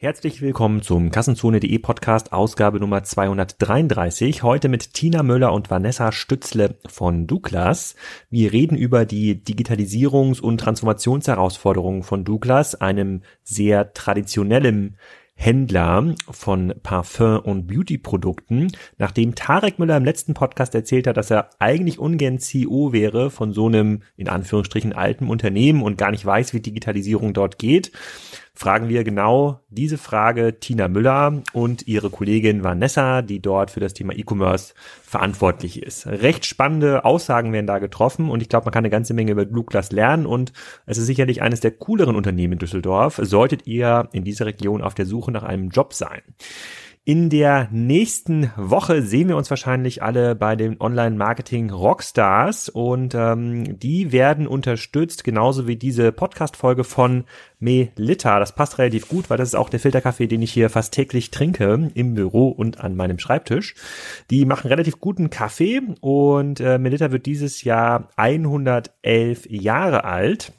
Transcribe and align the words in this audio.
Herzlich 0.00 0.40
willkommen 0.42 0.80
zum 0.80 1.10
Kassenzone.de 1.10 1.76
Podcast 1.80 2.32
Ausgabe 2.32 2.78
Nummer 2.78 3.02
233. 3.02 4.44
Heute 4.44 4.68
mit 4.68 4.94
Tina 4.94 5.24
Müller 5.24 5.52
und 5.52 5.72
Vanessa 5.72 6.12
Stützle 6.12 6.76
von 6.86 7.26
Douglas. 7.26 7.96
Wir 8.30 8.52
reden 8.52 8.76
über 8.76 9.04
die 9.04 9.42
Digitalisierungs- 9.42 10.40
und 10.40 10.58
Transformationsherausforderungen 10.58 12.04
von 12.04 12.22
Douglas, 12.22 12.76
einem 12.76 13.22
sehr 13.42 13.92
traditionellen 13.92 14.96
Händler 15.40 16.14
von 16.28 16.74
Parfum- 16.82 17.38
und 17.38 17.68
Beauty-Produkten, 17.68 18.72
nachdem 18.98 19.36
Tarek 19.36 19.78
Müller 19.78 19.96
im 19.96 20.04
letzten 20.04 20.34
Podcast 20.34 20.74
erzählt 20.74 21.06
hat, 21.06 21.16
dass 21.16 21.30
er 21.30 21.50
eigentlich 21.60 22.00
ungern 22.00 22.40
CEO 22.40 22.92
wäre 22.92 23.30
von 23.30 23.52
so 23.52 23.66
einem, 23.66 24.02
in 24.16 24.28
Anführungsstrichen, 24.28 24.92
alten 24.92 25.28
Unternehmen 25.28 25.82
und 25.82 25.96
gar 25.96 26.10
nicht 26.10 26.26
weiß, 26.26 26.54
wie 26.54 26.60
Digitalisierung 26.60 27.34
dort 27.34 27.58
geht, 27.58 27.92
fragen 28.58 28.88
wir 28.88 29.04
genau 29.04 29.60
diese 29.70 29.98
Frage 29.98 30.58
Tina 30.58 30.88
Müller 30.88 31.42
und 31.52 31.86
ihre 31.86 32.10
Kollegin 32.10 32.64
Vanessa, 32.64 33.22
die 33.22 33.38
dort 33.38 33.70
für 33.70 33.78
das 33.78 33.94
Thema 33.94 34.12
E-Commerce 34.16 34.74
verantwortlich 35.00 35.80
ist. 35.80 36.08
Recht 36.08 36.44
spannende 36.44 37.04
Aussagen 37.04 37.52
werden 37.52 37.68
da 37.68 37.78
getroffen 37.78 38.28
und 38.28 38.42
ich 38.42 38.48
glaube, 38.48 38.64
man 38.64 38.72
kann 38.72 38.80
eine 38.80 38.90
ganze 38.90 39.14
Menge 39.14 39.30
über 39.30 39.44
Douglas 39.44 39.92
lernen 39.92 40.26
und 40.26 40.52
es 40.86 40.98
ist 40.98 41.06
sicherlich 41.06 41.40
eines 41.40 41.60
der 41.60 41.70
cooleren 41.70 42.16
Unternehmen 42.16 42.54
in 42.54 42.58
Düsseldorf. 42.58 43.20
Solltet 43.22 43.68
ihr 43.68 44.08
in 44.10 44.24
dieser 44.24 44.46
Region 44.46 44.82
auf 44.82 44.94
der 44.94 45.06
Suche 45.06 45.30
nach 45.30 45.44
einem 45.44 45.68
Job 45.68 45.94
sein. 45.94 46.22
In 47.08 47.30
der 47.30 47.68
nächsten 47.70 48.52
Woche 48.54 49.00
sehen 49.00 49.28
wir 49.28 49.38
uns 49.38 49.48
wahrscheinlich 49.48 50.02
alle 50.02 50.34
bei 50.34 50.56
den 50.56 50.78
Online-Marketing 50.78 51.70
Rockstars 51.70 52.68
und 52.68 53.14
ähm, 53.14 53.78
die 53.78 54.12
werden 54.12 54.46
unterstützt, 54.46 55.24
genauso 55.24 55.66
wie 55.66 55.76
diese 55.76 56.12
Podcast-Folge 56.12 56.84
von 56.84 57.24
Melita. 57.60 58.38
Das 58.38 58.54
passt 58.54 58.76
relativ 58.76 59.08
gut, 59.08 59.30
weil 59.30 59.38
das 59.38 59.48
ist 59.48 59.54
auch 59.54 59.70
der 59.70 59.80
Filterkaffee, 59.80 60.26
den 60.26 60.42
ich 60.42 60.52
hier 60.52 60.68
fast 60.68 60.92
täglich 60.92 61.30
trinke 61.30 61.90
im 61.94 62.12
Büro 62.12 62.48
und 62.50 62.80
an 62.80 62.94
meinem 62.94 63.18
Schreibtisch. 63.18 63.74
Die 64.28 64.44
machen 64.44 64.68
relativ 64.68 65.00
guten 65.00 65.30
Kaffee 65.30 65.80
und 66.02 66.60
äh, 66.60 66.76
Melita 66.76 67.10
wird 67.10 67.24
dieses 67.24 67.64
Jahr 67.64 68.10
111 68.16 69.46
Jahre 69.48 70.04
alt. 70.04 70.52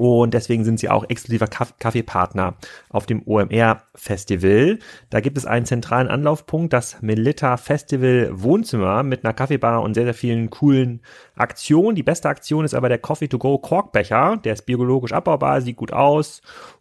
Und 0.00 0.32
deswegen 0.32 0.64
sind 0.64 0.80
sie 0.80 0.88
auch 0.88 1.04
exklusiver 1.10 1.46
Kaffeepartner 1.46 2.54
auf 2.88 3.04
dem 3.04 3.22
OMR 3.26 3.82
Festival. 3.94 4.78
Da 5.10 5.20
gibt 5.20 5.36
es 5.36 5.44
einen 5.44 5.66
zentralen 5.66 6.08
Anlaufpunkt, 6.08 6.72
das 6.72 7.02
Melita 7.02 7.58
Festival 7.58 8.30
Wohnzimmer 8.32 9.02
mit 9.02 9.24
einer 9.26 9.34
Kaffeebar 9.34 9.82
und 9.82 9.92
sehr, 9.92 10.04
sehr 10.04 10.14
vielen 10.14 10.48
coolen 10.48 11.02
Aktionen. 11.34 11.96
Die 11.96 12.02
beste 12.02 12.30
Aktion 12.30 12.64
ist 12.64 12.72
aber 12.72 12.88
der 12.88 12.96
Coffee 12.96 13.28
to 13.28 13.36
Go 13.36 13.58
Korkbecher. 13.58 14.38
Der 14.42 14.54
ist 14.54 14.64
biologisch 14.64 15.12
abbaubar, 15.12 15.60
sieht 15.60 15.76
gut 15.76 15.92
aus 15.92 16.40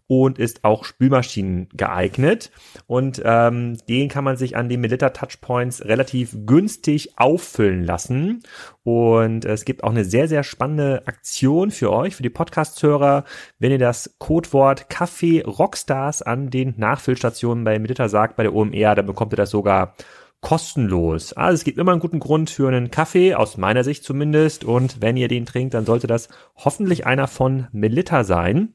und 0.09 0.39
ist 0.39 0.63
auch 0.63 0.85
Spülmaschinen 0.85 1.69
geeignet. 1.71 2.49
Und 2.87 3.21
ähm, 3.23 3.77
den 3.87 4.09
kann 4.09 4.23
man 4.23 4.37
sich 4.37 4.57
an 4.57 4.67
den 4.67 4.81
Melitta 4.81 5.11
Touchpoints 5.11 5.85
relativ 5.85 6.35
günstig 6.47 7.19
auffüllen 7.19 7.83
lassen. 7.83 8.41
Und 8.81 9.45
es 9.45 9.65
gibt 9.65 9.83
auch 9.83 9.91
eine 9.91 10.05
sehr, 10.05 10.27
sehr 10.27 10.41
spannende 10.41 11.05
Aktion 11.05 11.69
für 11.69 11.93
euch, 11.93 12.15
für 12.15 12.23
die 12.23 12.31
Podcast-Hörer, 12.31 13.23
wenn 13.59 13.71
ihr 13.71 13.77
das 13.77 14.15
Codewort 14.17 14.89
Kaffee 14.89 15.41
Rockstars 15.41 16.23
an 16.23 16.49
den 16.49 16.73
Nachfüllstationen 16.77 17.63
bei 17.63 17.77
Melitta 17.77 18.09
sagt, 18.09 18.35
bei 18.35 18.41
der 18.41 18.55
OMR, 18.55 18.95
dann 18.95 19.05
bekommt 19.05 19.31
ihr 19.33 19.37
das 19.37 19.51
sogar 19.51 19.93
kostenlos. 20.41 21.33
Also 21.33 21.53
es 21.53 21.63
gibt 21.63 21.77
immer 21.77 21.91
einen 21.91 22.01
guten 22.01 22.19
Grund 22.19 22.49
für 22.49 22.67
einen 22.67 22.89
Kaffee, 22.89 23.35
aus 23.35 23.57
meiner 23.57 23.83
Sicht 23.83 24.03
zumindest. 24.03 24.63
Und 24.63 25.03
wenn 25.03 25.17
ihr 25.17 25.27
den 25.27 25.45
trinkt, 25.45 25.75
dann 25.75 25.85
sollte 25.85 26.07
das 26.07 26.29
hoffentlich 26.55 27.05
einer 27.05 27.27
von 27.27 27.67
Melitta 27.71 28.23
sein. 28.23 28.73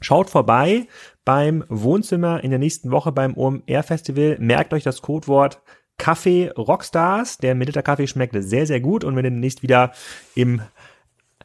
Schaut 0.00 0.30
vorbei 0.30 0.86
beim 1.24 1.64
Wohnzimmer 1.68 2.42
in 2.44 2.50
der 2.50 2.58
nächsten 2.58 2.90
Woche 2.90 3.12
beim 3.12 3.36
OMR 3.36 3.82
Festival. 3.82 4.36
Merkt 4.38 4.72
euch 4.72 4.82
das 4.82 5.02
Codewort 5.02 5.62
Kaffee 5.98 6.50
Rockstars. 6.56 7.38
Der 7.38 7.54
Militer 7.54 7.82
Kaffee 7.82 8.06
schmeckt 8.06 8.34
sehr, 8.38 8.66
sehr 8.66 8.80
gut. 8.80 9.04
Und 9.04 9.16
wenn 9.16 9.24
ihr 9.24 9.30
demnächst 9.30 9.62
wieder 9.62 9.92
im 10.34 10.60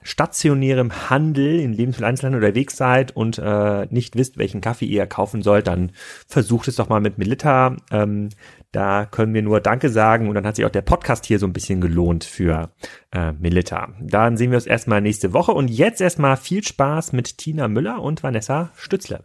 stationärem 0.04 1.10
Handel, 1.10 1.60
in 1.60 1.74
Lebensmitteleinzelhandel 1.74 2.44
unterwegs 2.44 2.78
seid 2.78 3.16
und 3.16 3.38
äh, 3.38 3.88
nicht 3.90 4.16
wisst, 4.16 4.38
welchen 4.38 4.62
Kaffee 4.62 4.86
ihr 4.86 5.06
kaufen 5.08 5.42
sollt, 5.42 5.68
dann 5.68 5.92
versucht 6.28 6.68
es 6.68 6.76
doch 6.76 6.90
mal 6.90 7.02
mit 7.02 7.18
Melita. 7.18 7.76
Ähm, 7.92 8.30
da 8.72 9.06
können 9.06 9.34
wir 9.34 9.42
nur 9.42 9.60
Danke 9.60 9.90
sagen 9.90 10.30
und 10.30 10.36
dann 10.36 10.46
hat 10.46 10.56
sich 10.56 10.66
auch 10.66 10.70
der 10.72 10.82
Podcast 10.82 11.26
hier 11.26 11.40
so 11.40 11.46
ein 11.46 11.54
bisschen 11.54 11.82
gelohnt 11.82 12.24
für 12.24 12.72
äh, 13.12 13.34
Melita. 13.34 13.90
Dann 14.00 14.38
sehen 14.38 14.52
wir 14.52 14.58
uns 14.58 14.68
erstmal 14.68 15.02
nächste 15.02 15.34
Woche 15.34 15.52
und 15.52 15.70
jetzt 15.70 16.02
erstmal 16.02 16.38
viel 16.38 16.64
Spaß 16.64 17.14
mit 17.14 17.38
Tina 17.38 17.68
Müller 17.68 18.02
und 18.02 18.24
Vanessa 18.24 18.72
Stützle. 18.76 19.24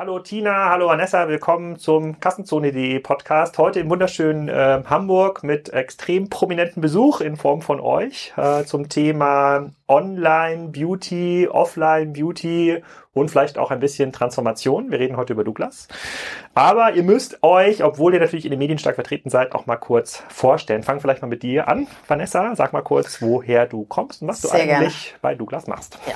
Hallo 0.00 0.18
Tina, 0.18 0.70
hallo 0.70 0.86
Vanessa, 0.86 1.28
willkommen 1.28 1.76
zum 1.76 2.20
Kassenzone.de 2.20 3.00
Podcast. 3.00 3.58
Heute 3.58 3.80
im 3.80 3.90
wunderschönen 3.90 4.48
äh, 4.48 4.82
Hamburg 4.86 5.44
mit 5.44 5.74
extrem 5.74 6.30
prominenten 6.30 6.80
Besuch 6.80 7.20
in 7.20 7.36
Form 7.36 7.60
von 7.60 7.80
euch 7.80 8.32
äh, 8.38 8.64
zum 8.64 8.88
Thema 8.88 9.68
Online 9.88 10.68
Beauty, 10.68 11.48
Offline 11.50 12.14
Beauty 12.14 12.82
und 13.12 13.30
vielleicht 13.30 13.58
auch 13.58 13.70
ein 13.70 13.80
bisschen 13.80 14.10
Transformation. 14.10 14.90
Wir 14.90 15.00
reden 15.00 15.18
heute 15.18 15.34
über 15.34 15.44
Douglas. 15.44 15.86
Aber 16.54 16.94
ihr 16.94 17.02
müsst 17.02 17.42
euch, 17.42 17.84
obwohl 17.84 18.14
ihr 18.14 18.20
natürlich 18.20 18.46
in 18.46 18.52
den 18.52 18.58
Medien 18.58 18.78
stark 18.78 18.94
vertreten 18.94 19.28
seid, 19.28 19.54
auch 19.54 19.66
mal 19.66 19.76
kurz 19.76 20.22
vorstellen. 20.30 20.82
Fang 20.82 21.00
vielleicht 21.00 21.20
mal 21.20 21.28
mit 21.28 21.42
dir 21.42 21.68
an, 21.68 21.88
Vanessa. 22.08 22.56
Sag 22.56 22.72
mal 22.72 22.80
kurz, 22.80 23.20
woher 23.20 23.66
du 23.66 23.84
kommst 23.84 24.22
und 24.22 24.28
was 24.28 24.40
Sehr 24.40 24.50
du 24.50 24.56
eigentlich 24.56 25.08
gerne. 25.08 25.18
bei 25.20 25.34
Douglas 25.34 25.66
machst. 25.66 25.98
Ja. 26.06 26.14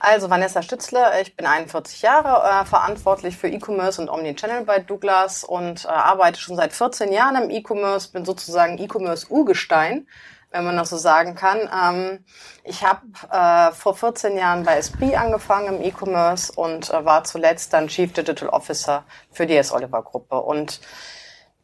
Also 0.00 0.30
Vanessa 0.30 0.62
Stützle, 0.62 1.20
ich 1.20 1.34
bin 1.34 1.44
41 1.44 2.02
Jahre, 2.02 2.48
äh, 2.48 2.64
verantwortlich 2.64 3.36
für 3.36 3.48
E-Commerce 3.48 4.00
und 4.00 4.08
Omnichannel 4.08 4.64
bei 4.64 4.78
Douglas 4.78 5.42
und 5.42 5.86
äh, 5.86 5.88
arbeite 5.88 6.38
schon 6.38 6.54
seit 6.54 6.72
14 6.72 7.12
Jahren 7.12 7.34
im 7.42 7.50
E-Commerce, 7.50 8.12
bin 8.12 8.24
sozusagen 8.24 8.78
E-Commerce-Urgestein, 8.78 10.06
wenn 10.52 10.64
man 10.64 10.76
das 10.76 10.90
so 10.90 10.96
sagen 10.96 11.34
kann. 11.34 11.58
Ähm, 11.74 12.24
ich 12.62 12.84
habe 12.84 13.00
äh, 13.32 13.72
vor 13.74 13.96
14 13.96 14.36
Jahren 14.36 14.62
bei 14.62 14.76
Esprit 14.76 15.16
angefangen 15.16 15.76
im 15.76 15.82
E-Commerce 15.82 16.52
und 16.52 16.90
äh, 16.90 17.04
war 17.04 17.24
zuletzt 17.24 17.72
dann 17.72 17.88
Chief 17.88 18.12
Digital 18.12 18.50
Officer 18.50 19.04
für 19.32 19.46
die 19.46 19.56
S. 19.56 19.72
Oliver 19.72 20.02
Gruppe. 20.02 20.40
Und 20.40 20.80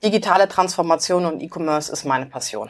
digitale 0.02 0.48
Transformation 0.48 1.24
und 1.24 1.40
E-Commerce 1.40 1.92
ist 1.92 2.04
meine 2.04 2.26
Passion. 2.26 2.68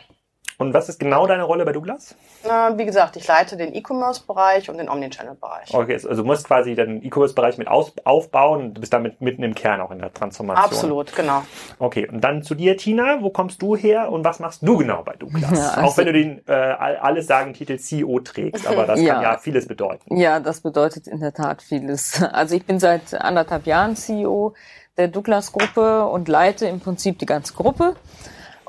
Und 0.57 0.73
was 0.73 0.89
ist 0.89 1.01
genau 1.01 1.27
deine 1.27 1.43
Rolle 1.43 1.65
bei 1.65 1.73
Douglas? 1.73 2.15
Na, 2.47 2.79
wie 2.79 2.85
gesagt, 2.85 3.17
ich 3.17 3.27
leite 3.27 3.57
den 3.57 3.75
E-Commerce-Bereich 3.75 4.71
und 4.71 4.79
den 4.79 4.89
Omnichannel-Bereich. 4.89 5.75
Okay, 5.75 5.95
also 5.95 6.15
du 6.15 6.25
musst 6.25 6.47
quasi 6.47 6.75
den 6.75 7.05
E-Commerce-Bereich 7.05 7.59
mit 7.59 7.67
aus 7.67 7.93
aufbauen 8.05 8.63
und 8.63 8.75
du 8.75 8.81
bist 8.81 8.93
damit 8.93 9.21
mitten 9.21 9.43
im 9.43 9.55
Kern 9.55 9.81
auch 9.81 9.91
in 9.91 9.99
der 9.99 10.13
Transformation. 10.13 10.65
Absolut, 10.65 11.15
genau. 11.17 11.43
Okay, 11.79 12.09
und 12.09 12.21
dann 12.21 12.43
zu 12.43 12.55
dir, 12.55 12.77
Tina. 12.77 13.23
Wo 13.23 13.31
kommst 13.31 13.63
du 13.63 13.77
her 13.77 14.11
und 14.13 14.25
was 14.25 14.39
machst 14.39 14.63
du 14.63 14.79
genau 14.79 15.03
bei 15.03 15.15
Douglas? 15.17 15.51
Ja, 15.51 15.71
also 15.71 15.81
auch 15.81 15.97
wenn 15.97 16.07
du 16.07 16.13
den 16.13 16.47
äh, 16.47 16.53
alles 16.53 17.27
sagen 17.27 17.53
Titel 17.53 17.79
CEO 17.79 18.21
trägst, 18.21 18.67
aber 18.67 18.87
das 18.87 19.01
ja. 19.03 19.15
kann 19.15 19.23
ja 19.23 19.39
vieles 19.39 19.67
bedeuten. 19.67 20.17
Ja, 20.17 20.41
das 20.41 20.61
bedeutet 20.61 21.09
in 21.09 21.21
der 21.21 21.33
Tat 21.33 21.63
vieles. 21.63 22.23
Also 22.35 22.57
ich 22.57 22.65
bin 22.65 22.79
seit 22.79 23.15
anderthalb 23.15 23.67
Jahren 23.67 23.97
CEO 23.97 24.55
der 24.97 25.09
Douglas-Gruppe 25.09 26.07
und 26.07 26.29
leite 26.29 26.67
im 26.67 26.81
Prinzip 26.81 27.19
die 27.19 27.27
ganze 27.27 27.55
Gruppe 27.55 27.97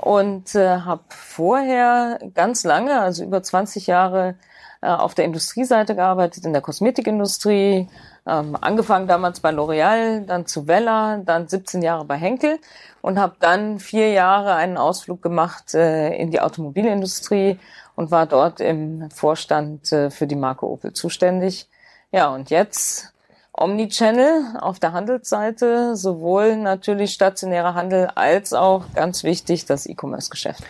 und 0.06 0.54
äh, 0.54 0.82
habe 0.82 1.04
vorher 1.10 2.20
ganz 2.36 2.64
lange, 2.64 3.02
also 3.02 3.24
über 3.24 3.42
20 3.42 3.88
Jahre, 3.88 4.36
äh, 4.82 4.88
auf 4.88 5.16
der 5.16 5.26
Industrieseite 5.26 5.96
gearbeitet, 5.96 6.46
in 6.46 6.54
der 6.54 6.62
Kosmetikindustrie, 6.62 7.90
ähm, 8.28 8.56
angefangen 8.62 9.08
damals 9.08 9.40
bei 9.40 9.50
L'Oreal, 9.50 10.24
dann 10.28 10.46
zu 10.46 10.68
Vella, 10.68 11.18
dann 11.26 11.48
17 11.48 11.82
Jahre 11.82 12.06
bei 12.06 12.18
Henkel 12.18 12.60
und 13.02 13.18
habe 13.18 13.36
dann 13.40 13.80
vier 13.80 14.12
Jahre 14.12 14.54
einen 14.54 14.78
Ausflug 14.78 15.24
gemacht 15.24 15.74
äh, 15.74 16.16
in 16.16 16.30
die 16.30 16.40
Automobilindustrie 16.40 17.58
und 17.96 18.12
war 18.12 18.28
dort 18.28 18.60
im 18.60 19.10
Vorstand 19.10 19.92
äh, 19.92 20.12
für 20.12 20.28
die 20.28 20.36
Marke 20.36 20.68
Opel 20.68 20.94
zuständig. 20.94 21.68
Ja, 22.12 22.28
und 22.30 22.52
jetzt 22.52 23.15
Omnichannel 23.58 24.58
auf 24.60 24.80
der 24.80 24.94
Handelsseite, 24.94 25.96
sowohl 25.96 26.58
natürlich 26.58 27.14
stationärer 27.14 27.74
Handel 27.74 28.10
als 28.16 28.54
auch 28.54 28.86
ganz 28.94 29.24
wichtig 29.24 29.66
das 29.66 29.86
E-Commerce-Geschäft. 29.86 30.64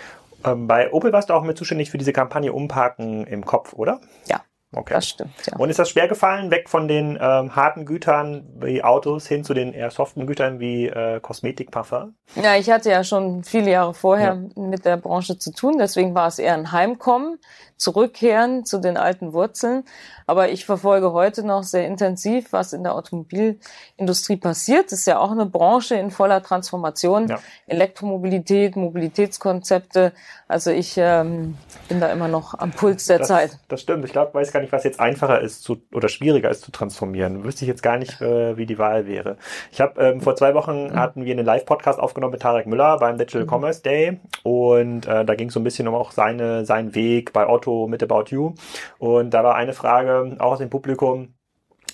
Ähm, 0.44 0.68
bei 0.68 0.92
Opel 0.94 1.12
warst 1.12 1.30
du 1.30 1.34
auch 1.34 1.44
mit 1.44 1.58
zuständig 1.58 1.90
für 1.90 1.98
diese 1.98 2.14
Kampagne 2.14 2.54
Umparken 2.54 3.26
im 3.26 3.46
Kopf, 3.46 3.74
oder? 3.74 4.00
Ja. 4.28 4.42
Okay. 4.76 4.94
Das 4.94 5.08
stimmt, 5.08 5.32
ja. 5.46 5.58
Und 5.58 5.70
ist 5.70 5.80
das 5.80 5.90
schwer 5.90 6.10
gefallen, 6.10 6.52
weg 6.52 6.70
von 6.70 6.88
den 6.88 7.18
ähm, 7.22 7.56
harten 7.56 7.86
Gütern 7.86 8.46
wie 8.60 8.84
Autos 8.84 9.26
hin 9.26 9.46
zu 9.46 9.54
den 9.54 9.74
eher 9.74 9.90
soften 9.90 10.28
Gütern 10.28 10.60
wie 10.60 10.88
äh, 10.88 11.22
Kosmetik, 11.22 11.72
Parfum? 11.72 12.16
Ja, 12.36 12.56
ich 12.56 12.70
hatte 12.70 12.90
ja 12.90 13.04
schon 13.06 13.44
viele 13.44 13.72
Jahre 13.72 13.94
vorher 13.94 14.38
ja. 14.56 14.62
mit 14.62 14.84
der 14.84 14.98
Branche 14.98 15.38
zu 15.38 15.54
tun, 15.54 15.78
deswegen 15.80 16.14
war 16.14 16.28
es 16.28 16.40
eher 16.40 16.56
ein 16.56 16.74
Heimkommen, 16.74 17.40
zurückkehren 17.78 18.66
zu 18.66 18.80
den 18.80 18.98
alten 18.98 19.34
Wurzeln. 19.34 19.84
Aber 20.28 20.50
ich 20.50 20.66
verfolge 20.66 21.12
heute 21.14 21.46
noch 21.46 21.64
sehr 21.64 21.86
intensiv, 21.86 22.52
was 22.52 22.74
in 22.74 22.84
der 22.84 22.96
Automobilindustrie 22.96 24.38
passiert. 24.38 24.92
Das 24.92 25.00
ist 25.00 25.06
ja 25.06 25.20
auch 25.20 25.32
eine 25.32 25.46
Branche 25.46 25.96
in 25.96 26.10
voller 26.10 26.42
Transformation. 26.42 27.28
Ja. 27.28 27.40
Elektromobilität, 27.68 28.76
Mobilitätskonzepte. 28.76 30.14
Also 30.48 30.72
ich 30.72 30.96
ähm, 30.98 31.58
bin 31.90 32.00
da 32.00 32.12
immer 32.12 32.28
noch 32.28 32.58
am 32.58 32.72
Puls 32.72 33.06
der 33.06 33.20
das, 33.20 33.28
Zeit. 33.28 33.60
Das 33.68 33.82
stimmt. 33.82 34.06
Ich 34.06 34.12
glaube, 34.12 34.34
weiß 34.34 34.52
gar 34.52 34.62
nicht, 34.62 34.65
was 34.72 34.84
jetzt 34.84 35.00
einfacher 35.00 35.42
ist 35.42 35.64
zu, 35.64 35.82
oder 35.94 36.08
schwieriger 36.08 36.50
ist 36.50 36.62
zu 36.62 36.72
transformieren. 36.72 37.44
Wüsste 37.44 37.66
ich 37.66 37.70
jetzt 37.70 37.84
gar 37.84 37.98
nicht, 37.98 38.22
äh, 38.22 38.58
wie 38.58 38.66
die 38.66 38.78
Wahl 38.78 39.08
wäre. 39.08 39.38
Ich 39.72 39.82
habe 39.82 40.02
ähm, 40.02 40.22
vor 40.22 40.36
zwei 40.36 40.54
Wochen 40.54 40.88
mhm. 40.88 40.96
hatten 40.96 41.26
wir 41.26 41.34
einen 41.34 41.46
Live-Podcast 41.46 42.00
aufgenommen 42.00 42.32
mit 42.32 42.42
Tarek 42.42 42.68
Müller 42.68 42.98
beim 42.98 43.18
Digital 43.18 43.44
mhm. 43.44 43.50
Commerce 43.50 43.82
Day 43.82 44.20
und 44.44 45.08
äh, 45.08 45.26
da 45.26 45.36
ging 45.36 45.48
es 45.48 45.54
so 45.54 45.60
ein 45.60 45.64
bisschen 45.64 45.88
um 45.88 45.96
auch 45.96 46.12
seine, 46.12 46.66
seinen 46.66 46.96
Weg 46.96 47.34
bei 47.34 47.48
Otto 47.48 47.88
mit 47.88 48.04
About 48.04 48.26
You. 48.30 48.54
Und 49.00 49.34
da 49.34 49.44
war 49.44 49.56
eine 49.56 49.74
Frage 49.74 50.36
auch 50.40 50.54
aus 50.54 50.60
dem 50.60 50.70
Publikum, 50.70 51.34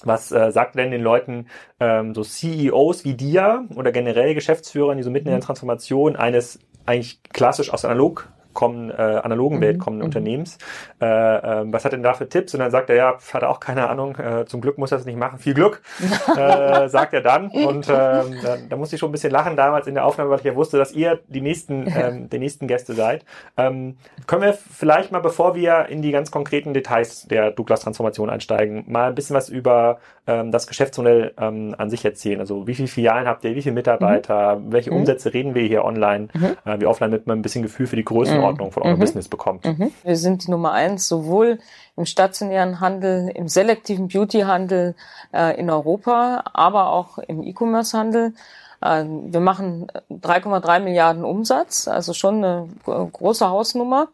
was 0.03 0.31
äh, 0.31 0.51
sagt 0.51 0.75
denn 0.75 0.91
den 0.91 1.01
Leuten 1.01 1.47
ähm, 1.79 2.13
so 2.15 2.23
CEOs 2.23 3.05
wie 3.05 3.13
dir 3.13 3.67
oder 3.75 3.91
generell 3.91 4.33
Geschäftsführer, 4.33 4.95
die 4.95 5.03
so 5.03 5.11
mitten 5.11 5.27
in 5.27 5.33
der 5.33 5.41
mhm. 5.41 5.45
Transformation 5.45 6.15
eines 6.15 6.59
eigentlich 6.85 7.21
klassisch 7.23 7.71
aus 7.71 7.85
analog 7.85 8.27
kommen, 8.53 8.89
äh, 8.89 8.93
analogen 8.93 9.57
mhm. 9.57 9.61
Welt 9.61 9.79
kommenden 9.79 10.03
mhm. 10.03 10.09
Unternehmens. 10.09 10.57
Äh, 11.01 11.05
äh, 11.05 11.63
was 11.65 11.85
hat 11.85 11.93
denn 11.93 12.03
da 12.03 12.13
für 12.13 12.27
Tipps? 12.27 12.53
Und 12.53 12.59
dann 12.59 12.71
sagt 12.71 12.89
er, 12.89 12.95
ja, 12.95 13.17
hat 13.33 13.41
er 13.41 13.49
auch 13.49 13.59
keine 13.59 13.89
Ahnung, 13.89 14.15
äh, 14.17 14.45
zum 14.45 14.61
Glück 14.61 14.77
muss 14.77 14.91
er 14.91 14.97
es 14.97 15.05
nicht 15.05 15.17
machen. 15.17 15.39
Viel 15.39 15.53
Glück, 15.53 15.81
äh, 16.37 16.89
sagt 16.89 17.13
er 17.13 17.21
dann. 17.21 17.47
Und 17.49 17.89
äh, 17.89 17.91
da, 17.91 18.23
da 18.69 18.75
musste 18.75 18.95
ich 18.95 18.99
schon 18.99 19.09
ein 19.09 19.13
bisschen 19.13 19.31
lachen 19.31 19.55
damals 19.55 19.87
in 19.87 19.95
der 19.95 20.05
Aufnahme, 20.05 20.29
weil 20.29 20.39
ich 20.39 20.45
ja 20.45 20.55
wusste, 20.55 20.77
dass 20.77 20.91
ihr 20.91 21.19
die 21.27 21.41
nächsten, 21.41 21.87
ähm, 21.87 22.29
die 22.29 22.39
nächsten 22.39 22.67
Gäste 22.67 22.93
seid. 22.93 23.25
Ähm, 23.57 23.97
können 24.27 24.41
wir 24.41 24.53
vielleicht 24.53 25.11
mal, 25.11 25.19
bevor 25.19 25.55
wir 25.55 25.87
in 25.87 26.01
die 26.01 26.11
ganz 26.11 26.31
konkreten 26.31 26.73
Details 26.73 27.27
der 27.27 27.51
Douglas-Transformation 27.51 28.29
einsteigen, 28.29 28.85
mal 28.87 29.09
ein 29.09 29.15
bisschen 29.15 29.35
was 29.35 29.49
über 29.49 29.99
ähm, 30.39 30.51
das 30.51 30.67
Geschäftsmodell 30.67 31.33
ähm, 31.37 31.75
an 31.77 31.89
sich 31.89 32.03
erzählen? 32.05 32.39
Also 32.39 32.67
wie 32.67 32.75
viele 32.75 32.87
Filialen 32.87 33.27
habt 33.27 33.43
ihr, 33.43 33.55
wie 33.55 33.61
viele 33.61 33.75
Mitarbeiter, 33.75 34.55
mhm. 34.55 34.71
welche 34.71 34.91
mhm. 34.91 34.97
Umsätze 34.97 35.33
reden 35.33 35.53
wir 35.53 35.63
hier 35.63 35.83
online, 35.83 36.29
mhm. 36.33 36.57
äh, 36.65 36.79
wie 36.79 36.85
offline, 36.85 37.11
damit 37.11 37.27
man 37.27 37.39
ein 37.39 37.41
bisschen 37.41 37.61
Gefühl 37.61 37.87
für 37.87 37.95
die 37.97 38.05
Größe 38.05 38.31
Größenordnung 38.31 38.71
von 38.71 38.83
eurem 38.83 38.95
mhm. 38.95 39.01
Business 39.01 39.27
bekommt. 39.27 39.65
Mhm. 39.65 39.91
Wir 40.03 40.15
sind 40.15 40.45
die 40.45 40.51
Nummer 40.51 40.71
eins, 40.71 41.07
sowohl 41.07 41.59
im 41.97 42.05
stationären 42.05 42.79
Handel, 42.79 43.29
im 43.33 43.47
selektiven 43.47 44.07
Beauty-Handel 44.07 44.95
äh, 45.33 45.59
in 45.59 45.69
Europa, 45.69 46.43
aber 46.53 46.91
auch 46.91 47.17
im 47.17 47.43
E-Commerce-Handel. 47.43 48.33
Äh, 48.81 49.05
wir 49.05 49.39
machen 49.39 49.87
3,3 50.09 50.79
Milliarden 50.79 51.23
Umsatz, 51.23 51.87
also 51.87 52.13
schon 52.13 52.43
eine 52.43 52.67
große 52.85 53.49
Hausnummer. 53.49 54.09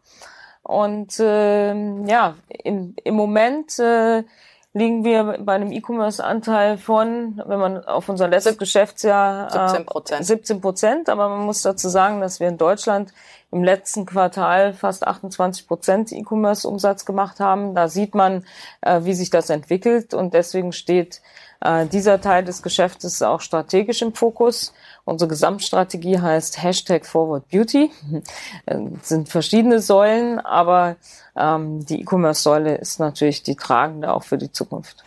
Und 0.63 1.19
äh, 1.19 1.73
ja, 2.07 2.35
im, 2.63 2.95
im 3.01 3.15
Moment 3.15 3.79
äh, 3.79 4.23
liegen 4.77 5.03
wir 5.03 5.39
bei 5.39 5.55
einem 5.55 5.71
E-Commerce-Anteil 5.71 6.77
von, 6.77 7.41
wenn 7.45 7.59
man 7.59 7.83
auf 7.83 8.09
unser 8.09 8.27
letztes 8.27 8.57
Geschäftsjahr 8.57 9.49
17 9.69 9.85
Prozent. 9.85 10.25
17 10.25 10.61
Prozent. 10.61 11.09
Aber 11.09 11.29
man 11.29 11.45
muss 11.45 11.61
dazu 11.61 11.89
sagen, 11.89 12.21
dass 12.21 12.39
wir 12.39 12.47
in 12.47 12.57
Deutschland 12.57 13.13
im 13.51 13.63
letzten 13.63 14.05
Quartal 14.05 14.73
fast 14.73 15.07
28 15.07 15.67
Prozent 15.67 16.11
E-Commerce-Umsatz 16.11 17.05
gemacht 17.05 17.39
haben. 17.39 17.75
Da 17.75 17.87
sieht 17.87 18.13
man, 18.13 18.45
äh, 18.81 19.01
wie 19.03 19.13
sich 19.13 19.29
das 19.29 19.49
entwickelt 19.49 20.13
und 20.13 20.33
deswegen 20.33 20.71
steht 20.73 21.21
äh, 21.61 21.85
dieser 21.85 22.21
Teil 22.21 22.43
des 22.43 22.61
Geschäftes 22.61 23.21
auch 23.21 23.41
strategisch 23.41 24.01
im 24.01 24.13
Fokus. 24.13 24.73
Unsere 25.05 25.29
Gesamtstrategie 25.29 26.19
heißt 26.19 26.61
Hashtag 26.61 27.05
Forward 27.05 27.47
Beauty. 27.49 27.91
Es 28.65 28.77
sind 29.09 29.29
verschiedene 29.29 29.79
Säulen, 29.79 30.39
aber 30.39 30.97
ähm, 31.35 31.85
die 31.85 32.01
E-Commerce-Säule 32.01 32.75
ist 32.75 32.99
natürlich 32.99 33.43
die 33.43 33.55
tragende 33.55 34.13
auch 34.13 34.23
für 34.23 34.37
die 34.37 34.51
Zukunft. 34.51 35.03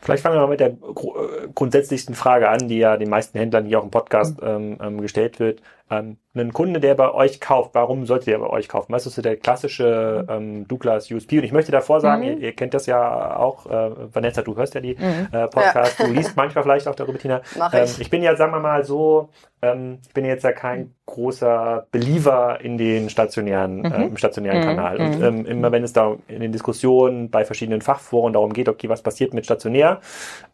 Vielleicht 0.00 0.22
fangen 0.22 0.36
wir 0.36 0.42
mal 0.42 0.48
mit 0.48 0.60
der 0.60 0.68
äh, 0.68 1.48
grundsätzlichsten 1.54 2.14
Frage 2.14 2.50
an, 2.50 2.68
die 2.68 2.78
ja 2.78 2.98
den 2.98 3.08
meisten 3.08 3.38
Händlern 3.38 3.64
hier 3.64 3.78
auch 3.78 3.84
im 3.84 3.90
Podcast 3.90 4.40
mhm. 4.42 4.46
ähm, 4.46 4.78
ähm 4.82 5.00
gestellt 5.00 5.40
wird. 5.40 5.62
Ähm, 5.90 6.16
ein 6.34 6.52
Kunde, 6.52 6.80
der 6.80 6.94
bei 6.94 7.12
euch 7.12 7.40
kauft, 7.40 7.74
warum 7.74 8.06
sollte 8.06 8.26
der 8.26 8.38
bei 8.38 8.48
euch 8.48 8.68
kaufen? 8.68 8.92
Was 8.92 9.06
ist 9.06 9.14
so 9.14 9.22
der 9.22 9.36
klassische 9.36 10.26
ähm, 10.28 10.66
Douglas 10.66 11.10
USP? 11.10 11.38
Und 11.38 11.44
ich 11.44 11.52
möchte 11.52 11.70
davor 11.70 12.00
sagen, 12.00 12.22
mhm. 12.22 12.28
ihr, 12.28 12.38
ihr, 12.38 12.52
kennt 12.52 12.74
das 12.74 12.86
ja 12.86 13.36
auch, 13.36 13.66
äh, 13.66 13.90
Vanessa, 14.12 14.42
du 14.42 14.56
hörst 14.56 14.74
ja 14.74 14.80
die 14.80 14.96
mhm. 14.96 15.28
äh, 15.30 15.46
Podcast, 15.46 16.00
ja. 16.00 16.06
du 16.06 16.12
liest 16.12 16.36
manchmal 16.36 16.64
vielleicht 16.64 16.88
auch 16.88 16.94
darüber, 16.94 17.18
Tina. 17.18 17.40
Mach 17.56 17.72
ich. 17.72 17.80
Ähm, 17.80 17.88
ich 18.00 18.10
bin 18.10 18.22
ja, 18.22 18.34
sagen 18.34 18.52
wir 18.52 18.60
mal 18.60 18.84
so, 18.84 19.28
ähm, 19.62 19.98
ich 20.06 20.12
bin 20.12 20.24
jetzt 20.24 20.42
ja 20.42 20.52
kein 20.52 20.94
großer 21.06 21.86
Believer 21.92 22.58
in 22.60 22.78
den 22.78 23.10
stationären, 23.10 23.78
mhm. 23.78 23.84
äh, 23.84 24.04
im 24.06 24.16
stationären 24.16 24.60
mhm. 24.60 24.64
Kanal. 24.64 24.96
Und 24.96 25.18
mhm. 25.18 25.24
ähm, 25.24 25.46
immer 25.46 25.70
wenn 25.70 25.84
es 25.84 25.92
da 25.92 26.16
in 26.28 26.40
den 26.40 26.50
Diskussionen 26.52 27.30
bei 27.30 27.44
verschiedenen 27.44 27.80
Fachforen 27.80 28.32
darum 28.32 28.52
geht, 28.52 28.68
okay, 28.68 28.88
was 28.88 29.02
passiert 29.02 29.34
mit 29.34 29.44
stationär, 29.44 30.00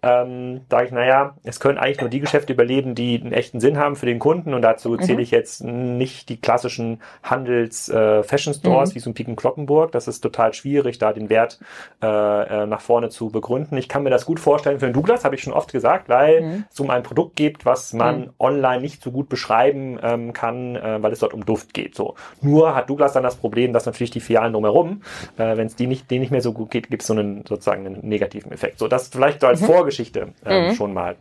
ähm, 0.03 0.62
sage 0.71 0.87
ich, 0.87 0.93
naja, 0.93 1.37
es 1.44 1.61
können 1.61 1.79
eigentlich 1.79 2.00
nur 2.00 2.11
die 2.11 2.21
Geschäfte 2.21 2.53
überleben, 2.53 2.94
die 2.94 3.21
einen 3.21 3.32
echten 3.32 3.61
Sinn 3.61 3.79
haben 3.79 3.97
für 3.97 4.06
den 4.06 4.19
Kunden. 4.19 4.53
Und 4.53 4.62
dazu 4.62 4.97
zähle 4.97 5.19
mhm. 5.20 5.25
ich 5.25 5.31
jetzt 5.31 5.64
nicht 5.64 6.28
die 6.28 6.40
klassischen 6.40 7.00
Handels-Fashion-Stores 7.22 8.90
äh, 8.90 8.93
mhm. 8.93 8.94
wie 8.94 9.00
so 9.00 9.11
ein 9.11 9.14
Piken 9.14 9.37
Kloppenburg. 9.37 9.93
Das 9.93 10.08
ist 10.08 10.20
total 10.20 10.55
schwierig, 10.55 10.99
da 10.99 11.12
den 11.12 11.28
Wert 11.28 11.61
äh, 12.02 12.06
äh, 12.06 12.67
nach 12.67 12.81
vorne 12.81 13.08
zu 13.08 13.31
begründen. 13.31 13.76
Ich 13.76 13.88
kann 13.88 14.02
mir 14.02 14.11
das 14.11 14.26
gut 14.26 14.40
vorstellen 14.40 14.81
für 14.81 14.87
den 14.87 14.94
Douglas, 14.94 15.25
habe 15.25 15.34
ich 15.34 15.43
schon 15.43 15.52
oft 15.52 15.72
gesagt, 15.72 16.08
weil 16.08 16.40
mhm. 16.40 16.64
es 16.70 16.81
um 16.81 16.90
ein 16.90 17.02
Produkt 17.02 17.37
geht, 17.37 17.64
was 17.64 17.93
man 17.93 18.20
mhm. 18.20 18.31
online 18.38 18.81
nicht 18.81 19.02
so 19.02 19.11
gut 19.11 19.28
beschreiben 19.28 19.99
ähm, 20.02 20.32
kann, 20.32 20.76
äh, 20.76 21.02
weil 21.02 21.12
es 21.12 21.20
dort 21.20 21.34
um 21.34 21.44
Duft 21.44 21.75
geht. 21.75 21.94
So. 21.94 22.14
Nur 22.40 22.75
hat 22.75 22.90
Douglas 22.90 23.12
dann 23.12 23.22
das 23.22 23.37
Problem, 23.37 23.72
dass 23.72 23.87
natürlich 23.87 24.11
die 24.11 24.20
Filialen 24.20 24.52
drumherum, 24.52 25.02
äh, 25.37 25.56
wenn 25.56 25.67
es 25.67 25.76
die 25.76 25.87
nicht, 25.87 26.11
denen 26.11 26.20
nicht 26.20 26.31
mehr 26.31 26.43
so 26.43 26.52
gut 26.52 26.70
geht, 26.70 26.90
gibt 26.90 27.02
es 27.02 27.08
so 27.08 27.14
einen 27.14 27.44
sozusagen 27.46 27.87
einen 27.87 28.06
negativen 28.06 28.52
Effekt. 28.52 28.78
So, 28.78 28.88
das 28.88 29.08
vielleicht 29.08 29.40
so 29.40 29.46
als 29.46 29.61
mhm. 29.61 29.67
Vorgeschichte 29.67 30.28
äh, 30.44 30.69
mhm. 30.69 30.75
schon 30.75 30.93
mal. 30.93 31.17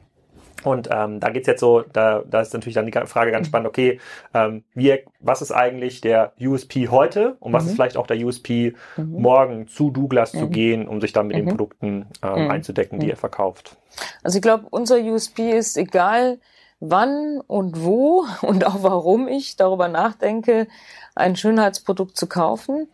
Und 0.63 0.89
ähm, 0.91 1.19
da 1.19 1.29
geht's 1.29 1.47
jetzt 1.47 1.61
so, 1.61 1.81
da, 1.93 2.23
da 2.29 2.41
ist 2.41 2.53
natürlich 2.53 2.75
dann 2.75 2.85
die 2.85 2.91
Frage 2.91 3.31
ganz 3.31 3.47
spannend, 3.47 3.67
okay, 3.67 3.99
ähm, 4.33 4.63
wie, 4.73 4.99
was 5.19 5.41
ist 5.41 5.51
eigentlich 5.51 6.01
der 6.01 6.33
USP 6.39 6.89
heute 6.89 7.37
und 7.39 7.53
was 7.53 7.63
mhm. 7.63 7.69
ist 7.69 7.75
vielleicht 7.75 7.97
auch 7.97 8.07
der 8.07 8.17
USP 8.17 8.73
mhm. 8.97 9.21
morgen 9.21 9.67
zu 9.67 9.91
Douglas 9.91 10.33
mhm. 10.33 10.39
zu 10.39 10.49
gehen, 10.49 10.87
um 10.87 11.01
sich 11.01 11.13
dann 11.13 11.27
mit 11.27 11.37
den 11.37 11.45
mhm. 11.45 11.49
Produkten 11.49 12.05
ähm, 12.21 12.45
mhm. 12.45 12.51
einzudecken, 12.51 12.99
die 12.99 13.07
ihr 13.07 13.17
verkauft? 13.17 13.77
Also 14.23 14.37
ich 14.37 14.41
glaube, 14.41 14.67
unser 14.69 14.97
USP 14.97 15.51
ist 15.51 15.77
egal, 15.77 16.39
wann 16.79 17.41
und 17.47 17.83
wo 17.83 18.25
und 18.41 18.65
auch 18.65 18.83
warum 18.83 19.27
ich 19.27 19.55
darüber 19.55 19.87
nachdenke, 19.87 20.67
ein 21.15 21.35
Schönheitsprodukt 21.35 22.17
zu 22.17 22.27
kaufen, 22.27 22.87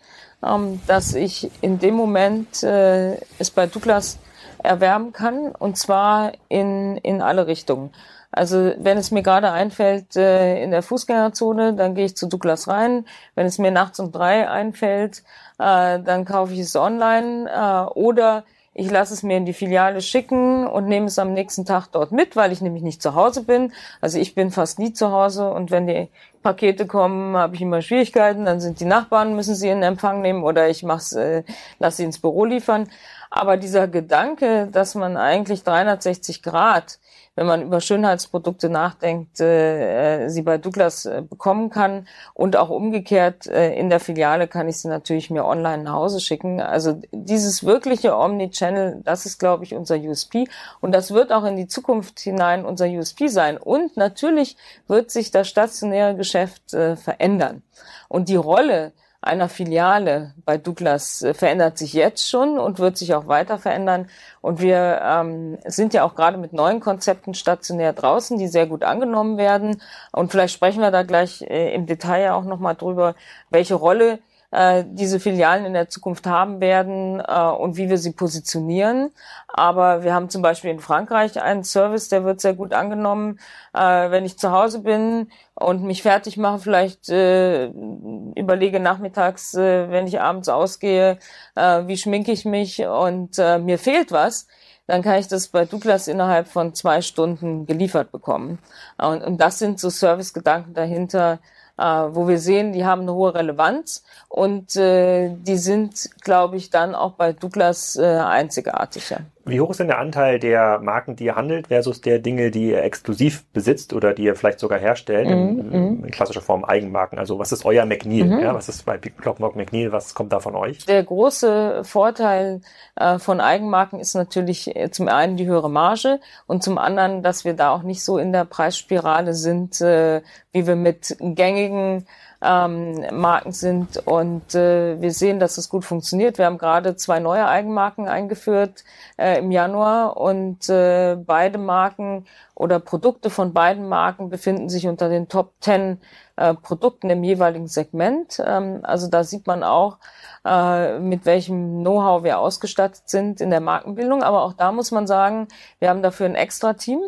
ähm, 0.43 0.79
dass 0.87 1.13
ich 1.13 1.51
in 1.61 1.79
dem 1.79 1.95
Moment 1.95 2.63
äh, 2.63 3.15
es 3.39 3.51
bei 3.51 3.67
Douglas 3.67 4.19
erwärmen 4.65 5.13
kann 5.13 5.51
und 5.51 5.77
zwar 5.77 6.33
in, 6.49 6.97
in 6.97 7.21
alle 7.21 7.47
Richtungen. 7.47 7.91
Also 8.31 8.73
wenn 8.77 8.97
es 8.97 9.11
mir 9.11 9.23
gerade 9.23 9.51
einfällt 9.51 10.17
äh, 10.17 10.61
in 10.61 10.71
der 10.71 10.83
Fußgängerzone, 10.83 11.73
dann 11.73 11.95
gehe 11.95 12.05
ich 12.05 12.17
zu 12.17 12.27
Douglas 12.27 12.67
rein. 12.67 13.05
Wenn 13.33 13.45
es 13.45 13.59
mir 13.59 13.71
nachts 13.71 13.99
um 13.99 14.11
drei 14.11 14.49
einfällt, 14.49 15.23
äh, 15.57 15.99
dann 16.01 16.25
kaufe 16.25 16.53
ich 16.53 16.59
es 16.59 16.75
online 16.75 17.49
äh, 17.49 17.93
oder 17.97 18.43
ich 18.77 18.91
lasse 18.91 19.13
es 19.13 19.23
mir 19.23 19.37
in 19.37 19.45
die 19.45 19.53
Filiale 19.53 20.01
schicken 20.01 20.67
und 20.67 20.87
nehme 20.89 21.05
es 21.05 21.17
am 21.17 21.31
nächsten 21.31 21.63
Tag 21.63 21.87
dort 21.93 22.11
mit, 22.11 22.35
weil 22.35 22.51
ich 22.51 22.59
nämlich 22.59 22.83
nicht 22.83 23.01
zu 23.01 23.15
Hause 23.15 23.41
bin. 23.41 23.71
Also 24.01 24.19
ich 24.19 24.35
bin 24.35 24.51
fast 24.51 24.79
nie 24.79 24.91
zu 24.91 25.13
Hause 25.13 25.49
und 25.49 25.71
wenn 25.71 25.87
die 25.87 26.09
Pakete 26.43 26.85
kommen, 26.85 27.37
habe 27.37 27.55
ich 27.55 27.61
immer 27.61 27.81
Schwierigkeiten. 27.81 28.43
Dann 28.43 28.59
sind 28.59 28.81
die 28.81 28.85
Nachbarn, 28.85 29.33
müssen 29.33 29.55
sie 29.55 29.69
in 29.69 29.81
Empfang 29.81 30.21
nehmen 30.21 30.43
oder 30.43 30.69
ich 30.69 30.83
mach's, 30.83 31.13
äh, 31.13 31.43
lasse 31.79 31.97
sie 31.97 32.03
ins 32.03 32.19
Büro 32.19 32.43
liefern. 32.43 32.89
Aber 33.37 33.57
dieser 33.57 33.89
Gedanke, 33.89 34.69
dass 34.71 34.95
man 34.95 35.17
eigentlich 35.17 35.65
360 35.65 36.41
Grad, 36.41 36.99
wenn 37.35 37.45
man 37.45 37.63
über 37.63 37.81
Schönheitsprodukte 37.81 38.69
nachdenkt, 38.69 39.41
äh, 39.41 40.29
sie 40.29 40.41
bei 40.41 40.57
Douglas 40.57 41.05
äh, 41.05 41.21
bekommen 41.21 41.69
kann 41.69 42.07
und 42.33 42.55
auch 42.55 42.69
umgekehrt 42.69 43.45
äh, 43.47 43.75
in 43.75 43.89
der 43.89 43.99
Filiale 43.99 44.47
kann 44.47 44.69
ich 44.69 44.77
sie 44.77 44.87
natürlich 44.87 45.31
mir 45.31 45.43
online 45.43 45.83
nach 45.83 45.95
Hause 45.95 46.21
schicken. 46.21 46.61
Also 46.61 47.01
dieses 47.11 47.65
wirkliche 47.65 48.17
Omnichannel, 48.17 49.01
das 49.03 49.25
ist, 49.25 49.37
glaube 49.37 49.65
ich, 49.65 49.75
unser 49.75 49.97
USP 49.97 50.47
und 50.79 50.95
das 50.95 51.11
wird 51.11 51.33
auch 51.33 51.43
in 51.43 51.57
die 51.57 51.67
Zukunft 51.67 52.21
hinein 52.21 52.63
unser 52.63 52.85
USP 52.85 53.27
sein. 53.27 53.57
Und 53.57 53.97
natürlich 53.97 54.55
wird 54.87 55.11
sich 55.11 55.31
das 55.31 55.49
stationäre 55.49 56.15
Geschäft 56.15 56.73
äh, 56.73 56.95
verändern. 56.95 57.63
Und 58.07 58.29
die 58.29 58.37
Rolle 58.37 58.93
einer 59.25 59.49
Filiale 59.49 60.33
bei 60.45 60.57
Douglas 60.57 61.21
äh, 61.21 61.33
verändert 61.33 61.77
sich 61.77 61.93
jetzt 61.93 62.29
schon 62.29 62.59
und 62.59 62.79
wird 62.79 62.97
sich 62.97 63.15
auch 63.15 63.27
weiter 63.27 63.57
verändern. 63.57 64.07
Und 64.41 64.61
wir 64.61 65.01
ähm, 65.03 65.57
sind 65.65 65.93
ja 65.93 66.03
auch 66.03 66.15
gerade 66.15 66.37
mit 66.37 66.53
neuen 66.53 66.79
Konzepten 66.79 67.33
stationär 67.33 67.93
draußen, 67.93 68.37
die 68.37 68.47
sehr 68.47 68.67
gut 68.67 68.83
angenommen 68.83 69.37
werden. 69.37 69.81
Und 70.11 70.31
vielleicht 70.31 70.53
sprechen 70.53 70.81
wir 70.81 70.91
da 70.91 71.03
gleich 71.03 71.41
äh, 71.41 71.73
im 71.73 71.87
Detail 71.87 72.33
auch 72.33 72.43
nochmal 72.43 72.75
drüber, 72.75 73.15
welche 73.49 73.75
Rolle 73.75 74.19
diese 74.51 75.19
Filialen 75.19 75.65
in 75.65 75.73
der 75.73 75.89
Zukunft 75.89 76.27
haben 76.27 76.61
werden 76.61 77.19
äh, 77.19 77.41
und 77.41 77.77
wie 77.77 77.89
wir 77.89 77.97
sie 77.97 78.11
positionieren. 78.13 79.11
Aber 79.47 80.03
wir 80.03 80.13
haben 80.13 80.29
zum 80.29 80.41
Beispiel 80.41 80.71
in 80.71 80.79
Frankreich 80.79 81.41
einen 81.41 81.63
Service, 81.63 82.09
der 82.09 82.23
wird 82.23 82.41
sehr 82.41 82.53
gut 82.53 82.73
angenommen. 82.73 83.39
Äh, 83.73 84.11
wenn 84.11 84.25
ich 84.25 84.37
zu 84.37 84.51
Hause 84.51 84.79
bin 84.79 85.29
und 85.55 85.83
mich 85.83 86.03
fertig 86.03 86.37
mache, 86.37 86.59
vielleicht 86.59 87.09
äh, 87.09 87.67
überlege 87.67 88.79
nachmittags, 88.79 89.53
äh, 89.55 89.89
wenn 89.89 90.07
ich 90.07 90.21
abends 90.21 90.49
ausgehe, 90.49 91.17
äh, 91.55 91.87
wie 91.87 91.97
schminke 91.97 92.31
ich 92.31 92.45
mich 92.45 92.85
und 92.85 93.37
äh, 93.39 93.57
mir 93.59 93.79
fehlt 93.79 94.11
was, 94.11 94.47
dann 94.87 95.01
kann 95.01 95.19
ich 95.19 95.27
das 95.27 95.47
bei 95.47 95.65
Douglas 95.65 96.07
innerhalb 96.07 96.47
von 96.47 96.73
zwei 96.73 97.01
Stunden 97.01 97.65
geliefert 97.65 98.11
bekommen. 98.11 98.59
Und, 98.97 99.23
und 99.23 99.41
das 99.41 99.59
sind 99.59 99.79
so 99.79 99.89
Servicegedanken 99.89 100.73
dahinter, 100.73 101.33
äh, 101.33 101.54
wo 101.83 102.27
wir 102.27 102.39
sehen, 102.39 102.73
die 102.73 102.85
haben 102.85 103.01
eine 103.01 103.13
hohe 103.13 103.33
Relevanz 103.33 104.03
und 104.29 104.75
äh, 104.75 105.29
die 105.35 105.57
sind, 105.57 106.09
glaube 106.21 106.57
ich, 106.57 106.69
dann 106.69 106.95
auch 106.95 107.13
bei 107.13 107.33
Douglas 107.33 107.95
äh, 107.95 108.05
einzigartig. 108.05 109.13
Wie 109.47 109.61
hoch 109.61 109.69
ist 109.69 109.79
denn 109.79 109.87
der 109.87 109.99
Anteil 109.99 110.39
der 110.39 110.79
Marken, 110.79 111.15
die 111.15 111.25
ihr 111.25 111.35
handelt, 111.35 111.67
versus 111.67 112.01
der 112.01 112.17
Dinge, 112.19 112.49
die 112.49 112.71
ihr 112.71 112.83
exklusiv 112.83 113.45
besitzt 113.53 113.93
oder 113.93 114.13
die 114.13 114.23
ihr 114.23 114.35
vielleicht 114.35 114.59
sogar 114.59 114.79
herstellt, 114.79 115.29
in, 115.29 115.53
mhm, 115.53 115.59
in, 115.59 115.97
mhm. 115.97 116.05
in 116.05 116.11
klassischer 116.11 116.41
Form 116.41 116.65
Eigenmarken? 116.65 117.19
Also 117.19 117.37
was 117.37 117.51
ist 117.51 117.63
euer 117.63 117.85
McNeil? 117.85 118.25
Mhm. 118.25 118.39
Ja, 118.39 118.55
was 118.55 118.69
ist 118.69 118.85
bei 118.85 118.97
Clockwork 118.97 119.55
McNeil? 119.55 119.91
Was 119.91 120.15
kommt 120.15 120.33
da 120.33 120.39
von 120.39 120.55
euch? 120.55 120.85
Der 120.85 121.03
große 121.03 121.83
Vorteil 121.83 122.61
äh, 122.95 123.19
von 123.19 123.39
Eigenmarken 123.39 123.99
ist 123.99 124.15
natürlich 124.15 124.75
äh, 124.75 124.89
zum 124.89 125.07
einen 125.07 125.37
die 125.37 125.45
höhere 125.45 125.69
Marge 125.69 126.19
und 126.47 126.63
zum 126.63 126.79
anderen, 126.79 127.21
dass 127.21 127.45
wir 127.45 127.53
da 127.53 127.69
auch 127.69 127.83
nicht 127.83 128.03
so 128.03 128.17
in 128.17 128.31
der 128.31 128.45
Preisspirale 128.45 129.35
sind, 129.35 129.79
äh, 129.79 130.21
wie 130.53 130.65
wir 130.65 130.75
mit 130.75 131.17
gängigen 131.19 132.07
ähm, 132.45 133.03
Marken 133.11 133.51
sind. 133.51 133.97
Und 134.05 134.53
äh, 134.55 135.01
wir 135.01 135.11
sehen, 135.11 135.39
dass 135.39 135.57
es 135.57 135.69
gut 135.69 135.85
funktioniert. 135.85 136.37
Wir 136.37 136.45
haben 136.45 136.57
gerade 136.57 136.95
zwei 136.95 137.19
neue 137.19 137.47
Eigenmarken 137.47 138.07
eingeführt 138.07 138.83
äh, 139.17 139.39
im 139.39 139.51
Januar 139.51 140.17
und 140.17 140.69
äh, 140.69 141.15
beide 141.15 141.57
Marken 141.57 142.25
oder 142.53 142.79
Produkte 142.79 143.29
von 143.29 143.53
beiden 143.53 143.89
Marken 143.89 144.29
befinden 144.29 144.69
sich 144.69 144.87
unter 144.87 145.09
den 145.09 145.27
Top 145.27 145.53
10 145.59 145.99
äh, 146.37 146.53
Produkten 146.53 147.09
im 147.09 147.23
jeweiligen 147.23 147.67
Segment. 147.67 148.41
Ähm, 148.45 148.79
also 148.83 149.09
da 149.09 149.23
sieht 149.23 149.45
man 149.47 149.63
auch, 149.63 149.97
äh, 150.45 150.99
mit 150.99 151.25
welchem 151.25 151.81
Know-how 151.81 152.23
wir 152.23 152.39
ausgestattet 152.39 153.03
sind 153.09 153.41
in 153.41 153.49
der 153.49 153.61
Markenbildung. 153.61 154.23
Aber 154.23 154.43
auch 154.43 154.53
da 154.53 154.71
muss 154.71 154.91
man 154.91 155.07
sagen, 155.07 155.47
wir 155.79 155.89
haben 155.89 156.01
dafür 156.01 156.27
ein 156.27 156.35
extra 156.35 156.73
Team. 156.73 157.01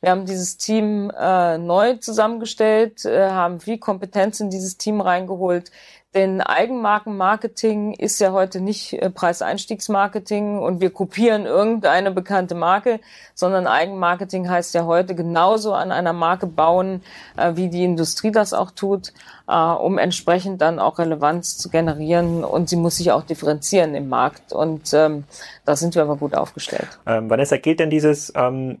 Wir 0.00 0.10
haben 0.10 0.26
dieses 0.26 0.56
Team 0.56 1.10
äh, 1.18 1.58
neu 1.58 1.94
zusammengestellt, 1.94 3.04
äh, 3.04 3.30
haben 3.30 3.60
viel 3.60 3.78
Kompetenz 3.78 4.40
in 4.40 4.50
dieses 4.50 4.76
Team 4.76 5.00
reingeholt. 5.00 5.70
Denn 6.16 6.40
Eigenmarkenmarketing 6.40 7.92
ist 7.92 8.20
ja 8.20 8.32
heute 8.32 8.62
nicht 8.62 8.94
äh, 8.94 9.10
Preiseinstiegsmarketing 9.10 10.58
und 10.58 10.80
wir 10.80 10.88
kopieren 10.88 11.44
irgendeine 11.44 12.10
bekannte 12.10 12.54
Marke, 12.54 13.00
sondern 13.34 13.66
Eigenmarketing 13.66 14.48
heißt 14.48 14.72
ja 14.74 14.86
heute 14.86 15.14
genauso 15.14 15.74
an 15.74 15.92
einer 15.92 16.14
Marke 16.14 16.46
bauen, 16.46 17.02
äh, 17.36 17.56
wie 17.56 17.68
die 17.68 17.84
Industrie 17.84 18.30
das 18.30 18.54
auch 18.54 18.70
tut, 18.70 19.12
äh, 19.46 19.54
um 19.54 19.98
entsprechend 19.98 20.62
dann 20.62 20.78
auch 20.78 20.98
Relevanz 20.98 21.58
zu 21.58 21.68
generieren 21.68 22.44
und 22.44 22.70
sie 22.70 22.76
muss 22.76 22.96
sich 22.96 23.12
auch 23.12 23.22
differenzieren 23.22 23.94
im 23.94 24.08
Markt 24.08 24.54
und 24.54 24.94
ähm, 24.94 25.24
da 25.66 25.76
sind 25.76 25.96
wir 25.96 26.02
aber 26.02 26.16
gut 26.16 26.34
aufgestellt. 26.34 26.98
Ähm, 27.06 27.28
Vanessa, 27.28 27.58
gilt 27.58 27.78
denn 27.78 27.90
dieses 27.90 28.32
ähm, 28.34 28.78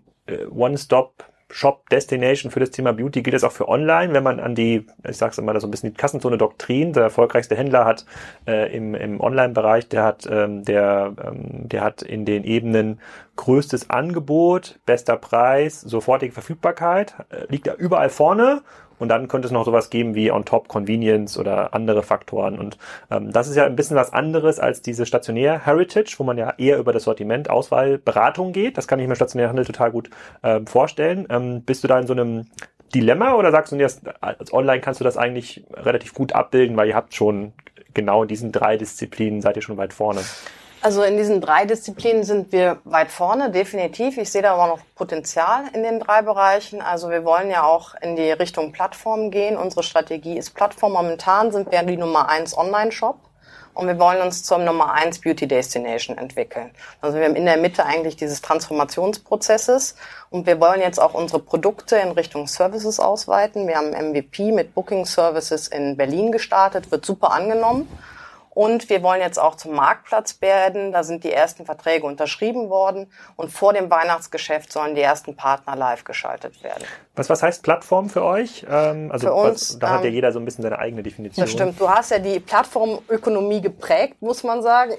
One-Stop 0.50 1.24
Shop 1.48 1.88
Destination 1.90 2.50
für 2.50 2.58
das 2.58 2.70
Thema 2.70 2.92
Beauty. 2.92 3.22
Gilt 3.22 3.36
es 3.36 3.44
auch 3.44 3.52
für 3.52 3.68
online, 3.68 4.12
wenn 4.12 4.24
man 4.24 4.40
an 4.40 4.54
die, 4.54 4.86
ich 5.08 5.16
sag's 5.16 5.38
immer, 5.38 5.58
so 5.60 5.68
ein 5.68 5.70
bisschen 5.70 5.92
die 5.92 5.96
Kassenzone 5.96 6.38
Doktrin, 6.38 6.92
der 6.92 7.04
erfolgreichste 7.04 7.56
Händler 7.56 7.84
hat 7.84 8.04
äh, 8.46 8.74
im, 8.76 8.94
im 8.94 9.20
Online-Bereich, 9.20 9.88
der 9.88 10.02
hat, 10.02 10.26
ähm, 10.28 10.64
der, 10.64 11.14
ähm, 11.24 11.68
der 11.68 11.82
hat 11.82 12.02
in 12.02 12.24
den 12.24 12.42
Ebenen 12.42 13.00
größtes 13.36 13.90
Angebot, 13.90 14.80
bester 14.86 15.16
Preis, 15.16 15.80
sofortige 15.80 16.32
Verfügbarkeit, 16.32 17.14
äh, 17.30 17.46
liegt 17.48 17.68
da 17.68 17.74
überall 17.74 18.10
vorne 18.10 18.62
und 18.98 19.08
dann 19.08 19.28
könnte 19.28 19.46
es 19.46 19.52
noch 19.52 19.64
sowas 19.64 19.90
geben 19.90 20.14
wie 20.14 20.30
on 20.30 20.44
top 20.44 20.68
Convenience 20.68 21.38
oder 21.38 21.74
andere 21.74 22.02
Faktoren. 22.02 22.58
Und 22.58 22.78
ähm, 23.10 23.32
das 23.32 23.48
ist 23.48 23.56
ja 23.56 23.66
ein 23.66 23.76
bisschen 23.76 23.96
was 23.96 24.12
anderes 24.12 24.58
als 24.58 24.82
diese 24.82 25.06
stationär 25.06 25.66
Heritage, 25.66 26.14
wo 26.18 26.24
man 26.24 26.38
ja 26.38 26.54
eher 26.58 26.78
über 26.78 26.92
das 26.92 27.04
Sortiment, 27.04 27.50
Auswahl, 27.50 27.98
Beratung 27.98 28.52
geht. 28.52 28.78
Das 28.78 28.88
kann 28.88 28.98
ich 28.98 29.08
mir 29.08 29.16
stationär 29.16 29.48
Handel 29.48 29.64
total 29.64 29.90
gut 29.90 30.10
ähm, 30.42 30.66
vorstellen. 30.66 31.26
Ähm, 31.30 31.62
bist 31.62 31.84
du 31.84 31.88
da 31.88 31.98
in 31.98 32.06
so 32.06 32.12
einem 32.12 32.46
Dilemma 32.94 33.34
oder 33.34 33.50
sagst 33.50 33.72
du, 33.72 33.84
als 34.20 34.52
online 34.52 34.80
kannst 34.80 35.00
du 35.00 35.04
das 35.04 35.16
eigentlich 35.16 35.64
relativ 35.74 36.14
gut 36.14 36.32
abbilden, 36.32 36.76
weil 36.76 36.88
ihr 36.88 36.94
habt 36.94 37.14
schon 37.14 37.52
genau 37.94 38.22
in 38.22 38.28
diesen 38.28 38.52
drei 38.52 38.76
Disziplinen 38.76 39.40
seid 39.40 39.56
ihr 39.56 39.62
schon 39.62 39.76
weit 39.76 39.92
vorne? 39.92 40.20
Also 40.82 41.02
in 41.02 41.16
diesen 41.16 41.40
drei 41.40 41.64
Disziplinen 41.64 42.22
sind 42.22 42.52
wir 42.52 42.78
weit 42.84 43.10
vorne, 43.10 43.50
definitiv. 43.50 44.18
Ich 44.18 44.30
sehe 44.30 44.42
da 44.42 44.54
aber 44.54 44.68
noch 44.68 44.80
Potenzial 44.94 45.64
in 45.72 45.82
den 45.82 46.00
drei 46.00 46.22
Bereichen. 46.22 46.80
Also 46.80 47.10
wir 47.10 47.24
wollen 47.24 47.50
ja 47.50 47.64
auch 47.64 47.94
in 48.00 48.14
die 48.14 48.30
Richtung 48.30 48.72
Plattform 48.72 49.30
gehen. 49.30 49.56
Unsere 49.56 49.82
Strategie 49.82 50.38
ist 50.38 50.54
Plattform. 50.54 50.92
Momentan 50.92 51.50
sind 51.50 51.72
wir 51.72 51.82
die 51.82 51.96
Nummer 51.96 52.28
eins 52.28 52.56
Online-Shop 52.56 53.16
und 53.76 53.86
wir 53.86 53.98
wollen 53.98 54.22
uns 54.22 54.42
zur 54.42 54.58
Nummer 54.58 54.92
eins 54.92 55.20
Beauty 55.20 55.46
Destination 55.46 56.16
entwickeln. 56.16 56.70
Also 57.00 57.18
wir 57.18 57.26
haben 57.26 57.36
in 57.36 57.44
der 57.44 57.58
Mitte 57.58 57.84
eigentlich 57.84 58.16
dieses 58.16 58.40
Transformationsprozesses 58.40 59.96
und 60.30 60.46
wir 60.46 60.60
wollen 60.60 60.80
jetzt 60.80 60.98
auch 60.98 61.14
unsere 61.14 61.40
Produkte 61.40 61.96
in 61.96 62.12
Richtung 62.12 62.46
Services 62.46 62.98
ausweiten. 62.98 63.68
Wir 63.68 63.76
haben 63.76 63.90
MVP 63.90 64.52
mit 64.52 64.74
Booking 64.74 65.04
Services 65.04 65.68
in 65.68 65.96
Berlin 65.96 66.32
gestartet, 66.32 66.90
wird 66.90 67.04
super 67.04 67.32
angenommen. 67.32 67.86
Und 68.56 68.88
wir 68.88 69.02
wollen 69.02 69.20
jetzt 69.20 69.38
auch 69.38 69.56
zum 69.56 69.74
Marktplatz 69.74 70.40
werden. 70.40 70.90
Da 70.90 71.04
sind 71.04 71.24
die 71.24 71.32
ersten 71.32 71.66
Verträge 71.66 72.06
unterschrieben 72.06 72.70
worden. 72.70 73.12
Und 73.36 73.50
vor 73.50 73.74
dem 73.74 73.90
Weihnachtsgeschäft 73.90 74.72
sollen 74.72 74.94
die 74.94 75.02
ersten 75.02 75.36
Partner 75.36 75.76
live 75.76 76.04
geschaltet 76.04 76.62
werden. 76.62 76.86
Was, 77.16 77.30
was 77.30 77.42
heißt 77.42 77.62
Plattform 77.62 78.10
für 78.10 78.22
euch? 78.22 78.66
Ähm, 78.70 79.10
also 79.10 79.28
für 79.28 79.34
uns, 79.34 79.70
was, 79.70 79.78
da 79.78 79.90
hat 79.90 80.02
ja 80.02 80.08
ähm, 80.08 80.14
jeder 80.14 80.32
so 80.32 80.38
ein 80.38 80.44
bisschen 80.44 80.62
seine 80.62 80.78
eigene 80.78 81.02
Definition. 81.02 81.42
Das 81.42 81.50
stimmt. 81.50 81.80
Du 81.80 81.88
hast 81.88 82.10
ja 82.10 82.18
die 82.18 82.40
Plattformökonomie 82.40 83.62
geprägt, 83.62 84.20
muss 84.20 84.44
man 84.44 84.62
sagen. 84.62 84.92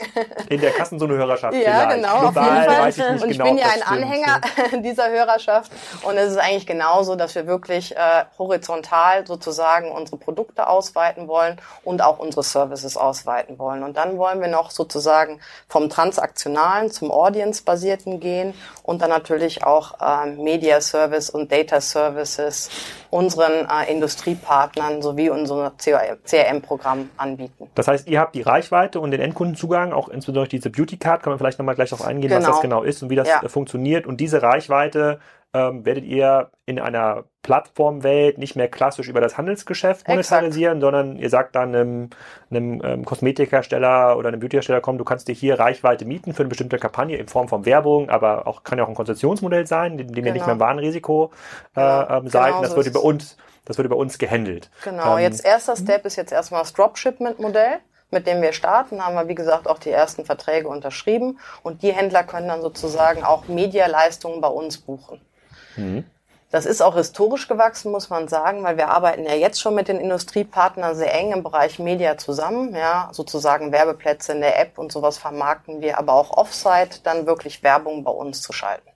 In 0.50 0.60
der 0.60 0.72
Kassenzone-Hörerschaft. 0.72 1.56
ja, 1.56 1.86
genau. 1.86 2.22
Global, 2.22 2.68
auf 2.68 2.98
jeden 2.98 3.00
Fall. 3.00 3.18
Ich 3.18 3.24
und 3.24 3.30
ich 3.30 3.38
genau, 3.38 3.50
bin 3.50 3.58
ja 3.60 3.68
ein 3.68 3.84
Anhänger 3.84 4.42
dieser 4.82 5.12
Hörerschaft. 5.12 5.72
Und 6.04 6.18
es 6.18 6.32
ist 6.32 6.38
eigentlich 6.38 6.66
genauso, 6.66 7.16
dass 7.16 7.36
wir 7.36 7.46
wirklich 7.46 7.96
äh, 7.96 8.26
horizontal 8.40 9.28
sozusagen 9.28 9.92
unsere 9.92 10.18
Produkte 10.18 10.68
ausweiten 10.68 11.28
wollen 11.28 11.58
und 11.84 12.02
auch 12.02 12.18
unsere 12.18 12.42
Services 12.42 12.98
ausweiten 12.98 13.60
wollen. 13.60 13.84
Und 13.84 13.96
dann 13.96 14.18
wollen 14.18 14.42
wir 14.42 14.48
noch 14.48 14.72
sozusagen 14.72 15.40
vom 15.68 15.88
transaktionalen 15.90 16.90
zum 16.90 17.12
Audience-basierten 17.12 18.20
gehen 18.20 18.56
und 18.82 19.04
dann 19.04 19.10
natürlich 19.10 19.64
auch 19.64 20.00
äh, 20.02 20.32
Media 20.32 20.82
Service 20.82 21.30
und 21.30 21.52
Data 21.52 21.80
Services 22.08 22.70
unseren 23.10 23.68
äh, 23.70 23.92
Industriepartnern 23.92 25.02
sowie 25.02 25.30
unser 25.30 25.74
CRM-Programm 25.78 27.10
anbieten. 27.18 27.70
Das 27.76 27.88
heißt, 27.88 28.08
ihr 28.08 28.20
habt 28.20 28.36
die 28.36 28.42
Reichweite 28.42 29.00
und 29.00 29.12
den 29.12 29.22
Endkundenzugang, 29.22 29.94
auch 29.94 30.10
insbesondere 30.10 30.48
diese 30.48 30.70
Beauty 30.70 30.98
Card, 30.98 31.24
kann 31.24 31.32
man 31.32 31.40
vielleicht 31.40 31.60
nochmal 31.60 31.76
gleich 31.76 31.90
darauf 31.90 32.06
eingehen, 32.06 32.30
genau. 32.30 32.42
was 32.42 32.48
das 32.48 32.62
genau 32.62 32.84
ist 32.84 33.02
und 33.04 33.10
wie 33.10 33.16
das 33.16 33.28
ja. 33.28 33.42
funktioniert. 33.48 34.06
Und 34.06 34.20
diese 34.20 34.42
Reichweite 34.42 35.20
ähm, 35.58 35.86
werdet 35.86 36.06
ihr 36.06 36.52
in 36.66 36.80
einer 36.80 37.24
Plattformwelt 37.42 38.38
nicht 38.38 38.56
mehr 38.56 38.68
klassisch 38.68 39.08
über 39.08 39.22
das 39.22 39.38
Handelsgeschäft 39.38 40.08
monetarisieren, 40.08 40.78
Exakt. 40.78 40.82
sondern 40.82 41.18
ihr 41.18 41.30
sagt 41.30 41.56
dann 41.56 41.74
einem, 41.74 42.10
einem 42.50 42.82
ähm, 42.84 43.06
Kosmetikhersteller 43.06 44.18
oder 44.18 44.28
einem 44.28 44.40
Beautyhersteller, 44.40 44.82
komm, 44.82 44.98
du 44.98 45.06
kannst 45.06 45.28
dir 45.28 45.34
hier 45.34 45.60
Reichweite 45.60 46.06
mieten 46.06 46.34
für 46.34 46.44
eine 46.44 46.50
bestimmte 46.50 46.78
Kampagne 46.78 47.18
in 47.18 47.28
Form 47.28 47.48
von 47.48 47.66
Werbung, 47.66 48.10
aber 48.10 48.48
auch 48.48 48.64
kann 48.64 48.78
ja 48.78 48.84
auch 48.84 48.90
ein 48.90 48.96
Konzessionsmodell 48.96 49.66
sein, 49.66 49.98
dem, 49.98 50.08
dem 50.08 50.16
genau. 50.16 50.28
ihr 50.28 50.34
nicht 50.34 50.46
mehr 50.46 50.56
im 50.56 50.60
Warenrisiko 50.60 51.32
äh, 51.76 51.80
genau. 51.80 52.18
ähm, 52.18 52.28
seid. 52.28 52.48
Genau 52.48 52.62
das 52.62 52.72
so 52.72 52.76
wird 52.78 52.88
über 52.88 53.04
uns, 53.04 53.38
das 53.66 53.78
wird 53.78 53.86
über 53.86 53.98
uns 53.98 54.18
gehandelt. 54.18 54.70
Genau. 54.84 55.18
Ähm, 55.18 55.24
jetzt 55.24 55.46
erster 55.46 55.76
Step 55.76 56.06
ist 56.06 56.18
jetzt 56.18 56.34
erstmal 56.34 56.62
das 56.62 56.74
Dropshipment-Modell 56.74 57.80
mit 58.10 58.26
dem 58.26 58.42
wir 58.42 58.54
starten, 58.54 59.06
haben 59.06 59.16
wir, 59.16 59.28
wie 59.28 59.36
gesagt, 59.36 59.68
auch 59.68 59.80
die 59.80 59.90
ersten 59.90 60.24
Verträge 60.24 60.70
unterschrieben. 60.70 61.40
Und 61.62 61.84
die 61.84 61.92
Händler 61.92 62.24
können 62.24 62.48
dann 62.48 62.62
sozusagen 62.62 63.24
auch 63.24 63.48
Medialeistungen 63.48 64.40
bei 64.40 64.48
uns 64.48 64.78
buchen. 64.78 65.20
Mhm. 65.78 66.04
Das 66.50 66.66
ist 66.66 66.82
auch 66.82 66.96
historisch 66.96 67.50
gewachsen, 67.50 67.92
muss 67.92 68.10
man 68.10 68.30
sagen, 68.30 68.64
weil 68.64 68.78
wir 68.78 68.88
arbeiten 68.88 69.26
ja 69.26 69.34
jetzt 69.34 69.60
schon 69.60 69.76
mit 69.76 69.90
den 69.90 70.00
Industriepartnern 70.00 70.96
sehr 70.96 71.14
eng 71.14 71.34
im 71.34 71.44
Bereich 71.44 71.78
Media 71.78 72.18
zusammen, 72.18 72.74
ja, 72.74 73.10
sozusagen 73.12 73.74
Werbeplätze 73.74 74.32
in 74.32 74.40
der 74.40 74.60
App 74.60 74.78
und 74.78 74.92
sowas 74.92 75.18
vermarkten 75.18 75.82
wir, 75.82 75.98
aber 75.98 76.14
auch 76.14 76.38
Offsite 76.38 77.02
dann 77.04 77.28
wirklich 77.28 77.64
Werbung 77.64 78.06
bei 78.06 78.12
uns 78.12 78.42
zu 78.42 78.54
schalten. 78.54 78.90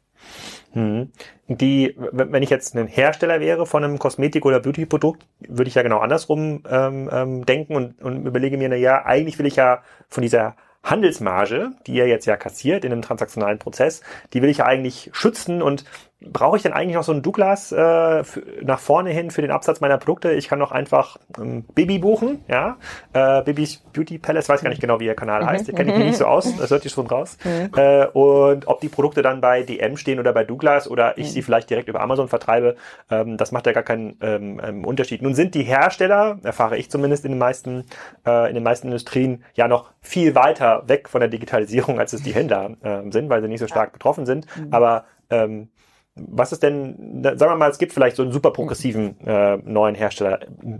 Hm. 0.71 1.11
Die, 1.47 1.97
wenn 1.97 2.43
ich 2.43 2.49
jetzt 2.49 2.75
ein 2.75 2.87
Hersteller 2.87 3.41
wäre 3.41 3.65
von 3.65 3.83
einem 3.83 3.99
Kosmetik- 3.99 4.45
oder 4.45 4.61
Beauty-Produkt, 4.61 5.25
würde 5.39 5.67
ich 5.67 5.75
ja 5.75 5.81
genau 5.81 5.99
andersrum 5.99 6.63
ähm, 6.69 7.09
ähm, 7.11 7.45
denken 7.45 7.75
und, 7.75 8.01
und 8.01 8.25
überlege 8.25 8.57
mir, 8.57 8.69
na 8.69 8.77
ja, 8.77 9.03
eigentlich 9.03 9.37
will 9.37 9.45
ich 9.45 9.57
ja 9.57 9.83
von 10.07 10.21
dieser 10.21 10.55
Handelsmarge, 10.83 11.71
die 11.85 11.93
ihr 11.93 12.07
jetzt 12.07 12.25
ja 12.25 12.37
kassiert 12.37 12.85
in 12.85 12.93
einem 12.93 13.01
transaktionalen 13.01 13.59
Prozess, 13.59 14.01
die 14.33 14.41
will 14.41 14.49
ich 14.49 14.57
ja 14.59 14.65
eigentlich 14.65 15.09
schützen 15.11 15.61
und 15.61 15.83
brauche 16.23 16.55
ich 16.55 16.63
denn 16.63 16.73
eigentlich 16.73 16.95
noch 16.95 17.03
so 17.03 17.11
einen 17.11 17.23
Douglas 17.23 17.71
äh, 17.71 18.23
nach 18.61 18.79
vorne 18.79 19.09
hin 19.09 19.31
für 19.31 19.41
den 19.41 19.49
Absatz 19.49 19.81
meiner 19.81 19.97
Produkte? 19.97 20.31
Ich 20.33 20.47
kann 20.47 20.59
doch 20.59 20.71
einfach 20.71 21.17
ähm, 21.39 21.65
Baby 21.73 21.97
buchen, 21.97 22.43
ja, 22.47 22.77
äh, 23.13 23.41
Babys 23.41 23.77
Beauty 23.91 24.19
Palace, 24.19 24.47
weiß 24.47 24.61
gar 24.61 24.69
nicht 24.69 24.81
genau, 24.81 24.99
wie 24.99 25.05
ihr 25.05 25.15
Kanal 25.15 25.45
heißt, 25.45 25.71
mhm. 25.71 25.75
kenne 25.75 25.91
ich 25.91 25.97
mich 25.97 26.07
nicht 26.07 26.17
so 26.17 26.25
aus, 26.25 26.55
das 26.57 26.69
hört 26.69 26.85
ihr 26.85 26.91
schon 26.91 27.07
raus. 27.07 27.37
Mhm. 27.43 27.71
Äh, 27.75 28.05
und 28.07 28.67
ob 28.67 28.81
die 28.81 28.89
Produkte 28.89 29.23
dann 29.23 29.41
bei 29.41 29.63
DM 29.63 29.97
stehen 29.97 30.19
oder 30.19 30.31
bei 30.31 30.43
Douglas 30.43 30.87
oder 30.87 31.17
ich 31.17 31.27
mhm. 31.27 31.31
sie 31.31 31.41
vielleicht 31.41 31.69
direkt 31.69 31.89
über 31.89 32.01
Amazon 32.01 32.27
vertreibe, 32.27 32.75
ähm, 33.09 33.37
das 33.37 33.51
macht 33.51 33.65
ja 33.65 33.71
gar 33.71 33.83
keinen 33.83 34.17
ähm, 34.21 34.61
ähm, 34.63 34.85
Unterschied. 34.85 35.23
Nun 35.23 35.33
sind 35.33 35.55
die 35.55 35.63
Hersteller, 35.63 36.37
erfahre 36.43 36.77
ich 36.77 36.91
zumindest 36.91 37.25
in 37.25 37.31
den 37.31 37.39
meisten, 37.39 37.85
äh, 38.27 38.47
in 38.47 38.53
den 38.53 38.63
meisten 38.63 38.87
Industrien, 38.87 39.43
ja 39.55 39.67
noch 39.67 39.91
viel 40.01 40.35
weiter 40.35 40.83
weg 40.87 41.09
von 41.09 41.21
der 41.21 41.29
Digitalisierung, 41.29 41.99
als 41.99 42.13
es 42.13 42.21
die 42.21 42.33
Händler 42.33 42.75
äh, 42.83 43.09
sind, 43.09 43.29
weil 43.29 43.41
sie 43.41 43.47
nicht 43.47 43.59
so 43.59 43.67
stark 43.67 43.93
betroffen 43.93 44.27
sind. 44.27 44.45
Mhm. 44.55 44.67
Aber 44.71 45.05
ähm, 45.31 45.69
was 46.15 46.51
ist 46.51 46.63
denn, 46.63 47.21
sagen 47.23 47.39
wir 47.39 47.55
mal, 47.55 47.69
es 47.69 47.77
gibt 47.77 47.93
vielleicht 47.93 48.17
so 48.17 48.23
einen 48.23 48.31
super 48.31 48.51
progressiven 48.51 49.19
äh, 49.25 49.57
neuen 49.57 49.95
Hersteller. 49.95 50.39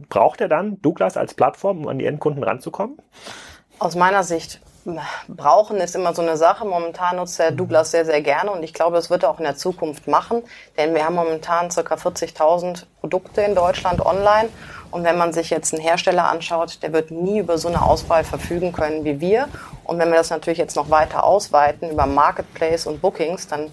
Braucht 0.10 0.42
er 0.42 0.50
dann 0.50 0.82
Douglas 0.82 1.18
als 1.18 1.34
Plattform, 1.34 1.80
um 1.80 1.88
an 1.88 2.00
die 2.00 2.06
Endkunden 2.06 2.44
ranzukommen? 2.44 2.98
Aus 3.80 3.96
meiner 3.96 4.24
Sicht 4.24 4.62
brauchen 5.28 5.78
ist 5.78 5.96
immer 5.96 6.14
so 6.14 6.22
eine 6.22 6.38
Sache. 6.38 6.66
Momentan 6.66 7.18
nutzt 7.18 7.40
der 7.40 7.52
Douglas 7.52 7.92
sehr, 7.92 8.06
sehr 8.06 8.22
gerne 8.22 8.52
und 8.52 8.64
ich 8.64 8.74
glaube, 8.74 8.96
das 8.96 9.10
wird 9.10 9.24
er 9.24 9.30
auch 9.30 9.38
in 9.38 9.46
der 9.46 9.56
Zukunft 9.56 10.08
machen, 10.08 10.44
denn 10.78 10.94
wir 10.96 11.06
haben 11.06 11.16
momentan 11.16 11.70
ca. 11.70 11.82
40.000 11.82 12.86
Produkte 13.00 13.42
in 13.42 13.56
Deutschland 13.56 14.04
online 14.06 14.50
und 14.92 15.04
wenn 15.04 15.18
man 15.18 15.34
sich 15.34 15.50
jetzt 15.50 15.74
einen 15.74 15.82
Hersteller 15.82 16.30
anschaut, 16.30 16.84
der 16.84 16.94
wird 16.94 17.12
nie 17.12 17.40
über 17.40 17.58
so 17.58 17.68
eine 17.68 17.82
Auswahl 17.82 18.24
verfügen 18.24 18.74
können 18.74 19.06
wie 19.06 19.20
wir. 19.20 19.48
Und 19.84 20.00
wenn 20.00 20.10
wir 20.10 20.18
das 20.18 20.30
natürlich 20.30 20.60
jetzt 20.60 20.76
noch 20.76 20.90
weiter 20.90 21.24
ausweiten 21.24 21.90
über 21.92 22.06
Marketplace 22.06 22.88
und 22.88 23.02
Bookings, 23.02 23.48
dann, 23.48 23.72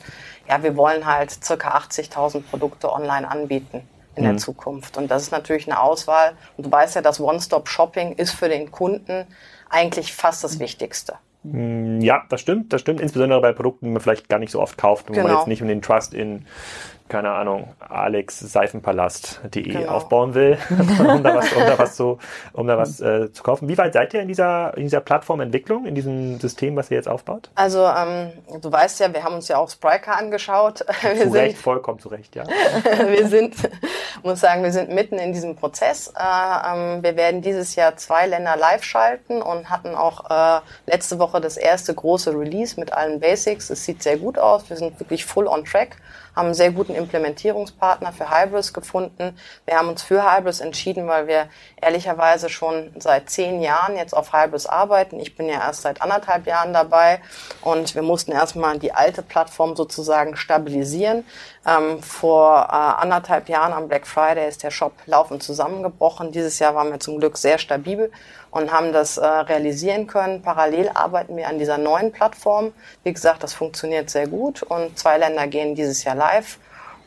ja, 0.49 0.63
wir 0.63 0.77
wollen 0.77 1.07
halt 1.07 1.31
circa 1.45 1.77
80.000 1.77 2.43
Produkte 2.43 2.93
online 2.93 3.31
anbieten 3.31 3.83
in 4.17 4.25
mhm. 4.25 4.29
der 4.29 4.37
Zukunft. 4.39 4.97
Und 4.97 5.11
das 5.11 5.23
ist 5.23 5.31
natürlich 5.31 5.67
eine 5.71 5.81
Auswahl. 5.81 6.33
Und 6.57 6.67
du 6.67 6.73
weißt 6.73 6.97
ja, 6.97 7.03
das 7.03 7.21
One-Stop-Shopping 7.21 8.13
ist 8.13 8.33
für 8.33 8.49
den 8.49 8.71
Kunden 8.71 9.27
eigentlich 9.71 10.13
fast 10.13 10.43
das 10.45 10.59
Wichtigste. 10.59 11.15
Mm, 11.45 12.01
ja, 12.01 12.25
das 12.29 12.41
stimmt, 12.41 12.73
das 12.73 12.81
stimmt. 12.81 13.01
Insbesondere 13.01 13.41
bei 13.41 13.53
Produkten, 13.53 13.87
die 13.87 13.93
man 13.93 14.01
vielleicht 14.01 14.29
gar 14.29 14.39
nicht 14.39 14.51
so 14.51 14.61
oft 14.61 14.77
kauft, 14.77 15.09
wo 15.09 15.13
genau. 15.13 15.29
man 15.29 15.37
jetzt 15.37 15.47
nicht 15.47 15.63
um 15.63 15.69
den 15.69 15.83
Trust 15.83 16.15
in 16.15 16.47
keine 17.09 17.31
Ahnung, 17.31 17.75
alexseifenpalast.de 17.81 19.63
genau. 19.63 19.91
aufbauen 19.91 20.35
will, 20.35 20.59
um 20.71 21.23
da 21.23 21.37
was, 21.37 21.53
um 21.53 21.63
da 21.63 21.79
was, 21.79 21.97
zu, 21.97 22.19
um 22.53 22.67
da 22.67 22.79
was 22.79 23.01
äh, 23.01 23.33
zu 23.33 23.43
kaufen. 23.43 23.69
Wie 23.69 23.79
weit 23.79 23.95
seid 23.95 24.15
ihr 24.15 24.21
in 24.21 24.29
dieser, 24.29 24.77
in 24.77 24.85
dieser 24.85 25.01
Plattformentwicklung, 25.01 25.87
in 25.87 25.95
diesem 25.95 26.39
System, 26.41 26.77
was 26.77 26.91
ihr 26.91 26.97
jetzt 26.97 27.09
aufbaut? 27.09 27.51
Also 27.55 27.85
ähm, 27.87 28.33
du 28.61 28.71
weißt 28.71 29.01
ja, 29.01 29.13
wir 29.13 29.25
haben 29.25 29.35
uns 29.35 29.49
ja 29.49 29.59
auch 29.59 29.71
Spriker 29.71 30.17
angeschaut. 30.17 30.85
Wir 31.03 31.23
zu 31.23 31.33
Recht, 31.33 31.59
vollkommen 31.59 31.99
zu 31.99 32.09
Recht, 32.09 32.35
ja. 32.37 32.45
wir 33.07 33.29
sind, 33.29 33.55
muss 34.23 34.41
sagen, 34.41 34.63
wir 34.63 34.73
sind 34.73 34.91
mitten 34.91 35.19
in 35.19 35.33
diesem 35.33 35.57
Prozess. 35.57 36.13
Äh, 36.17 36.73
ähm, 36.73 37.03
wir 37.03 37.17
werden 37.17 37.41
dieses 37.41 37.77
Jahr 37.77 37.97
zwei 37.97 38.27
Länder 38.27 38.57
live 38.57 38.85
schalten 38.85 39.43
und 39.43 39.71
hatten 39.71 39.95
auch 39.95 40.31
äh, 40.31 40.61
letzte 40.87 41.19
Woche 41.19 41.41
das 41.41 41.57
erste 41.57 41.95
große 41.95 42.33
Release 42.33 42.79
mit 42.79 42.93
allen 42.93 43.21
Basics. 43.21 43.71
Es 43.71 43.85
sieht 43.85 44.03
sehr 44.03 44.19
gut 44.19 44.39
aus. 44.39 44.69
Wir 44.69 44.77
sind 44.77 44.99
wirklich 45.01 45.25
full 45.25 45.47
on 45.47 45.65
track 45.65 45.97
haben 46.39 46.47
einen 46.47 46.55
sehr 46.55 46.71
guten 46.71 46.95
Implementierungspartner 46.95 48.13
für 48.13 48.31
Hybris 48.31 48.73
gefunden. 48.73 49.37
Wir 49.67 49.77
haben 49.77 49.89
uns 49.89 50.05
für 50.05 50.23
Hybris 50.23 50.61
entschieden, 50.61 51.09
weil 51.09 51.27
wir 51.27 51.49
ehrlicherweise 51.83 52.49
schon 52.49 52.93
seit 52.99 53.29
zehn 53.29 53.61
Jahren 53.61 53.97
jetzt 53.97 54.17
auf 54.17 54.33
Hybris 54.33 54.67
arbeiten. 54.67 55.19
Ich 55.19 55.37
bin 55.37 55.49
ja 55.49 55.55
erst 55.55 55.83
seit 55.83 56.01
anderthalb 56.01 56.47
Jahren 56.47 56.73
dabei 56.73 57.21
und 57.63 57.97
wir 57.97 58.03
mussten 58.03 58.31
erstmal 58.31 58.79
die 58.79 58.93
alte 58.93 59.23
Plattform 59.23 59.75
sozusagen 59.75 60.37
stabilisieren. 60.37 61.25
Ähm, 61.67 62.01
vor 62.05 62.69
äh, 62.69 63.03
anderthalb 63.03 63.49
Jahren 63.49 63.73
am 63.73 63.89
Black 63.89 64.07
Friday 64.07 64.49
ist 64.49 64.63
der 64.63 64.71
Shop 64.71 64.93
laufend 65.07 65.43
zusammengebrochen. 65.43 66.31
Dieses 66.31 66.61
Jahr 66.61 66.77
waren 66.77 66.93
wir 66.93 67.01
zum 67.01 67.19
Glück 67.19 67.37
sehr 67.37 67.59
stabil 67.59 68.13
und 68.59 68.73
haben 68.73 68.93
das 68.93 69.17
äh, 69.17 69.27
realisieren 69.27 70.07
können. 70.07 70.43
Parallel 70.43 70.91
arbeiten 70.93 71.37
wir 71.37 71.49
an 71.49 71.59
dieser 71.59 71.79
neuen 71.79 72.13
Plattform. 72.13 72.73
Wie 73.05 73.13
gesagt, 73.13 73.43
das 73.43 73.55
funktioniert 73.55 74.11
sehr 74.11 74.27
gut 74.27 74.63
und 74.63 74.99
zwei 74.99 75.17
Länder 75.19 75.47
gehen 75.47 75.75
dieses 75.75 76.05
Jahr 76.05 76.15
live 76.15 76.59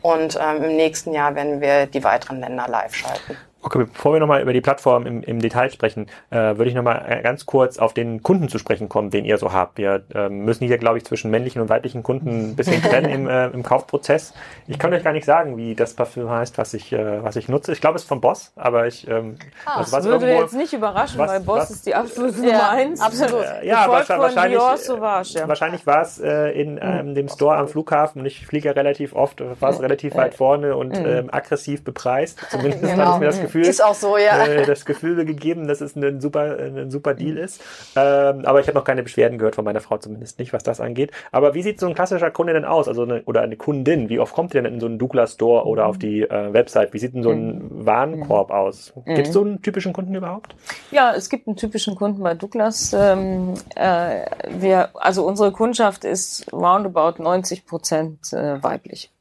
und 0.01 0.39
ähm, 0.41 0.63
im 0.63 0.75
nächsten 0.75 1.13
Jahr 1.13 1.35
werden 1.35 1.61
wir 1.61 1.85
die 1.85 2.03
weiteren 2.03 2.39
Länder 2.39 2.67
live 2.67 2.95
schalten. 2.95 3.37
Okay, 3.63 3.85
bevor 3.85 4.13
wir 4.13 4.19
nochmal 4.19 4.41
über 4.41 4.53
die 4.53 4.61
Plattform 4.61 5.05
im, 5.05 5.21
im 5.21 5.39
Detail 5.39 5.69
sprechen, 5.69 6.07
äh, 6.31 6.35
würde 6.35 6.65
ich 6.65 6.73
nochmal 6.73 7.05
äh, 7.07 7.21
ganz 7.21 7.45
kurz 7.45 7.77
auf 7.77 7.93
den 7.93 8.23
Kunden 8.23 8.49
zu 8.49 8.57
sprechen 8.57 8.89
kommen, 8.89 9.11
den 9.11 9.23
ihr 9.23 9.37
so 9.37 9.53
habt. 9.53 9.77
Wir 9.77 10.03
äh, 10.15 10.29
müssen 10.29 10.65
hier, 10.65 10.79
glaube 10.79 10.97
ich, 10.97 11.05
zwischen 11.05 11.29
männlichen 11.29 11.61
und 11.61 11.69
weiblichen 11.69 12.01
Kunden 12.01 12.51
ein 12.51 12.55
bisschen 12.55 12.81
trennen 12.81 13.11
im, 13.11 13.29
äh, 13.29 13.47
im 13.49 13.61
Kaufprozess. 13.61 14.33
Ich 14.67 14.79
kann 14.79 14.91
euch 14.93 15.03
gar 15.03 15.13
nicht 15.13 15.25
sagen, 15.25 15.57
wie 15.57 15.75
das 15.75 15.93
Parfüm 15.93 16.27
heißt, 16.27 16.57
was 16.57 16.73
ich, 16.73 16.91
äh, 16.91 17.23
was 17.23 17.35
ich 17.35 17.49
nutze. 17.49 17.71
Ich 17.71 17.81
glaube, 17.81 17.97
es 17.97 18.03
ist 18.03 18.07
von 18.07 18.19
Boss, 18.19 18.51
aber 18.55 18.87
ich... 18.87 19.07
Ähm, 19.07 19.37
ah, 19.65 19.81
was, 19.81 19.91
was 19.91 20.05
würde 20.05 20.25
irgendwo, 20.25 20.43
jetzt 20.43 20.55
nicht 20.55 20.73
überraschen, 20.73 21.19
was, 21.19 21.29
weil 21.29 21.39
Boss 21.41 21.59
was, 21.59 21.71
ist 21.71 21.85
die 21.85 21.93
absolute 21.93 22.41
Nummer 22.41 22.69
eins. 22.71 22.99
Absolut. 22.99 23.45
Äh, 23.45 23.67
ja, 23.67 23.87
wahrscheinlich, 23.87 24.57
Dior 24.57 24.77
Sauvage, 24.77 25.33
ja. 25.33 25.47
wahrscheinlich 25.47 25.85
war 25.85 26.01
es 26.01 26.19
äh, 26.19 26.49
in 26.59 26.79
ähm, 26.81 27.13
dem 27.13 27.29
Store 27.29 27.57
am 27.57 27.67
Flughafen, 27.67 28.21
und 28.21 28.25
ich 28.25 28.43
fliege 28.43 28.69
ja 28.69 28.73
relativ 28.73 29.13
oft, 29.13 29.43
war 29.61 29.69
es 29.69 29.79
relativ 29.81 30.15
weit 30.15 30.33
vorne 30.33 30.75
und 30.75 30.97
mhm. 30.97 31.05
ähm, 31.05 31.29
aggressiv 31.31 31.83
bepreist. 31.83 32.39
Zumindest 32.49 32.81
genau. 32.81 32.97
hatte 32.97 33.13
ich 33.13 33.19
mir 33.19 33.25
das 33.27 33.39
Gefühl. 33.39 33.50
Ist 33.59 33.83
auch 33.83 33.95
so, 33.95 34.17
ja 34.17 34.45
äh, 34.45 34.65
das 34.65 34.85
Gefühl 34.85 35.23
gegeben, 35.25 35.67
dass 35.67 35.81
es 35.81 35.95
ein 35.95 36.21
super, 36.21 36.57
ein 36.57 36.91
super 36.91 37.13
Deal 37.13 37.37
ist. 37.37 37.61
Ähm, 37.95 38.45
aber 38.45 38.59
ich 38.59 38.67
habe 38.67 38.77
noch 38.77 38.83
keine 38.83 39.03
Beschwerden 39.03 39.37
gehört 39.37 39.55
von 39.55 39.65
meiner 39.65 39.81
Frau 39.81 39.97
zumindest 39.97 40.39
nicht, 40.39 40.53
was 40.53 40.63
das 40.63 40.79
angeht. 40.79 41.11
Aber 41.31 41.53
wie 41.53 41.61
sieht 41.61 41.79
so 41.79 41.87
ein 41.87 41.93
klassischer 41.93 42.31
Kunde 42.31 42.53
denn 42.53 42.65
aus? 42.65 42.87
Also 42.87 43.03
eine, 43.03 43.23
oder 43.23 43.41
eine 43.41 43.57
Kundin? 43.57 44.09
Wie 44.09 44.19
oft 44.19 44.33
kommt 44.33 44.53
ihr 44.53 44.61
denn 44.61 44.73
in 44.73 44.79
so 44.79 44.85
einen 44.85 44.97
Douglas 44.97 45.33
Store 45.33 45.65
oder 45.65 45.87
auf 45.87 45.97
die 45.97 46.21
äh, 46.21 46.53
Website? 46.53 46.93
Wie 46.93 46.99
sieht 46.99 47.13
denn 47.13 47.23
so 47.23 47.31
ein 47.31 47.55
mhm. 47.55 47.85
Warenkorb 47.85 48.49
mhm. 48.49 48.55
aus? 48.55 48.93
Gibt 49.05 49.27
es 49.27 49.33
so 49.33 49.41
einen 49.41 49.61
typischen 49.61 49.93
Kunden 49.93 50.15
überhaupt? 50.15 50.55
Ja, 50.91 51.13
es 51.15 51.29
gibt 51.29 51.47
einen 51.47 51.57
typischen 51.57 51.95
Kunden 51.95 52.21
bei 52.23 52.33
Douglas. 52.33 52.95
Ähm, 52.97 53.53
äh, 53.75 54.25
wir, 54.49 54.89
also 54.93 55.25
unsere 55.25 55.51
Kundschaft 55.51 56.05
ist 56.05 56.51
roundabout 56.53 57.21
90 57.21 57.65
Prozent 57.65 58.33
äh, 58.33 58.61
weiblich. 58.61 59.11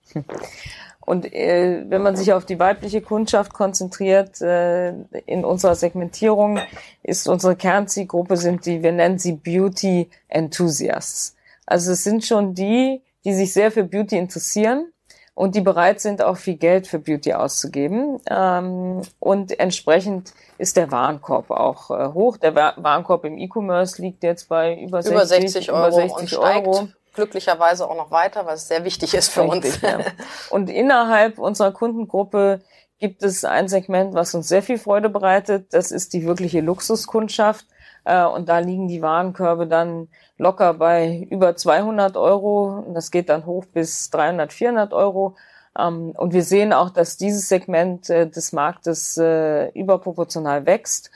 Und 1.10 1.32
äh, 1.32 1.82
wenn 1.88 2.02
man 2.02 2.14
sich 2.14 2.32
auf 2.32 2.44
die 2.44 2.60
weibliche 2.60 3.00
Kundschaft 3.00 3.52
konzentriert, 3.52 4.40
äh, 4.40 4.90
in 5.26 5.44
unserer 5.44 5.74
Segmentierung 5.74 6.60
ist 7.02 7.26
unsere 7.28 7.56
Kernzielgruppe 7.56 8.36
sind 8.36 8.64
die, 8.64 8.84
wir 8.84 8.92
nennen 8.92 9.18
sie 9.18 9.32
Beauty 9.32 10.08
Enthusiasts. 10.28 11.34
Also 11.66 11.90
es 11.90 12.04
sind 12.04 12.24
schon 12.24 12.54
die, 12.54 13.02
die 13.24 13.34
sich 13.34 13.52
sehr 13.52 13.72
für 13.72 13.82
Beauty 13.82 14.18
interessieren 14.18 14.92
und 15.34 15.56
die 15.56 15.62
bereit 15.62 16.00
sind, 16.00 16.22
auch 16.22 16.36
viel 16.36 16.56
Geld 16.56 16.86
für 16.86 17.00
Beauty 17.00 17.32
auszugeben. 17.32 18.20
Ähm, 18.30 19.00
und 19.18 19.58
entsprechend 19.58 20.32
ist 20.58 20.76
der 20.76 20.92
Warenkorb 20.92 21.50
auch 21.50 21.90
äh, 21.90 22.12
hoch. 22.12 22.36
Der 22.36 22.54
Warenkorb 22.54 23.24
im 23.24 23.36
E-Commerce 23.36 24.00
liegt 24.00 24.22
jetzt 24.22 24.48
bei 24.48 24.78
über 24.78 25.02
60, 25.02 25.16
über 25.16 25.26
60 25.26 25.72
Euro. 25.72 25.88
Über 25.88 25.92
60 25.92 26.38
Euro 26.38 26.88
glücklicherweise 27.14 27.88
auch 27.88 27.96
noch 27.96 28.10
weiter, 28.10 28.46
was 28.46 28.68
sehr 28.68 28.84
wichtig 28.84 29.14
ist 29.14 29.28
für 29.28 29.42
Richtig, 29.50 29.74
uns. 29.74 29.82
Ja. 29.82 29.98
Und 30.50 30.70
innerhalb 30.70 31.38
unserer 31.38 31.72
Kundengruppe 31.72 32.60
gibt 32.98 33.22
es 33.22 33.44
ein 33.44 33.68
Segment, 33.68 34.14
was 34.14 34.34
uns 34.34 34.48
sehr 34.48 34.62
viel 34.62 34.78
Freude 34.78 35.08
bereitet. 35.08 35.72
Das 35.72 35.90
ist 35.90 36.12
die 36.12 36.24
wirkliche 36.24 36.60
Luxuskundschaft. 36.60 37.66
Äh, 38.04 38.24
und 38.24 38.48
da 38.48 38.58
liegen 38.58 38.88
die 38.88 39.02
Warenkörbe 39.02 39.66
dann 39.66 40.08
locker 40.38 40.74
bei 40.74 41.26
über 41.30 41.56
200 41.56 42.16
Euro. 42.16 42.84
Das 42.94 43.10
geht 43.10 43.28
dann 43.28 43.46
hoch 43.46 43.64
bis 43.66 44.10
300, 44.10 44.52
400 44.52 44.92
Euro. 44.92 45.36
Ähm, 45.78 46.12
und 46.16 46.32
wir 46.32 46.42
sehen 46.42 46.72
auch, 46.72 46.90
dass 46.90 47.16
dieses 47.16 47.48
Segment 47.48 48.10
äh, 48.10 48.28
des 48.28 48.52
Marktes 48.52 49.16
äh, 49.16 49.68
überproportional 49.70 50.66
wächst 50.66 51.10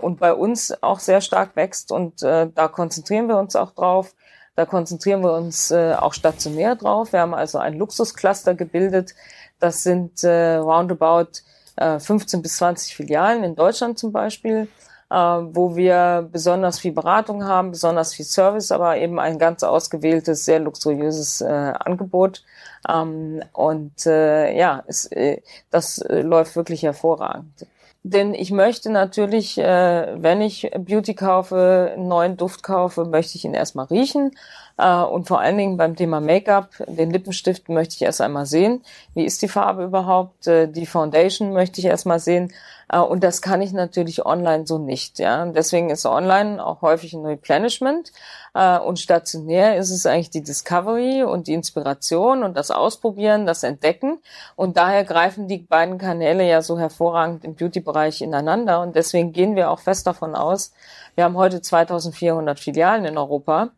und 0.00 0.18
bei 0.20 0.32
uns 0.32 0.82
auch 0.82 1.00
sehr 1.00 1.20
stark 1.20 1.54
wächst. 1.54 1.92
Und 1.92 2.22
da 2.22 2.68
konzentrieren 2.68 3.28
wir 3.28 3.36
uns 3.36 3.56
auch 3.56 3.72
drauf. 3.72 4.14
Da 4.56 4.64
konzentrieren 4.64 5.22
wir 5.22 5.34
uns 5.34 5.70
äh, 5.70 5.92
auch 5.92 6.14
stationär 6.14 6.74
drauf. 6.76 7.12
Wir 7.12 7.20
haben 7.20 7.34
also 7.34 7.58
ein 7.58 7.74
Luxuscluster 7.74 8.54
gebildet. 8.54 9.14
Das 9.60 9.82
sind 9.82 10.24
äh, 10.24 10.56
roundabout 10.56 11.42
äh, 11.76 11.98
15 11.98 12.42
bis 12.42 12.56
20 12.56 12.96
Filialen 12.96 13.44
in 13.44 13.54
Deutschland 13.54 13.98
zum 13.98 14.12
Beispiel, 14.12 14.68
äh, 15.10 15.14
wo 15.14 15.76
wir 15.76 16.26
besonders 16.32 16.78
viel 16.78 16.92
Beratung 16.92 17.44
haben, 17.44 17.70
besonders 17.70 18.14
viel 18.14 18.24
Service, 18.24 18.72
aber 18.72 18.96
eben 18.96 19.20
ein 19.20 19.38
ganz 19.38 19.62
ausgewähltes, 19.62 20.46
sehr 20.46 20.58
luxuriöses 20.60 21.42
äh, 21.42 21.46
Angebot. 21.46 22.42
Ähm, 22.88 23.42
und 23.52 24.06
äh, 24.06 24.56
ja, 24.56 24.82
es, 24.86 25.04
äh, 25.12 25.42
das 25.70 25.98
äh, 25.98 26.22
läuft 26.22 26.56
wirklich 26.56 26.82
hervorragend. 26.82 27.66
Denn 28.08 28.34
ich 28.34 28.52
möchte 28.52 28.88
natürlich, 28.88 29.58
äh, 29.58 30.22
wenn 30.22 30.40
ich 30.40 30.70
Beauty 30.78 31.14
kaufe, 31.14 31.90
einen 31.92 32.06
neuen 32.06 32.36
Duft 32.36 32.62
kaufe, 32.62 33.04
möchte 33.04 33.36
ich 33.36 33.44
ihn 33.44 33.52
erstmal 33.52 33.86
riechen. 33.86 34.30
Äh, 34.78 35.00
und 35.00 35.26
vor 35.26 35.40
allen 35.40 35.58
Dingen 35.58 35.76
beim 35.76 35.96
Thema 35.96 36.20
Make-up, 36.20 36.68
den 36.86 37.10
Lippenstift 37.10 37.68
möchte 37.68 37.96
ich 37.96 38.02
erst 38.02 38.20
einmal 38.20 38.46
sehen. 38.46 38.84
Wie 39.14 39.24
ist 39.24 39.42
die 39.42 39.48
Farbe 39.48 39.82
überhaupt? 39.82 40.46
Äh, 40.46 40.68
die 40.68 40.86
Foundation 40.86 41.52
möchte 41.52 41.80
ich 41.80 41.86
erstmal 41.86 42.20
sehen. 42.20 42.52
Äh, 42.88 43.00
und 43.00 43.24
das 43.24 43.42
kann 43.42 43.60
ich 43.60 43.72
natürlich 43.72 44.24
online 44.24 44.68
so 44.68 44.78
nicht. 44.78 45.18
Ja, 45.18 45.44
deswegen 45.46 45.90
ist 45.90 46.06
online 46.06 46.64
auch 46.64 46.82
häufig 46.82 47.12
ein 47.12 47.26
Replenishment. 47.26 48.12
Und 48.56 48.98
stationär 48.98 49.76
ist 49.76 49.90
es 49.90 50.06
eigentlich 50.06 50.30
die 50.30 50.42
Discovery 50.42 51.24
und 51.24 51.46
die 51.46 51.52
Inspiration 51.52 52.42
und 52.42 52.56
das 52.56 52.70
Ausprobieren, 52.70 53.44
das 53.44 53.62
Entdecken. 53.62 54.18
Und 54.54 54.78
daher 54.78 55.04
greifen 55.04 55.46
die 55.46 55.58
beiden 55.58 55.98
Kanäle 55.98 56.48
ja 56.48 56.62
so 56.62 56.78
hervorragend 56.78 57.44
im 57.44 57.54
Beauty-Bereich 57.54 58.22
ineinander. 58.22 58.80
Und 58.80 58.96
deswegen 58.96 59.32
gehen 59.32 59.56
wir 59.56 59.70
auch 59.70 59.80
fest 59.80 60.06
davon 60.06 60.34
aus, 60.34 60.72
wir 61.16 61.24
haben 61.24 61.36
heute 61.36 61.60
2400 61.60 62.58
Filialen 62.58 63.04
in 63.04 63.18
Europa 63.18 63.72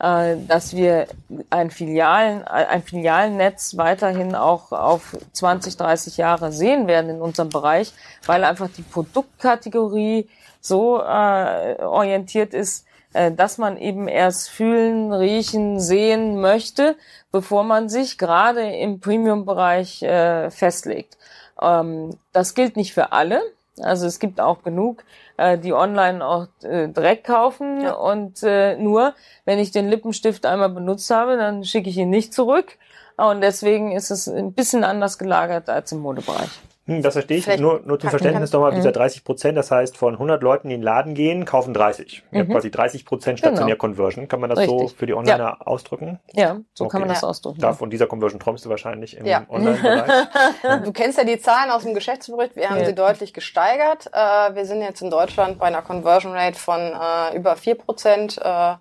äh, 0.00 0.36
dass 0.48 0.74
wir 0.74 1.06
ein 1.50 1.70
Filialen, 1.70 2.42
ein 2.44 2.82
Filialennetz 2.82 3.76
weiterhin 3.76 4.34
auch 4.34 4.72
auf 4.72 5.16
20, 5.32 5.76
30 5.76 6.16
Jahre 6.16 6.52
sehen 6.52 6.86
werden 6.86 7.10
in 7.10 7.22
unserem 7.22 7.48
Bereich, 7.48 7.92
weil 8.26 8.44
einfach 8.44 8.68
die 8.76 8.82
Produktkategorie 8.82 10.28
so 10.60 11.00
äh, 11.00 11.76
orientiert 11.82 12.52
ist, 12.54 12.84
äh, 12.84 12.91
dass 13.12 13.58
man 13.58 13.76
eben 13.76 14.08
erst 14.08 14.48
fühlen, 14.48 15.12
riechen, 15.12 15.80
sehen 15.80 16.40
möchte, 16.40 16.96
bevor 17.30 17.64
man 17.64 17.88
sich 17.88 18.18
gerade 18.18 18.62
im 18.62 19.00
Premium-Bereich 19.00 20.02
äh, 20.02 20.50
festlegt. 20.50 21.18
Ähm, 21.60 22.16
das 22.32 22.54
gilt 22.54 22.76
nicht 22.76 22.94
für 22.94 23.12
alle. 23.12 23.42
Also 23.80 24.06
es 24.06 24.18
gibt 24.18 24.40
auch 24.40 24.62
genug, 24.62 25.02
äh, 25.38 25.56
die 25.58 25.72
online 25.72 26.24
auch 26.24 26.46
äh, 26.62 26.88
direkt 26.88 27.24
kaufen 27.24 27.80
ja. 27.80 27.94
und 27.94 28.42
äh, 28.42 28.76
nur, 28.76 29.14
wenn 29.46 29.58
ich 29.58 29.70
den 29.70 29.88
Lippenstift 29.88 30.44
einmal 30.44 30.68
benutzt 30.68 31.10
habe, 31.10 31.36
dann 31.36 31.64
schicke 31.64 31.88
ich 31.88 31.96
ihn 31.96 32.10
nicht 32.10 32.34
zurück. 32.34 32.76
Und 33.16 33.40
deswegen 33.40 33.92
ist 33.92 34.10
es 34.10 34.28
ein 34.28 34.52
bisschen 34.52 34.84
anders 34.84 35.18
gelagert 35.18 35.68
als 35.68 35.92
im 35.92 36.00
Modebereich. 36.00 36.50
Hm, 36.86 37.00
das 37.00 37.14
verstehe 37.14 37.38
ich. 37.38 37.60
nur, 37.60 37.80
nur 37.84 38.00
zum 38.00 38.10
Verständnis 38.10 38.52
nochmal, 38.52 38.74
dieser 38.74 38.90
30 38.90 39.22
Prozent, 39.22 39.56
das 39.56 39.70
heißt, 39.70 39.96
von 39.96 40.14
100 40.14 40.42
Leuten, 40.42 40.68
die 40.68 40.74
in 40.74 40.80
den 40.80 40.84
Laden 40.84 41.14
gehen, 41.14 41.44
kaufen 41.44 41.72
30. 41.74 42.24
Mhm. 42.32 42.48
quasi 42.48 42.72
30 42.72 43.04
Prozent 43.04 43.38
stationär 43.38 43.76
genau. 43.76 43.80
Conversion. 43.80 44.26
Kann 44.26 44.40
man 44.40 44.50
das 44.50 44.58
Richtig. 44.58 44.80
so 44.80 44.88
für 44.88 45.06
die 45.06 45.14
Onliner 45.14 45.38
ja. 45.38 45.60
ausdrücken? 45.60 46.18
Ja, 46.32 46.58
so 46.74 46.84
okay. 46.84 46.92
kann 46.92 47.00
man 47.02 47.08
das 47.10 47.22
ausdrücken. 47.22 47.60
Da 47.60 47.72
von 47.72 47.88
dieser 47.88 48.08
Conversion 48.08 48.40
träumst 48.40 48.64
du 48.64 48.68
wahrscheinlich 48.68 49.16
im 49.16 49.26
ja. 49.26 49.46
Online-Bereich. 49.48 50.82
du 50.84 50.92
kennst 50.92 51.18
ja 51.18 51.24
die 51.24 51.38
Zahlen 51.38 51.70
aus 51.70 51.84
dem 51.84 51.94
Geschäftsbericht. 51.94 52.56
Wir 52.56 52.68
haben 52.68 52.80
ja. 52.80 52.86
sie 52.86 52.94
deutlich 52.94 53.32
gesteigert. 53.32 54.10
Äh, 54.12 54.54
wir 54.54 54.64
sind 54.64 54.82
jetzt 54.82 55.02
in 55.02 55.10
Deutschland 55.10 55.60
bei 55.60 55.66
einer 55.66 55.82
Conversion 55.82 56.32
Rate 56.32 56.58
von 56.58 56.80
äh, 56.80 57.36
über 57.36 57.54
4 57.54 57.76
Prozent. 57.76 58.38
Äh, 58.42 58.74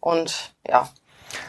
und 0.00 0.54
ja, 0.68 0.88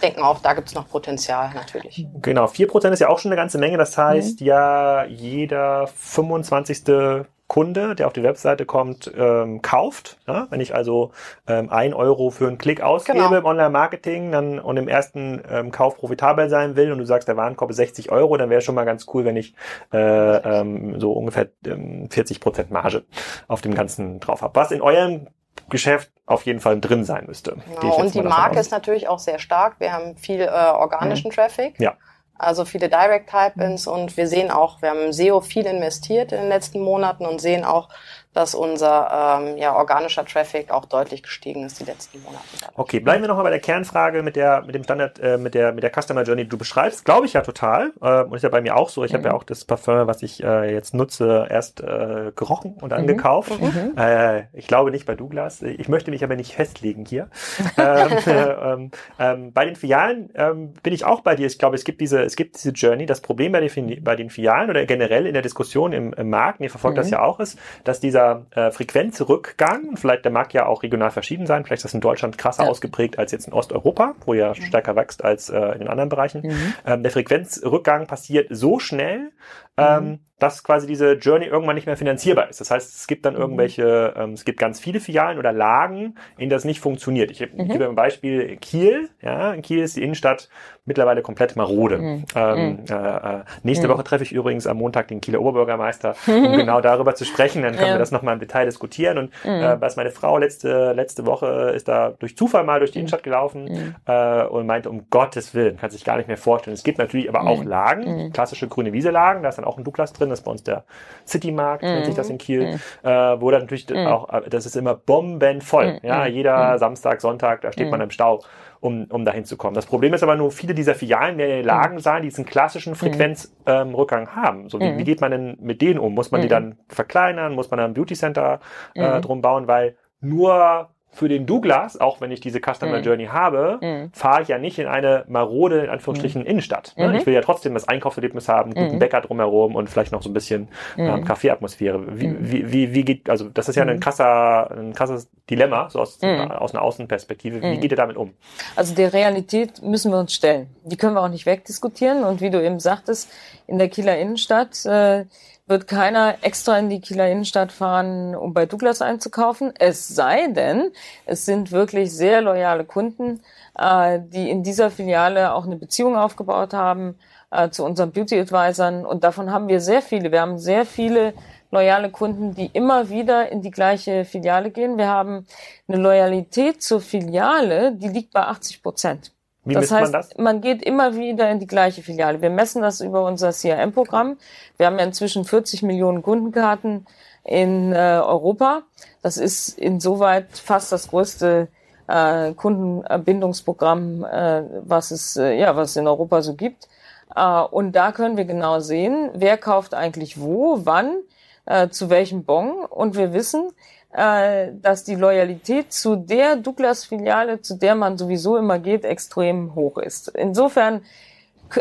denken 0.01 0.21
auch, 0.21 0.39
da 0.39 0.53
gibt 0.53 0.67
es 0.67 0.75
noch 0.75 0.87
Potenzial 0.87 1.51
natürlich. 1.53 2.07
Genau, 2.21 2.45
4% 2.45 2.91
ist 2.91 2.99
ja 2.99 3.09
auch 3.09 3.19
schon 3.19 3.31
eine 3.31 3.39
ganze 3.39 3.57
Menge. 3.57 3.77
Das 3.77 3.97
heißt 3.97 4.41
mhm. 4.41 4.47
ja, 4.47 5.05
jeder 5.05 5.87
25. 5.87 7.25
Kunde, 7.47 7.93
der 7.93 8.07
auf 8.07 8.13
die 8.13 8.23
Webseite 8.23 8.65
kommt, 8.65 9.11
ähm, 9.15 9.61
kauft. 9.61 10.17
Ja? 10.27 10.47
Wenn 10.49 10.61
ich 10.61 10.73
also 10.73 11.11
ähm, 11.47 11.69
ein 11.69 11.93
Euro 11.93 12.31
für 12.31 12.47
einen 12.47 12.57
Klick 12.57 12.81
ausgebe 12.81 13.19
genau. 13.19 13.35
im 13.35 13.45
Online-Marketing 13.45 14.31
dann 14.31 14.59
und 14.59 14.77
im 14.77 14.87
ersten 14.87 15.43
ähm, 15.49 15.71
Kauf 15.71 15.97
profitabel 15.97 16.49
sein 16.49 16.75
will 16.75 16.91
und 16.91 16.97
du 16.97 17.05
sagst, 17.05 17.27
der 17.27 17.37
Warenkorb 17.37 17.69
ist 17.69 17.77
60 17.77 18.11
Euro, 18.11 18.35
dann 18.37 18.49
wäre 18.49 18.61
schon 18.61 18.73
mal 18.73 18.85
ganz 18.85 19.05
cool, 19.13 19.25
wenn 19.25 19.35
ich 19.35 19.53
äh, 19.93 19.97
ähm, 19.97 20.99
so 20.99 21.11
ungefähr 21.11 21.49
ähm, 21.65 22.09
40 22.09 22.39
Prozent 22.39 22.71
Marge 22.71 23.03
auf 23.47 23.61
dem 23.61 23.75
Ganzen 23.75 24.19
drauf 24.19 24.41
habe. 24.41 24.55
Was 24.55 24.71
in 24.71 24.81
eurem 24.81 25.27
Geschäft 25.69 26.11
auf 26.25 26.45
jeden 26.45 26.59
Fall 26.59 26.79
drin 26.79 27.03
sein 27.03 27.25
müsste. 27.27 27.57
Genau, 27.79 27.95
und 27.95 28.13
die 28.13 28.21
Marke 28.21 28.59
aus. 28.59 28.67
ist 28.67 28.71
natürlich 28.71 29.07
auch 29.07 29.19
sehr 29.19 29.39
stark. 29.39 29.79
Wir 29.79 29.93
haben 29.93 30.17
viel 30.17 30.41
äh, 30.41 30.47
organischen 30.47 31.29
mhm. 31.29 31.35
Traffic. 31.35 31.79
Ja. 31.79 31.95
Also 32.37 32.65
viele 32.65 32.89
Direct 32.89 33.29
Type-Ins 33.29 33.87
und 33.87 34.17
wir 34.17 34.27
sehen 34.27 34.51
auch, 34.51 34.81
wir 34.81 34.89
haben 34.89 35.13
SEO 35.13 35.39
viel 35.39 35.65
investiert 35.65 36.33
in 36.33 36.39
den 36.39 36.49
letzten 36.49 36.81
Monaten 36.81 37.25
und 37.25 37.39
sehen 37.39 37.63
auch, 37.63 37.89
dass 38.35 38.53
unser 38.53 39.39
ähm, 39.39 39.57
ja, 39.57 39.73
organischer 39.73 40.25
Traffic 40.25 40.69
auch 40.69 40.83
deutlich 40.85 41.23
gestiegen 41.23 41.65
ist 41.65 41.79
die 41.79 41.85
letzten 41.85 42.21
Monate. 42.21 42.43
Okay, 42.75 42.99
bleiben 42.99 43.23
wir 43.23 43.29
nochmal 43.29 43.45
bei 43.45 43.49
der 43.49 43.61
Kernfrage 43.61 44.23
mit 44.23 44.35
der 44.35 44.61
mit 44.63 44.75
dem 44.75 44.83
Standard 44.83 45.19
äh, 45.19 45.37
mit 45.37 45.53
der 45.53 45.71
mit 45.71 45.83
der 45.83 45.91
Customer 45.91 46.23
Journey, 46.23 46.43
die 46.43 46.49
du 46.49 46.57
beschreibst. 46.57 47.05
Glaube 47.05 47.25
ich 47.27 47.33
ja 47.33 47.41
total 47.41 47.93
äh, 48.01 48.23
und 48.23 48.35
ist 48.35 48.43
ja 48.43 48.49
bei 48.49 48.59
mir 48.59 48.75
auch 48.75 48.89
so. 48.89 49.05
Ich 49.05 49.13
mhm. 49.13 49.17
habe 49.17 49.27
ja 49.29 49.33
auch 49.35 49.43
das 49.43 49.63
Parfum, 49.63 50.05
was 50.05 50.21
ich 50.21 50.43
äh, 50.43 50.73
jetzt 50.73 50.93
nutze, 50.93 51.47
erst 51.49 51.79
äh, 51.79 52.33
gerochen 52.35 52.75
und 52.81 52.91
mhm. 52.91 53.07
gekauft. 53.07 53.53
Mhm. 53.61 53.93
Äh, 53.97 54.43
ich 54.51 54.67
glaube 54.67 54.91
nicht 54.91 55.05
bei 55.05 55.15
Douglas. 55.15 55.61
Ich 55.61 55.87
möchte 55.87 56.11
mich 56.11 56.21
aber 56.21 56.35
nicht 56.35 56.55
festlegen 56.55 57.05
hier. 57.05 57.29
ähm, 57.77 58.17
äh, 58.25 58.89
ähm, 59.17 59.53
bei 59.53 59.63
den 59.63 59.77
Filialen 59.77 60.29
ähm, 60.35 60.73
bin 60.83 60.91
ich 60.91 61.05
auch 61.05 61.21
bei 61.21 61.35
dir. 61.35 61.47
Ich 61.47 61.57
glaube, 61.57 61.75
es 61.75 61.85
gibt 61.85 62.01
diese 62.01 62.21
es 62.21 62.35
gibt 62.35 62.57
diese 62.57 62.71
Journey. 62.71 63.05
Das 63.05 63.21
Problem 63.21 63.53
bei 63.53 63.61
den 63.61 64.03
bei 64.03 64.17
den 64.17 64.29
Filialen 64.29 64.69
oder 64.69 64.85
generell 64.85 65.25
in 65.25 65.33
der 65.33 65.41
Diskussion 65.41 65.93
im, 65.93 66.11
im 66.11 66.29
Markt, 66.29 66.59
ihr 66.59 66.69
verfolgt 66.69 66.97
das 66.97 67.07
mhm. 67.07 67.13
ja 67.13 67.21
auch, 67.21 67.39
ist, 67.39 67.57
dass 67.85 68.01
dieser 68.01 68.24
dieser 68.25 68.45
äh, 68.51 68.71
Frequenzrückgang, 68.71 69.97
vielleicht 69.97 70.25
der 70.25 70.31
mag 70.31 70.53
ja 70.53 70.65
auch 70.65 70.83
regional 70.83 71.11
verschieden 71.11 71.45
sein, 71.45 71.63
vielleicht 71.63 71.79
ist 71.79 71.85
das 71.85 71.93
in 71.93 72.01
Deutschland 72.01 72.37
krasser 72.37 72.63
ja. 72.63 72.69
ausgeprägt 72.69 73.19
als 73.19 73.31
jetzt 73.31 73.47
in 73.47 73.53
Osteuropa, 73.53 74.15
wo 74.25 74.33
ja 74.33 74.55
stärker 74.55 74.95
wächst 74.95 75.23
als 75.23 75.49
äh, 75.49 75.59
in 75.73 75.79
den 75.79 75.87
anderen 75.87 76.09
Bereichen. 76.09 76.41
Mhm. 76.41 76.73
Ähm, 76.85 77.03
der 77.03 77.11
Frequenzrückgang 77.11 78.07
passiert 78.07 78.47
so 78.49 78.79
schnell, 78.79 79.31
ähm, 79.77 80.05
mhm. 80.05 80.19
dass 80.39 80.63
quasi 80.63 80.87
diese 80.87 81.13
Journey 81.13 81.45
irgendwann 81.45 81.75
nicht 81.75 81.85
mehr 81.85 81.97
finanzierbar 81.97 82.49
ist. 82.49 82.61
Das 82.61 82.71
heißt, 82.71 82.95
es 82.95 83.07
gibt 83.07 83.25
dann 83.25 83.33
mhm. 83.33 83.41
irgendwelche, 83.41 84.13
ähm, 84.15 84.31
es 84.31 84.45
gibt 84.45 84.59
ganz 84.59 84.79
viele 84.79 84.99
Filialen 84.99 85.37
oder 85.37 85.51
Lagen, 85.51 86.15
in 86.37 86.49
das 86.49 86.65
nicht 86.65 86.79
funktioniert. 86.79 87.31
Ich, 87.31 87.41
mhm. 87.41 87.67
gebe 87.67 87.87
ein 87.87 87.95
Beispiel 87.95 88.57
Kiel. 88.57 89.09
Ja, 89.21 89.53
in 89.53 89.61
Kiel 89.61 89.79
ist 89.79 89.97
die 89.97 90.03
Innenstadt 90.03 90.49
mittlerweile 90.85 91.21
komplett 91.21 91.55
marode. 91.55 91.97
Mhm. 91.97 92.25
Ähm, 92.35 92.69
mhm. 92.69 92.85
äh, 92.89 92.93
äh, 92.93 93.43
nächste 93.63 93.87
mhm. 93.87 93.93
Woche 93.93 94.03
treffe 94.03 94.23
ich 94.23 94.31
übrigens 94.31 94.67
am 94.67 94.77
Montag 94.77 95.07
den 95.07 95.19
Kieler 95.19 95.41
Oberbürgermeister, 95.41 96.15
um 96.27 96.53
genau 96.53 96.79
darüber 96.79 97.15
zu 97.15 97.25
sprechen. 97.25 97.63
Dann 97.63 97.73
können 97.73 97.87
ja. 97.87 97.95
wir 97.95 97.99
das 97.99 98.11
nochmal 98.11 98.35
im 98.35 98.39
Detail 98.39 98.65
diskutieren. 98.65 99.17
Und 99.17 99.31
äh, 99.43 99.81
was 99.81 99.95
meine 99.95 100.11
Frau 100.11 100.37
letzte 100.37 100.93
letzte 100.93 101.25
Woche 101.25 101.71
ist 101.75 101.87
da 101.87 102.11
durch 102.11 102.37
Zufall 102.37 102.63
mal 102.63 102.79
durch 102.79 102.91
die 102.91 102.99
Innenstadt 102.99 103.23
gelaufen 103.23 103.95
äh, 104.05 104.43
und 104.43 104.65
meinte, 104.67 104.89
um 104.89 105.09
Gottes 105.09 105.53
Willen, 105.53 105.77
kann 105.77 105.89
sich 105.89 106.05
gar 106.05 106.17
nicht 106.17 106.27
mehr 106.27 106.37
vorstellen. 106.37 106.73
Es 106.73 106.83
gibt 106.83 106.99
natürlich 106.99 107.27
aber 107.27 107.41
auch 107.41 107.63
Lagen, 107.63 108.31
klassische 108.31 108.67
grüne 108.67 108.93
Wiese-Lagen, 108.93 109.43
da 109.43 109.49
ist 109.49 109.57
dann 109.57 109.64
auch 109.65 109.77
ein 109.77 109.83
Douglas 109.83 110.13
drin, 110.13 110.29
das 110.29 110.39
ist 110.39 110.45
bei 110.45 110.51
uns 110.51 110.63
der 110.63 110.85
City-Markt, 111.27 111.83
mhm. 111.83 111.89
nennt 111.89 112.05
sich 112.05 112.15
das 112.15 112.29
in 112.29 112.37
Kiel, 112.37 112.73
mhm. 112.73 112.79
äh, 113.03 113.41
wo 113.41 113.51
dann 113.51 113.61
natürlich 113.61 113.89
mhm. 113.89 114.07
auch, 114.07 114.31
äh, 114.31 114.49
das 114.49 114.65
ist 114.65 114.75
immer 114.75 114.95
bombenvoll. 114.95 115.93
Mhm. 115.93 115.99
Ja, 116.03 116.25
jeder. 116.25 116.77
Samstag, 116.77 117.21
Sonntag, 117.21 117.61
da 117.61 117.71
steht 117.71 117.89
man 117.89 118.01
im 118.01 118.09
Stau 118.09 118.41
um, 118.85 119.05
um 119.09 119.25
dahin 119.25 119.45
zu 119.45 119.57
kommen. 119.57 119.73
Das 119.73 119.85
Problem 119.85 120.13
ist 120.13 120.23
aber 120.23 120.35
nur, 120.35 120.51
viele 120.51 120.73
dieser 120.73 120.95
Filialen 120.95 121.37
werden 121.37 121.49
in 121.49 121.57
der 121.57 121.65
Lage 121.65 121.99
sein, 121.99 122.21
die 122.21 122.29
diesen 122.29 122.45
klassischen 122.45 122.95
Frequenzrückgang 122.95 124.23
ähm, 124.23 124.35
haben. 124.35 124.69
So, 124.69 124.79
wie, 124.79 124.97
wie 124.97 125.03
geht 125.03 125.21
man 125.21 125.31
denn 125.31 125.57
mit 125.59 125.81
denen 125.81 125.99
um? 125.99 126.13
Muss 126.13 126.31
man 126.31 126.41
die 126.41 126.47
dann 126.47 126.77
verkleinern? 126.87 127.53
Muss 127.53 127.71
man 127.71 127.79
dann 127.79 127.91
ein 127.91 127.93
Beauty 127.93 128.13
Center 128.13 128.59
äh, 128.93 129.21
drum 129.21 129.41
bauen? 129.41 129.67
Weil 129.67 129.97
nur 130.21 130.89
für 131.15 131.29
den 131.29 131.45
Douglas, 131.45 131.97
auch 131.99 132.19
wenn 132.19 132.29
ich 132.29 132.41
diese 132.41 132.59
Customer 132.59 132.97
mhm. 132.97 133.03
Journey 133.03 133.25
habe, 133.27 133.79
mhm. 133.81 134.11
fahre 134.11 134.41
ich 134.41 134.49
ja 134.49 134.57
nicht 134.57 134.77
in 134.79 134.85
eine 134.85 135.23
marode, 135.29 135.85
in 135.85 135.89
Anführungsstrichen, 135.89 136.41
mhm. 136.41 136.47
Innenstadt. 136.47 136.93
Ne? 136.97 137.07
Mhm. 137.07 137.15
Ich 137.15 137.25
will 137.25 137.33
ja 137.33 137.39
trotzdem 137.39 137.73
das 137.73 137.87
Einkaufserlebnis 137.87 138.49
haben, 138.49 138.73
guten 138.73 138.95
mhm. 138.95 138.99
Bäcker 138.99 139.21
drumherum 139.21 139.75
und 139.75 139.89
vielleicht 139.89 140.11
noch 140.11 140.21
so 140.21 140.29
ein 140.29 140.33
bisschen 140.33 140.67
ähm, 140.97 141.21
mhm. 141.21 141.23
Kaffeeatmosphäre. 141.23 142.19
Wie, 142.19 142.35
wie, 142.37 142.71
wie, 142.73 142.93
wie 142.93 143.05
geht, 143.05 143.29
also 143.29 143.47
das 143.47 143.69
ist 143.69 143.77
ja 143.77 143.83
ein 143.83 144.01
krasser, 144.01 144.69
ein 144.71 144.93
krasses 144.93 145.29
Dilemma, 145.49 145.89
so 145.89 146.01
aus, 146.01 146.21
aus 146.21 146.73
einer 146.73 146.83
Außenperspektive. 146.83 147.61
Wie 147.61 147.77
geht 147.77 147.91
ihr 147.91 147.97
damit 147.97 148.17
um? 148.17 148.33
Also 148.75 148.93
der 148.93 149.13
Realität 149.13 149.81
müssen 149.81 150.11
wir 150.11 150.19
uns 150.19 150.33
stellen. 150.33 150.67
Die 150.83 150.97
können 150.97 151.13
wir 151.13 151.21
auch 151.21 151.29
nicht 151.29 151.45
wegdiskutieren 151.45 152.25
und 152.25 152.41
wie 152.41 152.49
du 152.49 152.61
eben 152.61 152.81
sagtest, 152.81 153.31
in 153.67 153.77
der 153.77 153.87
Kieler 153.87 154.17
Innenstadt, 154.17 154.85
äh, 154.85 155.25
wird 155.67 155.87
keiner 155.87 156.37
extra 156.41 156.77
in 156.77 156.89
die 156.89 157.01
Kieler 157.01 157.29
Innenstadt 157.29 157.71
fahren, 157.71 158.35
um 158.35 158.53
bei 158.53 158.67
Douglas 158.67 159.01
einzukaufen. 159.01 159.73
Es 159.79 160.07
sei 160.07 160.47
denn, 160.47 160.91
es 161.25 161.45
sind 161.45 161.71
wirklich 161.71 162.11
sehr 162.11 162.41
loyale 162.41 162.85
Kunden, 162.85 163.41
äh, 163.77 164.19
die 164.21 164.49
in 164.49 164.61
dieser 164.61 164.91
Filiale 164.91 165.53
auch 165.53 165.65
eine 165.65 165.75
Beziehung 165.75 166.17
aufgebaut 166.17 166.73
haben 166.73 167.15
äh, 167.49 167.69
zu 167.69 167.83
unseren 167.83 168.11
Beauty 168.11 168.39
Advisern. 168.39 169.05
Und 169.05 169.23
davon 169.23 169.51
haben 169.51 169.67
wir 169.67 169.81
sehr 169.81 170.03
viele. 170.03 170.31
Wir 170.31 170.41
haben 170.41 170.59
sehr 170.59 170.85
viele 170.85 171.33
loyale 171.71 172.11
Kunden, 172.11 172.53
die 172.53 172.67
immer 172.67 173.09
wieder 173.09 173.51
in 173.51 173.61
die 173.61 173.71
gleiche 173.71 174.23
Filiale 174.23 174.69
gehen. 174.69 174.97
Wir 174.97 175.07
haben 175.07 175.47
eine 175.87 175.97
Loyalität 175.97 176.83
zur 176.83 177.01
Filiale, 177.01 177.91
die 177.93 178.09
liegt 178.09 178.31
bei 178.31 178.41
80 178.41 178.83
Prozent. 178.83 179.34
Wie 179.65 179.73
das 179.73 179.91
heißt, 179.91 180.11
man, 180.11 180.21
das? 180.21 180.37
man 180.37 180.61
geht 180.61 180.83
immer 180.83 181.15
wieder 181.15 181.49
in 181.49 181.59
die 181.59 181.67
gleiche 181.67 182.03
Filiale. 182.03 182.41
Wir 182.41 182.51
messen 182.51 182.81
das 182.81 183.01
über 183.01 183.25
unser 183.25 183.51
CRM-Programm. 183.51 184.37
Wir 184.77 184.85
haben 184.85 184.99
ja 184.99 185.05
inzwischen 185.05 185.43
40 185.43 185.81
Millionen 185.81 186.21
Kundenkarten 186.21 187.07
in 187.43 187.91
äh, 187.91 188.21
Europa. 188.23 188.83
Das 189.21 189.37
ist 189.37 189.77
insoweit 189.79 190.57
fast 190.57 190.91
das 190.91 191.09
größte 191.09 191.67
äh, 192.07 192.53
Kundenbindungsprogramm, 192.53 194.23
äh, 194.23 194.63
was 194.83 195.11
es 195.11 195.35
äh, 195.37 195.57
ja 195.57 195.75
was 195.75 195.91
es 195.91 195.95
in 195.95 196.07
Europa 196.07 196.41
so 196.43 196.53
gibt. 196.53 196.87
Äh, 197.35 197.61
und 197.61 197.93
da 197.93 198.11
können 198.11 198.37
wir 198.37 198.45
genau 198.45 198.79
sehen, 198.79 199.31
wer 199.33 199.57
kauft 199.57 199.93
eigentlich 199.93 200.39
wo, 200.39 200.81
wann, 200.83 201.17
äh, 201.65 201.89
zu 201.89 202.09
welchem 202.09 202.43
Bon. 202.43 202.85
Und 202.85 203.15
wir 203.15 203.33
wissen, 203.33 203.71
äh, 204.15 204.71
dass 204.81 205.03
die 205.03 205.15
Loyalität 205.15 205.91
zu 205.91 206.15
der 206.15 206.55
Douglas-Filiale, 206.55 207.61
zu 207.61 207.75
der 207.75 207.95
man 207.95 208.17
sowieso 208.17 208.55
immer 208.55 208.79
geht, 208.79 209.03
extrem 209.03 209.75
hoch 209.75 209.97
ist. 209.97 210.29
Insofern 210.29 211.01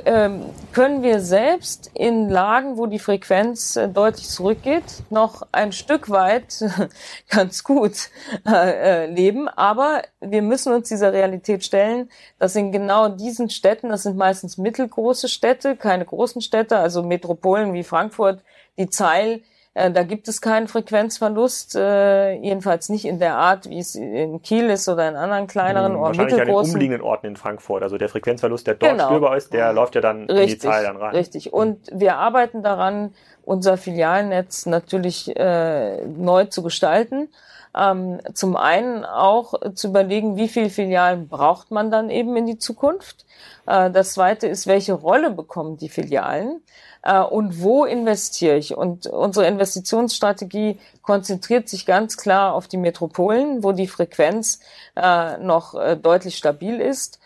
ähm, 0.04 0.46
können 0.72 1.04
wir 1.04 1.20
selbst 1.20 1.92
in 1.94 2.28
Lagen, 2.28 2.76
wo 2.76 2.86
die 2.86 2.98
Frequenz 2.98 3.76
äh, 3.76 3.88
deutlich 3.88 4.28
zurückgeht, 4.28 4.82
noch 5.10 5.46
ein 5.52 5.70
Stück 5.70 6.10
weit 6.10 6.64
ganz 7.28 7.62
gut 7.62 8.10
äh, 8.48 9.06
leben. 9.06 9.48
Aber 9.48 10.02
wir 10.20 10.42
müssen 10.42 10.72
uns 10.72 10.88
dieser 10.88 11.12
Realität 11.12 11.64
stellen, 11.64 12.10
dass 12.40 12.56
in 12.56 12.72
genau 12.72 13.10
diesen 13.10 13.48
Städten, 13.48 13.90
das 13.90 14.02
sind 14.02 14.16
meistens 14.16 14.58
mittelgroße 14.58 15.28
Städte, 15.28 15.76
keine 15.76 16.04
großen 16.04 16.40
Städte, 16.40 16.78
also 16.78 17.04
Metropolen 17.04 17.74
wie 17.74 17.84
Frankfurt, 17.84 18.42
die 18.76 18.90
Zeil 18.90 19.34
äh, 19.34 19.40
da 19.74 20.04
gibt 20.04 20.28
es 20.28 20.40
keinen 20.40 20.68
Frequenzverlust, 20.68 21.74
äh, 21.74 22.34
jedenfalls 22.34 22.88
nicht 22.88 23.04
in 23.04 23.18
der 23.18 23.34
Art, 23.34 23.68
wie 23.68 23.80
es 23.80 23.96
in 23.96 24.40
Kiel 24.40 24.70
ist 24.70 24.88
oder 24.88 25.08
in 25.08 25.16
anderen 25.16 25.48
kleineren 25.48 25.94
hm, 25.94 25.98
oder 25.98 26.08
Wahrscheinlich 26.08 26.40
an 26.40 26.46
den 26.46 26.54
umliegenden 26.54 27.00
Orten 27.00 27.26
in 27.26 27.36
Frankfurt. 27.36 27.82
Also 27.82 27.98
der 27.98 28.08
Frequenzverlust, 28.08 28.68
der 28.68 28.74
dort 28.74 28.92
genau. 28.92 29.06
spürbar 29.06 29.36
ist, 29.36 29.52
der 29.52 29.72
läuft 29.72 29.96
ja 29.96 30.00
dann 30.00 30.30
richtig, 30.30 30.40
in 30.40 30.48
die 30.48 30.58
Zahl 30.58 30.84
dann 30.84 30.96
rein. 30.96 31.14
Richtig. 31.16 31.52
Und 31.52 31.78
wir 31.92 32.16
arbeiten 32.16 32.62
daran, 32.62 33.14
unser 33.44 33.76
Filialnetz 33.76 34.66
natürlich 34.66 35.34
äh, 35.36 36.06
neu 36.06 36.44
zu 36.44 36.62
gestalten. 36.62 37.28
Ähm, 37.76 38.20
zum 38.32 38.56
einen 38.56 39.04
auch 39.04 39.54
zu 39.74 39.88
überlegen, 39.88 40.36
wie 40.36 40.46
viele 40.46 40.70
Filialen 40.70 41.26
braucht 41.26 41.72
man 41.72 41.90
dann 41.90 42.10
eben 42.10 42.36
in 42.36 42.46
die 42.46 42.58
Zukunft. 42.58 43.26
Äh, 43.66 43.90
das 43.90 44.14
zweite 44.14 44.46
ist, 44.46 44.66
welche 44.66 44.92
Rolle 44.92 45.30
bekommen 45.30 45.76
die 45.76 45.88
Filialen 45.88 46.62
äh, 47.02 47.20
und 47.20 47.62
wo 47.62 47.84
investiere 47.84 48.56
ich? 48.56 48.76
Und 48.76 49.06
unsere 49.06 49.46
Investitionsstrategie 49.46 50.78
konzentriert 51.02 51.68
sich 51.68 51.86
ganz 51.86 52.16
klar 52.16 52.54
auf 52.54 52.68
die 52.68 52.76
Metropolen, 52.76 53.62
wo 53.62 53.72
die 53.72 53.88
Frequenz 53.88 54.60
äh, 54.96 55.38
noch 55.38 55.74
deutlich 55.96 56.36
stabil 56.36 56.80
ist 56.80 57.18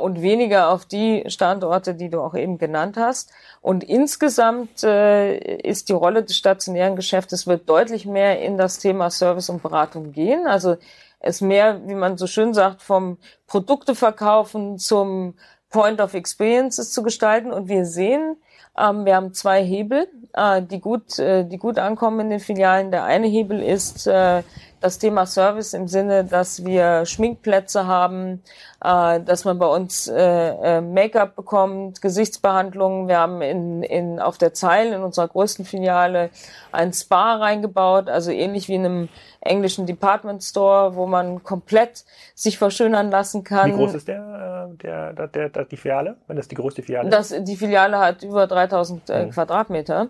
und 0.00 0.22
weniger 0.22 0.70
auf 0.70 0.86
die 0.86 1.24
Standorte, 1.28 1.94
die 1.94 2.08
du 2.08 2.20
auch 2.20 2.34
eben 2.34 2.58
genannt 2.58 2.96
hast. 2.96 3.30
Und 3.60 3.84
insgesamt 3.84 4.82
äh, 4.82 5.36
ist 5.58 5.88
die 5.88 5.92
Rolle 5.92 6.22
des 6.24 6.36
stationären 6.36 6.96
Geschäftes 6.96 7.46
wird 7.46 7.68
deutlich 7.68 8.06
mehr 8.06 8.40
in 8.40 8.56
das 8.56 8.78
Thema 8.78 9.10
Service 9.10 9.50
und 9.50 9.62
Beratung 9.62 10.12
gehen. 10.12 10.46
Also 10.46 10.76
es 11.20 11.40
mehr, 11.40 11.80
wie 11.86 11.94
man 11.94 12.16
so 12.16 12.26
schön 12.26 12.54
sagt, 12.54 12.82
vom 12.82 13.18
Produkte 13.46 13.94
verkaufen 13.94 14.78
zum 14.78 15.34
Point 15.70 16.00
of 16.00 16.14
Experiences 16.14 16.92
zu 16.92 17.02
gestalten. 17.02 17.52
Und 17.52 17.68
wir 17.68 17.84
sehen, 17.84 18.36
ähm, 18.78 19.04
wir 19.04 19.16
haben 19.16 19.34
zwei 19.34 19.62
Hebel, 19.62 20.08
äh, 20.34 20.62
die 20.62 20.80
gut, 20.80 21.18
äh, 21.18 21.44
die 21.44 21.58
gut 21.58 21.78
ankommen 21.78 22.20
in 22.20 22.30
den 22.30 22.40
Filialen. 22.40 22.90
Der 22.90 23.04
eine 23.04 23.26
Hebel 23.26 23.62
ist 23.62 24.06
äh, 24.06 24.42
das 24.80 24.98
Thema 24.98 25.26
Service 25.26 25.72
im 25.72 25.88
Sinne, 25.88 26.24
dass 26.24 26.64
wir 26.64 27.04
Schminkplätze 27.04 27.86
haben, 27.86 28.42
äh, 28.84 29.20
dass 29.20 29.44
man 29.44 29.58
bei 29.58 29.66
uns 29.66 30.08
äh, 30.08 30.18
äh, 30.18 30.80
Make-up 30.80 31.34
bekommt, 31.36 32.00
Gesichtsbehandlungen. 32.00 33.08
Wir 33.08 33.18
haben 33.18 33.42
in, 33.42 33.82
in, 33.82 34.20
auf 34.20 34.38
der 34.38 34.54
Zeil 34.54 34.92
in 34.92 35.02
unserer 35.02 35.28
größten 35.28 35.64
Filiale 35.64 36.30
ein 36.70 36.92
Spa 36.92 37.36
reingebaut, 37.36 38.08
also 38.08 38.30
ähnlich 38.30 38.68
wie 38.68 38.74
in 38.74 38.84
einem 38.84 39.08
englischen 39.40 39.86
Department 39.86 40.42
Store, 40.42 40.94
wo 40.94 41.06
man 41.06 41.42
komplett 41.42 42.04
sich 42.34 42.58
verschönern 42.58 43.10
lassen 43.10 43.44
kann. 43.44 43.72
Wie 43.72 43.76
groß 43.76 43.94
ist 43.94 44.08
der, 44.08 44.68
äh, 44.70 44.76
der, 44.76 45.12
der, 45.12 45.28
der, 45.28 45.48
der 45.48 45.64
die 45.64 45.76
Filiale, 45.76 46.16
wenn 46.26 46.36
das 46.36 46.48
die 46.48 46.54
größte 46.54 46.82
Filiale 46.82 47.08
ist? 47.08 47.32
Das, 47.32 47.44
die 47.44 47.56
Filiale 47.56 47.98
hat 47.98 48.22
über 48.22 48.46
3000 48.46 49.10
äh, 49.10 49.26
mhm. 49.26 49.30
Quadratmeter. 49.30 50.08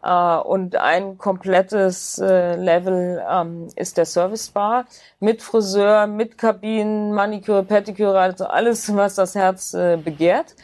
Uh, 0.00 0.40
und 0.44 0.76
ein 0.76 1.18
komplettes 1.18 2.18
äh, 2.20 2.54
Level 2.54 3.20
ähm, 3.28 3.66
ist 3.74 3.96
der 3.96 4.06
Service 4.06 4.48
Bar 4.50 4.84
mit 5.18 5.42
Friseur, 5.42 6.06
mit 6.06 6.38
Kabinen, 6.38 7.12
Maniküre, 7.12 7.64
Pediküre, 7.64 8.20
also 8.20 8.44
alles, 8.46 8.94
was 8.94 9.16
das 9.16 9.34
Herz 9.34 9.74
äh, 9.74 9.96
begehrt. 9.96 10.54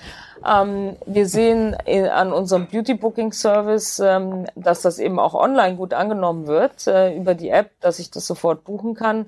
Ähm, 0.46 0.96
wir 1.06 1.26
sehen 1.26 1.76
in, 1.84 2.06
an 2.06 2.32
unserem 2.32 2.68
Beauty 2.68 2.94
Booking 2.94 3.32
Service, 3.32 3.98
ähm, 3.98 4.46
dass 4.54 4.82
das 4.82 5.00
eben 5.00 5.18
auch 5.18 5.34
online 5.34 5.76
gut 5.76 5.94
angenommen 5.94 6.46
wird 6.46 6.86
äh, 6.86 7.16
über 7.16 7.34
die 7.34 7.48
App, 7.48 7.70
dass 7.80 7.98
ich 7.98 8.12
das 8.12 8.28
sofort 8.28 8.62
buchen 8.62 8.94
kann. 8.94 9.22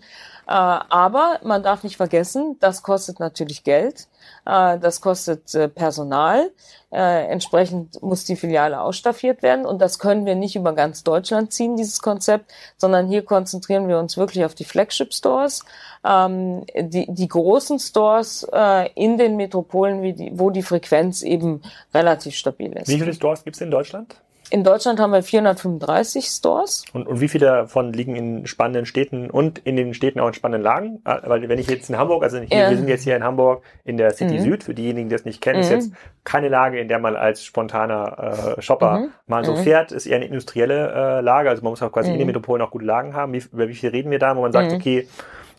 Äh, 0.46 0.52
aber 0.52 1.40
man 1.42 1.64
darf 1.64 1.82
nicht 1.82 1.96
vergessen, 1.96 2.56
das 2.60 2.82
kostet 2.82 3.18
natürlich 3.18 3.64
Geld, 3.64 4.02
äh, 4.02 4.15
das 4.44 5.00
kostet 5.00 5.54
äh, 5.54 5.68
Personal. 5.68 6.50
Entsprechend 6.90 8.00
muss 8.00 8.24
die 8.24 8.36
Filiale 8.36 8.80
ausstaffiert 8.80 9.42
werden 9.42 9.66
und 9.66 9.80
das 9.82 9.98
können 9.98 10.24
wir 10.24 10.34
nicht 10.34 10.56
über 10.56 10.72
ganz 10.72 11.02
Deutschland 11.02 11.52
ziehen, 11.52 11.76
dieses 11.76 12.00
Konzept, 12.00 12.50
sondern 12.78 13.08
hier 13.08 13.22
konzentrieren 13.22 13.88
wir 13.88 13.98
uns 13.98 14.16
wirklich 14.16 14.44
auf 14.44 14.54
die 14.54 14.64
Flagship 14.64 15.12
Stores, 15.12 15.64
ähm, 16.04 16.64
die, 16.74 17.12
die 17.12 17.28
großen 17.28 17.80
Stores 17.80 18.46
in 18.94 19.18
den 19.18 19.36
Metropolen, 19.36 20.38
wo 20.38 20.50
die 20.50 20.62
Frequenz 20.62 21.22
eben 21.22 21.60
relativ 21.92 22.36
stabil 22.36 22.72
ist. 22.72 22.88
Wie 22.88 22.98
viele 22.98 23.12
Stores 23.12 23.44
gibt 23.44 23.56
es 23.56 23.60
in 23.60 23.70
Deutschland? 23.70 24.14
In 24.50 24.62
Deutschland 24.62 25.00
haben 25.00 25.12
wir 25.12 25.22
435 25.22 26.26
Stores. 26.26 26.84
Und, 26.92 27.08
und 27.08 27.20
wie 27.20 27.28
viele 27.28 27.46
davon 27.46 27.92
liegen 27.92 28.14
in 28.14 28.46
spannenden 28.46 28.86
Städten 28.86 29.28
und 29.28 29.58
in 29.58 29.76
den 29.76 29.92
Städten 29.92 30.20
auch 30.20 30.28
in 30.28 30.34
spannenden 30.34 30.62
Lagen? 30.62 31.00
Ah, 31.04 31.20
weil 31.24 31.48
wenn 31.48 31.58
ich 31.58 31.68
jetzt 31.68 31.90
in 31.90 31.98
Hamburg, 31.98 32.22
also 32.22 32.38
hier, 32.38 32.56
ja. 32.56 32.70
wir 32.70 32.76
sind 32.76 32.88
jetzt 32.88 33.02
hier 33.02 33.16
in 33.16 33.24
Hamburg 33.24 33.62
in 33.84 33.96
der 33.96 34.12
City 34.12 34.34
mhm. 34.34 34.44
Süd, 34.44 34.64
für 34.64 34.74
diejenigen, 34.74 35.08
die 35.08 35.14
das 35.16 35.24
nicht 35.24 35.40
kennen, 35.40 35.58
mhm. 35.58 35.62
ist 35.64 35.70
jetzt 35.70 35.92
keine 36.24 36.48
Lage, 36.48 36.78
in 36.78 36.86
der 36.86 37.00
man 37.00 37.16
als 37.16 37.44
spontaner 37.44 38.56
äh, 38.56 38.62
Shopper 38.62 38.98
mhm. 39.00 39.08
mal 39.26 39.44
so 39.44 39.52
mhm. 39.52 39.58
fährt, 39.58 39.90
ist 39.90 40.06
eher 40.06 40.16
eine 40.16 40.26
industrielle 40.26 40.92
äh, 40.92 41.20
Lage. 41.20 41.50
Also 41.50 41.62
man 41.62 41.70
muss 41.70 41.82
auch 41.82 41.90
quasi 41.90 42.10
in 42.10 42.18
den 42.18 42.22
mhm. 42.22 42.28
Metropolen 42.28 42.62
auch 42.62 42.70
gute 42.70 42.84
Lagen 42.84 43.14
haben. 43.14 43.32
Wie, 43.32 43.42
über 43.52 43.68
wie 43.68 43.74
viel 43.74 43.90
reden 43.90 44.10
wir 44.10 44.20
da, 44.20 44.36
wo 44.36 44.42
man 44.42 44.52
sagt, 44.52 44.70
mhm. 44.70 44.76
okay, 44.76 45.08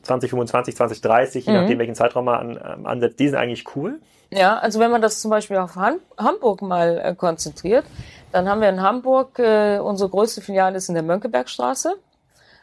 2025, 0.03 0.75
2030, 0.75 1.45
je 1.45 1.53
nachdem 1.53 1.79
welchen 1.79 1.95
Zeitraum 1.95 2.25
man 2.25 2.57
an, 2.57 2.79
ähm, 2.79 2.85
ansetzt, 2.85 3.19
die 3.19 3.27
sind 3.27 3.37
eigentlich 3.37 3.65
cool. 3.75 3.99
Ja, 4.29 4.57
also 4.57 4.79
wenn 4.79 4.91
man 4.91 5.01
das 5.01 5.21
zum 5.21 5.31
Beispiel 5.31 5.57
auf 5.57 5.75
Han 5.75 5.99
Hamburg 6.17 6.61
mal 6.61 7.01
äh, 7.03 7.15
konzentriert, 7.15 7.85
dann 8.31 8.49
haben 8.49 8.61
wir 8.61 8.69
in 8.69 8.81
Hamburg, 8.81 9.39
äh, 9.39 9.79
unsere 9.79 10.09
größte 10.09 10.41
Filiale 10.41 10.77
ist 10.77 10.89
in 10.89 10.95
der 10.95 11.03
Mönckebergstraße. 11.03 11.95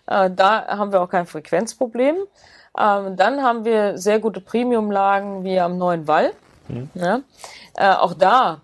Äh, 0.06 0.30
da 0.30 0.66
haben 0.66 0.92
wir 0.92 1.02
auch 1.02 1.08
kein 1.08 1.26
Frequenzproblem. 1.26 2.16
Ähm, 2.78 3.16
dann 3.16 3.42
haben 3.42 3.64
wir 3.64 3.98
sehr 3.98 4.18
gute 4.18 4.40
Premiumlagen 4.40 5.44
wie 5.44 5.58
am 5.60 5.78
Neuen 5.78 6.06
Wall. 6.08 6.32
Mhm. 6.68 6.90
Ja. 6.94 7.20
Äh, 7.76 7.94
auch 7.94 8.14
da 8.14 8.60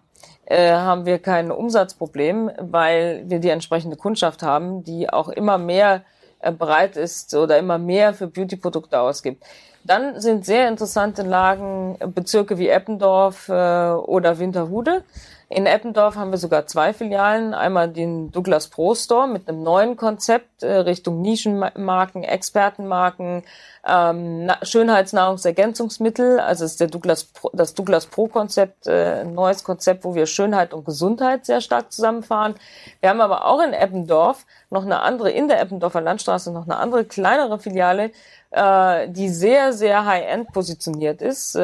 äh, 0.47 0.73
haben 0.73 1.07
wir 1.07 1.19
kein 1.21 1.51
Umsatzproblem, 1.51 2.51
weil 2.59 3.23
wir 3.27 3.39
die 3.39 3.51
entsprechende 3.51 3.97
Kundschaft 3.97 4.43
haben, 4.43 4.83
die 4.83 5.09
auch 5.09 5.29
immer 5.29 5.59
mehr 5.59 6.03
äh, 6.41 6.53
bereit 6.53 6.97
ist 6.97 7.35
oder 7.35 7.59
immer 7.59 7.79
mehr 7.79 8.15
für 8.15 8.27
Beauty-Produkte 8.27 9.01
ausgibt. 9.01 9.45
Dann 9.85 10.21
sind 10.21 10.45
sehr 10.45 10.69
interessante 10.69 11.23
Lagen 11.23 11.97
Bezirke 12.15 12.59
wie 12.59 12.69
Eppendorf 12.69 13.49
äh, 13.49 13.53
oder 13.53 14.39
Winterhude. 14.39 15.05
In 15.53 15.67
Eppendorf 15.67 16.15
haben 16.15 16.31
wir 16.31 16.39
sogar 16.39 16.69
zwei 16.69 16.93
Filialen. 16.93 17.55
Einmal 17.55 17.89
den 17.89 18.31
Douglas 18.31 18.69
Pro 18.69 18.95
Store 18.95 19.27
mit 19.27 19.49
einem 19.49 19.65
neuen 19.65 19.97
Konzept 19.97 20.63
äh, 20.63 20.73
Richtung 20.77 21.23
Nischenmarken, 21.23 22.23
Expertenmarken, 22.23 23.43
ähm, 23.85 24.49
Schönheitsnahrungsergänzungsmittel. 24.63 26.39
Also 26.39 26.65
ist 26.65 26.79
der 26.79 26.87
Douglas 26.87 27.25
Pro, 27.25 27.51
das 27.53 27.75
Douglas 27.75 28.07
Pro 28.07 28.29
Konzept 28.29 28.87
äh, 28.87 29.23
ein 29.23 29.35
neues 29.35 29.65
Konzept, 29.65 30.05
wo 30.05 30.15
wir 30.15 30.27
Schönheit 30.27 30.73
und 30.73 30.85
Gesundheit 30.85 31.47
sehr 31.47 31.61
stark 31.61 31.91
zusammenfahren. 31.91 32.55
Wir 33.01 33.11
haben 33.11 33.21
aber 33.21 33.45
auch 33.45 33.61
in 33.61 33.73
Eppendorf 33.73 34.47
noch 34.71 34.85
eine 34.85 35.01
andere, 35.01 35.33
in 35.33 35.49
der 35.49 35.61
Eppendorfer 35.61 36.01
Landstraße 36.01 36.53
noch 36.53 36.67
eine 36.67 36.77
andere 36.77 37.07
kleinere 37.07 37.59
Filiale, 37.59 38.13
äh, 38.53 39.09
die 39.09 39.29
sehr, 39.29 39.73
sehr 39.73 40.05
high-end 40.07 40.53
positioniert 40.53 41.21
ist, 41.21 41.57
äh, 41.57 41.61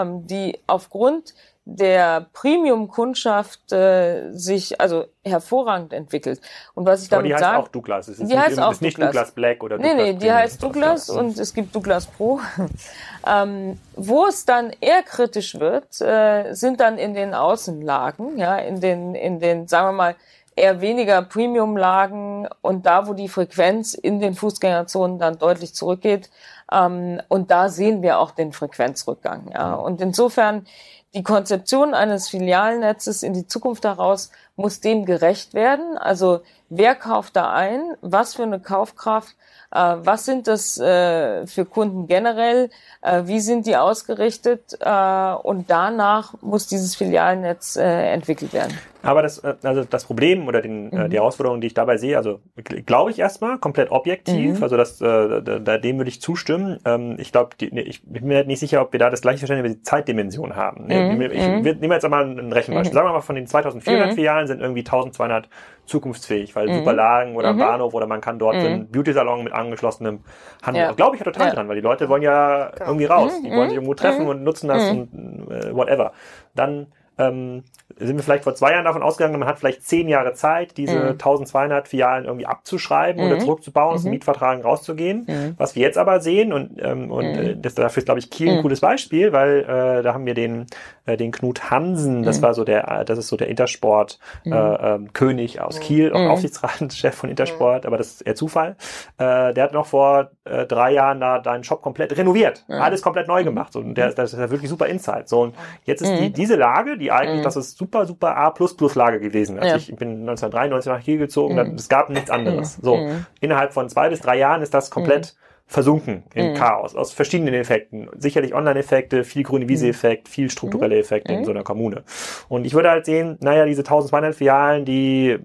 ähm, 0.00 0.28
die 0.28 0.60
aufgrund 0.68 1.34
der 1.68 2.28
Premium-Kundschaft 2.32 3.72
äh, 3.72 4.30
sich 4.30 4.80
also 4.80 5.06
hervorragend 5.24 5.92
entwickelt. 5.92 6.40
Und 6.74 6.86
was 6.86 7.02
ich 7.02 7.08
damit 7.08 7.24
sage, 7.24 7.28
die 7.28 7.34
heißt 7.34 7.44
sage, 7.44 7.58
auch 7.58 7.68
Douglas. 7.68 8.08
Es 8.08 8.20
ist 8.20 8.30
die 8.30 8.38
heißt 8.38 8.60
auch 8.60 8.70
ist 8.70 8.82
nicht 8.82 9.02
Douglas. 9.02 9.32
Black 9.32 9.64
oder 9.64 9.76
Douglas. 9.76 9.96
Nee, 9.96 10.02
nee, 10.02 10.12
die 10.12 10.18
Premium 10.18 10.36
heißt 10.36 10.62
Douglas 10.62 11.10
und 11.10 11.36
mhm. 11.36 11.42
es 11.42 11.52
gibt 11.52 11.74
Douglas 11.74 12.06
Pro. 12.06 12.40
ähm, 13.26 13.80
wo 13.96 14.26
es 14.26 14.44
dann 14.44 14.72
eher 14.80 15.02
kritisch 15.02 15.58
wird, 15.58 16.00
äh, 16.00 16.52
sind 16.54 16.78
dann 16.78 16.98
in 16.98 17.14
den 17.14 17.34
Außenlagen, 17.34 18.38
ja, 18.38 18.56
in 18.58 18.80
den 18.80 19.16
in 19.16 19.40
den 19.40 19.66
sagen 19.66 19.88
wir 19.88 19.92
mal 19.92 20.16
eher 20.54 20.80
weniger 20.80 21.20
Premium-Lagen 21.22 22.48
und 22.62 22.86
da, 22.86 23.08
wo 23.08 23.12
die 23.12 23.28
Frequenz 23.28 23.92
in 23.92 24.20
den 24.20 24.34
Fußgängerzonen 24.34 25.18
dann 25.18 25.38
deutlich 25.38 25.74
zurückgeht. 25.74 26.30
Ähm, 26.72 27.20
und 27.28 27.50
da 27.50 27.68
sehen 27.68 28.02
wir 28.02 28.18
auch 28.18 28.30
den 28.30 28.52
Frequenzrückgang. 28.52 29.50
Ja. 29.52 29.74
Und 29.74 30.00
insofern 30.00 30.66
die 31.14 31.22
Konzeption 31.22 31.94
eines 31.94 32.28
Filialnetzes 32.28 33.22
in 33.22 33.32
die 33.32 33.46
Zukunft 33.46 33.84
heraus 33.84 34.30
muss 34.56 34.80
dem 34.80 35.06
gerecht 35.06 35.54
werden. 35.54 35.96
Also 35.96 36.40
wer 36.68 36.94
kauft 36.94 37.36
da 37.36 37.52
ein? 37.52 37.80
Was 38.02 38.34
für 38.34 38.42
eine 38.42 38.60
Kaufkraft? 38.60 39.34
Äh, 39.70 39.96
was 39.98 40.24
sind 40.24 40.46
das 40.46 40.78
äh, 40.78 41.46
für 41.46 41.64
Kunden 41.64 42.06
generell? 42.06 42.70
Äh, 43.00 43.22
wie 43.24 43.40
sind 43.40 43.66
die 43.66 43.76
ausgerichtet? 43.76 44.76
Äh, 44.80 45.32
und 45.42 45.70
danach 45.70 46.34
muss 46.42 46.66
dieses 46.66 46.96
Filialnetz 46.96 47.76
äh, 47.76 48.12
entwickelt 48.12 48.52
werden. 48.52 48.76
Aber 49.06 49.22
das, 49.22 49.38
äh, 49.38 49.54
also 49.62 49.84
das 49.84 50.04
Problem 50.04 50.48
oder 50.48 50.60
den, 50.60 50.90
mhm. 50.90 51.10
die 51.10 51.16
Herausforderung, 51.16 51.60
die 51.60 51.68
ich 51.68 51.74
dabei 51.74 51.96
sehe, 51.96 52.16
also 52.16 52.40
glaube 52.86 53.10
ich 53.10 53.18
erstmal 53.18 53.58
komplett 53.58 53.90
objektiv, 53.90 54.58
mhm. 54.58 54.62
also 54.62 54.76
das, 54.76 55.00
äh, 55.00 55.42
da, 55.42 55.78
dem 55.78 55.98
würde 55.98 56.08
ich 56.08 56.20
zustimmen. 56.20 56.78
Ähm, 56.84 57.16
ich 57.18 57.32
glaube, 57.32 57.50
ich 57.58 58.02
bin 58.04 58.26
mir 58.26 58.44
nicht 58.44 58.60
sicher, 58.60 58.82
ob 58.82 58.92
wir 58.92 59.00
da 59.00 59.10
das 59.10 59.22
gleiche 59.22 59.38
Verständnis 59.38 59.66
über 59.66 59.74
die 59.76 59.82
Zeitdimension 59.82 60.56
haben. 60.56 60.84
Mhm. 60.84 61.20
Ich, 61.22 61.32
ich, 61.32 61.48
mhm. 61.48 61.66
ich 61.66 61.80
nehme 61.80 61.94
jetzt 61.94 62.04
einmal 62.04 62.24
ein 62.24 62.52
Rechenbeispiel. 62.52 62.92
Mhm. 62.92 62.94
Sagen 62.94 63.08
wir 63.08 63.12
mal, 63.12 63.20
von 63.20 63.36
den 63.36 63.46
2400 63.46 64.14
Filialen 64.14 64.46
sind 64.46 64.60
irgendwie 64.60 64.80
1200 64.80 65.48
zukunftsfähig, 65.86 66.54
weil 66.54 66.68
mhm. 66.68 66.74
Superlagen 66.78 67.36
oder 67.36 67.52
mhm. 67.52 67.58
Bahnhof 67.58 67.94
oder 67.94 68.06
man 68.06 68.20
kann 68.20 68.38
dort 68.38 68.56
mhm. 68.56 68.66
einen 68.66 68.88
Beauty-Salon 68.90 69.44
mit 69.44 69.52
angeschlossenem 69.52 70.20
Handel. 70.62 70.82
Ja. 70.82 70.92
Glaube 70.92 71.16
ich 71.16 71.20
ja 71.20 71.24
total 71.24 71.48
ja. 71.48 71.54
dran, 71.54 71.68
weil 71.68 71.76
die 71.76 71.82
Leute 71.82 72.08
wollen 72.08 72.22
ja 72.22 72.70
genau. 72.70 72.86
irgendwie 72.86 73.04
raus. 73.06 73.32
Die 73.42 73.50
wollen 73.50 73.68
sich 73.68 73.76
irgendwo 73.76 73.94
treffen 73.94 74.26
und 74.26 74.42
nutzen 74.42 74.68
das 74.68 74.90
und 74.90 75.50
äh, 75.50 75.74
whatever. 75.74 76.12
Dann 76.54 76.88
ähm, 77.18 77.64
sind 77.98 78.16
wir 78.16 78.22
vielleicht 78.22 78.44
vor 78.44 78.54
zwei 78.54 78.72
Jahren 78.72 78.84
davon 78.84 79.02
ausgegangen, 79.02 79.38
man 79.38 79.48
hat 79.48 79.58
vielleicht 79.58 79.82
zehn 79.86 80.08
Jahre 80.08 80.34
Zeit, 80.34 80.76
diese 80.76 80.98
mhm. 80.98 81.10
1200 81.12 81.88
Filialen 81.88 82.26
irgendwie 82.26 82.46
abzuschreiben 82.46 83.24
mhm. 83.24 83.30
oder 83.30 83.40
zurückzubauen, 83.40 83.94
aus 83.94 84.02
dem 84.02 84.08
mhm. 84.08 84.14
Mietvertrag 84.16 84.62
rauszugehen. 84.64 85.24
Mhm. 85.26 85.54
Was 85.56 85.74
wir 85.74 85.82
jetzt 85.82 85.96
aber 85.96 86.20
sehen, 86.20 86.52
und, 86.52 86.78
ähm, 86.78 87.10
und 87.10 87.24
mhm. 87.24 87.38
äh, 87.38 87.56
das, 87.56 87.74
dafür 87.74 88.00
ist, 88.00 88.04
glaube 88.04 88.20
ich, 88.20 88.30
Kiel 88.30 88.50
ein 88.50 88.62
cooles 88.62 88.80
Beispiel, 88.80 89.32
weil 89.32 89.60
äh, 89.60 90.02
da 90.02 90.12
haben 90.12 90.26
wir 90.26 90.34
den, 90.34 90.66
äh, 91.06 91.16
den 91.16 91.32
Knut 91.32 91.70
Hansen, 91.70 92.22
das 92.22 92.42
war 92.42 92.52
so 92.52 92.64
der, 92.64 93.04
das 93.04 93.18
ist 93.18 93.28
so 93.28 93.36
der 93.36 93.48
Intersport 93.48 94.18
äh, 94.44 94.50
äh, 94.50 94.98
König 95.14 95.60
aus 95.60 95.80
Kiel, 95.80 96.12
auch 96.12 96.28
Aufsichtsratschef 96.28 97.14
von 97.14 97.30
Intersport, 97.30 97.86
aber 97.86 97.96
das 97.96 98.08
ist 98.08 98.22
eher 98.22 98.34
Zufall. 98.34 98.76
Äh, 99.18 99.54
der 99.54 99.64
hat 99.64 99.72
noch 99.72 99.86
vor 99.86 100.30
äh, 100.46 100.66
drei 100.66 100.92
Jahren 100.92 101.20
da 101.20 101.38
deinen 101.38 101.64
Shop 101.64 101.82
komplett 101.82 102.16
renoviert, 102.16 102.64
alles 102.68 103.02
komplett 103.02 103.28
neu 103.28 103.44
gemacht. 103.44 103.72
So, 103.72 103.80
und 103.80 103.94
der, 103.94 104.12
das 104.12 104.32
ist 104.32 104.38
ja 104.38 104.50
wirklich 104.50 104.70
super 104.70 104.86
Insight. 104.86 105.28
So, 105.28 105.42
und 105.42 105.54
jetzt 105.84 106.02
ist 106.02 106.18
die, 106.18 106.32
diese 106.32 106.56
Lage, 106.56 106.96
die 106.96 107.12
eigentlich, 107.12 107.42
das 107.42 107.56
ist 107.56 107.76
super, 107.76 108.06
super 108.06 108.36
A++-Lage 108.36 109.20
gewesen. 109.20 109.58
Also 109.58 109.68
ja. 109.68 109.76
ich 109.76 109.96
bin 109.96 110.20
1993 110.20 110.92
nach 110.92 111.02
Kiel 111.02 111.18
gezogen, 111.18 111.54
mhm. 111.54 111.74
es 111.74 111.88
gab 111.88 112.10
nichts 112.10 112.30
anderes. 112.30 112.76
So, 112.80 112.96
mhm. 112.96 113.26
innerhalb 113.40 113.72
von 113.72 113.88
zwei 113.88 114.08
bis 114.08 114.20
drei 114.20 114.38
Jahren 114.38 114.62
ist 114.62 114.72
das 114.74 114.90
komplett 114.90 115.34
versunken 115.68 116.22
im 116.34 116.50
mhm. 116.50 116.54
Chaos 116.54 116.94
aus 116.94 117.12
verschiedenen 117.12 117.54
Effekten. 117.54 118.08
Sicherlich 118.16 118.54
Online-Effekte, 118.54 119.24
viel 119.24 119.42
grüne 119.42 119.68
Wiese-Effekt, 119.68 120.28
viel 120.28 120.48
strukturelle 120.48 120.94
mhm. 120.94 121.00
Effekte 121.00 121.32
mhm. 121.32 121.38
in 121.40 121.44
so 121.44 121.50
einer 121.50 121.64
Kommune. 121.64 122.04
Und 122.48 122.64
ich 122.64 122.74
würde 122.74 122.90
halt 122.90 123.04
sehen, 123.04 123.36
naja, 123.40 123.66
diese 123.66 123.80
1200 123.80 124.34
Filialen, 124.34 124.84
die 124.84 125.36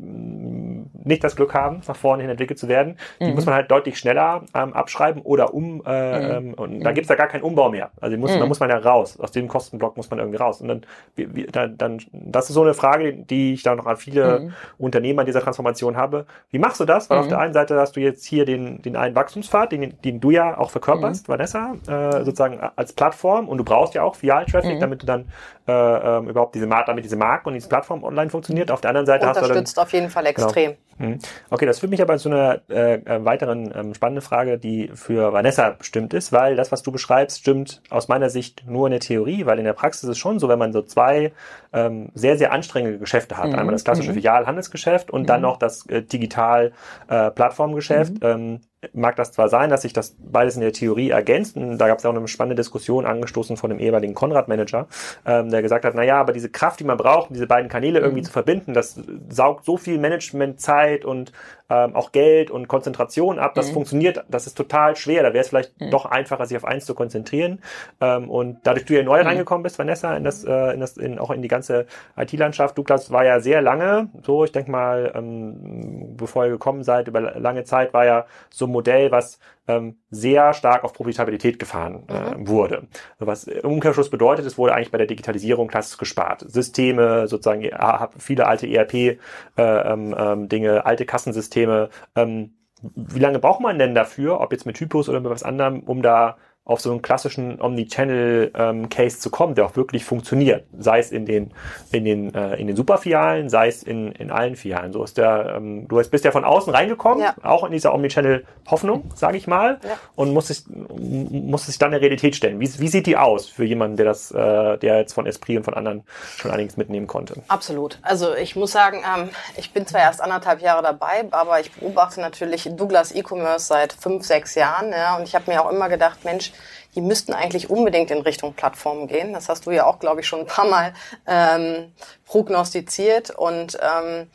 nicht 1.04 1.24
das 1.24 1.36
Glück 1.36 1.54
haben, 1.54 1.82
nach 1.88 1.96
vorne 1.96 2.24
hin 2.24 2.30
entwickelt 2.30 2.60
zu 2.60 2.68
werden, 2.68 2.98
die 3.20 3.26
mhm. 3.26 3.36
muss 3.36 3.46
man 3.46 3.56
halt 3.56 3.72
deutlich 3.72 3.98
schneller 3.98 4.44
ähm, 4.54 4.74
abschreiben 4.74 5.22
oder 5.24 5.54
um, 5.54 5.82
äh, 5.86 6.40
mhm. 6.40 6.50
ähm, 6.50 6.54
und 6.54 6.82
da 6.82 6.92
gibt's 6.92 7.08
da 7.08 7.16
gar 7.16 7.28
keinen 7.28 7.42
Umbau 7.42 7.70
mehr. 7.70 7.92
Also 8.00 8.18
muss, 8.18 8.36
mhm. 8.36 8.40
da 8.40 8.46
muss 8.46 8.60
man 8.60 8.70
ja 8.70 8.78
raus. 8.78 9.20
Aus 9.20 9.32
dem 9.32 9.48
Kostenblock 9.48 9.98
muss 9.98 10.10
man 10.10 10.20
irgendwie 10.20 10.38
raus. 10.38 10.62
Und 10.62 10.68
dann, 10.68 10.82
wie, 11.16 11.46
dann, 11.46 11.78
dann, 11.78 12.00
das 12.12 12.50
ist 12.50 12.56
so 12.56 12.62
eine 12.62 12.74
Frage, 12.74 13.14
die 13.14 13.54
ich 13.54 13.64
da 13.64 13.76
noch 13.76 13.86
an 13.86 13.98
viele 13.98 14.40
mhm. 14.40 14.54
Unternehmer 14.78 15.24
dieser 15.24 15.42
Transformation 15.42 15.98
habe. 15.98 16.26
Wie 16.52 16.60
machst 16.60 16.80
du 16.80 16.86
das? 16.86 17.10
Weil 17.10 17.20
auf 17.20 17.26
mhm. 17.26 17.30
der 17.30 17.40
einen 17.40 17.54
Seite 17.54 17.80
hast 17.80 17.96
du 17.96 18.00
jetzt 18.00 18.26
hier 18.26 18.46
den, 18.46 18.82
den 18.82 18.96
einen 18.96 19.16
Wachstumspfad, 19.16 19.72
den, 19.72 20.00
den 20.04 20.11
du 20.20 20.32
ja 20.32 20.58
auch 20.58 20.72
verkörperst, 20.72 21.28
mhm. 21.28 21.34
Vanessa, 21.34 21.76
äh, 21.88 22.24
sozusagen 22.24 22.60
als 22.76 22.94
Plattform 22.94 23.48
und 23.48 23.58
du 23.58 23.64
brauchst 23.64 23.94
ja 23.94 24.04
auch 24.04 24.16
Filial-Traffic, 24.16 24.80
damit 24.80 25.02
du 25.02 25.06
dann 25.06 25.26
äh, 25.68 25.72
äh, 25.72 26.30
überhaupt 26.30 26.56
diese 26.56 26.68
damit 26.68 27.06
diese 27.06 27.16
Marke 27.16 27.48
und 27.48 27.54
diese 27.54 27.70
Plattform 27.70 28.04
online 28.04 28.30
funktioniert. 28.30 28.72
Auf 28.72 28.82
der 28.82 28.90
anderen 28.90 29.06
Seite 29.06 29.28
hast 29.28 29.38
du 29.38 29.42
dann, 29.42 29.52
Unterstützt 29.52 29.80
auf 29.80 29.94
jeden 29.94 30.10
Fall 30.10 30.24
genau. 30.24 30.48
extrem. 30.48 30.76
Genau. 30.98 31.12
Mhm. 31.12 31.20
Okay, 31.50 31.66
das 31.66 31.80
führt 31.80 31.92
mich 31.92 32.02
aber 32.02 32.18
zu 32.18 32.30
einer 32.30 32.62
äh, 32.70 32.96
äh, 32.96 33.26
weiteren 33.26 33.72
ähm, 33.76 33.94
spannenden 33.94 34.22
Frage, 34.22 34.58
die 34.58 34.90
für 34.94 35.34
Vanessa 35.34 35.72
bestimmt 35.72 36.14
ist, 36.14 36.32
weil 36.32 36.56
das, 36.56 36.72
was 36.72 36.84
du 36.84 36.92
beschreibst, 36.92 37.40
stimmt 37.40 37.82
aus 37.90 38.08
meiner 38.08 38.30
Sicht 38.30 38.64
nur 38.68 38.88
in 38.88 38.92
der 38.92 39.00
Theorie, 39.00 39.46
weil 39.46 39.58
in 39.60 39.66
der 39.66 39.74
Praxis 39.74 40.04
ist 40.04 40.10
es 40.10 40.18
schon 40.18 40.40
so, 40.40 40.50
wenn 40.50 40.60
man 40.60 40.74
so 40.74 40.82
zwei 40.82 41.32
ähm, 41.74 42.10
sehr, 42.14 42.38
sehr 42.38 42.52
anstrengende 42.52 43.00
Geschäfte 43.00 43.38
hat, 43.38 43.50
mhm. 43.50 43.56
einmal 43.56 43.74
das 43.74 43.84
klassische 43.84 44.12
mhm. 44.12 44.16
Filialhandelsgeschäft 44.16 45.12
und 45.12 45.24
mhm. 45.24 45.28
dann 45.28 45.42
noch 45.42 45.58
das 45.58 45.86
äh, 45.88 46.02
Digital-Plattformgeschäft, 46.02 48.24
äh, 48.24 48.32
ähm, 48.32 48.62
mag 48.94 49.16
das 49.16 49.32
zwar 49.32 49.48
sein, 49.50 49.70
dass 49.70 49.84
sich 49.84 49.94
das 49.94 50.16
beides 50.20 50.56
in 50.56 50.62
der 50.62 50.74
Theorie 50.74 51.12
ergänzt. 51.12 51.56
Und 51.56 51.78
da 51.78 51.88
gab 51.88 52.00
es 52.00 52.06
auch 52.06 52.16
eine 52.16 52.28
spannende 52.28 52.56
Diskussion 52.56 53.06
angestoßen 53.06 53.58
von 53.58 53.70
dem 53.70 53.80
ehemaligen 53.80 54.16
Konrad-Manager, 54.16 54.88
ähm, 55.26 55.52
der 55.52 55.62
gesagt 55.62 55.86
hat, 55.86 55.94
na 55.96 56.04
ja, 56.04 56.20
aber 56.20 56.34
diese 56.34 56.50
Kraft, 56.50 56.80
die 56.80 56.84
man 56.84 56.98
braucht, 56.98 57.30
um 57.30 57.34
diese 57.36 57.48
beiden 57.48 57.70
Kanäle 57.70 58.00
irgendwie 58.00 58.22
mhm. 58.22 58.26
zu 58.26 58.32
verbinden, 58.32 58.74
das 58.74 59.00
saugt 59.30 59.66
so 59.66 59.78
viel 59.78 60.00
Managementzeit 60.00 61.06
und 61.06 61.32
ähm, 61.72 61.96
auch 61.96 62.12
Geld 62.12 62.52
und 62.52 62.68
Konzentration 62.68 63.40
ab. 63.40 63.56
Das 63.56 63.70
mhm. 63.70 63.74
funktioniert, 63.76 64.26
das 64.28 64.46
ist 64.46 64.56
total 64.56 64.98
schwer. 64.98 65.24
Da 65.24 65.30
wäre 65.30 65.40
es 65.40 65.48
vielleicht 65.48 65.80
mhm. 65.80 65.90
doch 65.90 66.06
einfacher, 66.06 66.46
sich 66.46 66.58
auf 66.58 66.66
eins 66.66 66.86
zu 66.86 66.94
konzentrieren. 66.94 67.62
Ähm, 68.02 68.30
und 68.30 68.58
dadurch 68.64 68.86
du 68.86 68.94
ja 68.94 69.04
neu 69.04 69.22
mhm. 69.22 69.28
reingekommen 69.28 69.64
bist, 69.64 69.80
Vanessa, 69.80 70.16
in 70.18 70.26
das, 70.26 70.44
äh, 70.44 70.74
in 70.74 70.82
das, 70.82 70.98
in, 70.98 71.18
auch 71.18 71.32
in 71.32 71.42
die 71.42 71.48
ganze 71.48 71.86
IT-Landschaft. 72.18 72.78
Douglas 72.78 73.10
war 73.12 73.24
ja 73.24 73.40
sehr 73.40 73.62
lange, 73.62 74.10
so 74.22 74.44
ich 74.44 74.52
denke 74.52 74.70
mal, 74.70 75.14
ähm, 75.16 76.18
bevor 76.18 76.44
ihr 76.46 76.52
gekommen 76.52 76.84
seid, 76.84 77.08
über 77.08 77.22
lange 77.22 77.64
Zeit 77.64 77.94
war 77.94 78.06
ja 78.06 78.26
so 78.50 78.66
ein 78.66 78.72
Modell, 78.72 79.12
was 79.12 79.40
ähm, 79.68 80.00
sehr 80.10 80.54
stark 80.54 80.84
auf 80.84 80.94
Profitabilität 80.94 81.60
gefahren 81.60 82.04
äh, 82.08 82.36
mhm. 82.36 82.48
wurde. 82.48 82.88
Was 83.20 83.46
im 83.46 83.70
Umkehrschluss 83.70 84.10
bedeutet, 84.10 84.46
es 84.46 84.58
wurde 84.58 84.74
eigentlich 84.74 84.92
bei 84.92 84.98
der 84.98 85.08
Digitalisierung 85.08 85.68
klassisch 85.68 85.98
gespart. 85.98 86.44
Systeme, 86.48 87.28
sozusagen 87.28 87.70
viele 88.18 88.48
alte 88.48 88.68
ERP-Dinge, 88.68 89.18
äh, 89.58 89.94
ähm, 89.94 90.16
ähm, 90.18 90.82
alte 90.84 91.06
Kassensysteme. 91.06 91.90
Ähm, 92.16 92.54
wie 92.82 93.20
lange 93.20 93.40
braucht 93.40 93.62
man 93.62 93.78
denn 93.78 93.94
dafür, 93.94 94.42
ob 94.42 94.52
jetzt 94.52 94.66
mit 94.66 94.76
Typus 94.76 95.08
oder 95.08 95.20
mit 95.20 95.30
was 95.30 95.44
anderem, 95.44 95.82
um 95.82 96.02
da 96.02 96.38
auf 96.72 96.82
so 96.82 96.92
einen 96.92 97.02
klassischen 97.02 97.62
Omnichannel-Case 97.62 99.16
ähm, 99.16 99.22
zu 99.22 99.30
kommen, 99.30 99.56
der 99.56 99.66
auch 99.66 99.76
wirklich 99.76 100.06
funktioniert. 100.06 100.66
Sei 100.78 101.00
es 101.00 101.12
in 101.12 101.26
den, 101.26 101.52
in 101.92 102.06
den, 102.06 102.34
äh, 102.34 102.56
in 102.56 102.68
den 102.68 102.76
Superfilialen, 102.76 103.50
sei 103.50 103.68
es 103.68 103.84
in, 103.84 104.12
in 104.14 104.32
allen 104.32 104.56
Filialen. 104.56 104.94
So 104.94 105.04
ist 105.04 105.18
der, 105.18 105.56
ähm, 105.58 105.88
du 105.88 106.02
bist 106.10 106.26
ja 106.26 106.32
von 106.32 106.46
außen 106.46 106.74
reingekommen, 106.74 107.24
ja. 107.24 107.36
auch 107.44 107.64
in 107.64 107.72
dieser 107.72 107.94
Omnichannel-Hoffnung, 107.94 109.12
sage 109.16 109.38
ich 109.38 109.48
mal, 109.48 109.80
ja. 109.84 109.98
und 110.16 110.34
musst 110.34 110.48
sich, 110.48 110.64
musst 110.68 111.68
sich 111.68 111.78
dann 111.78 111.92
der 111.92 112.02
Realität 112.02 112.36
stellen. 112.36 112.60
Wie, 112.60 112.80
wie 112.80 112.88
sieht 112.88 113.06
die 113.06 113.18
aus 113.18 113.48
für 113.48 113.66
jemanden, 113.66 113.98
der 113.98 114.06
das, 114.06 114.32
äh, 114.32 114.78
der 114.78 114.98
jetzt 114.98 115.14
von 115.14 115.26
Esprit 115.26 115.58
und 115.58 115.64
von 115.64 115.74
anderen 115.74 116.04
schon 116.38 116.52
einiges 116.52 116.78
mitnehmen 116.78 117.08
konnte? 117.08 117.36
Absolut. 117.48 118.00
Also 118.02 118.34
ich 118.36 118.56
muss 118.56 118.72
sagen, 118.72 119.02
ähm, 119.06 119.30
ich 119.58 119.74
bin 119.74 119.86
zwar 119.86 120.02
erst 120.02 120.22
anderthalb 120.22 120.62
Jahre 120.62 120.84
dabei, 120.84 121.26
aber 121.32 121.60
ich 121.60 121.72
beobachte 121.72 122.22
natürlich 122.22 122.70
Douglas 122.76 123.14
E-Commerce 123.14 123.68
seit 123.68 123.94
fünf, 123.94 124.26
sechs 124.26 124.56
Jahren, 124.56 124.92
ja, 124.92 125.18
und 125.18 125.24
ich 125.24 125.36
habe 125.36 125.52
mir 125.52 125.64
auch 125.64 125.72
immer 125.72 125.90
gedacht, 125.90 126.24
Mensch, 126.24 126.52
die 126.96 127.02
müssten 127.02 127.34
eigentlich 127.34 127.70
unbedingt 127.70 128.12
in 128.12 128.22
Richtung 128.22 128.54
Plattformen 128.54 129.08
gehen. 129.08 129.34
Das 129.34 129.50
hast 129.50 129.66
du 129.66 129.72
ja 129.72 129.86
auch, 129.86 130.00
glaube 130.00 130.22
ich, 130.22 130.28
schon 130.28 130.42
ein 130.42 130.48
paar 130.48 130.68
Mal 130.68 130.94
ähm, 131.26 131.94
prognostiziert. 132.26 133.30
Und 133.32 133.78
ähm, 133.82 134.30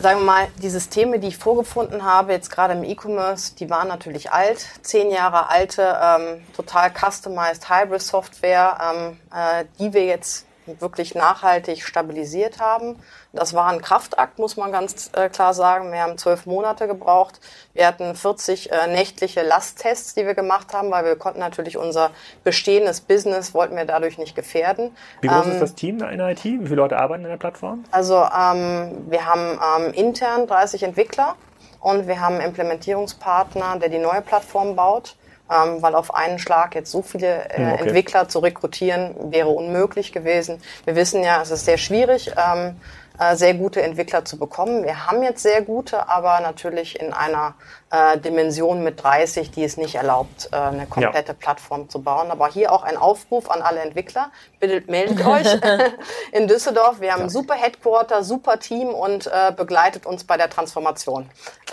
sagen 0.00 0.20
wir 0.20 0.24
mal, 0.24 0.48
die 0.62 0.70
Systeme, 0.70 1.18
die 1.18 1.28
ich 1.28 1.36
vorgefunden 1.36 2.04
habe, 2.04 2.32
jetzt 2.32 2.50
gerade 2.50 2.74
im 2.74 2.84
E-Commerce, 2.84 3.54
die 3.54 3.70
waren 3.70 3.88
natürlich 3.88 4.32
alt, 4.32 4.66
zehn 4.82 5.10
Jahre 5.10 5.50
alte, 5.50 5.98
ähm, 6.02 6.42
total 6.56 6.90
customized 6.90 7.68
Hybrid-Software, 7.68 8.78
ähm, 8.82 9.20
äh, 9.32 9.64
die 9.78 9.92
wir 9.92 10.04
jetzt 10.06 10.46
wirklich 10.78 11.14
nachhaltig 11.14 11.82
stabilisiert 11.82 12.60
haben. 12.60 12.96
Das 13.32 13.54
war 13.54 13.66
ein 13.66 13.80
Kraftakt, 13.80 14.38
muss 14.38 14.56
man 14.56 14.72
ganz 14.72 15.10
äh, 15.14 15.28
klar 15.28 15.54
sagen. 15.54 15.92
Wir 15.92 16.02
haben 16.02 16.18
zwölf 16.18 16.46
Monate 16.46 16.86
gebraucht. 16.86 17.40
Wir 17.74 17.86
hatten 17.86 18.14
40 18.14 18.72
äh, 18.72 18.86
nächtliche 18.88 19.42
Lasttests, 19.42 20.14
die 20.14 20.26
wir 20.26 20.34
gemacht 20.34 20.72
haben, 20.72 20.90
weil 20.90 21.04
wir 21.04 21.16
konnten 21.16 21.40
natürlich 21.40 21.76
unser 21.76 22.10
bestehendes 22.44 23.00
Business, 23.00 23.54
wollten 23.54 23.76
wir 23.76 23.84
dadurch 23.84 24.18
nicht 24.18 24.34
gefährden. 24.34 24.96
Wie 25.20 25.28
groß 25.28 25.46
ähm, 25.46 25.52
ist 25.52 25.60
das 25.60 25.74
Team 25.74 26.02
in 26.02 26.18
der 26.18 26.30
IT? 26.30 26.44
Wie 26.44 26.58
viele 26.58 26.76
Leute 26.76 26.98
arbeiten 26.98 27.24
in 27.24 27.30
der 27.30 27.36
Plattform? 27.36 27.84
Also 27.90 28.16
ähm, 28.16 29.06
wir 29.08 29.26
haben 29.26 29.58
ähm, 29.78 29.92
intern 29.94 30.46
30 30.46 30.82
Entwickler 30.82 31.36
und 31.80 32.06
wir 32.06 32.20
haben 32.20 32.36
einen 32.36 32.46
Implementierungspartner, 32.46 33.78
der 33.78 33.88
die 33.88 33.98
neue 33.98 34.22
Plattform 34.22 34.76
baut 34.76 35.16
ähm, 35.50 35.82
weil 35.82 35.94
auf 35.94 36.14
einen 36.14 36.38
Schlag 36.38 36.74
jetzt 36.74 36.90
so 36.90 37.02
viele 37.02 37.48
äh, 37.50 37.56
hm, 37.56 37.72
okay. 37.72 37.82
Entwickler 37.82 38.28
zu 38.28 38.38
rekrutieren 38.38 39.14
wäre 39.32 39.48
unmöglich 39.48 40.12
gewesen. 40.12 40.62
Wir 40.84 40.96
wissen 40.96 41.22
ja, 41.22 41.42
es 41.42 41.50
ist 41.50 41.64
sehr 41.64 41.78
schwierig. 41.78 42.32
Ähm, 42.36 42.76
äh, 43.20 43.36
sehr 43.36 43.52
gute 43.52 43.82
Entwickler 43.82 44.24
zu 44.24 44.38
bekommen. 44.38 44.82
Wir 44.82 45.06
haben 45.06 45.22
jetzt 45.22 45.42
sehr 45.42 45.60
gute, 45.60 46.08
aber 46.08 46.40
natürlich 46.40 46.98
in 46.98 47.12
einer 47.12 47.54
äh, 47.90 48.18
Dimension 48.18 48.84
mit 48.84 49.02
30, 49.02 49.50
die 49.50 49.64
es 49.64 49.76
nicht 49.76 49.96
erlaubt, 49.96 50.48
äh, 50.52 50.56
eine 50.56 50.86
komplette 50.86 51.32
ja. 51.32 51.38
Plattform 51.38 51.88
zu 51.88 52.00
bauen. 52.00 52.30
Aber 52.30 52.48
hier 52.48 52.72
auch 52.72 52.84
ein 52.84 52.96
Aufruf 52.96 53.50
an 53.50 53.62
alle 53.62 53.80
Entwickler. 53.80 54.30
Bitte 54.60 54.82
meldet 54.90 55.26
euch 55.26 55.46
in 56.32 56.46
Düsseldorf. 56.46 57.00
Wir 57.00 57.12
haben 57.12 57.20
ja. 57.20 57.24
ein 57.24 57.30
super 57.30 57.54
Headquarter, 57.54 58.22
super 58.22 58.58
Team 58.58 58.88
und 58.88 59.26
äh, 59.26 59.52
begleitet 59.56 60.06
uns 60.06 60.24
bei 60.24 60.36
der 60.36 60.48
Transformation. 60.48 61.28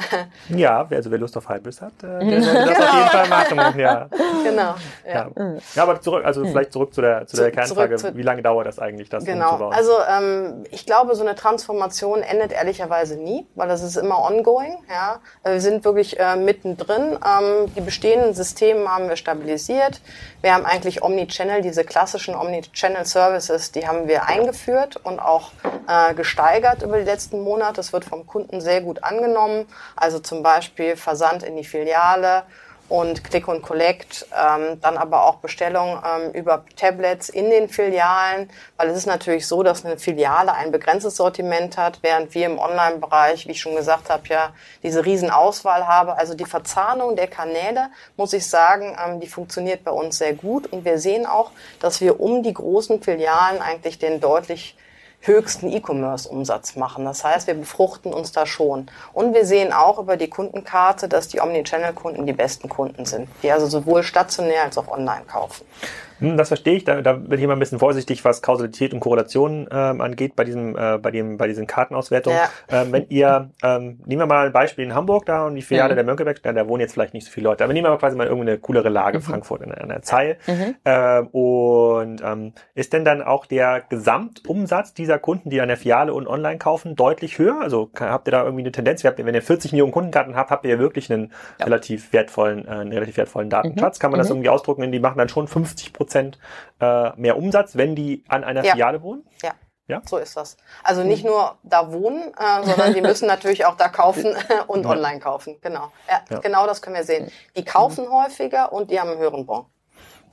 ja, 0.49 0.87
also 0.89 1.11
wer 1.11 1.19
Lust 1.19 1.37
auf 1.37 1.49
Hybrids 1.49 1.81
hat, 1.81 1.93
äh, 2.01 2.25
der 2.25 2.41
sollte 2.41 2.65
das 2.65 2.79
auf 2.79 2.93
jeden 2.95 3.09
Fall 3.09 3.27
machen. 3.27 3.79
Ja. 3.79 4.07
Genau. 4.43 4.75
Ja. 5.05 5.27
ja. 5.75 5.83
aber 5.83 5.99
zurück, 5.99 6.23
also 6.23 6.41
hm. 6.41 6.51
vielleicht 6.51 6.71
zurück 6.71 6.93
zu 6.93 7.01
der, 7.01 7.27
zu 7.27 7.35
der 7.35 7.51
Kernfrage. 7.51 7.97
Zu, 7.97 8.15
wie 8.15 8.21
lange 8.21 8.41
dauert 8.41 8.65
das 8.65 8.79
eigentlich, 8.79 9.09
das 9.09 9.25
genau. 9.25 9.51
umzubauen? 9.51 9.73
Also 9.73 9.91
ähm, 10.09 10.63
ich 10.71 10.85
glaube, 10.85 11.15
so 11.15 11.23
eine 11.23 11.35
Transformation 11.35 12.21
endet 12.21 12.53
ehrlicherweise 12.53 13.17
nie, 13.17 13.45
weil 13.55 13.67
das 13.67 13.83
ist 13.83 13.97
immer 13.97 14.23
ongoing. 14.23 14.77
Ja, 14.89 15.19
also 15.43 15.53
wir 15.53 15.61
sind 15.61 15.83
wirklich 15.83 16.06
äh, 16.19 16.35
mittendrin. 16.35 17.13
Ähm, 17.13 17.73
die 17.75 17.81
bestehenden 17.81 18.33
Systeme 18.33 18.87
haben 18.89 19.09
wir 19.09 19.15
stabilisiert. 19.15 20.01
Wir 20.41 20.53
haben 20.53 20.65
eigentlich 20.65 21.03
Omnichannel, 21.03 21.61
diese 21.61 21.83
klassischen 21.83 22.35
Omnichannel 22.35 23.05
Services, 23.05 23.71
die 23.71 23.87
haben 23.87 24.07
wir 24.07 24.25
eingeführt 24.25 24.97
und 24.97 25.19
auch 25.19 25.51
äh, 25.87 26.13
gesteigert 26.13 26.83
über 26.83 26.97
die 26.97 27.05
letzten 27.05 27.41
Monate. 27.41 27.75
Das 27.77 27.93
wird 27.93 28.05
vom 28.05 28.25
Kunden 28.25 28.61
sehr 28.61 28.81
gut 28.81 29.03
angenommen. 29.03 29.65
Also 29.95 30.19
zum 30.19 30.43
Beispiel 30.43 30.95
Versand 30.95 31.43
in 31.43 31.55
die 31.55 31.63
Filiale 31.63 32.43
und 32.89 33.23
Click 33.23 33.47
und 33.47 33.61
Collect, 33.61 34.25
ähm, 34.31 34.79
dann 34.81 34.97
aber 34.97 35.25
auch 35.25 35.35
Bestellungen 35.35 35.99
ähm, 36.05 36.31
über 36.31 36.63
Tablets 36.75 37.29
in 37.29 37.49
den 37.49 37.67
Filialen, 37.69 38.49
weil 38.77 38.89
es 38.89 38.97
ist 38.97 39.05
natürlich 39.05 39.45
so, 39.45 39.63
dass 39.63 39.85
eine 39.85 39.97
Filiale 39.97 40.53
ein 40.53 40.71
begrenztes 40.71 41.17
Sortiment 41.17 41.77
hat, 41.77 41.99
während 42.01 42.33
wir 42.33 42.45
im 42.45 42.59
Online-Bereich, 42.59 43.47
wie 43.47 43.51
ich 43.51 43.61
schon 43.61 43.75
gesagt 43.75 44.09
habe, 44.09 44.23
ja 44.27 44.53
diese 44.83 45.05
Riesenauswahl 45.05 45.87
haben. 45.87 46.09
Also 46.09 46.33
die 46.33 46.45
Verzahnung 46.45 47.15
der 47.15 47.27
Kanäle, 47.27 47.89
muss 48.15 48.33
ich 48.33 48.47
sagen, 48.47 48.97
ähm, 49.05 49.19
die 49.19 49.27
funktioniert 49.27 49.83
bei 49.83 49.91
uns 49.91 50.17
sehr 50.17 50.33
gut 50.33 50.67
und 50.67 50.85
wir 50.85 50.97
sehen 50.97 51.25
auch, 51.25 51.51
dass 51.79 51.99
wir 52.01 52.19
um 52.19 52.43
die 52.43 52.53
großen 52.53 53.01
Filialen 53.01 53.61
eigentlich 53.61 53.99
den 53.99 54.19
deutlich 54.19 54.77
höchsten 55.27 55.71
E-Commerce-Umsatz 55.71 56.75
machen. 56.75 57.05
Das 57.05 57.23
heißt, 57.23 57.47
wir 57.47 57.53
befruchten 57.53 58.13
uns 58.13 58.31
da 58.31 58.45
schon. 58.45 58.87
Und 59.13 59.33
wir 59.33 59.45
sehen 59.45 59.73
auch 59.73 59.99
über 59.99 60.17
die 60.17 60.29
Kundenkarte, 60.29 61.07
dass 61.07 61.27
die 61.27 61.41
Omnichannel-Kunden 61.41 62.25
die 62.25 62.33
besten 62.33 62.69
Kunden 62.69 63.05
sind, 63.05 63.27
die 63.43 63.51
also 63.51 63.67
sowohl 63.67 64.03
stationär 64.03 64.63
als 64.63 64.77
auch 64.77 64.87
online 64.87 65.25
kaufen. 65.25 65.65
Hm, 66.19 66.37
das 66.37 66.47
verstehe 66.47 66.75
ich. 66.75 66.83
Da, 66.83 67.01
da 67.01 67.13
bin 67.13 67.37
ich 67.37 67.43
immer 67.43 67.53
ein 67.53 67.59
bisschen 67.59 67.79
vorsichtig, 67.79 68.23
was 68.25 68.41
Kausalität 68.41 68.93
und 68.93 68.99
Korrelation 68.99 69.67
ähm, 69.71 70.01
angeht 70.01 70.35
bei 70.35 70.43
diesem, 70.43 70.75
äh, 70.75 70.97
bei 70.97 71.11
dem, 71.11 71.37
bei 71.37 71.47
diesen 71.47 71.67
Kartenauswertungen. 71.67 72.39
Ja. 72.39 72.81
Ähm, 72.81 72.91
wenn 72.91 73.05
ihr, 73.09 73.51
ähm, 73.63 73.99
nehmen 74.05 74.21
wir 74.21 74.25
mal 74.25 74.47
ein 74.47 74.53
Beispiel 74.53 74.85
in 74.85 74.95
Hamburg 74.95 75.25
da 75.25 75.45
und 75.45 75.55
die 75.55 75.61
Filiale 75.61 75.93
mhm. 75.93 75.97
der 75.97 76.05
Mönckeberg, 76.05 76.41
da, 76.41 76.53
da 76.53 76.67
wohnen 76.67 76.81
jetzt 76.81 76.93
vielleicht 76.93 77.13
nicht 77.13 77.25
so 77.25 77.31
viele 77.31 77.45
Leute, 77.45 77.63
aber 77.63 77.73
nehmen 77.73 77.85
wir 77.85 77.91
mal 77.91 77.97
quasi 77.97 78.15
mal 78.15 78.27
irgendeine 78.27 78.57
coolere 78.57 78.89
Lage, 78.89 79.19
mhm. 79.19 79.23
Frankfurt 79.23 79.61
in, 79.61 79.71
in 79.71 79.89
der 79.89 80.01
Zeil. 80.01 80.37
Mhm. 80.47 80.75
Ähm, 80.85 81.27
und 81.27 82.21
ähm, 82.23 82.53
ist 82.73 82.93
denn 82.93 83.05
dann 83.05 83.21
auch 83.21 83.45
der 83.45 83.81
Gesamtumsatz 83.87 84.93
dieser 84.93 85.19
Kunden, 85.19 85.49
die 85.49 85.61
an 85.61 85.67
der 85.67 85.77
Filiale 85.77 86.13
und 86.13 86.27
online 86.27 86.57
kaufen, 86.57 86.95
deutlich 86.95 87.37
höher? 87.37 87.61
Also 87.61 87.91
habt 87.99 88.27
ihr 88.27 88.31
da 88.31 88.43
irgendwie 88.43 88.63
eine 88.63 88.71
Tendenz? 88.71 89.03
Wenn 89.03 89.35
ihr 89.35 89.41
40 89.41 89.71
Millionen 89.71 89.91
Kundenkarten 89.91 90.35
habt, 90.35 90.51
habt 90.51 90.65
ihr 90.65 90.79
wirklich 90.79 91.11
einen 91.11 91.31
ja. 91.59 91.65
relativ 91.65 92.11
wertvollen, 92.13 92.67
äh, 92.67 92.71
einen 92.71 92.91
relativ 92.91 93.17
wertvollen 93.17 93.49
Datenschatz. 93.49 93.99
Mhm. 93.99 94.01
Kann 94.01 94.11
man 94.11 94.17
das 94.17 94.29
mhm. 94.29 94.37
irgendwie 94.37 94.49
ausdrucken? 94.49 94.91
Die 94.91 94.99
machen 94.99 95.17
dann 95.17 95.29
schon 95.29 95.47
50 95.47 95.93
Prozent 95.93 96.06
Prozent 96.07 96.39
äh, 96.79 97.11
mehr 97.17 97.37
Umsatz, 97.37 97.75
wenn 97.75 97.95
die 97.95 98.23
an 98.27 98.43
einer 98.43 98.63
ja. 98.63 98.71
Filiale 98.71 99.01
wohnen? 99.01 99.27
Ja. 99.43 99.51
Ja? 99.87 100.01
So 100.05 100.17
ist 100.17 100.35
das. 100.35 100.57
Also 100.83 101.03
nicht 101.03 101.23
nur 101.23 101.57
da 101.63 101.93
wohnen, 101.93 102.33
äh, 102.37 102.65
sondern 102.65 102.93
die 102.93 103.01
müssen 103.11 103.27
natürlich 103.27 103.65
auch 103.65 103.75
da 103.75 103.87
kaufen 103.87 104.35
und 104.67 104.85
online 104.85 105.19
kaufen. 105.19 105.57
Genau. 105.61 105.91
Ja, 106.09 106.21
ja, 106.29 106.39
Genau 106.39 106.65
das 106.67 106.81
können 106.81 106.95
wir 106.95 107.03
sehen. 107.03 107.31
Die 107.55 107.63
kaufen 107.63 108.09
häufiger 108.09 108.73
und 108.73 108.91
die 108.91 108.99
haben 108.99 109.09
einen 109.09 109.19
höheren 109.19 109.45
Bon. 109.45 109.65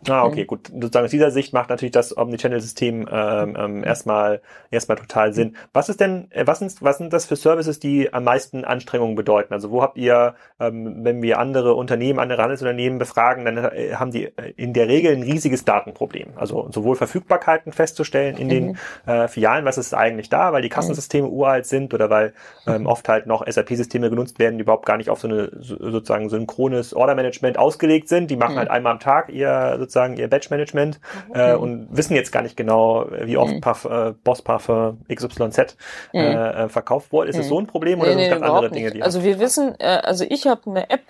Ah, 0.09 0.25
okay, 0.25 0.45
gut. 0.45 0.69
Sozusagen 0.69 1.05
aus 1.05 1.11
dieser 1.11 1.31
Sicht 1.31 1.53
macht 1.53 1.71
natürlich 1.71 1.93
das 1.93 2.17
Omnichannel-System 2.17 3.09
ähm, 3.11 3.57
ähm, 3.59 3.85
erstmal 3.85 4.41
erstmal 4.71 4.99
total 4.99 5.33
Sinn. 5.33 5.57
Was 5.73 5.89
ist 5.89 6.01
denn, 6.01 6.31
äh, 6.31 6.47
was 6.47 6.59
sind, 6.59 6.83
was 6.83 6.99
sind 6.99 7.13
das 7.13 7.27
für 7.27 7.37
Services, 7.37 7.79
die 7.79 8.13
am 8.13 8.25
meisten 8.25 8.65
Anstrengungen 8.65 9.15
bedeuten? 9.15 9.55
Also 9.55 9.71
wo 9.71 9.83
habt 9.83 9.97
ihr, 9.97 10.35
ähm, 10.61 11.05
wenn 11.05 11.23
wir 11.23 11.39
andere 11.39 11.75
Unternehmen, 11.75 12.19
andere 12.19 12.43
Handelsunternehmen 12.43 12.99
befragen, 12.99 13.45
dann 13.45 13.57
äh, 13.57 13.95
haben 13.95 14.11
die 14.11 14.25
äh, 14.25 14.53
in 14.57 14.73
der 14.73 14.89
Regel 14.89 15.15
ein 15.15 15.23
riesiges 15.23 15.65
Datenproblem. 15.65 16.35
Also 16.37 16.69
sowohl 16.71 16.97
Verfügbarkeiten 16.97 17.73
festzustellen 17.73 18.37
in 18.37 18.47
mhm. 18.47 18.51
den 18.51 18.79
äh, 19.07 19.29
Filialen, 19.29 19.65
was 19.65 19.79
ist 19.79 19.95
eigentlich 19.95 20.29
da, 20.29 20.53
weil 20.53 20.63
die 20.63 20.69
Kassensysteme 20.69 21.29
mhm. 21.29 21.35
uralt 21.35 21.67
sind 21.67 21.95
oder 21.95 22.11
weil 22.11 22.35
ähm, 22.67 22.83
mhm. 22.83 22.87
oft 22.87 23.09
halt 23.09 23.27
noch 23.27 23.47
SAP-Systeme 23.47 24.11
genutzt 24.11 24.39
werden, 24.39 24.59
die 24.59 24.63
überhaupt 24.63 24.87
gar 24.87 24.97
nicht 24.97 25.09
auf 25.09 25.21
so 25.21 25.29
eine 25.29 25.51
sozusagen 25.61 26.29
synchrones 26.29 26.95
Order-Management 26.95 27.59
ausgelegt 27.59 28.09
sind. 28.09 28.31
Die 28.31 28.37
machen 28.37 28.55
mhm. 28.55 28.59
halt 28.59 28.71
einmal 28.71 28.93
am 28.93 29.01
Tag 29.01 29.31
ihr 29.31 29.77
sozusagen 29.79 29.94
sozusagen 29.95 30.17
ihr 30.17 30.29
Batch-Management 30.29 31.01
mhm. 31.29 31.35
äh, 31.35 31.55
und 31.55 31.89
wissen 31.91 32.15
jetzt 32.15 32.33
gar 32.33 32.43
nicht 32.43 32.57
genau, 32.57 33.07
wie 33.23 33.37
oft 33.37 33.55
mhm. 33.55 33.61
Puff, 33.61 33.85
äh, 33.85 34.13
Boss 34.25 34.43
Parfum 34.43 34.99
XYZ 35.13 35.77
mhm. 36.13 36.21
äh, 36.21 36.69
verkauft 36.69 37.13
wurde. 37.13 37.31
Ist 37.31 37.39
es 37.39 37.47
mhm. 37.47 37.49
so 37.49 37.61
ein 37.61 37.67
Problem 37.67 38.01
oder 38.01 38.15
nee, 38.15 38.25
sind 38.25 38.33
es 38.33 38.41
ganz 38.41 38.53
andere 38.53 38.71
Dinge? 38.71 38.91
Die 38.91 39.03
also 39.03 39.23
wir 39.23 39.39
wissen, 39.39 39.75
äh, 39.79 40.01
also 40.03 40.25
ich 40.29 40.47
habe 40.47 40.63
eine 40.67 40.91
App 40.91 41.05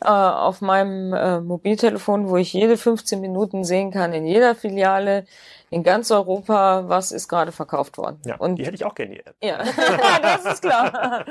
äh, 0.00 0.08
auf 0.08 0.60
meinem 0.60 1.12
äh, 1.12 1.40
Mobiltelefon, 1.40 2.28
wo 2.28 2.36
ich 2.36 2.52
jede 2.52 2.76
15 2.76 3.20
Minuten 3.20 3.64
sehen 3.64 3.90
kann 3.90 4.12
in 4.12 4.24
jeder 4.24 4.54
Filiale, 4.54 5.26
in 5.72 5.82
ganz 5.82 6.10
Europa, 6.10 6.84
was 6.86 7.12
ist 7.12 7.28
gerade 7.28 7.50
verkauft 7.50 7.96
worden. 7.96 8.20
Ja, 8.26 8.36
und 8.36 8.56
die 8.56 8.66
hätte 8.66 8.74
ich 8.74 8.84
auch 8.84 8.94
gerne, 8.94 9.14
die 9.14 9.20
App. 9.20 9.34
Ja, 9.42 9.56
das 10.22 10.44
ist 10.44 10.60
klar. 10.60 11.24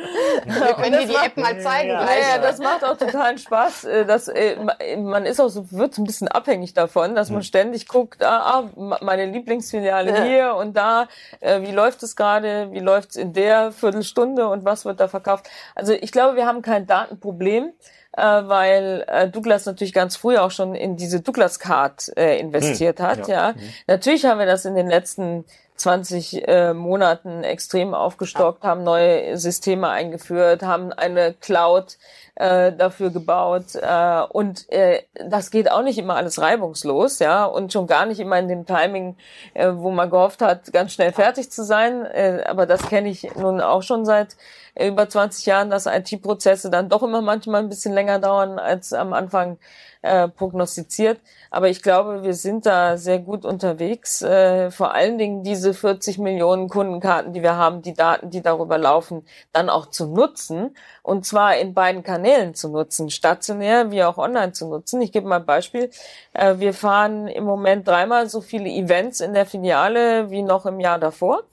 Wir 0.45 0.73
können 0.73 0.93
dir 0.93 1.07
die 1.07 1.15
App 1.15 1.37
mal 1.37 1.59
zeigen. 1.59 1.91
Ja, 1.91 2.01
ja, 2.01 2.37
das 2.41 2.57
macht 2.57 2.83
auch 2.83 2.97
totalen 2.97 3.37
Spaß. 3.37 3.83
Äh, 3.83 4.05
das, 4.05 4.27
äh, 4.29 4.55
man 4.97 5.27
ist 5.27 5.39
auch 5.39 5.49
so, 5.49 5.71
wird 5.71 5.93
so 5.93 6.01
ein 6.01 6.05
bisschen 6.05 6.27
abhängig 6.27 6.73
davon, 6.73 7.13
dass 7.13 7.29
man 7.29 7.41
hm. 7.41 7.45
ständig 7.45 7.87
guckt, 7.87 8.23
ah, 8.23 8.63
ah 8.75 8.97
meine 9.01 9.27
Lieblingsfiliale 9.27 10.09
ja. 10.09 10.23
hier 10.23 10.55
und 10.55 10.75
da, 10.75 11.07
äh, 11.39 11.61
wie 11.61 11.71
läuft 11.71 12.01
es 12.01 12.15
gerade, 12.15 12.71
wie 12.71 12.79
läuft 12.79 13.11
es 13.11 13.17
in 13.17 13.33
der 13.33 13.71
Viertelstunde 13.71 14.47
und 14.47 14.65
was 14.65 14.85
wird 14.85 14.99
da 14.99 15.07
verkauft. 15.07 15.51
Also 15.75 15.93
ich 15.93 16.11
glaube, 16.11 16.35
wir 16.35 16.47
haben 16.47 16.63
kein 16.63 16.87
Datenproblem 16.87 17.73
äh, 18.13 18.21
weil 18.23 19.05
äh, 19.07 19.29
Douglas 19.29 19.65
natürlich 19.65 19.93
ganz 19.93 20.15
früh 20.15 20.37
auch 20.37 20.51
schon 20.51 20.75
in 20.75 20.97
diese 20.97 21.21
Douglas 21.21 21.59
Card 21.59 22.11
äh, 22.17 22.39
investiert 22.39 22.99
hm, 22.99 23.05
hat. 23.05 23.27
Ja. 23.27 23.49
ja. 23.49 23.55
Hm. 23.55 23.61
Natürlich 23.87 24.25
haben 24.25 24.39
wir 24.39 24.45
das 24.45 24.65
in 24.65 24.75
den 24.75 24.87
letzten 24.87 25.45
20 25.81 26.47
äh, 26.47 26.73
Monaten 26.73 27.43
extrem 27.43 27.93
aufgestockt, 27.93 28.63
haben 28.63 28.83
neue 28.83 29.37
Systeme 29.37 29.89
eingeführt, 29.89 30.61
haben 30.61 30.93
eine 30.93 31.33
Cloud 31.33 31.97
äh, 32.35 32.71
dafür 32.71 33.09
gebaut 33.09 33.75
äh, 33.75 34.21
und 34.29 34.69
äh, 34.71 35.03
das 35.13 35.51
geht 35.51 35.69
auch 35.71 35.83
nicht 35.83 35.97
immer 35.97 36.15
alles 36.15 36.39
reibungslos, 36.41 37.19
ja 37.19 37.45
und 37.45 37.73
schon 37.73 37.87
gar 37.87 38.05
nicht 38.05 38.19
immer 38.19 38.39
in 38.39 38.47
dem 38.47 38.65
Timing, 38.65 39.17
äh, 39.53 39.71
wo 39.73 39.91
man 39.91 40.09
gehofft 40.09 40.41
hat, 40.41 40.71
ganz 40.73 40.93
schnell 40.93 41.11
fertig 41.11 41.51
zu 41.51 41.63
sein. 41.63 42.05
Äh, 42.05 42.43
aber 42.47 42.65
das 42.65 42.87
kenne 42.87 43.09
ich 43.09 43.35
nun 43.35 43.61
auch 43.61 43.83
schon 43.83 44.05
seit 44.05 44.35
über 44.79 45.09
20 45.09 45.45
Jahren, 45.45 45.69
dass 45.69 45.85
IT-Prozesse 45.85 46.69
dann 46.69 46.89
doch 46.89 47.03
immer 47.03 47.21
manchmal 47.21 47.61
ein 47.61 47.69
bisschen 47.69 47.93
länger 47.93 48.19
dauern 48.19 48.59
als 48.59 48.93
am 48.93 49.13
Anfang 49.13 49.57
äh, 50.01 50.27
prognostiziert. 50.27 51.19
Aber 51.49 51.69
ich 51.69 51.81
glaube, 51.81 52.23
wir 52.23 52.33
sind 52.33 52.65
da 52.65 52.97
sehr 52.97 53.19
gut 53.19 53.45
unterwegs. 53.45 54.21
Äh, 54.21 54.71
vor 54.71 54.93
allen 54.93 55.17
Dingen 55.17 55.43
diese 55.43 55.73
40 55.73 56.17
Millionen 56.17 56.69
Kundenkarten, 56.69 57.33
die 57.33 57.43
wir 57.43 57.55
haben, 57.55 57.81
die 57.81 57.93
Daten, 57.93 58.29
die 58.29 58.41
darüber 58.41 58.77
laufen, 58.77 59.25
dann 59.53 59.69
auch 59.69 59.87
zu 59.87 60.07
nutzen. 60.07 60.75
Und 61.03 61.25
zwar 61.25 61.57
in 61.57 61.73
beiden 61.73 62.03
Kanälen 62.03 62.53
zu 62.53 62.69
nutzen, 62.69 63.09
stationär 63.09 63.91
wie 63.91 64.03
auch 64.03 64.17
online 64.17 64.53
zu 64.53 64.67
nutzen. 64.67 65.01
Ich 65.01 65.11
gebe 65.11 65.27
mal 65.27 65.37
ein 65.37 65.45
Beispiel. 65.45 65.89
Äh, 66.33 66.55
wir 66.57 66.73
fahren 66.73 67.27
im 67.27 67.43
Moment 67.43 67.87
dreimal 67.87 68.29
so 68.29 68.41
viele 68.41 68.69
Events 68.69 69.19
in 69.19 69.33
der 69.33 69.45
Filiale 69.45 70.31
wie 70.31 70.41
noch 70.41 70.65
im 70.65 70.79
Jahr 70.79 70.99
davor. 70.99 71.43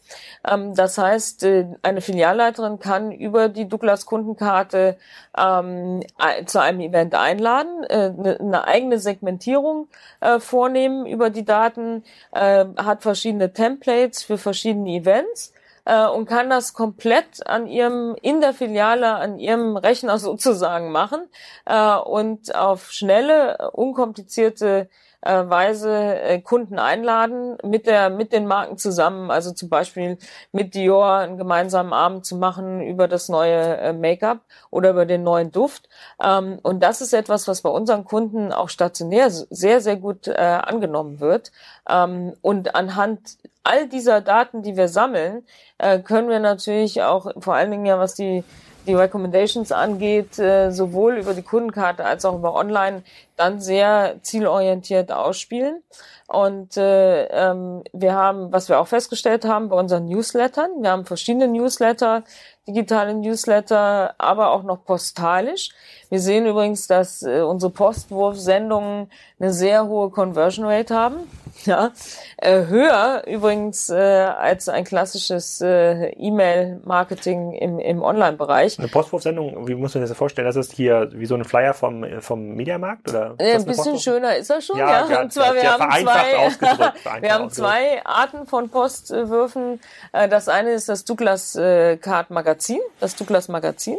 Ähm, 0.47 0.75
das 0.75 0.99
heißt, 0.99 1.45
äh, 1.45 1.67
eine 1.83 2.01
Filialleiterin 2.01 2.79
kann 2.79 3.13
über 3.13 3.49
die 3.49 3.69
Douglas 3.69 4.07
Kundenkarte 4.07 4.97
ähm, 5.37 6.01
zu 6.47 6.61
einem 6.61 6.81
Event 6.81 7.15
einladen, 7.15 7.85
äh, 7.85 8.13
eine, 8.17 8.41
eine 8.41 8.65
eigene 8.67 8.99
Segmentierung 8.99 9.89
äh, 10.21 10.39
vornehmen 10.41 11.07
über 11.07 11.31
die 11.31 11.45
Daten, 11.45 12.05
äh, 12.33 12.65
hat 12.77 13.03
verschiedene 13.03 13.53
Templates 13.53 14.23
für 14.23 14.39
verschiedene 14.39 14.91
Events 14.91 15.53
äh, 15.89 16.07
und 16.07 16.27
kann 16.27 16.51
das 16.51 16.75
komplett 16.75 17.47
an 17.47 17.67
ihrem 17.67 18.15
in 18.23 18.41
der 18.41 18.53
Filiale 18.53 19.15
an 19.15 19.39
ihrem 19.39 19.77
Rechner 19.77 20.19
sozusagen 20.19 20.93
machen 20.93 21.23
äh, 21.65 21.97
und 21.97 22.55
auf 22.55 22.93
schnelle, 22.93 23.71
unkomplizierte 23.73 24.89
Weise 25.23 26.21
äh, 26.21 26.41
Kunden 26.41 26.79
einladen, 26.79 27.59
mit 27.64 27.87
der 27.87 28.09
mit 28.09 28.33
den 28.33 28.47
Marken 28.47 28.79
zusammen, 28.79 29.31
also 29.31 29.53
zum 29.53 29.69
Beispiel 29.69 30.19
mit 30.53 30.75
Dior 30.75 31.16
einen 31.16 31.39
gemeinsamen 31.39 31.93
Abend 31.93 32.25
zu 32.25 32.37
machen 32.37 32.81
über 32.81 33.09
das 33.09 33.29
neue 33.29 33.79
äh, 33.79 33.93
Make-up 33.93 34.41
oder 34.71 34.91
über 34.91 35.07
den 35.07 35.25
neuen 35.25 35.51
Duft. 35.51 35.89
Ähm, 36.23 36.61
und 36.62 36.83
das 36.83 37.01
ist 37.01 37.12
etwas, 37.12 37.49
was 37.49 37.62
bei 37.62 37.71
unseren 37.71 38.05
Kunden 38.05 38.53
auch 38.53 38.69
stationär 38.69 39.31
sehr 39.31 39.81
sehr 39.81 39.97
gut 39.97 40.29
äh, 40.29 40.35
angenommen 40.35 41.21
wird. 41.21 41.51
Ähm, 41.89 42.35
und 42.41 42.77
anhand 42.77 43.39
all 43.64 43.89
dieser 43.89 44.21
Daten, 44.21 44.62
die 44.62 44.77
wir 44.77 44.89
sammeln, 44.89 45.45
äh, 45.79 45.99
können 45.99 46.29
wir 46.29 46.41
natürlich 46.41 47.03
auch 47.03 47.33
vor 47.39 47.55
allen 47.55 47.71
Dingen 47.71 47.87
ja, 47.87 47.99
was 47.99 48.14
die 48.14 48.45
die 48.89 48.95
Recommendations 48.95 49.70
angeht, 49.70 50.39
äh, 50.39 50.70
sowohl 50.70 51.18
über 51.18 51.34
die 51.34 51.43
Kundenkarte 51.43 52.05
als 52.05 52.24
auch 52.24 52.34
über 52.34 52.55
Online, 52.55 53.03
dann 53.36 53.61
sehr 53.61 54.16
zielorientiert 54.22 55.12
ausspielen. 55.12 55.82
Und 56.26 56.76
äh, 56.76 57.24
ähm, 57.26 57.84
wir 57.93 58.14
haben, 58.14 58.53
was 58.53 58.68
wir 58.68 58.80
auch 58.80 58.89
festgestellt 58.89 59.45
haben 59.45 59.68
bei 59.68 59.76
unseren 59.76 60.07
Newslettern, 60.07 60.70
wir 60.80 60.91
haben 60.91 61.07
verschiedene 61.07 61.49
Newsletter, 61.49 62.24
digitale 62.66 63.14
Newsletter, 63.14 64.14
aber 64.18 64.51
auch 64.51 64.62
noch 64.62 64.84
postalisch. 64.84 65.70
Wir 66.11 66.21
sehen 66.21 66.47
übrigens, 66.47 66.87
dass 66.87 67.23
äh, 67.23 67.41
unsere 67.41 67.71
Postwurfsendungen 67.71 69.11
eine 69.39 69.53
sehr 69.53 69.87
hohe 69.87 70.11
Conversion 70.11 70.67
Rate 70.67 70.95
haben. 70.95 71.17
Ja, 71.65 71.91
äh, 72.37 72.67
höher 72.67 73.25
übrigens 73.27 73.91
äh, 73.91 73.97
als 73.97 74.69
ein 74.69 74.85
klassisches 74.85 75.61
äh, 75.61 76.11
E-Mail-Marketing 76.11 77.53
im, 77.53 77.81
im 77.81 78.01
Online-Bereich. 78.01 78.79
Eine 78.79 78.87
Postwurfsendung, 78.87 79.67
wie 79.67 79.75
muss 79.75 79.93
man 79.93 80.05
sich 80.05 80.11
das 80.11 80.17
vorstellen? 80.17 80.47
Das 80.47 80.55
ist 80.55 80.73
hier 80.73 81.11
wie 81.15 81.27
so 81.27 81.35
ein 81.35 81.45
Flyer 81.45 81.75
vom, 81.75 82.07
vom 82.21 82.55
Mediamarkt 82.55 83.09
oder? 83.09 83.35
Äh, 83.39 83.57
ein 83.57 83.65
bisschen 83.65 83.99
schöner 83.99 84.37
ist 84.37 84.51
er 84.51 84.61
schon, 84.61 84.79
ja. 84.79 85.09
ja. 85.09 85.21
Und 85.21 85.33
zwar 85.33 85.53
wir 85.55 85.65
haben 85.65 85.91
zwei, 85.91 87.23
wir 87.23 87.35
haben 87.35 87.51
zwei 87.51 88.07
Arten 88.07 88.47
von 88.47 88.69
Postwürfen. 88.69 89.81
Äh, 90.13 90.29
das 90.29 90.49
eine 90.49 90.71
ist 90.71 90.89
das 90.89 91.05
Douglas 91.05 91.57
äh, 91.57 91.97
Card 91.97 92.31
Magazin, 92.31 92.79
das 93.01 93.17
Douglas 93.17 93.49
Magazin. 93.49 93.97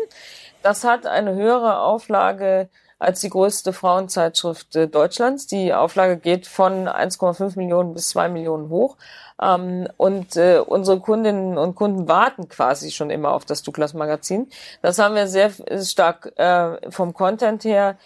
Das 0.62 0.84
hat 0.84 1.06
eine 1.06 1.34
höhere 1.36 1.80
Auflage 1.80 2.70
als 3.00 3.22
die 3.22 3.30
größte 3.30 3.72
Frauenzeitschrift 3.72 4.76
äh, 4.76 4.88
Deutschlands. 4.88 5.48
Die 5.48 5.74
Auflage 5.74 6.18
geht 6.18 6.48
von 6.48 6.88
1,5 6.88 7.58
Millionen 7.58 7.94
bis 7.94 8.10
2 8.10 8.28
Millionen 8.28 8.70
hoch. 8.70 8.98
Ähm, 9.42 9.88
und 9.96 10.36
äh, 10.36 10.60
unsere 10.60 11.00
Kundinnen 11.00 11.58
und 11.58 11.76
Kunden 11.76 12.10
warten 12.10 12.50
quasi 12.50 12.92
schon 12.92 13.10
immer 13.10 13.32
auf 13.32 13.46
das 13.46 13.64
Douglas 13.64 13.94
Magazin. 13.94 14.50
Das 14.82 15.00
haben 15.00 15.16
wir 15.16 15.28
sehr 15.28 15.52
stark 15.82 16.34
äh, 16.38 16.92
vom 16.92 17.14
Content 17.14 17.64
her 17.64 17.98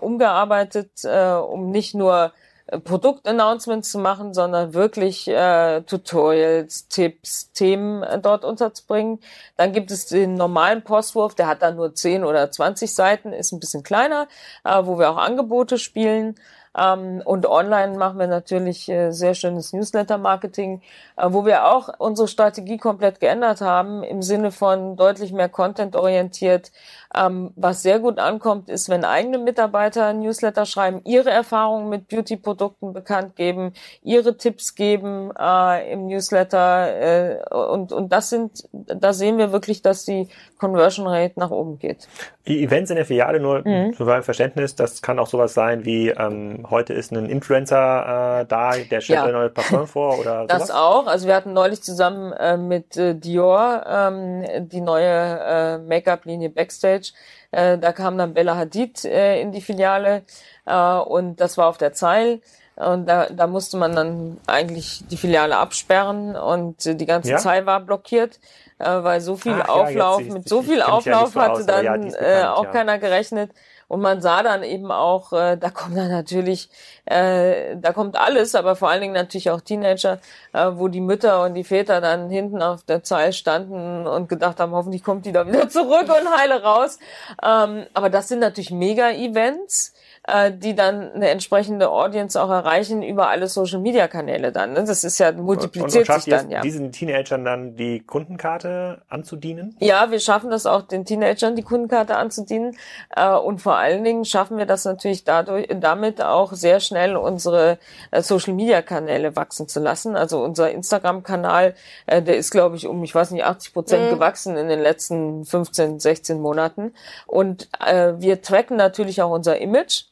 umgearbeitet, 0.00 1.06
um 1.06 1.70
nicht 1.70 1.94
nur 1.94 2.32
Produktannouncements 2.66 3.90
zu 3.90 3.98
machen, 3.98 4.32
sondern 4.32 4.72
wirklich 4.72 5.28
äh, 5.28 5.82
Tutorials, 5.82 6.88
Tipps, 6.88 7.52
Themen 7.52 8.02
äh, 8.02 8.18
dort 8.18 8.44
unterzubringen. 8.44 9.20
Dann 9.56 9.72
gibt 9.72 9.90
es 9.90 10.06
den 10.06 10.34
normalen 10.34 10.82
Postwurf, 10.82 11.34
der 11.34 11.46
hat 11.46 11.60
dann 11.62 11.76
nur 11.76 11.94
10 11.94 12.24
oder 12.24 12.50
20 12.50 12.94
Seiten, 12.94 13.32
ist 13.32 13.52
ein 13.52 13.60
bisschen 13.60 13.82
kleiner, 13.82 14.28
äh, 14.64 14.80
wo 14.84 14.98
wir 14.98 15.10
auch 15.10 15.18
Angebote 15.18 15.78
spielen. 15.78 16.36
Ähm, 16.76 17.22
und 17.24 17.46
online 17.46 17.96
machen 17.96 18.18
wir 18.18 18.26
natürlich 18.26 18.88
äh, 18.88 19.12
sehr 19.12 19.34
schönes 19.34 19.72
Newsletter-Marketing, 19.72 20.82
äh, 21.16 21.26
wo 21.28 21.46
wir 21.46 21.66
auch 21.66 21.88
unsere 21.98 22.26
Strategie 22.26 22.78
komplett 22.78 23.20
geändert 23.20 23.60
haben, 23.60 24.02
im 24.02 24.22
Sinne 24.22 24.50
von 24.50 24.96
deutlich 24.96 25.32
mehr 25.32 25.48
Content 25.48 25.94
orientiert. 25.94 26.72
Ähm, 27.16 27.52
was 27.56 27.82
sehr 27.82 27.98
gut 27.98 28.18
ankommt, 28.18 28.68
ist, 28.68 28.88
wenn 28.88 29.04
eigene 29.04 29.38
Mitarbeiter 29.38 30.12
Newsletter 30.12 30.66
schreiben, 30.66 31.00
ihre 31.04 31.30
Erfahrungen 31.30 31.88
mit 31.88 32.08
Beauty-Produkten 32.08 32.92
bekannt 32.92 33.36
geben, 33.36 33.72
ihre 34.02 34.36
Tipps 34.36 34.74
geben 34.74 35.30
äh, 35.38 35.92
im 35.92 36.06
Newsletter. 36.06 37.40
Äh, 37.40 37.54
und, 37.54 37.92
und 37.92 38.12
das 38.12 38.30
sind, 38.30 38.64
da 38.72 39.12
sehen 39.12 39.38
wir 39.38 39.52
wirklich, 39.52 39.82
dass 39.82 40.04
die 40.04 40.28
Conversion 40.58 41.06
Rate 41.06 41.38
nach 41.38 41.50
oben 41.50 41.78
geht. 41.78 42.08
Die 42.46 42.62
Events 42.62 42.90
in 42.90 42.96
der 42.96 43.06
Filiale, 43.06 43.40
nur 43.40 43.66
mhm. 43.66 43.94
für 43.94 44.04
mein 44.04 44.22
Verständnis, 44.22 44.74
das 44.74 45.02
kann 45.02 45.18
auch 45.18 45.26
sowas 45.26 45.54
sein 45.54 45.84
wie, 45.84 46.08
ähm, 46.08 46.66
heute 46.70 46.92
ist 46.92 47.12
ein 47.12 47.28
Influencer 47.28 48.40
äh, 48.40 48.46
da, 48.46 48.72
der 48.72 49.00
stellt 49.00 49.18
ja. 49.18 49.24
ein 49.24 49.32
neues 49.32 49.52
Parfum 49.52 49.86
vor 49.86 50.18
oder 50.18 50.46
Das 50.48 50.68
sowas? 50.68 50.70
auch. 50.70 51.06
Also 51.06 51.26
wir 51.26 51.34
hatten 51.34 51.52
neulich 51.52 51.82
zusammen 51.82 52.32
äh, 52.32 52.56
mit 52.56 52.96
äh, 52.96 53.14
Dior 53.14 53.84
ähm, 53.86 54.44
die 54.68 54.80
neue 54.80 55.04
äh, 55.08 55.78
Make-up-Linie 55.78 56.50
Backstage. 56.50 57.03
Äh, 57.50 57.78
da 57.78 57.92
kam 57.92 58.18
dann 58.18 58.34
Bella 58.34 58.56
Hadid 58.56 59.04
äh, 59.04 59.40
in 59.40 59.52
die 59.52 59.60
Filiale 59.60 60.22
äh, 60.66 60.74
und 60.74 61.40
das 61.40 61.58
war 61.58 61.68
auf 61.68 61.78
der 61.78 61.92
Zeil. 61.92 62.40
Und 62.76 63.06
da, 63.06 63.28
da 63.30 63.46
musste 63.46 63.76
man 63.76 63.94
dann 63.94 64.38
eigentlich 64.48 65.04
die 65.08 65.16
Filiale 65.16 65.56
absperren 65.58 66.34
und 66.34 66.84
die 66.84 67.06
ganze 67.06 67.30
ja? 67.30 67.38
Zeit 67.38 67.66
war 67.66 67.78
blockiert, 67.78 68.40
äh, 68.80 68.84
weil 68.86 69.20
so 69.20 69.36
viel 69.36 69.60
Ach, 69.62 69.68
Auflauf, 69.68 70.20
ja, 70.22 70.32
mit 70.32 70.48
so 70.48 70.62
viel 70.62 70.82
Auflauf 70.82 71.36
ja 71.36 71.42
hatte 71.42 71.60
so 71.60 71.66
dann 71.66 71.84
ja, 71.84 71.96
bekannt, 71.96 72.16
äh, 72.20 72.42
auch 72.44 72.72
keiner 72.72 72.98
gerechnet. 72.98 73.52
Und 73.88 74.00
man 74.00 74.20
sah 74.20 74.42
dann 74.42 74.62
eben 74.62 74.90
auch, 74.90 75.32
äh, 75.32 75.56
da 75.56 75.70
kommt 75.70 75.96
dann 75.96 76.10
natürlich, 76.10 76.68
äh, 77.04 77.76
da 77.76 77.92
kommt 77.92 78.16
alles, 78.16 78.54
aber 78.54 78.76
vor 78.76 78.90
allen 78.90 79.00
Dingen 79.00 79.14
natürlich 79.14 79.50
auch 79.50 79.60
Teenager, 79.60 80.18
äh, 80.52 80.70
wo 80.74 80.88
die 80.88 81.00
Mütter 81.00 81.42
und 81.42 81.54
die 81.54 81.64
Väter 81.64 82.00
dann 82.00 82.30
hinten 82.30 82.62
auf 82.62 82.82
der 82.84 83.02
Zeil 83.02 83.32
standen 83.32 84.06
und 84.06 84.28
gedacht 84.28 84.60
haben, 84.60 84.72
hoffentlich 84.72 85.04
kommt 85.04 85.26
die 85.26 85.32
da 85.32 85.46
wieder 85.46 85.68
zurück 85.70 86.08
und 86.08 86.36
heile 86.36 86.62
raus. 86.62 86.98
Ähm, 87.42 87.86
aber 87.94 88.10
das 88.10 88.28
sind 88.28 88.40
natürlich 88.40 88.70
Mega-Events 88.70 89.94
äh, 90.26 90.52
die 90.52 90.74
dann 90.74 91.12
eine 91.12 91.28
entsprechende 91.28 91.90
Audience 91.90 92.40
auch 92.40 92.48
erreichen 92.48 93.02
über 93.02 93.28
alle 93.28 93.46
Social 93.46 93.78
Media 93.78 94.08
Kanäle 94.08 94.52
dann. 94.52 94.72
Ne? 94.72 94.84
Das 94.84 95.04
ist 95.04 95.18
ja 95.18 95.32
multipliziert 95.32 96.08
und, 96.08 96.14
und 96.14 96.22
sich 96.22 96.32
dann 96.32 96.50
ja. 96.50 96.62
Diesen 96.62 96.92
Teenagern 96.92 97.44
dann 97.44 97.76
die 97.76 98.00
Kundenkarte 98.00 99.02
anzudienen? 99.08 99.76
Ja, 99.80 100.10
wir 100.10 100.20
schaffen 100.20 100.48
das 100.48 100.64
auch 100.64 100.80
den 100.82 101.04
Teenagern 101.04 101.56
die 101.56 101.62
Kundenkarte 101.62 102.16
anzudienen 102.16 102.74
äh, 103.14 103.34
und 103.34 103.60
vor 103.60 103.76
allen 103.76 104.02
Dingen 104.02 104.24
schaffen 104.24 104.56
wir 104.56 104.64
das 104.64 104.86
natürlich 104.86 105.24
dadurch 105.24 105.68
damit 105.80 106.22
auch 106.22 106.54
sehr 106.54 106.80
schnell 106.80 107.16
unsere 107.16 107.78
äh, 108.10 108.22
Social 108.22 108.54
Media 108.54 108.80
Kanäle 108.80 109.36
wachsen 109.36 109.68
zu 109.68 109.78
lassen. 109.80 110.16
Also 110.16 110.42
unser 110.42 110.70
Instagram 110.70 111.22
Kanal, 111.22 111.74
äh, 112.06 112.22
der 112.22 112.38
ist 112.38 112.50
glaube 112.50 112.76
ich 112.76 112.86
um 112.86 113.04
ich 113.04 113.14
weiß 113.14 113.30
nicht 113.30 113.44
80 113.44 113.74
Prozent 113.74 114.06
mhm. 114.06 114.14
gewachsen 114.14 114.56
in 114.56 114.68
den 114.68 114.80
letzten 114.80 115.44
15, 115.44 116.00
16 116.00 116.40
Monaten 116.40 116.94
und 117.26 117.68
äh, 117.84 118.14
wir 118.16 118.40
tracken 118.40 118.78
natürlich 118.78 119.20
auch 119.20 119.30
unser 119.30 119.58
Image 119.58 120.04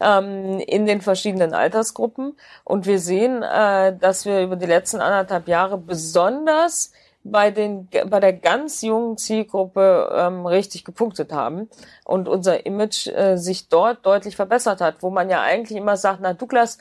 ähm, 0.00 0.60
in 0.60 0.86
den 0.86 1.00
verschiedenen 1.00 1.54
Altersgruppen. 1.54 2.36
Und 2.64 2.86
wir 2.86 2.98
sehen, 2.98 3.42
äh, 3.42 3.96
dass 3.96 4.24
wir 4.26 4.42
über 4.42 4.56
die 4.56 4.66
letzten 4.66 5.00
anderthalb 5.00 5.48
Jahre 5.48 5.78
besonders 5.78 6.92
bei 7.30 7.50
den 7.50 7.88
bei 8.08 8.20
der 8.20 8.32
ganz 8.32 8.82
jungen 8.82 9.18
Zielgruppe 9.18 10.10
ähm, 10.14 10.46
richtig 10.46 10.84
gepunktet 10.84 11.32
haben 11.32 11.68
und 12.04 12.28
unser 12.28 12.66
Image 12.66 13.08
äh, 13.08 13.36
sich 13.36 13.68
dort 13.68 14.06
deutlich 14.06 14.36
verbessert 14.36 14.80
hat, 14.80 15.02
wo 15.02 15.10
man 15.10 15.28
ja 15.28 15.42
eigentlich 15.42 15.76
immer 15.76 15.96
sagt, 15.96 16.20
na 16.22 16.34
Douglas, 16.34 16.78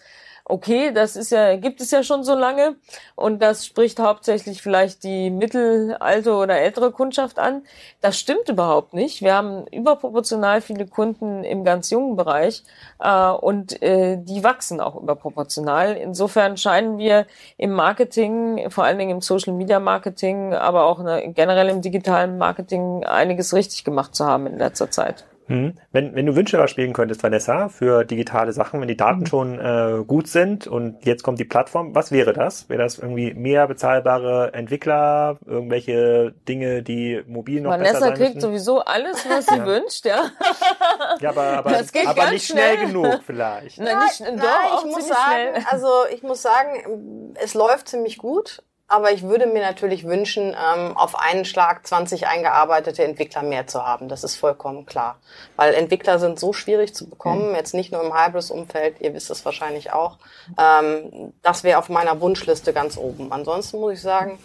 okay, 0.48 0.92
das 0.92 1.16
ist 1.16 1.32
ja, 1.32 1.56
gibt 1.56 1.82
es 1.82 1.90
ja 1.90 2.04
schon 2.04 2.24
so 2.24 2.36
lange 2.36 2.76
und 3.16 3.42
das 3.42 3.66
spricht 3.66 4.00
hauptsächlich 4.00 4.62
vielleicht 4.62 5.04
die 5.04 5.32
mittelalte 5.32 6.34
oder 6.36 6.60
ältere 6.60 6.92
Kundschaft 6.92 7.40
an. 7.40 7.64
Das 8.02 8.20
stimmt 8.20 8.48
überhaupt 8.48 8.94
nicht. 8.94 9.22
Wir 9.22 9.34
haben 9.34 9.66
überproportional 9.68 10.62
viele 10.62 10.86
Kunden 10.86 11.44
im 11.44 11.64
ganz 11.64 11.90
jungen 11.90 12.16
Bereich 12.16 12.64
äh, 13.00 13.30
und 13.32 13.82
äh, 13.82 14.18
die 14.22 14.44
wachsen 14.44 14.80
auch 14.80 14.96
überproportional. 14.96 15.98
Insofern 15.98 16.58
scheinen 16.58 17.00
wir 17.00 17.26
im 17.58 17.72
Marketing, 17.72 18.70
vor 18.70 18.84
allen 18.84 19.00
Dingen 19.00 19.12
im 19.12 19.22
Social 19.22 19.54
Media 19.54 19.80
Marketing, 19.80 20.54
aber 20.54 20.86
auch 20.86 21.00
ne, 21.00 21.32
generell 21.34 21.70
im 21.70 21.82
digitalen 21.82 22.38
Marketing 22.38 23.04
einiges 23.04 23.54
richtig 23.54 23.84
gemacht 23.84 24.16
zu 24.16 24.26
haben 24.26 24.46
in 24.46 24.60
letzter 24.60 24.92
Zeit. 24.92 25.26
Hm. 25.48 25.76
Wenn, 25.92 26.16
wenn 26.16 26.26
du 26.26 26.36
Wünsche 26.36 26.68
spielen 26.68 26.94
könntest, 26.94 27.22
Vanessa, 27.22 27.70
für 27.70 28.04
digitale 28.04 28.52
Sachen, 28.52 28.82
wenn 28.82 28.88
die 28.88 28.98
Daten 28.98 29.22
mhm. 29.22 29.26
schon 29.28 29.60
äh, 29.60 30.04
gut 30.06 30.28
sind 30.28 30.66
und 30.66 31.06
jetzt 31.06 31.22
kommt 31.24 31.40
die 31.40 31.46
Plattform, 31.46 31.94
was 31.94 32.12
wäre 32.12 32.34
das? 32.34 32.68
Wäre 32.68 32.82
das 32.82 32.98
irgendwie 32.98 33.34
mehr 33.34 33.68
bezahlbare 33.68 34.54
Entwickler, 34.54 35.38
irgendwelche 35.46 36.34
Dinge, 36.48 36.82
die 36.82 37.22
mobil 37.28 37.62
noch 37.62 37.72
Vanessa 37.72 37.94
besser 37.94 38.06
sein 38.06 38.14
kriegt 38.16 38.36
müssen? 38.36 38.48
sowieso 38.48 38.80
alles, 38.80 39.30
was 39.30 39.46
sie 39.46 39.58
ja. 39.58 39.66
wünscht, 39.66 40.06
ja. 40.06 40.32
Ja, 41.20 41.30
aber, 41.30 41.44
aber, 41.44 41.72
aber 42.06 42.32
nicht 42.32 42.48
schnell. 42.48 42.76
schnell. 42.78 42.88
genug 42.88 43.22
vielleicht. 43.26 43.80
Nein, 43.80 43.98
nicht, 44.00 44.20
nein, 44.22 44.40
doch, 44.40 44.86
ich 44.86 44.92
muss 44.92 45.08
sagen, 45.08 45.50
schnell. 45.52 45.66
also 45.70 45.88
ich 46.14 46.24
muss 46.24 46.42
sagen, 46.42 47.34
es 47.36 47.54
läuft 47.54 47.88
ziemlich 47.88 48.18
gut. 48.18 48.64
Aber 48.88 49.12
ich 49.12 49.24
würde 49.24 49.48
mir 49.48 49.64
natürlich 49.64 50.06
wünschen, 50.06 50.50
ähm, 50.50 50.96
auf 50.96 51.18
einen 51.18 51.44
Schlag 51.44 51.88
20 51.88 52.28
eingearbeitete 52.28 53.04
Entwickler 53.04 53.42
mehr 53.42 53.66
zu 53.66 53.84
haben. 53.84 54.10
Das 54.10 54.24
ist 54.24 54.36
vollkommen 54.36 54.86
klar. 54.86 55.18
Weil 55.56 55.74
Entwickler 55.74 56.20
sind 56.20 56.40
so 56.40 56.54
schwierig 56.54 56.94
zu 56.94 57.10
bekommen, 57.10 57.50
mhm. 57.50 57.56
jetzt 57.56 57.74
nicht 57.74 57.92
nur 57.92 58.04
im 58.04 58.14
Hybris-Umfeld, 58.14 59.02
ihr 59.02 59.16
wisst 59.16 59.32
es 59.32 59.44
wahrscheinlich 59.44 59.92
auch. 59.92 60.20
Ähm, 60.60 61.34
das 61.42 61.64
wäre 61.64 61.80
auf 61.80 61.90
meiner 61.90 62.22
Wunschliste 62.22 62.74
ganz 62.74 62.96
oben. 62.98 63.32
Ansonsten 63.32 63.80
muss 63.80 63.94
ich 63.94 64.02
sagen, 64.02 64.38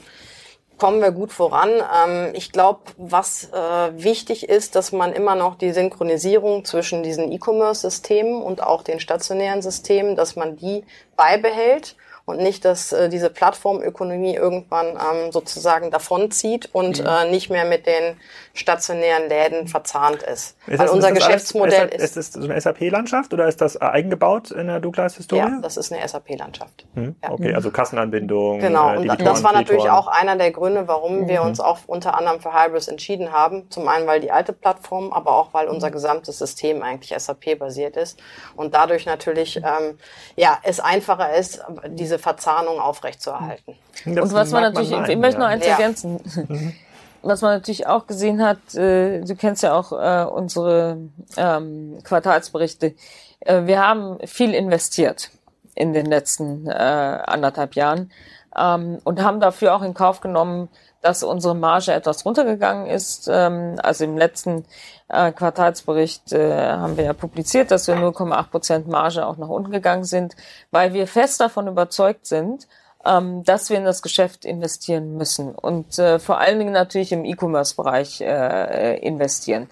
kommen 0.78 1.02
wir 1.02 1.12
gut 1.12 1.32
voran. 1.32 1.70
Ähm, 1.70 2.30
ich 2.32 2.50
glaube, 2.50 2.80
was 2.96 3.50
äh, 3.52 4.02
wichtig 4.02 4.48
ist, 4.48 4.74
dass 4.74 4.90
man 4.90 5.12
immer 5.12 5.34
noch 5.34 5.56
die 5.56 5.72
Synchronisierung 5.72 6.64
zwischen 6.64 7.02
diesen 7.02 7.30
E-Commerce-Systemen 7.30 8.40
und 8.40 8.62
auch 8.62 8.82
den 8.82 9.00
stationären 9.00 9.60
Systemen, 9.60 10.16
dass 10.16 10.34
man 10.34 10.56
die 10.56 10.84
beibehält 11.14 11.94
und 12.30 12.38
nicht, 12.38 12.64
dass 12.64 12.92
äh, 12.92 13.08
diese 13.08 13.30
Plattformökonomie 13.30 14.34
irgendwann 14.34 14.88
ähm, 14.88 15.32
sozusagen 15.32 15.90
davonzieht 15.90 16.70
und 16.72 17.00
mhm. 17.00 17.06
äh, 17.06 17.30
nicht 17.30 17.50
mehr 17.50 17.64
mit 17.64 17.86
den 17.86 18.16
stationären 18.54 19.28
Läden 19.28 19.68
verzahnt 19.68 20.22
ist. 20.22 20.56
ist 20.66 20.78
Weil 20.78 20.78
das, 20.78 20.90
unser 20.90 21.08
ist 21.10 21.14
Geschäftsmodell 21.16 21.88
ist. 21.88 22.02
Ist 22.02 22.16
das 22.16 22.32
so 22.32 22.48
eine 22.48 22.60
SAP-Landschaft 22.60 23.32
oder 23.32 23.46
ist 23.46 23.60
das 23.60 23.80
eigengebaut 23.80 24.50
in 24.50 24.66
der 24.66 24.80
Douglas-Historie? 24.80 25.40
Ja, 25.40 25.58
das 25.62 25.76
ist 25.76 25.92
eine 25.92 26.06
SAP-Landschaft. 26.06 26.86
Mhm. 26.94 27.16
Ja. 27.22 27.30
Okay, 27.30 27.54
also 27.54 27.70
Kassenanbindung. 27.70 28.60
Genau, 28.60 28.94
äh, 28.94 28.98
und 28.98 29.20
das 29.20 29.42
war 29.42 29.52
natürlich 29.52 29.88
auch 29.90 30.08
einer 30.08 30.36
der 30.36 30.50
Gründe, 30.50 30.88
warum 30.88 31.20
mhm. 31.20 31.28
wir 31.28 31.42
uns 31.42 31.60
auch 31.60 31.78
unter 31.86 32.16
anderem 32.16 32.40
für 32.40 32.52
Hybris 32.52 32.88
entschieden 32.88 33.32
haben. 33.32 33.70
Zum 33.70 33.88
einen, 33.88 34.06
weil 34.06 34.20
die 34.20 34.30
alte 34.30 34.52
Plattform, 34.52 35.12
aber 35.12 35.36
auch, 35.36 35.52
weil 35.52 35.68
unser 35.68 35.90
gesamtes 35.90 36.38
System 36.38 36.82
eigentlich 36.82 37.14
SAP-basiert 37.16 37.96
ist 37.96 38.20
und 38.56 38.74
dadurch 38.74 39.06
natürlich 39.06 39.56
ähm, 39.56 39.98
ja, 40.36 40.58
es 40.62 40.80
einfacher 40.80 41.34
ist, 41.34 41.62
diese 41.88 42.18
Verzahnung 42.20 42.78
aufrechtzuerhalten. 42.78 43.74
Das 44.04 44.24
und 44.24 44.32
was 44.32 44.50
man 44.50 44.62
natürlich, 44.62 44.90
man 44.90 45.00
meinen, 45.02 45.10
ich 45.10 45.18
möchte 45.18 45.40
noch 45.40 45.46
eins 45.46 45.66
ja. 45.66 45.72
ergänzen. 45.72 46.20
Mhm 46.48 46.74
was 47.22 47.42
man 47.42 47.52
natürlich 47.52 47.86
auch 47.86 48.06
gesehen 48.06 48.42
hat, 48.42 48.74
äh, 48.74 49.20
du 49.20 49.36
kennst 49.36 49.62
ja 49.62 49.74
auch 49.74 49.92
äh, 49.92 50.24
unsere 50.24 50.98
ähm, 51.36 51.98
Quartalsberichte, 52.02 52.94
äh, 53.40 53.66
wir 53.66 53.80
haben 53.86 54.18
viel 54.26 54.54
investiert 54.54 55.30
in 55.74 55.92
den 55.92 56.06
letzten 56.06 56.66
äh, 56.66 56.72
anderthalb 56.72 57.74
Jahren 57.74 58.10
ähm, 58.56 58.98
und 59.04 59.22
haben 59.22 59.40
dafür 59.40 59.74
auch 59.74 59.82
in 59.82 59.94
Kauf 59.94 60.20
genommen, 60.20 60.68
dass 61.02 61.22
unsere 61.22 61.54
Marge 61.54 61.92
etwas 61.92 62.24
runtergegangen 62.26 62.86
ist. 62.86 63.28
Ähm, 63.32 63.76
also 63.82 64.04
im 64.04 64.18
letzten 64.18 64.64
äh, 65.12 65.32
Quartalsbericht 65.32 66.32
äh, 66.32 66.72
haben 66.72 66.96
wir 66.96 67.04
ja 67.04 67.12
publiziert, 67.12 67.70
dass 67.70 67.86
wir 67.86 67.96
0,8 67.96 68.50
Prozent 68.50 68.88
Marge 68.88 69.26
auch 69.26 69.36
nach 69.36 69.48
unten 69.48 69.70
gegangen 69.70 70.04
sind, 70.04 70.36
weil 70.70 70.92
wir 70.92 71.06
fest 71.06 71.40
davon 71.40 71.68
überzeugt 71.68 72.26
sind, 72.26 72.68
ähm, 73.04 73.42
dass 73.44 73.70
wir 73.70 73.78
in 73.78 73.84
das 73.84 74.02
Geschäft 74.02 74.44
investieren 74.44 75.16
müssen 75.16 75.54
und 75.54 75.98
äh, 75.98 76.18
vor 76.18 76.38
allen 76.38 76.58
Dingen 76.58 76.72
natürlich 76.72 77.12
im 77.12 77.24
E-Commerce-Bereich 77.24 78.20
äh, 78.20 78.98
investieren. 78.98 79.68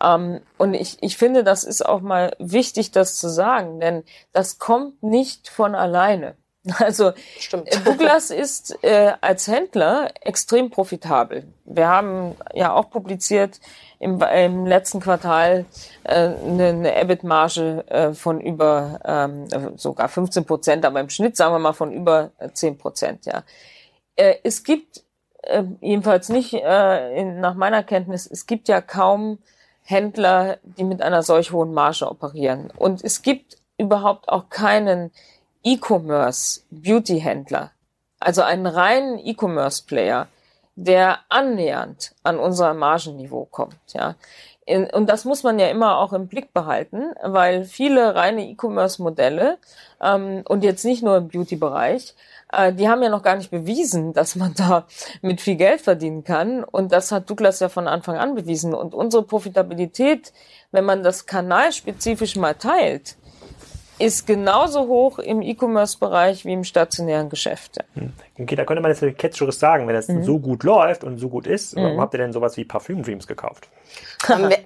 Ähm, 0.00 0.40
und 0.58 0.74
ich, 0.74 1.02
ich 1.02 1.16
finde, 1.16 1.44
das 1.44 1.64
ist 1.64 1.86
auch 1.86 2.00
mal 2.00 2.32
wichtig, 2.38 2.90
das 2.90 3.16
zu 3.16 3.28
sagen, 3.28 3.80
denn 3.80 4.04
das 4.32 4.58
kommt 4.58 5.02
nicht 5.02 5.48
von 5.48 5.74
alleine. 5.74 6.36
Also 6.78 7.12
Stimmt. 7.38 7.68
Äh, 7.68 7.80
Douglas 7.80 8.30
ist 8.30 8.82
äh, 8.82 9.12
als 9.20 9.48
Händler 9.48 10.10
extrem 10.22 10.70
profitabel. 10.70 11.44
Wir 11.64 11.88
haben 11.88 12.36
ja 12.54 12.72
auch 12.72 12.90
publiziert 12.90 13.60
im, 13.98 14.20
im 14.20 14.66
letzten 14.66 15.00
Quartal 15.00 15.66
äh, 16.04 16.14
eine, 16.14 16.68
eine 16.68 17.00
EBIT-Marge 17.02 17.84
äh, 17.88 18.12
von 18.14 18.40
über 18.40 19.00
ähm, 19.04 19.76
sogar 19.76 20.08
15 20.08 20.44
Prozent, 20.44 20.84
aber 20.84 21.00
im 21.00 21.10
Schnitt 21.10 21.36
sagen 21.36 21.54
wir 21.54 21.58
mal 21.58 21.72
von 21.72 21.92
über 21.92 22.30
10 22.52 22.78
Prozent. 22.78 23.26
Ja, 23.26 23.44
äh, 24.16 24.36
es 24.42 24.64
gibt 24.64 25.04
äh, 25.42 25.64
jedenfalls 25.80 26.28
nicht 26.28 26.54
äh, 26.54 27.14
in, 27.14 27.40
nach 27.40 27.54
meiner 27.54 27.82
Kenntnis, 27.82 28.26
es 28.30 28.46
gibt 28.46 28.68
ja 28.68 28.80
kaum 28.80 29.38
Händler, 29.82 30.58
die 30.62 30.84
mit 30.84 31.02
einer 31.02 31.22
solch 31.22 31.52
hohen 31.52 31.74
Marge 31.74 32.10
operieren. 32.10 32.72
Und 32.76 33.04
es 33.04 33.20
gibt 33.20 33.58
überhaupt 33.76 34.28
auch 34.28 34.48
keinen 34.48 35.10
E-Commerce 35.64 36.60
Beauty-Händler, 36.70 37.72
also 38.20 38.42
einen 38.42 38.66
reinen 38.66 39.18
E-Commerce-Player, 39.18 40.28
der 40.76 41.20
annähernd 41.28 42.14
an 42.22 42.38
unser 42.38 42.74
Margenniveau 42.74 43.46
kommt. 43.46 43.76
Ja. 43.92 44.16
Und 44.66 45.10
das 45.10 45.24
muss 45.24 45.42
man 45.42 45.58
ja 45.58 45.68
immer 45.68 45.98
auch 45.98 46.12
im 46.14 46.26
Blick 46.26 46.54
behalten, 46.54 47.12
weil 47.22 47.64
viele 47.64 48.14
reine 48.14 48.48
E-Commerce-Modelle 48.48 49.58
ähm, 50.00 50.42
und 50.48 50.64
jetzt 50.64 50.84
nicht 50.84 51.02
nur 51.02 51.18
im 51.18 51.28
Beauty-Bereich, 51.28 52.14
äh, 52.50 52.72
die 52.72 52.88
haben 52.88 53.02
ja 53.02 53.10
noch 53.10 53.22
gar 53.22 53.36
nicht 53.36 53.50
bewiesen, 53.50 54.12
dass 54.12 54.36
man 54.36 54.54
da 54.54 54.86
mit 55.22 55.40
viel 55.40 55.56
Geld 55.56 55.80
verdienen 55.80 56.24
kann. 56.24 56.64
Und 56.64 56.92
das 56.92 57.12
hat 57.12 57.28
Douglas 57.28 57.60
ja 57.60 57.68
von 57.68 57.88
Anfang 57.88 58.16
an 58.16 58.34
bewiesen. 58.34 58.74
Und 58.74 58.94
unsere 58.94 59.22
Profitabilität, 59.22 60.32
wenn 60.72 60.84
man 60.84 61.02
das 61.02 61.26
kanalspezifisch 61.26 62.36
mal 62.36 62.54
teilt, 62.54 63.16
ist 63.98 64.26
genauso 64.26 64.86
hoch 64.88 65.18
im 65.18 65.42
E-Commerce-Bereich 65.42 66.44
wie 66.44 66.52
im 66.52 66.64
stationären 66.64 67.28
Geschäft. 67.28 67.78
Hm. 67.94 68.12
Okay, 68.38 68.56
da 68.56 68.64
könnte 68.64 68.82
man 68.82 68.90
jetzt 68.90 69.18
ketzerisch 69.18 69.56
sagen, 69.56 69.86
wenn 69.86 69.94
das 69.94 70.08
mhm. 70.08 70.24
so 70.24 70.38
gut 70.38 70.64
läuft 70.64 71.04
und 71.04 71.18
so 71.18 71.28
gut 71.28 71.46
ist, 71.46 71.76
warum 71.76 71.94
mhm. 71.94 72.00
habt 72.00 72.14
ihr 72.14 72.18
denn 72.18 72.32
sowas 72.32 72.56
wie 72.56 72.64
Parfüm 72.64 73.02
Dreams 73.02 73.26
gekauft? 73.26 73.68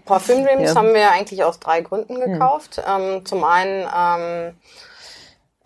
Parfüm 0.04 0.44
Dreams 0.44 0.70
ja. 0.70 0.74
haben 0.74 0.94
wir 0.94 1.10
eigentlich 1.10 1.44
aus 1.44 1.60
drei 1.60 1.82
Gründen 1.82 2.14
mhm. 2.14 2.32
gekauft. 2.32 2.78
Mhm. 2.78 3.02
Ähm, 3.02 3.26
zum 3.26 3.44
einen 3.44 3.86
ähm, 3.94 4.54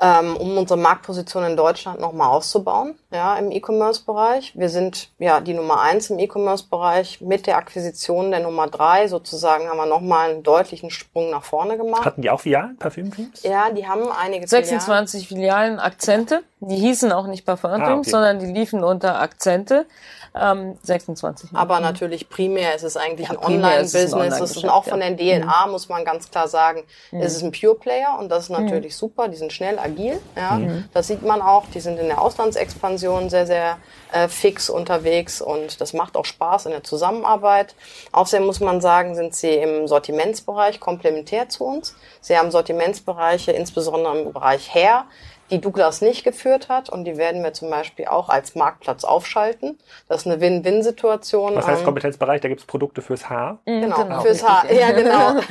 ähm, 0.02 0.36
um 0.36 0.58
unsere 0.58 0.78
Marktposition 0.78 1.44
in 1.44 1.56
Deutschland 1.56 2.00
nochmal 2.00 2.28
auszubauen, 2.28 2.96
ja, 3.12 3.36
im 3.36 3.50
E-Commerce-Bereich. 3.50 4.58
Wir 4.58 4.68
sind 4.68 5.10
ja 5.18 5.40
die 5.40 5.54
Nummer 5.54 5.80
eins 5.80 6.10
im 6.10 6.18
E-Commerce-Bereich. 6.18 7.20
Mit 7.20 7.46
der 7.46 7.58
Akquisition 7.58 8.30
der 8.30 8.40
Nummer 8.40 8.68
drei 8.68 9.08
sozusagen 9.08 9.68
haben 9.68 9.76
wir 9.76 9.86
nochmal 9.86 10.30
einen 10.30 10.42
deutlichen 10.42 10.90
Sprung 10.90 11.30
nach 11.30 11.44
vorne 11.44 11.76
gemacht. 11.76 12.04
Hatten 12.04 12.22
die 12.22 12.30
auch 12.30 12.40
Filialen, 12.40 12.76
Parfümteams? 12.78 13.42
Ja, 13.42 13.70
die 13.70 13.86
haben 13.86 14.10
einige 14.10 14.48
26 14.48 15.28
Filialen, 15.28 15.42
Filialen 15.42 15.78
Akzente. 15.78 16.42
Die 16.60 16.76
hießen 16.76 17.10
auch 17.12 17.26
nicht 17.26 17.44
Parfüm 17.44 17.70
ah, 17.70 17.94
okay. 17.96 18.08
sondern 18.08 18.38
die 18.38 18.46
liefen 18.46 18.84
unter 18.84 19.20
Akzente. 19.20 19.86
Ähm, 20.34 20.78
26. 20.82 21.50
Aber 21.52 21.76
mhm. 21.76 21.82
natürlich 21.82 22.30
primär 22.30 22.74
ist 22.74 22.84
es 22.84 22.96
eigentlich 22.96 23.28
ja, 23.28 23.34
ein 23.34 23.44
Online-Business. 23.44 24.14
Online 24.14 24.42
ist 24.42 24.64
auch 24.66 24.84
von 24.84 25.00
der 25.00 25.14
DNA, 25.14 25.66
mhm. 25.66 25.72
muss 25.72 25.90
man 25.90 26.06
ganz 26.06 26.30
klar 26.30 26.48
sagen, 26.48 26.84
mhm. 27.10 27.20
es 27.20 27.36
ist 27.36 27.42
ein 27.42 27.52
Pure-Player 27.52 28.16
und 28.18 28.30
das 28.30 28.44
ist 28.44 28.50
mhm. 28.50 28.64
natürlich 28.64 28.94
mhm. 28.94 28.98
super. 28.98 29.28
Die 29.28 29.36
sind 29.36 29.52
schnell, 29.52 29.78
agil. 29.78 30.18
Ja, 30.34 30.52
mhm. 30.52 30.84
Das 30.94 31.08
sieht 31.08 31.22
man 31.22 31.42
auch. 31.42 31.66
Die 31.74 31.80
sind 31.80 31.98
in 31.98 32.06
der 32.06 32.20
Auslandsexpansion 32.20 33.01
sehr, 33.28 33.46
sehr 33.46 33.78
äh, 34.12 34.28
fix 34.28 34.70
unterwegs 34.70 35.40
und 35.40 35.80
das 35.80 35.92
macht 35.92 36.16
auch 36.16 36.24
Spaß 36.24 36.66
in 36.66 36.72
der 36.72 36.84
Zusammenarbeit. 36.84 37.74
Außerdem 38.12 38.46
muss 38.46 38.60
man 38.60 38.80
sagen, 38.80 39.14
sind 39.14 39.34
sie 39.34 39.54
im 39.54 39.88
Sortimentsbereich 39.88 40.80
komplementär 40.80 41.48
zu 41.48 41.64
uns. 41.64 41.94
Sie 42.20 42.36
haben 42.36 42.50
Sortimentsbereiche, 42.50 43.52
insbesondere 43.52 44.18
im 44.18 44.32
Bereich 44.32 44.74
Hair, 44.74 45.06
die 45.50 45.60
Douglas 45.60 46.00
nicht 46.00 46.24
geführt 46.24 46.68
hat 46.68 46.88
und 46.88 47.04
die 47.04 47.16
werden 47.16 47.42
wir 47.42 47.52
zum 47.52 47.70
Beispiel 47.70 48.06
auch 48.06 48.28
als 48.28 48.54
Marktplatz 48.54 49.04
aufschalten. 49.04 49.78
Das 50.08 50.22
ist 50.22 50.26
eine 50.26 50.40
Win-Win-Situation. 50.40 51.54
Was 51.54 51.66
heißt 51.66 51.80
ähm, 51.80 51.84
Kompetenzbereich? 51.84 52.40
Da 52.40 52.48
gibt 52.48 52.60
es 52.60 52.66
Produkte 52.66 53.02
fürs 53.02 53.28
Haar? 53.28 53.58
Mhm, 53.66 53.82
genau, 53.82 54.02
genau. 54.02 54.20
fürs 54.22 54.46
Haar. 54.46 54.70
Ja, 54.72 54.92
genau. 54.92 55.40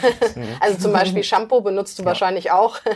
Also 0.60 0.78
zum 0.78 0.94
Beispiel 0.94 1.24
Shampoo 1.24 1.62
benutzt 1.62 1.98
du 1.98 2.04
ja. 2.04 2.08
wahrscheinlich 2.08 2.52
auch. 2.52 2.80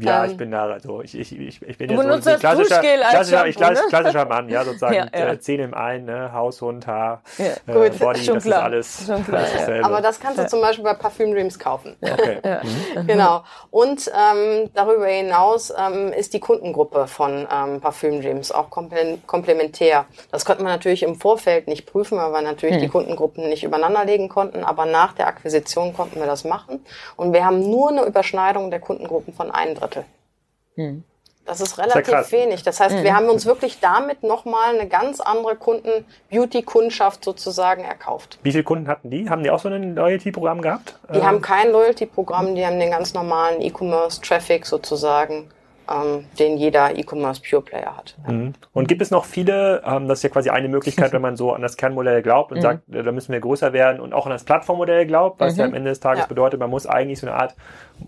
Ja, 0.00 0.24
ich 0.24 0.32
ähm, 0.32 0.36
bin 0.36 0.50
da, 0.50 0.64
also 0.64 1.02
ich, 1.02 1.18
ich, 1.18 1.38
ich, 1.38 1.62
ich 1.62 1.78
bin 1.78 1.88
du 1.88 1.94
ja 1.94 2.20
so 2.20 2.30
ein 2.30 2.38
klassischer, 2.38 2.80
klassischer, 2.80 3.52
Shampoo, 3.52 3.72
ne? 3.72 3.88
klassischer 3.88 4.24
Mann, 4.24 4.48
ja, 4.48 4.64
sozusagen 4.64 4.94
ja, 4.94 5.08
ja. 5.12 5.40
Zähne 5.40 5.64
im 5.64 5.74
einen, 5.74 6.06
ne? 6.06 6.32
Haus, 6.32 6.60
Hund, 6.62 6.86
Haar, 6.86 7.22
ja. 7.38 7.44
äh, 7.44 7.88
Gut, 7.90 7.98
Body, 7.98 8.24
schon 8.24 8.34
das 8.34 8.44
klar. 8.44 8.58
ist 8.58 8.64
alles, 8.64 9.06
schon 9.06 9.24
klar, 9.24 9.44
alles 9.66 9.84
Aber 9.84 10.00
das 10.00 10.20
kannst 10.20 10.38
du 10.38 10.46
zum 10.46 10.60
Beispiel 10.60 10.84
bei 10.84 10.94
Parfüm 10.94 11.32
Dreams 11.32 11.58
kaufen. 11.58 11.96
Okay. 12.00 12.40
Mhm. 12.62 13.06
Genau. 13.06 13.44
Und 13.70 14.08
ähm, 14.08 14.70
darüber 14.74 15.06
hinaus 15.06 15.72
ähm, 15.76 16.12
ist 16.12 16.32
die 16.32 16.39
Kundengruppe 16.40 17.06
von 17.06 17.46
ähm, 17.52 17.80
Parfüm 17.80 18.20
Dreams, 18.20 18.52
auch 18.52 18.70
komplementär. 18.70 20.06
Das 20.30 20.44
konnte 20.44 20.62
man 20.62 20.72
natürlich 20.72 21.02
im 21.02 21.14
Vorfeld 21.14 21.68
nicht 21.68 21.86
prüfen, 21.86 22.18
weil 22.18 22.32
wir 22.32 22.42
natürlich 22.42 22.76
hm. 22.76 22.82
die 22.82 22.88
Kundengruppen 22.88 23.48
nicht 23.48 23.64
übereinander 23.64 24.04
legen 24.04 24.28
konnten, 24.28 24.64
aber 24.64 24.86
nach 24.86 25.12
der 25.12 25.28
Akquisition 25.28 25.94
konnten 25.94 26.18
wir 26.18 26.26
das 26.26 26.44
machen. 26.44 26.84
Und 27.16 27.32
wir 27.32 27.44
haben 27.44 27.60
nur 27.60 27.90
eine 27.90 28.04
Überschneidung 28.04 28.70
der 28.70 28.80
Kundengruppen 28.80 29.32
von 29.34 29.50
einem 29.50 29.74
Drittel. 29.74 30.04
Hm. 30.74 31.04
Das 31.50 31.60
ist 31.60 31.78
relativ 31.78 32.06
das 32.06 32.30
wenig. 32.30 32.62
Das 32.62 32.78
heißt, 32.78 32.98
mhm. 32.98 33.02
wir 33.02 33.16
haben 33.16 33.28
uns 33.28 33.44
wirklich 33.44 33.80
damit 33.80 34.22
nochmal 34.22 34.78
eine 34.78 34.86
ganz 34.86 35.20
andere 35.20 35.56
Kunden-Beauty-Kundschaft 35.56 37.24
sozusagen 37.24 37.82
erkauft. 37.82 38.38
Wie 38.44 38.52
viele 38.52 38.62
Kunden 38.62 38.86
hatten 38.86 39.10
die? 39.10 39.28
Haben 39.28 39.42
die 39.42 39.50
auch 39.50 39.58
so 39.58 39.68
ein 39.68 39.96
Loyalty-Programm 39.96 40.62
gehabt? 40.62 40.94
Die 41.12 41.18
ähm. 41.18 41.26
haben 41.26 41.40
kein 41.40 41.72
Loyalty-Programm, 41.72 42.54
die 42.54 42.64
haben 42.64 42.78
den 42.78 42.92
ganz 42.92 43.14
normalen 43.14 43.60
E-Commerce-Traffic 43.62 44.64
sozusagen 44.64 45.50
ähm, 45.90 46.26
den 46.38 46.56
jeder 46.56 46.96
E-Commerce 46.96 47.42
Pure 47.42 47.62
Player 47.62 47.96
hat. 47.96 48.16
Ja. 48.26 48.32
Mhm. 48.32 48.52
Und 48.72 48.88
gibt 48.88 49.02
es 49.02 49.10
noch 49.10 49.24
viele, 49.24 49.82
ähm, 49.84 50.08
das 50.08 50.20
ist 50.20 50.22
ja 50.22 50.28
quasi 50.28 50.50
eine 50.50 50.68
Möglichkeit, 50.68 51.12
wenn 51.12 51.22
man 51.22 51.36
so 51.36 51.52
an 51.52 51.62
das 51.62 51.76
Kernmodell 51.76 52.22
glaubt 52.22 52.52
und 52.52 52.58
mhm. 52.58 52.62
sagt, 52.62 52.82
da 52.86 53.10
müssen 53.12 53.32
wir 53.32 53.40
größer 53.40 53.72
werden 53.72 54.00
und 54.00 54.12
auch 54.12 54.26
an 54.26 54.32
das 54.32 54.44
Plattformmodell 54.44 55.06
glaubt, 55.06 55.40
was 55.40 55.54
mhm. 55.54 55.58
ja 55.60 55.64
am 55.66 55.74
Ende 55.74 55.90
des 55.90 56.00
Tages 56.00 56.22
ja. 56.22 56.26
bedeutet, 56.26 56.60
man 56.60 56.70
muss 56.70 56.86
eigentlich 56.86 57.20
so 57.20 57.26
eine 57.26 57.36
Art 57.36 57.56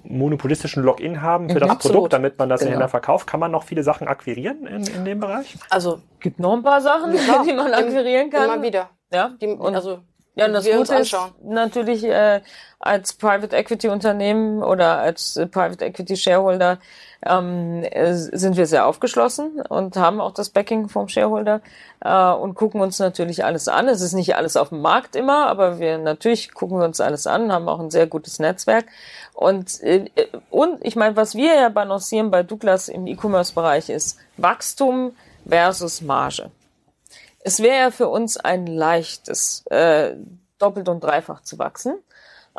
monopolistischen 0.04 0.82
Login 0.82 1.22
haben 1.22 1.48
für 1.48 1.56
mhm. 1.56 1.60
das 1.60 1.70
Absolut. 1.70 1.94
Produkt, 1.94 2.12
damit 2.12 2.38
man 2.38 2.48
das 2.48 2.60
genau. 2.60 2.72
Händler 2.72 2.88
verkauft. 2.88 3.26
Kann 3.26 3.40
man 3.40 3.50
noch 3.50 3.64
viele 3.64 3.82
Sachen 3.82 4.08
akquirieren 4.08 4.66
in, 4.66 4.86
in 4.86 5.04
dem 5.04 5.20
Bereich? 5.20 5.56
Also 5.68 6.00
gibt 6.20 6.38
noch 6.38 6.52
ein 6.52 6.62
paar 6.62 6.80
Sachen, 6.80 7.14
ja, 7.14 7.42
die 7.46 7.52
man 7.52 7.72
akquirieren 7.72 8.30
kann. 8.30 8.44
Immer 8.44 8.62
wieder. 8.62 8.90
Ja, 9.12 9.32
die, 9.40 9.46
und 9.46 9.74
also 9.74 9.98
ja, 10.34 10.46
und 10.46 10.54
das 10.54 10.64
Gute 10.64 10.94
ist 10.94 11.14
natürlich 11.44 12.04
äh, 12.04 12.40
als 12.78 13.12
Private 13.12 13.54
Equity 13.54 13.88
Unternehmen 13.88 14.62
oder 14.62 14.98
als 14.98 15.36
äh, 15.36 15.46
Private 15.46 15.84
Equity 15.84 16.16
Shareholder 16.16 16.78
ähm, 17.24 17.84
äh, 17.84 18.14
sind 18.14 18.56
wir 18.56 18.66
sehr 18.66 18.86
aufgeschlossen 18.86 19.60
und 19.68 19.96
haben 19.96 20.20
auch 20.20 20.32
das 20.32 20.48
Backing 20.48 20.88
vom 20.88 21.06
Shareholder 21.08 21.60
äh, 22.00 22.32
und 22.32 22.54
gucken 22.54 22.80
uns 22.80 22.98
natürlich 22.98 23.44
alles 23.44 23.68
an. 23.68 23.88
Es 23.88 24.00
ist 24.00 24.14
nicht 24.14 24.34
alles 24.34 24.56
auf 24.56 24.70
dem 24.70 24.80
Markt 24.80 25.16
immer, 25.16 25.48
aber 25.48 25.78
wir 25.78 25.98
natürlich 25.98 26.52
gucken 26.54 26.78
wir 26.78 26.86
uns 26.86 27.00
alles 27.00 27.26
an, 27.26 27.52
haben 27.52 27.68
auch 27.68 27.78
ein 27.78 27.90
sehr 27.90 28.06
gutes 28.06 28.38
Netzwerk. 28.38 28.86
Und, 29.34 29.82
äh, 29.82 30.06
und 30.50 30.84
ich 30.84 30.96
meine, 30.96 31.14
was 31.14 31.34
wir 31.34 31.54
ja 31.54 31.68
balancieren 31.68 32.30
bei 32.30 32.42
Douglas 32.42 32.88
im 32.88 33.06
E-Commerce-Bereich 33.06 33.90
ist 33.90 34.18
Wachstum 34.38 35.12
versus 35.46 36.00
Marge. 36.00 36.50
Es 37.42 37.60
wäre 37.60 37.78
ja 37.78 37.90
für 37.90 38.08
uns 38.08 38.36
ein 38.36 38.66
leichtes, 38.66 39.64
äh, 39.66 40.14
doppelt 40.58 40.88
und 40.88 41.02
dreifach 41.02 41.42
zu 41.42 41.58
wachsen. 41.58 41.98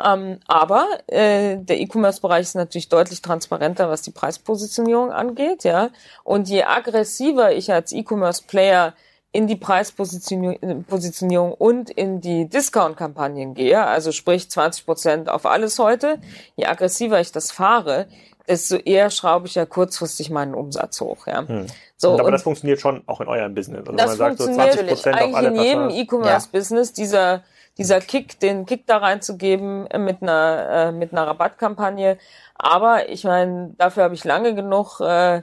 Ähm, 0.02 0.40
aber 0.46 0.86
äh, 1.06 1.56
der 1.56 1.80
E-Commerce-Bereich 1.80 2.42
ist 2.42 2.54
natürlich 2.54 2.88
deutlich 2.88 3.22
transparenter, 3.22 3.88
was 3.88 4.02
die 4.02 4.10
Preispositionierung 4.10 5.12
angeht, 5.12 5.62
ja. 5.64 5.90
Und 6.24 6.48
je 6.48 6.64
aggressiver 6.64 7.52
ich 7.52 7.72
als 7.72 7.92
E-Commerce-Player 7.92 8.94
in 9.30 9.46
die 9.48 9.56
Preispositionierung 9.56 11.52
und 11.54 11.90
in 11.90 12.20
die 12.20 12.48
Discount-Kampagnen 12.48 13.54
gehe, 13.54 13.84
also 13.84 14.12
sprich 14.12 14.48
20 14.48 14.86
Prozent 14.86 15.28
auf 15.28 15.44
alles 15.44 15.78
heute, 15.80 16.20
je 16.54 16.66
aggressiver 16.66 17.20
ich 17.20 17.32
das 17.32 17.50
fahre, 17.50 18.06
desto 18.48 18.76
eher 18.76 19.10
schraube 19.10 19.46
ich 19.46 19.54
ja 19.54 19.66
kurzfristig 19.66 20.30
meinen 20.30 20.54
Umsatz 20.54 21.00
hoch. 21.00 21.26
Ja. 21.26 21.46
Hm. 21.46 21.66
So, 21.96 22.10
und 22.12 22.20
aber 22.20 22.26
und 22.26 22.32
das 22.32 22.42
funktioniert 22.42 22.80
schon 22.80 23.02
auch 23.06 23.20
in 23.20 23.28
eurem 23.28 23.54
Business. 23.54 23.80
Also 23.80 23.92
das 23.92 24.06
man 24.08 24.16
sagt 24.16 24.38
so 24.38 24.52
20 24.52 24.86
Prozent 24.86 25.20
auf 25.20 25.34
alle 25.34 25.48
in 25.48 25.56
jedem 25.56 25.90
E-Commerce-Business 25.90 26.90
ja. 26.90 26.94
dieser 26.94 27.42
dieser 27.76 28.00
Kick, 28.00 28.38
den 28.38 28.66
Kick 28.66 28.86
da 28.86 28.98
reinzugeben 28.98 29.88
mit 29.98 30.22
einer 30.22 30.68
äh, 30.70 30.92
mit 30.92 31.12
einer 31.12 31.26
Rabattkampagne. 31.26 32.18
Aber 32.54 33.08
ich 33.08 33.24
meine, 33.24 33.74
dafür 33.78 34.04
habe 34.04 34.14
ich 34.14 34.24
lange 34.24 34.54
genug 34.54 35.00
äh, 35.00 35.42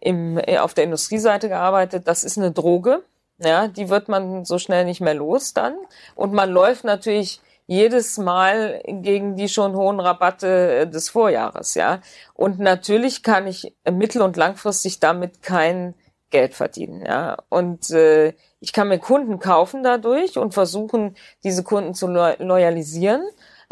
im, 0.00 0.38
äh, 0.38 0.58
auf 0.58 0.74
der 0.74 0.84
Industrieseite 0.84 1.48
gearbeitet. 1.48 2.06
Das 2.06 2.24
ist 2.24 2.38
eine 2.38 2.52
Droge. 2.52 3.02
Ja, 3.38 3.66
die 3.66 3.88
wird 3.88 4.08
man 4.08 4.44
so 4.44 4.58
schnell 4.58 4.84
nicht 4.84 5.00
mehr 5.00 5.14
los 5.14 5.54
dann. 5.54 5.74
Und 6.14 6.32
man 6.32 6.50
läuft 6.50 6.84
natürlich 6.84 7.40
jedes 7.66 8.18
Mal 8.18 8.82
gegen 8.86 9.36
die 9.36 9.48
schon 9.48 9.74
hohen 9.76 10.00
Rabatte 10.00 10.80
äh, 10.80 10.86
des 10.88 11.10
Vorjahres, 11.10 11.74
ja. 11.74 12.00
Und 12.34 12.58
natürlich 12.58 13.22
kann 13.22 13.46
ich 13.46 13.74
mittel- 13.90 14.22
und 14.22 14.36
langfristig 14.36 15.00
damit 15.00 15.42
kein 15.42 15.94
Geld 16.30 16.54
verdienen, 16.54 17.04
ja. 17.04 17.36
Und 17.48 17.90
äh, 17.90 18.34
ich 18.60 18.72
kann 18.72 18.88
mir 18.88 18.98
Kunden 18.98 19.38
kaufen 19.38 19.82
dadurch 19.82 20.38
und 20.38 20.54
versuchen, 20.54 21.16
diese 21.44 21.62
Kunden 21.62 21.94
zu 21.94 22.06
lo 22.06 22.32
loyalisieren. 22.38 23.22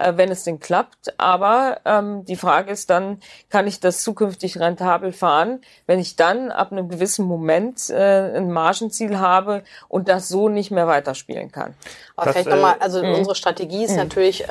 äh, 0.00 0.16
wenn 0.16 0.30
es 0.30 0.44
denn 0.44 0.58
klappt. 0.58 1.18
Aber 1.20 1.80
ähm, 1.84 2.24
die 2.24 2.36
Frage 2.36 2.72
ist 2.72 2.90
dann, 2.90 3.20
kann 3.48 3.66
ich 3.66 3.80
das 3.80 4.02
zukünftig 4.02 4.58
rentabel 4.58 5.12
fahren, 5.12 5.60
wenn 5.86 5.98
ich 5.98 6.16
dann 6.16 6.50
ab 6.50 6.72
einem 6.72 6.88
gewissen 6.88 7.26
Moment 7.26 7.90
äh, 7.90 8.36
ein 8.36 8.50
Margenziel 8.50 9.18
habe 9.18 9.62
und 9.88 10.08
das 10.08 10.28
so 10.28 10.48
nicht 10.48 10.70
mehr 10.70 10.86
weiterspielen 10.86 11.52
kann. 11.52 11.74
Aber 12.20 12.32
das, 12.32 12.42
vielleicht 12.42 12.56
nochmal, 12.56 12.76
äh, 12.76 12.82
also 12.82 13.02
mh. 13.02 13.14
unsere 13.14 13.34
Strategie 13.34 13.84
ist 13.84 13.92
mh. 13.92 13.96
natürlich 13.96 14.44
äh, 14.44 14.46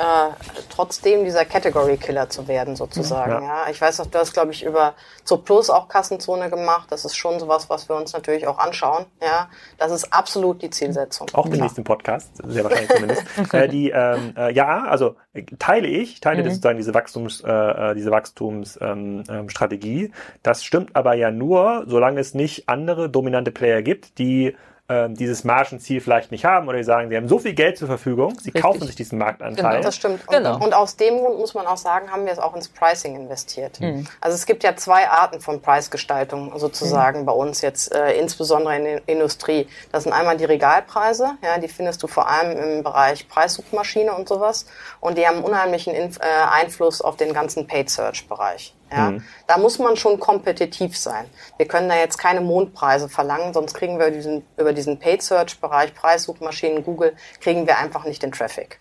trotzdem 0.70 1.24
dieser 1.24 1.46
Category 1.46 1.98
Killer 1.98 2.30
zu 2.30 2.48
werden 2.48 2.76
sozusagen. 2.76 3.32
Ja. 3.32 3.66
ja. 3.66 3.70
Ich 3.70 3.80
weiß 3.80 4.00
noch, 4.00 4.08
du 4.08 4.18
hast 4.18 4.34
glaube 4.34 4.52
ich 4.52 4.64
über 4.64 4.96
Zo 5.24 5.38
Plus 5.38 5.70
auch 5.70 5.88
Kassenzone 5.88 6.50
gemacht. 6.50 6.88
Das 6.92 7.06
ist 7.06 7.16
schon 7.16 7.40
sowas, 7.40 7.70
was 7.70 7.88
wir 7.88 7.96
uns 7.96 8.14
natürlich 8.14 8.48
auch 8.48 8.58
anschauen. 8.58 9.06
Ja, 9.22 9.50
das 9.78 9.92
ist 9.92 10.12
absolut 10.12 10.62
die 10.62 10.72
Zielsetzung. 10.72 11.28
Auch 11.34 11.48
den 11.48 11.62
nächsten 11.62 11.84
Podcast, 11.84 12.32
sehr 12.44 12.64
wahrscheinlich 12.64 12.90
zumindest. 12.90 13.24
äh, 13.54 13.68
die 13.68 13.92
ähm, 13.92 14.34
äh, 14.36 14.52
ja, 14.52 14.86
also 14.86 15.16
äh, 15.34 15.44
teile 15.60 15.88
ich, 15.88 16.22
teile 16.22 16.44
mhm. 16.44 16.50
sozusagen 16.50 16.78
diese 16.78 16.94
Wachstums, 16.96 17.42
äh, 17.42 17.52
äh 17.52 17.96
diese 17.96 18.10
Wachstumsstrategie. 18.10 20.06
Ähm, 20.06 20.06
ähm, 20.06 20.14
das 20.42 20.64
stimmt 20.64 20.96
aber 20.96 21.14
ja 21.14 21.30
nur, 21.30 21.84
solange 21.88 22.20
es 22.20 22.34
nicht 22.34 22.68
andere 22.68 23.10
dominante 23.10 23.52
Player 23.52 23.82
gibt, 23.82 24.18
die 24.18 24.56
ähm, 24.90 25.16
dieses 25.16 25.44
Margenziel 25.44 26.02
vielleicht 26.02 26.32
nicht 26.32 26.46
haben 26.46 26.68
oder 26.68 26.78
die 26.78 26.84
sagen, 26.84 27.10
sie 27.10 27.16
haben 27.16 27.28
so 27.28 27.38
viel 27.38 27.54
Geld 27.54 27.78
zur 27.78 27.88
Verfügung, 27.88 28.32
sie 28.40 28.46
Richtig. 28.46 28.62
kaufen 28.62 28.88
sich 28.88 28.96
diesen 28.96 29.20
Marktanteil. 29.20 29.72
Genau, 29.74 29.84
das 29.84 29.96
stimmt. 29.96 30.28
Und, 30.28 30.36
genau. 30.36 30.64
und 30.64 30.74
aus 30.74 30.96
dem 30.96 31.20
Grund 31.20 31.38
muss 31.38 31.54
man 31.54 31.68
auch 31.68 31.78
sagen, 31.78 32.12
haben 32.12 32.26
wir 32.26 32.34
es 32.34 32.40
auch 32.40 32.56
ins 32.56 32.68
Pricing 32.68 33.16
investiert. 33.16 33.80
Mhm. 33.80 34.08
Also 34.20 34.36
es 34.36 34.48
gibt 34.48 34.64
ja 34.64 34.76
zwei 34.76 35.08
Arten 35.08 35.42
von 35.42 35.62
Preisgestaltung 35.62 36.58
sozusagen 36.58 37.22
mhm. 37.22 37.26
bei 37.26 37.34
uns 37.34 37.62
jetzt, 37.62 37.94
äh, 37.94 38.14
insbesondere 38.14 38.78
in 38.78 38.84
der 38.84 39.02
Industrie. 39.08 39.68
Das 39.92 40.04
sind 40.04 40.14
einmal 40.14 40.38
die 40.38 40.46
Regalpreise, 40.46 41.38
ja, 41.44 41.60
die 41.60 41.68
findest 41.68 42.02
du 42.02 42.08
vor 42.08 42.28
allem 42.28 42.58
im 42.58 42.84
Bereich 42.84 43.30
Preissuchmaschine 43.30 44.14
und 44.14 44.28
sowas. 44.28 44.66
Und 45.00 45.18
die 45.18 45.28
haben 45.28 45.44
unheimlichen 45.44 45.94
Inf 45.94 46.18
äh, 46.18 46.24
Einfluss 46.52 47.02
auf 47.02 47.16
den 47.16 47.34
ganzen 47.34 47.68
Paid 47.68 47.90
Search 47.90 48.28
Bereich. 48.28 48.74
Ja, 48.92 49.12
mhm. 49.12 49.24
Da 49.48 49.58
muss 49.58 49.78
man 49.80 49.96
schon 49.98 50.20
kompetitiv 50.20 50.98
sein. 50.98 51.30
Wir 51.58 51.68
können 51.68 51.90
da 51.90 51.96
jetzt 51.96 52.18
keine 52.18 52.42
Mondpreise 52.42 53.08
verlangen, 53.08 53.54
sonst 53.54 53.74
kriegen 53.74 54.00
wir 54.00 54.12
diesen, 54.12 54.44
über 54.58 54.74
diesen 54.74 55.00
Paid 55.00 55.22
Search 55.22 55.60
Bereich, 55.60 55.94
Preissuchmaschinen, 55.94 56.84
Google, 56.84 57.16
kriegen 57.40 57.68
wir 57.68 57.78
einfach 57.78 58.06
nicht 58.06 58.24
den 58.24 58.32
Traffic. 58.32 58.80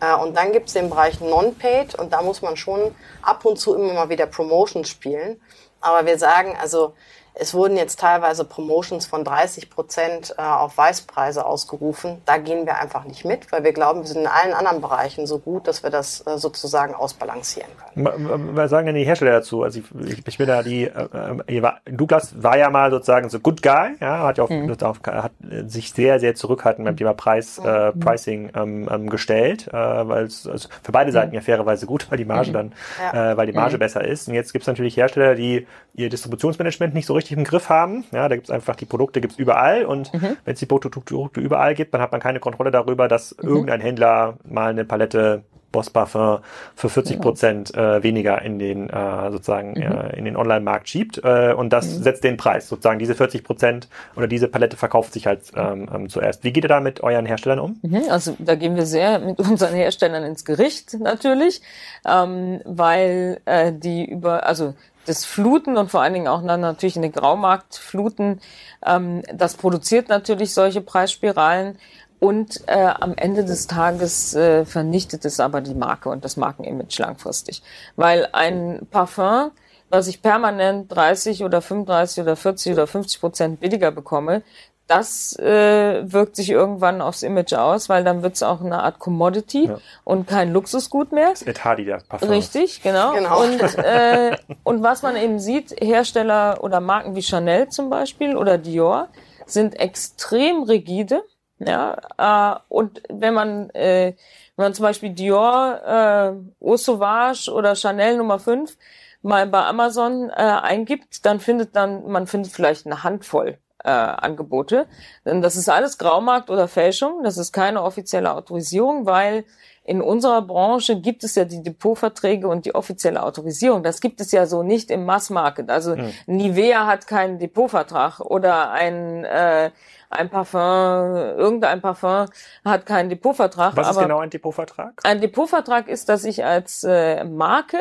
Äh, 0.00 0.14
und 0.14 0.36
dann 0.36 0.52
gibt 0.52 0.68
es 0.68 0.74
den 0.74 0.90
Bereich 0.90 1.20
Non-Paid 1.20 1.96
und 1.96 2.12
da 2.12 2.22
muss 2.22 2.42
man 2.42 2.56
schon 2.56 2.94
ab 3.22 3.44
und 3.44 3.58
zu 3.58 3.74
immer 3.74 3.94
mal 3.94 4.08
wieder 4.08 4.26
Promotions 4.26 4.88
spielen. 4.88 5.40
Aber 5.80 6.06
wir 6.06 6.18
sagen, 6.18 6.56
also 6.60 6.94
es 7.40 7.54
wurden 7.54 7.76
jetzt 7.76 8.00
teilweise 8.00 8.44
Promotions 8.44 9.06
von 9.06 9.22
30 9.22 9.70
Prozent 9.70 10.34
äh, 10.36 10.42
auf 10.42 10.76
Weißpreise 10.76 11.46
ausgerufen. 11.46 12.20
Da 12.26 12.36
gehen 12.38 12.66
wir 12.66 12.78
einfach 12.78 13.04
nicht 13.04 13.24
mit, 13.24 13.50
weil 13.52 13.62
wir 13.62 13.72
glauben, 13.72 14.00
wir 14.00 14.08
sind 14.08 14.22
in 14.22 14.26
allen 14.26 14.52
anderen 14.52 14.80
Bereichen 14.80 15.26
so 15.26 15.38
gut, 15.38 15.68
dass 15.68 15.84
wir 15.84 15.90
das 15.90 16.26
äh, 16.26 16.36
sozusagen 16.36 16.94
ausbalancieren 16.94 17.70
können. 17.94 18.56
Was 18.56 18.70
sagen 18.70 18.86
denn 18.86 18.96
die 18.96 19.04
Hersteller 19.04 19.30
dazu? 19.32 19.62
Also 19.62 19.80
ich, 19.80 20.26
ich 20.26 20.38
bin 20.38 20.48
da 20.48 20.62
die, 20.64 20.84
äh, 20.84 21.62
Douglas 21.86 22.42
war 22.42 22.58
ja 22.58 22.70
mal 22.70 22.90
sozusagen 22.90 23.28
so 23.28 23.38
Good 23.38 23.62
Guy, 23.62 23.96
ja, 24.00 24.26
hat 24.26 24.38
ja 24.38 24.44
auch, 24.44 24.50
mhm. 24.50 24.76
hat 25.06 25.32
sich 25.66 25.92
sehr, 25.92 26.18
sehr 26.18 26.34
zurückhaltend 26.34 26.86
beim 26.86 26.96
Thema 26.96 27.14
Preis, 27.14 27.58
äh, 27.58 27.92
mhm. 27.92 28.00
Pricing 28.00 28.50
ähm, 28.56 28.88
ähm, 28.90 29.08
gestellt, 29.08 29.68
äh, 29.68 29.72
weil 29.72 30.24
es 30.24 30.46
also 30.46 30.68
für 30.82 30.92
beide 30.92 31.12
Seiten 31.12 31.30
mhm. 31.30 31.36
ja 31.36 31.40
fairerweise 31.40 31.86
gut, 31.86 32.10
weil 32.10 32.18
die 32.18 32.24
Marge 32.24 32.50
mhm. 32.50 32.54
dann, 32.54 32.72
ja. 33.12 33.32
äh, 33.32 33.36
weil 33.36 33.46
die 33.46 33.52
Marge 33.52 33.76
mhm. 33.76 33.80
besser 33.80 34.04
ist. 34.04 34.26
Und 34.26 34.34
jetzt 34.34 34.52
gibt 34.52 34.64
es 34.64 34.66
natürlich 34.66 34.96
Hersteller, 34.96 35.36
die 35.36 35.66
ihr 35.98 36.08
Distributionsmanagement 36.08 36.94
nicht 36.94 37.06
so 37.06 37.14
richtig 37.14 37.36
im 37.36 37.44
Griff 37.44 37.68
haben. 37.68 38.04
Ja, 38.12 38.28
da 38.28 38.36
gibt 38.36 38.48
es 38.48 38.50
einfach 38.50 38.76
die 38.76 38.86
Produkte 38.86 39.20
gibt's 39.20 39.38
überall 39.38 39.84
und 39.84 40.12
mhm. 40.14 40.36
wenn 40.44 40.54
es 40.54 40.60
die 40.60 40.66
Produkte 40.66 41.40
überall 41.40 41.74
gibt, 41.74 41.92
dann 41.94 42.00
hat 42.00 42.12
man 42.12 42.20
keine 42.20 42.40
Kontrolle 42.40 42.70
darüber, 42.70 43.08
dass 43.08 43.36
mhm. 43.42 43.48
irgendein 43.48 43.80
Händler 43.80 44.38
mal 44.44 44.70
eine 44.70 44.84
Palette 44.84 45.42
Boss 45.72 45.90
Parfum 45.90 46.38
für 46.74 46.88
40 46.88 47.20
Prozent 47.20 47.74
äh, 47.74 48.02
weniger 48.02 48.40
in 48.42 48.58
den 48.58 48.88
äh, 48.88 49.30
sozusagen 49.30 49.72
mhm. 49.72 49.82
äh, 49.82 50.16
in 50.16 50.24
den 50.24 50.36
Online-Markt 50.36 50.88
schiebt 50.88 51.20
äh, 51.22 51.52
und 51.52 51.72
das 51.72 51.86
mhm. 51.86 52.02
setzt 52.02 52.24
den 52.24 52.36
Preis 52.36 52.68
sozusagen 52.68 52.98
diese 52.98 53.14
40 53.14 53.44
Prozent 53.44 53.88
oder 54.16 54.26
diese 54.26 54.48
Palette 54.48 54.76
verkauft 54.76 55.12
sich 55.12 55.26
halt 55.26 55.42
ähm, 55.54 55.88
ähm, 55.94 56.08
zuerst. 56.08 56.42
Wie 56.44 56.52
geht 56.52 56.64
ihr 56.64 56.68
da 56.68 56.80
mit 56.80 57.02
euren 57.02 57.26
Herstellern 57.26 57.58
um? 57.58 57.78
Mhm, 57.82 58.04
also 58.08 58.34
da 58.38 58.54
gehen 58.54 58.76
wir 58.76 58.86
sehr 58.86 59.18
mit 59.18 59.38
unseren 59.48 59.74
Herstellern 59.74 60.24
ins 60.24 60.44
Gericht 60.44 60.94
natürlich, 60.98 61.60
ähm, 62.06 62.60
weil 62.64 63.40
äh, 63.44 63.72
die 63.72 64.10
über 64.10 64.46
also 64.46 64.74
das 65.08 65.24
Fluten 65.24 65.76
und 65.76 65.90
vor 65.90 66.02
allen 66.02 66.14
Dingen 66.14 66.28
auch 66.28 66.44
dann 66.44 66.60
natürlich 66.60 66.96
in 66.96 67.02
den 67.02 67.12
Graumarkt 67.12 67.76
fluten, 67.76 68.40
ähm, 68.84 69.22
das 69.32 69.56
produziert 69.56 70.08
natürlich 70.08 70.54
solche 70.54 70.80
Preisspiralen 70.80 71.78
und 72.20 72.62
äh, 72.66 72.72
am 72.72 73.14
Ende 73.16 73.44
des 73.44 73.66
Tages 73.66 74.34
äh, 74.34 74.64
vernichtet 74.64 75.24
es 75.24 75.40
aber 75.40 75.60
die 75.60 75.74
Marke 75.74 76.08
und 76.08 76.24
das 76.24 76.36
Markenimage 76.36 76.98
langfristig. 76.98 77.62
Weil 77.96 78.28
ein 78.32 78.86
Parfum, 78.90 79.52
was 79.88 80.08
ich 80.08 80.20
permanent 80.20 80.92
30 80.92 81.44
oder 81.44 81.62
35 81.62 82.22
oder 82.22 82.36
40 82.36 82.72
oder 82.72 82.86
50 82.86 83.20
Prozent 83.20 83.60
billiger 83.60 83.90
bekomme, 83.92 84.42
das 84.88 85.38
äh, 85.38 86.10
wirkt 86.10 86.34
sich 86.34 86.50
irgendwann 86.50 87.02
aufs 87.02 87.22
Image 87.22 87.52
aus, 87.52 87.90
weil 87.90 88.04
dann 88.04 88.22
wird 88.22 88.34
es 88.34 88.42
auch 88.42 88.62
eine 88.62 88.82
Art 88.82 88.98
Commodity 88.98 89.66
ja. 89.66 89.78
und 90.02 90.26
kein 90.26 90.50
Luxusgut 90.50 91.12
mehr. 91.12 91.28
Das 91.30 91.42
ist 91.42 91.64
Hardy, 91.64 91.84
der 91.84 92.00
Parfum. 92.08 92.30
Richtig, 92.30 92.82
genau. 92.82 93.12
genau. 93.12 93.42
Und, 93.42 93.60
äh, 93.78 94.36
und 94.64 94.82
was 94.82 95.02
man 95.02 95.16
eben 95.16 95.38
sieht, 95.38 95.76
Hersteller 95.78 96.64
oder 96.64 96.80
Marken 96.80 97.14
wie 97.14 97.22
Chanel 97.22 97.68
zum 97.68 97.90
Beispiel 97.90 98.34
oder 98.34 98.56
Dior 98.56 99.08
sind 99.44 99.78
extrem 99.78 100.62
rigide. 100.62 101.22
Ja, 101.58 102.56
äh, 102.56 102.58
und 102.68 103.02
wenn 103.10 103.34
man, 103.34 103.68
äh, 103.70 104.14
wenn 104.56 104.64
man 104.64 104.74
zum 104.74 104.84
Beispiel 104.84 105.10
Dior, 105.10 105.80
äh, 105.84 106.64
Eau 106.64 106.76
Sauvage 106.76 107.52
oder 107.52 107.74
Chanel 107.74 108.16
Nummer 108.16 108.38
5 108.38 108.74
mal 109.20 109.46
bei 109.46 109.64
Amazon 109.64 110.30
äh, 110.30 110.34
eingibt, 110.34 111.26
dann 111.26 111.40
findet 111.40 111.76
dann, 111.76 112.06
man 112.10 112.26
findet 112.26 112.52
vielleicht 112.52 112.86
eine 112.86 113.02
Handvoll 113.02 113.58
äh, 113.88 113.90
Angebote. 113.90 114.86
Denn 115.24 115.40
das 115.40 115.56
ist 115.56 115.68
alles 115.68 115.96
Graumarkt 115.96 116.50
oder 116.50 116.68
Fälschung. 116.68 117.22
Das 117.22 117.38
ist 117.38 117.52
keine 117.52 117.82
offizielle 117.82 118.34
Autorisierung, 118.34 119.06
weil 119.06 119.44
in 119.84 120.02
unserer 120.02 120.42
Branche 120.42 121.00
gibt 121.00 121.24
es 121.24 121.34
ja 121.34 121.46
die 121.46 121.62
Depotverträge 121.62 122.46
und 122.46 122.66
die 122.66 122.74
offizielle 122.74 123.22
Autorisierung. 123.22 123.82
Das 123.82 124.02
gibt 124.02 124.20
es 124.20 124.32
ja 124.32 124.44
so 124.44 124.62
nicht 124.62 124.90
im 124.90 125.06
Massmarket. 125.06 125.70
Also 125.70 125.96
mhm. 125.96 126.12
Nivea 126.26 126.86
hat 126.86 127.06
keinen 127.06 127.38
Depotvertrag 127.38 128.20
oder 128.20 128.70
ein 128.70 129.24
äh, 129.24 129.70
ein 130.10 130.30
Parfum, 130.30 130.60
irgendein 130.60 131.82
Parfum 131.82 132.26
hat 132.64 132.86
keinen 132.86 133.10
Depotvertrag. 133.10 133.76
Was 133.76 133.90
ist 133.90 133.98
genau 133.98 134.20
ein 134.20 134.30
Depotvertrag? 134.30 135.00
Ein 135.04 135.20
Depotvertrag 135.20 135.88
ist, 135.88 136.08
dass 136.08 136.24
ich 136.24 136.44
als 136.44 136.82
äh, 136.84 137.24
Marke 137.24 137.78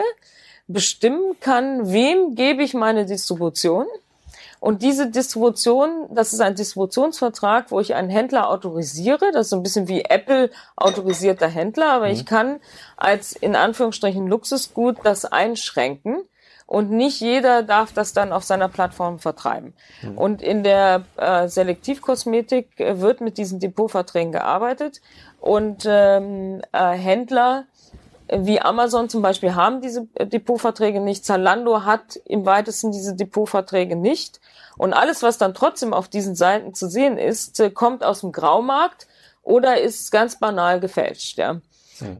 bestimmen 0.67 1.37
kann, 1.39 1.91
wem 1.91 2.35
gebe 2.35 2.63
ich 2.63 2.73
meine 2.73 3.05
Distribution 3.05 3.85
und 4.59 4.81
diese 4.81 5.09
Distribution, 5.09 6.07
das 6.09 6.33
ist 6.33 6.41
ein 6.41 6.55
Distributionsvertrag, 6.55 7.71
wo 7.71 7.79
ich 7.79 7.95
einen 7.95 8.09
Händler 8.09 8.49
autorisiere. 8.49 9.31
Das 9.31 9.47
ist 9.47 9.49
so 9.51 9.55
ein 9.55 9.63
bisschen 9.63 9.87
wie 9.87 10.05
Apple 10.05 10.49
autorisierter 10.75 11.47
Händler, 11.47 11.91
aber 11.93 12.07
mhm. 12.07 12.13
ich 12.13 12.25
kann 12.25 12.59
als 12.95 13.33
in 13.33 13.55
Anführungsstrichen 13.55 14.27
Luxusgut 14.27 14.97
das 15.03 15.25
einschränken 15.25 16.23
und 16.67 16.91
nicht 16.91 17.21
jeder 17.21 17.63
darf 17.63 17.93
das 17.93 18.13
dann 18.13 18.33
auf 18.33 18.43
seiner 18.43 18.67
Plattform 18.67 19.19
vertreiben. 19.19 19.73
Mhm. 20.01 20.17
Und 20.17 20.41
in 20.41 20.63
der 20.63 21.05
äh, 21.15 21.47
Selektivkosmetik 21.47 22.79
äh, 22.79 22.99
wird 22.99 23.21
mit 23.21 23.37
diesen 23.37 23.59
Depotverträgen 23.59 24.33
gearbeitet 24.33 25.01
und 25.39 25.85
ähm, 25.87 26.61
äh, 26.73 26.91
Händler 26.91 27.65
wie 28.29 28.59
Amazon 28.59 29.09
zum 29.09 29.21
Beispiel 29.21 29.55
haben 29.55 29.81
diese 29.81 30.07
Depotverträge 30.19 30.99
nicht. 30.99 31.25
Zalando 31.25 31.83
hat 31.83 32.19
im 32.25 32.45
weitesten 32.45 32.91
diese 32.91 33.15
Depotverträge 33.15 33.95
nicht. 33.95 34.39
Und 34.77 34.93
alles, 34.93 35.23
was 35.23 35.37
dann 35.37 35.53
trotzdem 35.53 35.93
auf 35.93 36.07
diesen 36.07 36.35
Seiten 36.35 36.73
zu 36.73 36.89
sehen 36.89 37.17
ist, 37.17 37.59
äh, 37.59 37.69
kommt 37.69 38.03
aus 38.03 38.21
dem 38.21 38.31
Graumarkt 38.31 39.07
oder 39.43 39.79
ist 39.79 40.11
ganz 40.11 40.39
banal 40.39 40.79
gefälscht. 40.79 41.37
Ja. 41.37 41.61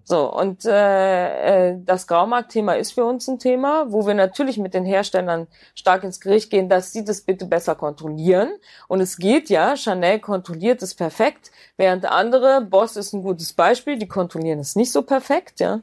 So, 0.04 0.34
und 0.34 0.66
äh, 0.66 1.70
äh, 1.72 1.78
das 1.84 2.08
Graumarktthema 2.08 2.74
ist 2.74 2.94
für 2.94 3.06
uns 3.06 3.28
ein 3.28 3.40
Thema, 3.40 3.86
wo 3.90 4.08
wir 4.08 4.14
natürlich 4.14 4.58
mit 4.58 4.74
den 4.74 4.86
Herstellern 4.86 5.48
stark 5.76 6.04
ins 6.04 6.20
Gericht 6.20 6.50
gehen, 6.50 6.70
dass 6.70 6.92
sie 6.92 7.04
das 7.04 7.22
bitte 7.22 7.46
besser 7.46 7.76
kontrollieren. 7.76 8.50
Und 8.88 9.02
es 9.02 9.18
geht 9.18 9.50
ja, 9.50 9.76
Chanel 9.76 10.20
kontrolliert 10.20 10.82
es 10.82 10.96
perfekt, 10.96 11.52
während 11.78 12.06
andere, 12.06 12.62
Boss 12.62 12.96
ist 12.96 13.14
ein 13.14 13.24
gutes 13.24 13.54
Beispiel, 13.54 13.98
die 13.98 14.08
kontrollieren 14.08 14.60
es 14.60 14.76
nicht 14.76 14.92
so 14.92 15.02
perfekt, 15.04 15.60
ja. 15.60 15.82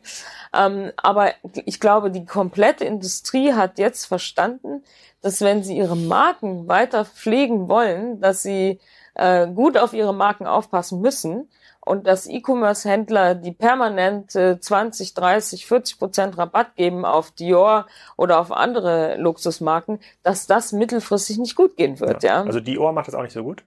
Ähm, 0.54 0.92
aber 0.96 1.32
ich 1.64 1.80
glaube, 1.80 2.10
die 2.10 2.24
komplette 2.24 2.84
Industrie 2.84 3.52
hat 3.52 3.78
jetzt 3.78 4.06
verstanden, 4.06 4.82
dass 5.22 5.40
wenn 5.40 5.62
sie 5.62 5.76
ihre 5.76 5.96
Marken 5.96 6.68
weiter 6.68 7.04
pflegen 7.04 7.68
wollen, 7.68 8.20
dass 8.20 8.42
sie 8.42 8.78
äh, 9.14 9.46
gut 9.46 9.78
auf 9.78 9.92
ihre 9.94 10.12
Marken 10.12 10.46
aufpassen 10.46 11.00
müssen 11.00 11.48
und 11.84 12.06
dass 12.06 12.26
E-Commerce-Händler, 12.26 13.34
die 13.34 13.52
permanent 13.52 14.34
äh, 14.34 14.58
20, 14.58 15.14
30, 15.14 15.66
40 15.66 15.98
Prozent 15.98 16.38
Rabatt 16.38 16.76
geben 16.76 17.04
auf 17.04 17.30
Dior 17.30 17.86
oder 18.16 18.40
auf 18.40 18.50
andere 18.52 19.16
Luxusmarken, 19.16 20.00
dass 20.22 20.46
das 20.46 20.72
mittelfristig 20.72 21.38
nicht 21.38 21.56
gut 21.56 21.76
gehen 21.76 22.00
wird. 22.00 22.22
Ja. 22.22 22.40
ja. 22.40 22.42
Also 22.44 22.60
Dior 22.60 22.92
macht 22.92 23.08
das 23.08 23.14
auch 23.14 23.22
nicht 23.22 23.34
so 23.34 23.42
gut? 23.42 23.64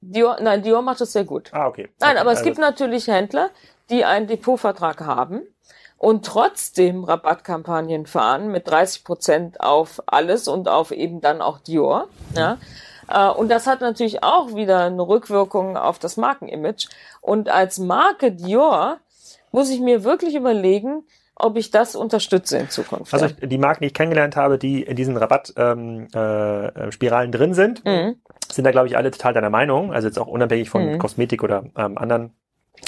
Dior, 0.00 0.38
nein, 0.40 0.62
Dior 0.62 0.82
macht 0.82 1.00
das 1.00 1.12
sehr 1.12 1.24
gut. 1.24 1.50
Ah, 1.52 1.68
okay. 1.68 1.88
Nein, 2.00 2.10
okay. 2.10 2.20
aber 2.20 2.32
es 2.32 2.38
also 2.38 2.50
gibt 2.50 2.58
natürlich 2.58 3.06
Händler, 3.06 3.50
die 3.88 4.04
einen 4.04 4.26
Depotvertrag 4.26 5.00
haben 5.00 5.42
und 5.96 6.26
trotzdem 6.26 7.04
Rabattkampagnen 7.04 8.06
fahren 8.06 8.50
mit 8.50 8.68
30 8.68 9.04
Prozent 9.04 9.60
auf 9.60 10.02
alles 10.06 10.48
und 10.48 10.68
auf 10.68 10.90
eben 10.90 11.20
dann 11.20 11.40
auch 11.40 11.60
Dior. 11.60 12.08
Ja. 12.36 12.58
Und 13.36 13.50
das 13.50 13.66
hat 13.66 13.80
natürlich 13.80 14.22
auch 14.22 14.54
wieder 14.54 14.84
eine 14.84 15.06
Rückwirkung 15.06 15.76
auf 15.76 15.98
das 15.98 16.16
Markenimage. 16.16 16.88
Und 17.20 17.48
als 17.48 17.78
Marke 17.78 18.32
Dior 18.32 18.98
muss 19.50 19.70
ich 19.70 19.80
mir 19.80 20.04
wirklich 20.04 20.34
überlegen, 20.34 21.04
ob 21.34 21.56
ich 21.56 21.70
das 21.70 21.96
unterstütze 21.96 22.58
in 22.58 22.68
Zukunft. 22.68 23.12
Also 23.12 23.28
die 23.28 23.58
Marken, 23.58 23.82
die 23.82 23.88
ich 23.88 23.94
kennengelernt 23.94 24.36
habe, 24.36 24.58
die 24.58 24.82
in 24.82 24.96
diesen 24.96 25.16
Rabattspiralen 25.16 26.08
ähm, 26.14 26.98
äh, 27.02 27.30
drin 27.30 27.54
sind, 27.54 27.84
mhm. 27.84 28.16
sind 28.50 28.64
da, 28.64 28.70
glaube 28.70 28.86
ich, 28.88 28.96
alle 28.96 29.10
total 29.10 29.32
deiner 29.32 29.50
Meinung. 29.50 29.92
Also 29.92 30.08
jetzt 30.08 30.18
auch 30.18 30.26
unabhängig 30.26 30.70
von 30.70 30.92
mhm. 30.92 30.98
Kosmetik 30.98 31.42
oder 31.42 31.64
ähm, 31.76 31.98
anderen 31.98 32.32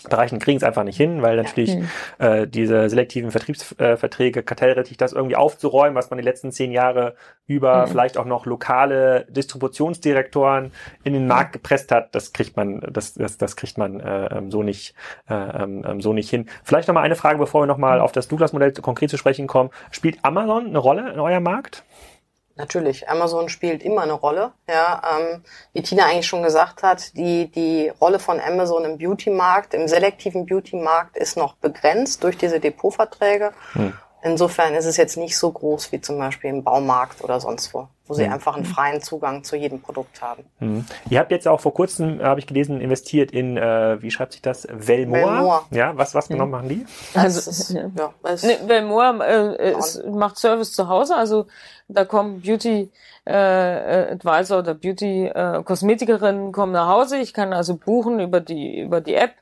Bereichen 0.08 0.38
kriegen 0.38 0.58
es 0.58 0.62
einfach 0.62 0.84
nicht 0.84 0.96
hin, 0.96 1.22
weil 1.22 1.36
natürlich 1.36 1.76
mhm. 1.76 1.88
äh, 2.18 2.46
diese 2.46 2.88
selektiven 2.90 3.30
Vertriebsverträge, 3.30 4.40
äh, 4.40 4.42
kartellrechtlich 4.42 4.98
das 4.98 5.12
irgendwie 5.12 5.36
aufzuräumen, 5.36 5.94
was 5.94 6.10
man 6.10 6.18
die 6.18 6.24
letzten 6.24 6.52
zehn 6.52 6.72
Jahre 6.72 7.14
über 7.46 7.86
mhm. 7.86 7.90
vielleicht 7.90 8.18
auch 8.18 8.24
noch 8.24 8.46
lokale 8.46 9.26
Distributionsdirektoren 9.30 10.72
in 11.04 11.12
den 11.12 11.26
Markt 11.26 11.52
gepresst 11.52 11.90
hat, 11.90 12.14
das 12.14 12.32
kriegt 12.32 12.56
man, 12.56 12.80
das, 12.90 13.14
das, 13.14 13.38
das 13.38 13.56
kriegt 13.56 13.78
man 13.78 14.00
äh, 14.00 14.26
ähm, 14.36 14.50
so 14.50 14.62
nicht 14.62 14.94
äh, 15.28 15.34
ähm, 15.34 15.84
ähm, 15.86 16.00
so 16.00 16.12
nicht 16.12 16.30
hin. 16.30 16.46
Vielleicht 16.62 16.88
noch 16.88 16.94
mal 16.94 17.02
eine 17.02 17.16
Frage, 17.16 17.38
bevor 17.38 17.62
wir 17.62 17.66
noch 17.66 17.78
mal 17.78 17.98
mhm. 17.98 18.04
auf 18.04 18.12
das 18.12 18.28
Douglas-Modell 18.28 18.72
konkret 18.72 19.10
zu 19.10 19.16
sprechen 19.16 19.46
kommen: 19.46 19.70
Spielt 19.90 20.18
Amazon 20.22 20.66
eine 20.66 20.78
Rolle 20.78 21.12
in 21.12 21.20
eurem 21.20 21.42
Markt? 21.42 21.84
Natürlich, 22.56 23.08
Amazon 23.08 23.48
spielt 23.48 23.82
immer 23.82 24.02
eine 24.02 24.12
Rolle. 24.12 24.52
Ja, 24.68 25.02
ähm, 25.18 25.42
wie 25.72 25.82
Tina 25.82 26.06
eigentlich 26.06 26.26
schon 26.26 26.44
gesagt 26.44 26.84
hat, 26.84 27.16
die, 27.16 27.50
die 27.50 27.88
Rolle 28.00 28.20
von 28.20 28.40
Amazon 28.40 28.84
im 28.84 28.98
Beauty-Markt, 28.98 29.74
im 29.74 29.88
selektiven 29.88 30.46
Beauty-Markt 30.46 31.16
ist 31.16 31.36
noch 31.36 31.56
begrenzt 31.56 32.22
durch 32.22 32.38
diese 32.38 32.60
Depotverträge. 32.60 33.52
Hm. 33.72 33.94
Insofern 34.26 34.74
ist 34.74 34.86
es 34.86 34.96
jetzt 34.96 35.18
nicht 35.18 35.36
so 35.36 35.52
groß 35.52 35.92
wie 35.92 36.00
zum 36.00 36.16
Beispiel 36.16 36.48
im 36.48 36.64
Baumarkt 36.64 37.22
oder 37.22 37.40
sonst 37.40 37.74
wo, 37.74 37.88
wo 38.06 38.14
sie 38.14 38.24
mhm. 38.24 38.32
einfach 38.32 38.56
einen 38.56 38.64
freien 38.64 39.02
Zugang 39.02 39.44
zu 39.44 39.54
jedem 39.54 39.82
Produkt 39.82 40.22
haben. 40.22 40.44
Mhm. 40.60 40.86
Ihr 41.10 41.18
habt 41.18 41.30
jetzt 41.30 41.46
auch 41.46 41.60
vor 41.60 41.74
kurzem, 41.74 42.22
habe 42.22 42.40
ich 42.40 42.46
gelesen, 42.46 42.80
investiert 42.80 43.32
in, 43.32 43.58
äh, 43.58 44.00
wie 44.00 44.10
schreibt 44.10 44.32
sich 44.32 44.40
das, 44.40 44.66
Velmor. 44.70 45.18
Velmor. 45.18 45.66
Ja, 45.72 45.94
was, 45.98 46.14
was 46.14 46.28
genau 46.28 46.46
mhm. 46.46 46.52
machen 46.52 46.68
die? 46.70 46.86
Also, 47.12 47.50
ist, 47.50 47.68
ja, 47.68 47.88
ne, 47.88 48.58
Velmor 48.66 49.20
äh, 49.22 49.72
ist, 49.72 50.02
macht 50.06 50.38
Service 50.38 50.72
zu 50.72 50.88
Hause, 50.88 51.16
also 51.16 51.46
da 51.88 52.06
kommen 52.06 52.40
Beauty 52.40 52.90
äh, 53.26 54.12
Advisor 54.12 54.60
oder 54.60 54.72
Beauty 54.72 55.26
äh, 55.26 55.62
Kosmetikerinnen 55.62 56.50
kommen 56.50 56.72
nach 56.72 56.88
Hause. 56.88 57.18
Ich 57.18 57.34
kann 57.34 57.52
also 57.52 57.76
buchen 57.76 58.20
über 58.20 58.40
die 58.40 58.80
über 58.80 59.02
die 59.02 59.14
App 59.14 59.34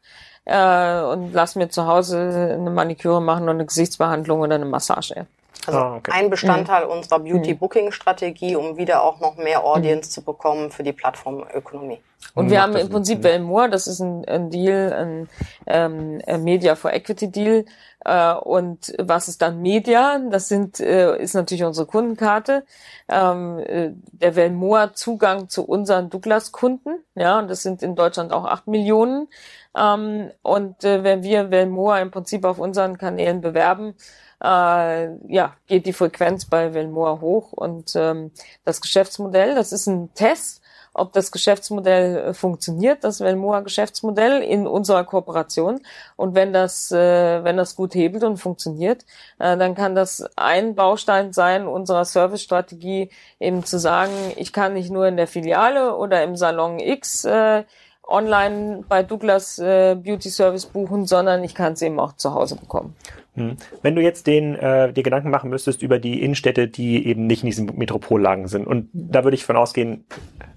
äh, 0.45 1.03
und 1.03 1.33
lass 1.33 1.55
mir 1.57 1.69
zu 1.69 1.87
Hause 1.87 2.57
eine 2.59 2.71
Maniküre 2.71 3.21
machen 3.21 3.45
und 3.45 3.57
eine 3.57 3.67
Gesichtsbehandlung 3.67 4.41
oder 4.41 4.57
eine 4.57 4.65
Massage. 4.65 5.27
Also 5.67 5.79
ah, 5.79 5.97
okay. 5.97 6.11
ein 6.13 6.29
Bestandteil 6.29 6.87
mhm. 6.87 6.93
unserer 6.93 7.21
Beauty-Booking-Strategie, 7.21 8.57
um 8.57 8.77
wieder 8.77 9.03
auch 9.03 9.21
noch 9.21 9.37
mehr 9.37 9.65
Audience 9.65 10.09
mhm. 10.09 10.13
zu 10.13 10.23
bekommen 10.23 10.71
für 10.73 10.83
die 10.83 10.93
Plattformökonomie. 10.93 12.01
Und 12.35 12.51
wir 12.51 12.63
haben 12.63 12.77
im 12.77 12.89
Prinzip 12.89 13.23
Velmore, 13.23 13.69
das 13.69 13.87
ist 13.87 14.01
ein, 14.01 14.25
ein 14.27 14.51
Deal, 14.51 14.93
ein, 14.93 15.29
ähm, 15.67 16.21
ein 16.27 16.43
Media 16.45 16.77
for 16.77 16.93
Equity 16.93 17.31
Deal. 17.31 17.65
Äh, 18.05 18.35
und 18.35 18.95
was 18.99 19.29
ist 19.29 19.43
dann 19.43 19.61
Media? 19.61 20.19
Das 20.31 20.49
sind, 20.49 20.81
äh, 20.81 21.17
ist 21.19 21.35
natürlich 21.35 21.65
unsere 21.65 21.87
Kundenkarte. 21.87 22.65
Ähm, 23.09 23.59
äh, 23.59 23.91
der 24.13 24.35
Velmore 24.35 24.93
Zugang 24.95 25.49
zu 25.49 25.65
unseren 25.65 26.11
Douglas-Kunden. 26.11 27.05
Ja, 27.15 27.39
und 27.39 27.51
das 27.51 27.63
sind 27.63 27.83
in 27.83 27.97
Deutschland 27.97 28.33
auch 28.33 28.45
acht 28.45 28.67
Millionen. 28.67 29.29
Ähm, 29.77 30.31
und 30.43 30.85
äh, 30.85 31.03
wenn 31.03 31.23
wir 31.23 31.51
Velmore 31.51 32.01
im 32.01 32.11
Prinzip 32.11 32.45
auf 32.45 32.59
unseren 32.59 32.99
Kanälen 32.99 33.41
bewerben, 33.41 33.95
äh, 34.43 35.15
ja, 35.33 35.57
geht 35.67 35.87
die 35.87 35.93
Frequenz 35.93 36.47
bei 36.47 36.75
Velmore 36.75 37.21
hoch. 37.21 37.53
Und 37.53 37.93
ähm, 37.97 38.33
das 38.65 38.81
Geschäftsmodell, 38.81 39.55
das 39.55 39.73
ist 39.73 39.87
ein 39.87 40.13
Test 40.15 40.63
ob 40.95 41.13
das 41.13 41.33
Geschäftsmodell 41.33 42.17
äh, 42.17 42.35
funktioniert, 42.35 43.05
das 43.05 43.21
Velmoa-Geschäftsmodell 43.21 44.43
in 44.43 44.67
unserer 44.67 45.05
Kooperation. 45.05 45.81
Und 46.17 46.35
wenn 46.35 46.53
das, 46.53 46.91
äh, 46.93 47.45
wenn 47.45 47.57
das 47.57 47.77
gut 47.77 47.95
hebelt 47.95 48.25
und 48.25 48.37
funktioniert, 48.37 49.05
äh, 49.39 49.57
dann 49.57 49.75
kann 49.75 49.95
das 49.95 50.25
ein 50.37 50.75
Baustein 50.75 51.33
sein 51.33 51.67
unserer 51.67 52.05
Servicestrategie, 52.05 53.11
eben 53.41 53.65
zu 53.65 53.79
sagen, 53.79 54.13
ich 54.37 54.53
kann 54.53 54.75
nicht 54.75 54.91
nur 54.91 55.07
in 55.07 55.17
der 55.17 55.27
Filiale 55.27 55.97
oder 55.97 56.23
im 56.23 56.37
Salon 56.37 56.79
X 56.79 57.25
äh, 57.25 57.65
online 58.07 58.85
bei 58.89 59.03
Douglas 59.03 59.59
äh, 59.59 59.95
Beauty 59.95 60.29
Service 60.29 60.67
buchen, 60.67 61.07
sondern 61.07 61.45
ich 61.45 61.55
kann 61.55 61.75
es 61.75 61.83
eben 61.83 61.99
auch 62.01 62.15
zu 62.15 62.35
Hause 62.35 62.57
bekommen. 62.57 62.95
Hm. 63.35 63.57
Wenn 63.81 63.95
du 63.95 64.03
jetzt 64.03 64.27
den, 64.27 64.55
äh, 64.57 64.93
dir 64.93 65.03
Gedanken 65.03 65.31
machen 65.31 65.51
müsstest 65.51 65.83
über 65.83 65.99
die 65.99 66.23
Innenstädte, 66.23 66.69
die 66.69 67.07
eben 67.07 67.27
nicht 67.27 67.43
in 67.43 67.47
diesen 67.47 67.79
Metropollagen 67.79 68.49
sind, 68.49 68.67
und 68.67 68.91
da 68.93 69.25
würde 69.25 69.37
ich 69.37 69.45
von 69.45 69.57
ausgehen, 69.57 70.05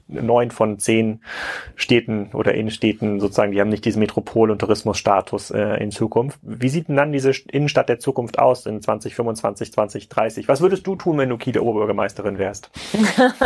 neun 0.07 0.51
von 0.51 0.79
zehn 0.79 1.21
Städten 1.75 2.29
oder 2.33 2.53
Innenstädten 2.53 3.19
sozusagen, 3.19 3.51
die 3.51 3.59
haben 3.59 3.69
nicht 3.69 3.85
diesen 3.85 3.99
Metropol- 3.99 4.51
und 4.51 4.59
Tourismusstatus 4.59 5.51
äh, 5.51 5.81
in 5.83 5.91
Zukunft. 5.91 6.39
Wie 6.41 6.69
sieht 6.69 6.87
denn 6.87 6.95
dann 6.95 7.11
diese 7.11 7.31
Innenstadt 7.51 7.89
der 7.89 7.99
Zukunft 7.99 8.37
aus 8.37 8.65
in 8.65 8.81
2025, 8.81 9.73
2030? 9.73 10.47
Was 10.47 10.61
würdest 10.61 10.85
du 10.85 10.95
tun, 10.95 11.17
wenn 11.17 11.29
du 11.29 11.37
Kieler 11.37 11.63
Oberbürgermeisterin 11.63 12.37
wärst? 12.37 12.69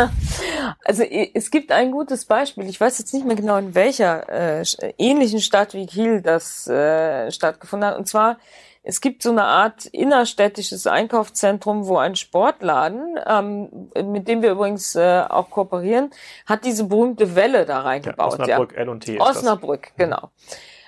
also 0.84 1.02
es 1.02 1.50
gibt 1.50 1.72
ein 1.72 1.90
gutes 1.90 2.26
Beispiel. 2.26 2.68
Ich 2.68 2.80
weiß 2.80 2.98
jetzt 2.98 3.14
nicht 3.14 3.26
mehr 3.26 3.36
genau, 3.36 3.56
in 3.56 3.74
welcher 3.74 4.28
äh, 4.60 4.64
ähnlichen 4.98 5.40
Stadt 5.40 5.74
wie 5.74 5.86
Kiel 5.86 6.20
das 6.20 6.66
äh, 6.66 7.30
stattgefunden 7.30 7.88
hat. 7.88 7.98
Und 7.98 8.06
zwar 8.06 8.38
es 8.82 9.00
gibt 9.00 9.22
so 9.22 9.30
eine 9.30 9.44
Art 9.44 9.86
innerstädtisches 9.86 10.86
Einkaufszentrum, 10.86 11.86
wo 11.86 11.98
ein 11.98 12.16
Sportladen, 12.16 13.18
ähm, 13.26 13.90
mit 14.10 14.26
dem 14.26 14.42
wir 14.42 14.52
übrigens 14.52 14.94
äh, 14.94 15.22
auch 15.28 15.50
kooperieren, 15.50 16.10
hat 16.46 16.64
diese 16.64 16.84
berühmte 16.84 17.34
Welle 17.34 17.66
da 17.66 17.80
reingebaut. 17.80 18.46
Ja, 18.46 18.58
Osnabrück, 18.58 18.72
ja. 18.72 18.78
L&T. 18.78 19.20
Osnabrück, 19.20 19.92
genau. 19.96 20.30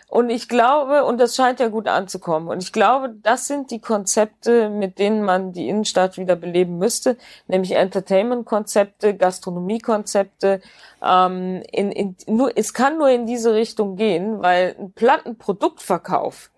Und 0.08 0.28
ich 0.28 0.46
glaube, 0.46 1.04
und 1.04 1.18
das 1.18 1.36
scheint 1.36 1.58
ja 1.58 1.68
gut 1.68 1.88
anzukommen, 1.88 2.48
und 2.48 2.62
ich 2.62 2.72
glaube, 2.72 3.14
das 3.22 3.46
sind 3.46 3.70
die 3.70 3.80
Konzepte, 3.80 4.68
mit 4.68 4.98
denen 4.98 5.22
man 5.22 5.52
die 5.52 5.68
Innenstadt 5.68 6.18
wieder 6.18 6.36
beleben 6.36 6.76
müsste, 6.76 7.16
nämlich 7.46 7.72
Entertainment-Konzepte, 7.72 9.16
Gastronomie-Konzepte. 9.16 10.60
Ähm, 11.02 11.62
in, 11.72 11.92
in, 11.92 12.16
nur, 12.26 12.56
es 12.56 12.74
kann 12.74 12.98
nur 12.98 13.08
in 13.08 13.24
diese 13.24 13.54
Richtung 13.54 13.96
gehen, 13.96 14.42
weil 14.42 14.76
ein 14.78 14.92
Plattenproduktverkauf 14.92 16.51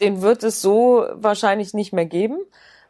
den 0.00 0.22
wird 0.22 0.42
es 0.42 0.60
so 0.60 1.06
wahrscheinlich 1.12 1.74
nicht 1.74 1.92
mehr 1.92 2.06
geben. 2.06 2.38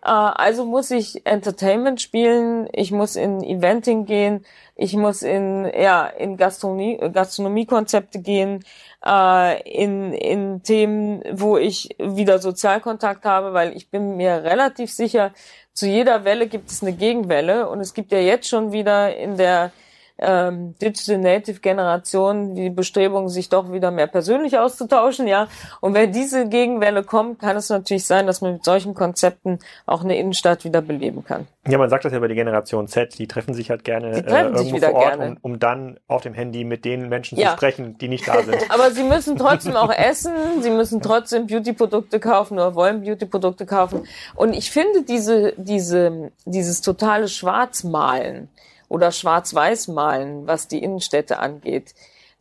Äh, 0.03 0.11
also 0.11 0.65
muss 0.65 0.91
ich 0.91 1.27
Entertainment 1.27 2.01
spielen, 2.01 2.69
ich 2.73 2.93
muss 2.93 3.17
in 3.17 3.43
Eventing 3.43 4.07
gehen, 4.07 4.45
ich 4.77 4.95
muss 4.95 5.23
in 5.23 5.65
ja 5.65 6.07
in 6.07 6.37
Gastronomie 6.37 6.99
Gastronomiekonzepte 7.13 8.21
gehen, 8.21 8.65
äh, 9.05 9.63
in 9.63 10.13
in 10.13 10.63
Themen, 10.63 11.23
wo 11.33 11.57
ich 11.57 11.97
wieder 11.99 12.39
Sozialkontakt 12.39 13.25
habe, 13.25 13.53
weil 13.53 13.77
ich 13.77 13.91
bin 13.91 14.17
mir 14.17 14.45
relativ 14.45 14.93
sicher, 14.93 15.33
zu 15.73 15.87
jeder 15.87 16.25
Welle 16.25 16.47
gibt 16.47 16.71
es 16.71 16.83
eine 16.83 16.93
Gegenwelle 16.93 17.69
und 17.69 17.81
es 17.81 17.93
gibt 17.95 18.13
ja 18.13 18.19
jetzt 18.19 18.49
schon 18.49 18.73
wieder 18.73 19.17
in 19.17 19.37
der 19.37 19.73
ähm, 20.19 20.75
Digital 20.81 21.19
Native 21.19 21.61
Generation 21.61 22.55
die 22.55 22.71
Bestrebung, 22.71 23.29
sich 23.29 23.49
doch 23.49 23.73
wieder 23.73 23.91
mehr 23.91 24.07
persönlich 24.07 24.59
auszutauschen, 24.59 25.27
ja. 25.27 25.49
Und 25.81 25.95
wenn 25.95 26.13
diese 26.13 26.49
Gegenwelle 26.49 27.03
kommt, 27.03 27.39
kann 27.41 27.57
es 27.57 27.69
natürlich 27.69 28.07
sein, 28.07 28.27
dass 28.27 28.41
man 28.41 28.55
mit 28.55 28.65
solchen 28.65 28.95
Konzepten 28.95 29.59
auch 29.85 30.03
eine 30.03 30.17
Innenstadt 30.17 30.65
wieder 30.65 30.81
beleben 30.81 31.25
kann. 31.25 31.47
Ja, 31.69 31.79
man 31.79 31.91
sagt 31.91 32.05
das 32.05 32.13
ja 32.13 32.19
über 32.19 32.29
die 32.29 32.35
Generation 32.35 32.89
Z, 32.89 33.19
die 33.19 33.27
treffen 33.27 33.53
sich 33.53 33.71
halt 33.71 33.85
gerne 33.85 34.13
die 34.13 34.23
treffen 34.23 34.55
äh, 34.55 34.59
irgendwo 34.59 34.79
vor 34.79 34.95
Ort, 34.95 35.19
um, 35.19 35.37
um, 35.43 35.59
dann 35.59 35.99
auf 36.07 36.23
dem 36.23 36.33
Handy 36.33 36.65
mit 36.65 36.85
den 36.85 37.09
Menschen 37.09 37.39
ja. 37.39 37.51
zu 37.51 37.57
sprechen, 37.57 37.99
die 37.99 38.09
nicht 38.09 38.27
da 38.27 38.43
sind. 38.43 38.71
Aber 38.71 38.91
sie 38.93 39.03
müssen 39.03 39.37
trotzdem 39.37 39.77
auch 39.77 39.93
essen, 39.93 40.33
sie 40.61 40.71
müssen 40.71 41.03
trotzdem 41.03 41.47
Beauty-Produkte 41.47 42.21
kaufen 42.21 42.55
oder 42.55 42.75
wollen 42.75 43.03
Beauty-Produkte 43.03 43.67
kaufen. 43.67 44.07
Und 44.35 44.55
ich 44.55 44.71
finde 44.71 45.03
diese, 45.03 45.55
diese, 45.57 46.31
dieses 46.45 46.81
totale 46.81 47.29
Schwarzmalen, 47.29 48.49
oder 48.89 49.13
schwarz-weiß 49.13 49.89
malen, 49.89 50.47
was 50.47 50.69
die 50.69 50.83
Innenstädte 50.83 51.39
angeht. 51.39 51.95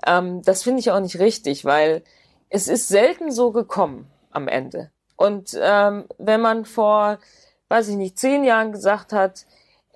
Ähm, 0.06 0.42
das 0.44 0.64
finde 0.64 0.80
ich 0.80 0.92
auch 0.92 1.00
nicht 1.00 1.20
richtig, 1.20 1.66
weil 1.66 2.04
es 2.50 2.68
ist 2.68 2.88
selten 2.88 3.32
so 3.32 3.52
gekommen 3.52 4.10
am 4.32 4.48
Ende. 4.48 4.92
Und 5.16 5.58
ähm, 5.60 6.06
wenn 6.18 6.42
man 6.42 6.66
vor, 6.66 7.20
weiß 7.70 7.88
ich 7.90 7.96
nicht, 7.96 8.20
zehn 8.20 8.44
Jahren 8.44 8.72
gesagt 8.72 9.14
hat, 9.14 9.46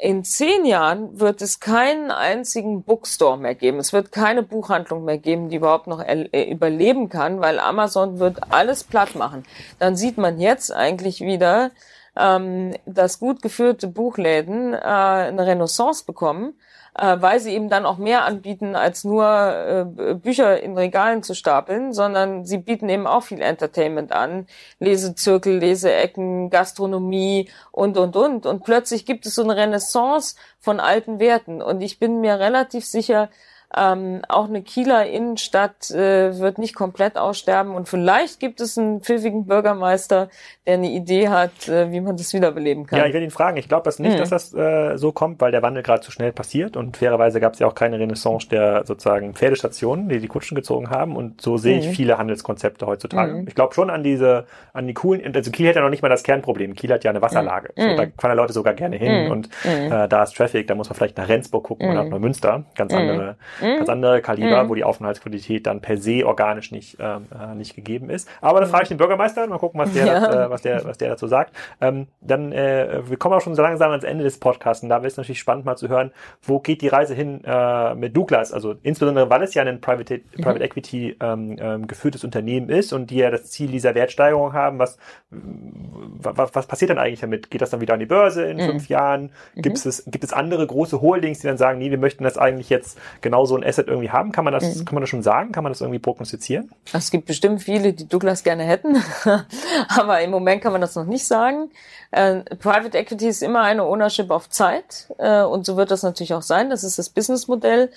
in 0.01 0.23
zehn 0.23 0.63
Jahren 0.63 1.19
wird 1.19 1.41
es 1.41 1.59
keinen 1.59 2.09
einzigen 2.09 2.83
Bookstore 2.83 3.37
mehr 3.37 3.53
geben. 3.53 3.79
Es 3.79 3.91
wird 3.91 4.13
keine 4.13 4.43
Buchhandlung 4.43 5.03
mehr 5.03 5.17
geben, 5.17 5.49
die 5.49 5.57
überhaupt 5.57 5.87
noch 5.87 6.01
äh, 6.01 6.49
überleben 6.49 7.09
kann, 7.09 7.41
weil 7.41 7.59
Amazon 7.59 8.17
wird 8.17 8.51
alles 8.51 8.85
platt 8.85 9.15
machen. 9.15 9.43
Dann 9.77 9.97
sieht 9.97 10.17
man 10.17 10.39
jetzt 10.39 10.71
eigentlich 10.71 11.19
wieder, 11.19 11.71
ähm, 12.19 12.73
dass 12.85 13.19
gut 13.19 13.41
geführte 13.41 13.87
Buchläden 13.87 14.73
äh, 14.73 14.77
eine 14.77 15.45
Renaissance 15.45 16.05
bekommen 16.05 16.53
äh, 16.99 17.17
weil 17.21 17.39
sie 17.39 17.53
eben 17.53 17.69
dann 17.69 17.85
auch 17.85 17.97
mehr 17.97 18.25
anbieten, 18.25 18.75
als 18.75 19.03
nur 19.03 19.25
äh, 19.25 20.13
Bücher 20.15 20.61
in 20.61 20.77
Regalen 20.77 21.23
zu 21.23 21.33
stapeln, 21.33 21.93
sondern 21.93 22.45
sie 22.45 22.57
bieten 22.57 22.89
eben 22.89 23.07
auch 23.07 23.23
viel 23.23 23.41
Entertainment 23.41 24.11
an, 24.11 24.47
Lesezirkel, 24.79 25.57
Leseecken, 25.57 26.49
Gastronomie 26.49 27.49
und, 27.71 27.97
und, 27.97 28.15
und. 28.15 28.45
Und 28.45 28.63
plötzlich 28.63 29.05
gibt 29.05 29.25
es 29.25 29.35
so 29.35 29.43
eine 29.43 29.55
Renaissance 29.55 30.35
von 30.59 30.79
alten 30.79 31.19
Werten. 31.19 31.61
Und 31.61 31.81
ich 31.81 31.99
bin 31.99 32.21
mir 32.21 32.39
relativ 32.39 32.85
sicher, 32.85 33.29
ähm, 33.75 34.21
auch 34.27 34.47
eine 34.47 34.63
Kieler 34.63 35.05
Innenstadt 35.05 35.91
äh, 35.91 36.39
wird 36.39 36.57
nicht 36.57 36.73
komplett 36.73 37.17
aussterben 37.17 37.75
und 37.75 37.87
vielleicht 37.87 38.39
gibt 38.39 38.61
es 38.61 38.77
einen 38.79 39.01
pfiffigen 39.01 39.45
Bürgermeister, 39.45 40.29
der 40.65 40.73
eine 40.75 40.89
Idee 40.89 41.29
hat, 41.29 41.67
äh, 41.67 41.91
wie 41.91 42.01
man 42.01 42.17
das 42.17 42.33
wiederbeleben 42.33 42.87
kann. 42.87 42.97
Ja, 42.97 43.05
ich 43.05 43.13
will 43.13 43.21
ihn 43.21 43.29
fragen. 43.29 43.57
Ich 43.57 43.67
glaube 43.67 43.83
das 43.83 43.99
nicht, 43.99 44.13
mhm. 44.13 44.17
dass 44.17 44.29
das 44.29 44.53
äh, 44.55 44.97
so 44.97 45.11
kommt, 45.11 45.39
weil 45.39 45.51
der 45.51 45.61
Wandel 45.61 45.83
gerade 45.83 46.01
zu 46.01 46.11
schnell 46.11 46.31
passiert 46.31 46.77
und 46.77 46.97
fairerweise 46.97 47.39
gab 47.39 47.53
es 47.53 47.59
ja 47.59 47.67
auch 47.67 47.75
keine 47.75 47.99
Renaissance 47.99 48.49
der 48.49 48.85
sozusagen 48.85 49.35
Pferdestationen, 49.35 50.09
die 50.09 50.19
die 50.19 50.27
Kutschen 50.27 50.55
gezogen 50.55 50.89
haben 50.89 51.15
und 51.15 51.39
so 51.41 51.57
sehe 51.57 51.77
ich 51.77 51.87
mhm. 51.87 51.91
viele 51.91 52.17
Handelskonzepte 52.17 52.87
heutzutage. 52.87 53.33
Mhm. 53.33 53.47
Ich 53.47 53.53
glaube 53.53 53.75
schon 53.75 53.91
an 53.91 54.03
diese, 54.03 54.47
an 54.73 54.87
die 54.87 54.95
coolen, 54.95 55.35
also 55.35 55.51
Kiel 55.51 55.69
hat 55.69 55.75
ja 55.75 55.83
noch 55.83 55.89
nicht 55.91 56.01
mal 56.01 56.09
das 56.09 56.23
Kernproblem. 56.23 56.73
Kiel 56.73 56.91
hat 56.91 57.03
ja 57.03 57.11
eine 57.11 57.21
Wasserlage. 57.21 57.71
So, 57.75 57.83
mhm. 57.83 57.97
da 57.97 58.05
fahren 58.17 58.35
Leute 58.35 58.53
sogar 58.53 58.73
gerne 58.73 58.95
hin 58.95 59.25
mhm. 59.25 59.31
und 59.31 59.49
äh, 59.63 60.07
da 60.07 60.23
ist 60.23 60.35
Traffic, 60.35 60.65
da 60.65 60.73
muss 60.73 60.89
man 60.89 60.95
vielleicht 60.95 61.17
nach 61.17 61.29
Rendsburg 61.29 61.65
gucken 61.65 61.87
oder 61.87 62.03
nach 62.03 62.09
Neumünster. 62.09 62.63
Ganz 62.75 62.93
andere 62.93 63.37
mhm. 63.61 63.77
ganz 63.77 63.89
andere 63.89 64.21
Kaliber, 64.21 64.63
mhm. 64.63 64.69
wo 64.69 64.75
die 64.75 64.83
Aufenthaltsqualität 64.83 65.67
dann 65.67 65.81
per 65.81 65.97
se 65.97 66.25
organisch 66.25 66.71
nicht, 66.71 66.97
ähm, 66.99 67.25
äh, 67.37 67.55
nicht 67.55 67.75
gegeben 67.75 68.09
ist. 68.09 68.29
Aber 68.41 68.59
dann 68.59 68.69
frage 68.69 68.83
ich 68.83 68.89
den 68.89 68.97
Bürgermeister, 68.97 69.47
mal 69.47 69.57
gucken, 69.57 69.79
was 69.79 69.93
der, 69.93 70.05
ja. 70.05 70.19
das, 70.19 70.35
äh, 70.35 70.49
was 70.49 70.61
der, 70.61 70.85
was 70.85 70.97
der 70.97 71.09
dazu 71.09 71.27
sagt. 71.27 71.55
Ähm, 71.81 72.07
dann, 72.21 72.51
äh, 72.51 73.01
wir 73.05 73.17
kommen 73.17 73.35
auch 73.35 73.41
schon 73.41 73.55
so 73.55 73.61
langsam 73.61 73.91
ans 73.91 74.03
Ende 74.03 74.23
des 74.23 74.39
Podcasts 74.39 74.83
und 74.83 74.89
da 74.89 74.97
wäre 74.97 75.07
es 75.07 75.17
natürlich 75.17 75.39
spannend 75.39 75.65
mal 75.65 75.75
zu 75.75 75.89
hören, 75.89 76.11
wo 76.41 76.59
geht 76.59 76.81
die 76.81 76.87
Reise 76.87 77.13
hin 77.13 77.41
äh, 77.43 77.95
mit 77.95 78.15
Douglas? 78.15 78.53
Also 78.53 78.75
insbesondere, 78.83 79.29
weil 79.29 79.43
es 79.43 79.53
ja 79.53 79.63
ein 79.63 79.81
Private, 79.81 80.19
Private 80.19 80.59
mhm. 80.59 80.65
Equity 80.65 81.17
ähm, 81.21 81.55
ähm, 81.59 81.87
geführtes 81.87 82.23
Unternehmen 82.23 82.69
ist 82.69 82.93
und 82.93 83.09
die 83.11 83.17
ja 83.17 83.31
das 83.31 83.45
Ziel 83.45 83.69
dieser 83.69 83.95
Wertsteigerung 83.95 84.53
haben, 84.53 84.79
was, 84.79 84.97
was, 85.29 86.55
was 86.55 86.67
passiert 86.67 86.91
dann 86.91 86.97
eigentlich 86.97 87.21
damit? 87.21 87.49
Geht 87.51 87.61
das 87.61 87.69
dann 87.69 87.81
wieder 87.81 87.93
an 87.93 87.99
die 87.99 88.05
Börse 88.05 88.43
in 88.43 88.57
mhm. 88.57 88.65
fünf 88.65 88.89
Jahren? 88.89 89.31
Gibt 89.55 89.83
mhm. 89.83 89.89
es, 89.89 90.03
gibt 90.07 90.23
es 90.23 90.33
andere 90.33 90.65
große 90.65 91.01
Holdings, 91.01 91.39
die 91.39 91.47
dann 91.47 91.57
sagen, 91.57 91.79
nee, 91.79 91.91
wir 91.91 91.97
möchten 91.97 92.23
das 92.23 92.37
eigentlich 92.37 92.69
jetzt 92.69 92.99
genauso 93.21 93.48
ein 93.55 93.63
Asset 93.63 93.87
irgendwie 93.87 94.09
haben? 94.09 94.31
Kann 94.31 94.43
man 94.43 94.53
das, 94.53 94.75
mhm. 94.75 94.85
kann 94.85 94.95
man 94.95 95.01
das 95.01 95.09
schon 95.09 95.23
sagen? 95.23 95.51
Kann 95.51 95.63
man 95.63 95.71
das 95.71 95.81
irgendwie 95.81 95.99
prognostizieren? 95.99 96.71
Es 96.93 97.11
gibt 97.11 97.25
bestimmt 97.25 97.61
viele, 97.61 97.93
die 97.93 98.07
Douglas 98.07 98.43
gerne 98.43 98.63
hätten, 98.63 98.97
aber 99.87 100.21
im 100.21 100.31
Moment 100.31 100.61
kann 100.61 100.71
man 100.71 100.81
das 100.81 100.95
noch 100.95 101.05
nicht 101.05 101.25
sagen. 101.25 101.69
Äh, 102.11 102.41
Private 102.55 102.97
Equity 102.97 103.27
ist 103.27 103.43
immer 103.43 103.61
eine 103.61 103.83
Ownership 103.83 104.31
auf 104.31 104.49
Zeit 104.49 105.07
äh, 105.17 105.41
und 105.41 105.65
so 105.65 105.77
wird 105.77 105.91
das 105.91 106.03
natürlich 106.03 106.33
auch 106.33 106.41
sein. 106.41 106.69
Das 106.69 106.83
ist 106.83 106.97
das 106.97 107.09
Businessmodell. 107.09 107.91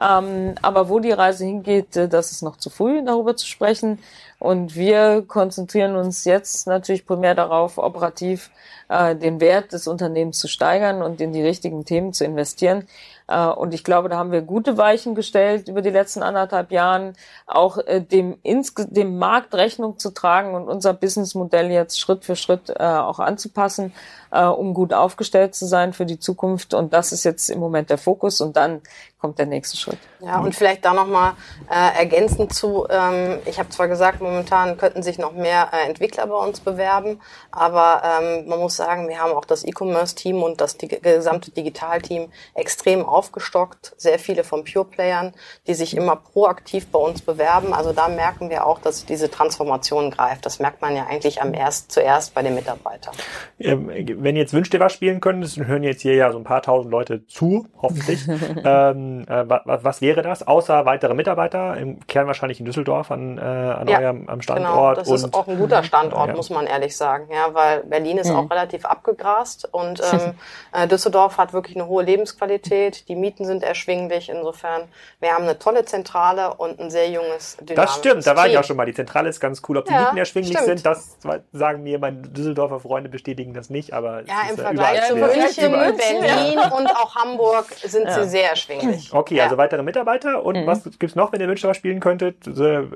Ähm, 0.00 0.54
aber 0.62 0.88
wo 0.88 1.00
die 1.00 1.12
Reise 1.12 1.44
hingeht, 1.44 1.96
äh, 1.96 2.08
das 2.08 2.30
ist 2.30 2.42
noch 2.42 2.56
zu 2.56 2.70
früh, 2.70 3.04
darüber 3.04 3.36
zu 3.36 3.46
sprechen. 3.46 3.98
Und 4.38 4.76
wir 4.76 5.24
konzentrieren 5.26 5.96
uns 5.96 6.24
jetzt 6.24 6.68
natürlich 6.68 7.04
primär 7.06 7.34
darauf, 7.34 7.76
operativ 7.76 8.50
äh, 8.88 9.16
den 9.16 9.40
Wert 9.40 9.72
des 9.72 9.88
Unternehmens 9.88 10.38
zu 10.38 10.46
steigern 10.46 11.02
und 11.02 11.20
in 11.20 11.32
die 11.32 11.42
richtigen 11.42 11.84
Themen 11.84 12.12
zu 12.12 12.24
investieren. 12.24 12.86
Äh, 13.26 13.46
und 13.46 13.74
ich 13.74 13.82
glaube, 13.84 14.08
da 14.08 14.16
haben 14.16 14.32
wir 14.32 14.42
gute 14.42 14.76
Weichen 14.76 15.14
gestellt 15.14 15.68
über 15.68 15.82
die 15.82 15.90
letzten 15.90 16.22
anderthalb 16.22 16.70
Jahren, 16.70 17.14
auch 17.46 17.78
äh, 17.78 18.00
dem, 18.00 18.38
dem 18.44 19.18
Markt 19.18 19.54
Rechnung 19.54 19.98
zu 19.98 20.10
tragen 20.10 20.54
und 20.54 20.68
unser 20.68 20.94
Businessmodell 20.94 21.70
jetzt 21.70 22.00
Schritt 22.00 22.24
für 22.24 22.36
Schritt 22.36 22.70
äh, 22.70 22.82
auch 22.82 23.18
anzupassen, 23.18 23.92
um 24.30 24.74
gut 24.74 24.92
aufgestellt 24.92 25.54
zu 25.54 25.66
sein 25.66 25.92
für 25.92 26.06
die 26.06 26.18
Zukunft. 26.18 26.74
Und 26.74 26.92
das 26.92 27.12
ist 27.12 27.24
jetzt 27.24 27.48
im 27.50 27.58
Moment 27.58 27.90
der 27.90 27.98
Fokus. 27.98 28.40
Und 28.40 28.56
dann 28.56 28.82
kommt 29.20 29.38
der 29.38 29.46
nächste 29.46 29.76
Schritt. 29.76 29.98
Ja, 30.20 30.38
und 30.38 30.54
vielleicht 30.54 30.84
da 30.84 30.94
nochmal 30.94 31.32
äh, 31.68 31.98
ergänzend 31.98 32.54
zu, 32.54 32.86
ähm, 32.88 33.38
ich 33.46 33.58
habe 33.58 33.68
zwar 33.68 33.88
gesagt, 33.88 34.20
momentan 34.20 34.76
könnten 34.78 35.02
sich 35.02 35.18
noch 35.18 35.32
mehr 35.32 35.70
äh, 35.72 35.88
Entwickler 35.88 36.26
bei 36.26 36.36
uns 36.36 36.60
bewerben, 36.60 37.20
aber 37.50 38.02
ähm, 38.04 38.48
man 38.48 38.60
muss 38.60 38.76
sagen, 38.76 39.08
wir 39.08 39.18
haben 39.18 39.32
auch 39.32 39.44
das 39.44 39.64
E-Commerce-Team 39.64 40.42
und 40.42 40.60
das 40.60 40.76
die, 40.76 40.88
gesamte 40.88 41.50
Digital-Team 41.50 42.30
extrem 42.54 43.04
aufgestockt, 43.04 43.94
sehr 43.96 44.20
viele 44.20 44.44
von 44.44 44.64
Pure-Playern, 44.64 45.34
die 45.66 45.74
sich 45.74 45.96
immer 45.96 46.14
proaktiv 46.14 46.86
bei 46.86 46.98
uns 47.00 47.20
bewerben. 47.20 47.72
Also 47.74 47.92
da 47.92 48.08
merken 48.08 48.50
wir 48.50 48.66
auch, 48.66 48.78
dass 48.78 49.04
diese 49.04 49.30
Transformation 49.30 50.12
greift. 50.12 50.46
Das 50.46 50.60
merkt 50.60 50.80
man 50.80 50.94
ja 50.94 51.06
eigentlich 51.06 51.42
am 51.42 51.54
erst 51.54 51.90
zuerst 51.90 52.34
bei 52.34 52.42
den 52.42 52.54
Mitarbeitern. 52.54 53.14
Ähm, 53.58 53.90
wenn 54.22 54.36
ihr 54.36 54.42
jetzt 54.42 54.52
Wünscht 54.52 54.74
ihr 54.74 54.80
was 54.80 54.92
spielen 54.92 55.20
könntest, 55.20 55.58
hören 55.58 55.82
jetzt 55.82 56.02
hier 56.02 56.14
ja 56.14 56.30
so 56.32 56.38
ein 56.38 56.44
paar 56.44 56.62
tausend 56.62 56.90
Leute 56.90 57.26
zu, 57.26 57.66
hoffentlich. 57.80 58.26
ähm, 58.64 59.24
äh, 59.28 59.48
was, 59.48 59.84
was 59.84 60.00
wäre 60.00 60.22
das, 60.22 60.46
außer 60.46 60.84
weitere 60.84 61.14
Mitarbeiter? 61.14 61.76
Im 61.76 62.06
Kern 62.06 62.26
wahrscheinlich 62.26 62.60
in 62.60 62.66
Düsseldorf 62.66 63.10
an, 63.10 63.38
äh, 63.38 63.40
an 63.40 63.88
ja, 63.88 64.00
eurem 64.00 64.28
am 64.28 64.42
Standort. 64.42 64.68
Genau, 64.68 64.94
das 64.94 65.10
ist 65.10 65.34
auch 65.34 65.46
ein 65.48 65.58
guter 65.58 65.82
Standort, 65.84 66.28
ja. 66.28 66.34
muss 66.34 66.50
man 66.50 66.66
ehrlich 66.66 66.96
sagen, 66.96 67.28
ja, 67.32 67.54
weil 67.54 67.84
Berlin 67.84 68.18
ist 68.18 68.30
mhm. 68.30 68.36
auch 68.36 68.50
relativ 68.50 68.84
abgegrast 68.84 69.68
und 69.72 70.00
ähm, 70.12 70.34
äh, 70.72 70.88
Düsseldorf 70.88 71.38
hat 71.38 71.52
wirklich 71.52 71.76
eine 71.76 71.86
hohe 71.86 72.02
Lebensqualität, 72.02 73.08
die 73.08 73.16
Mieten 73.16 73.44
sind 73.44 73.62
erschwinglich, 73.62 74.28
insofern 74.28 74.82
wir 75.20 75.30
haben 75.30 75.44
eine 75.44 75.58
tolle 75.58 75.84
Zentrale 75.84 76.54
und 76.54 76.80
ein 76.80 76.90
sehr 76.90 77.10
junges, 77.10 77.56
dynamisches 77.56 77.74
Das 77.76 77.96
stimmt, 77.96 78.26
da 78.26 78.36
war 78.36 78.48
ich 78.48 78.58
auch 78.58 78.64
schon 78.64 78.76
mal, 78.76 78.86
die 78.86 78.94
Zentrale 78.94 79.28
ist 79.28 79.40
ganz 79.40 79.62
cool. 79.68 79.78
Ob 79.78 79.84
die 79.84 79.92
ja, 79.92 80.04
Mieten 80.04 80.16
erschwinglich 80.18 80.58
stimmt. 80.58 80.80
sind, 80.80 80.86
das 80.86 81.18
sagen 81.52 81.82
mir 81.82 81.98
meine 81.98 82.22
Düsseldorfer 82.22 82.80
Freunde 82.80 83.08
bestätigen 83.08 83.54
das 83.54 83.70
nicht, 83.70 83.92
aber 83.92 84.07
ja, 84.26 84.50
im 84.50 84.56
Vergleich 84.56 85.06
zu 85.06 85.16
München, 85.16 85.72
Berlin 85.72 86.58
und 86.76 86.88
auch 86.88 87.14
Hamburg 87.14 87.66
sind 87.82 88.10
sie 88.10 88.28
sehr 88.28 88.50
erschwinglich. 88.50 89.12
Okay, 89.12 89.36
ja. 89.36 89.44
also 89.44 89.56
weitere 89.56 89.82
Mitarbeiter. 89.82 90.44
Und 90.44 90.56
mhm. 90.56 90.66
was 90.66 90.84
gibt's 90.98 91.14
noch, 91.14 91.32
wenn 91.32 91.40
ihr 91.40 91.46
Münster 91.46 91.72
spielen 91.74 92.00
könntet? 92.00 92.36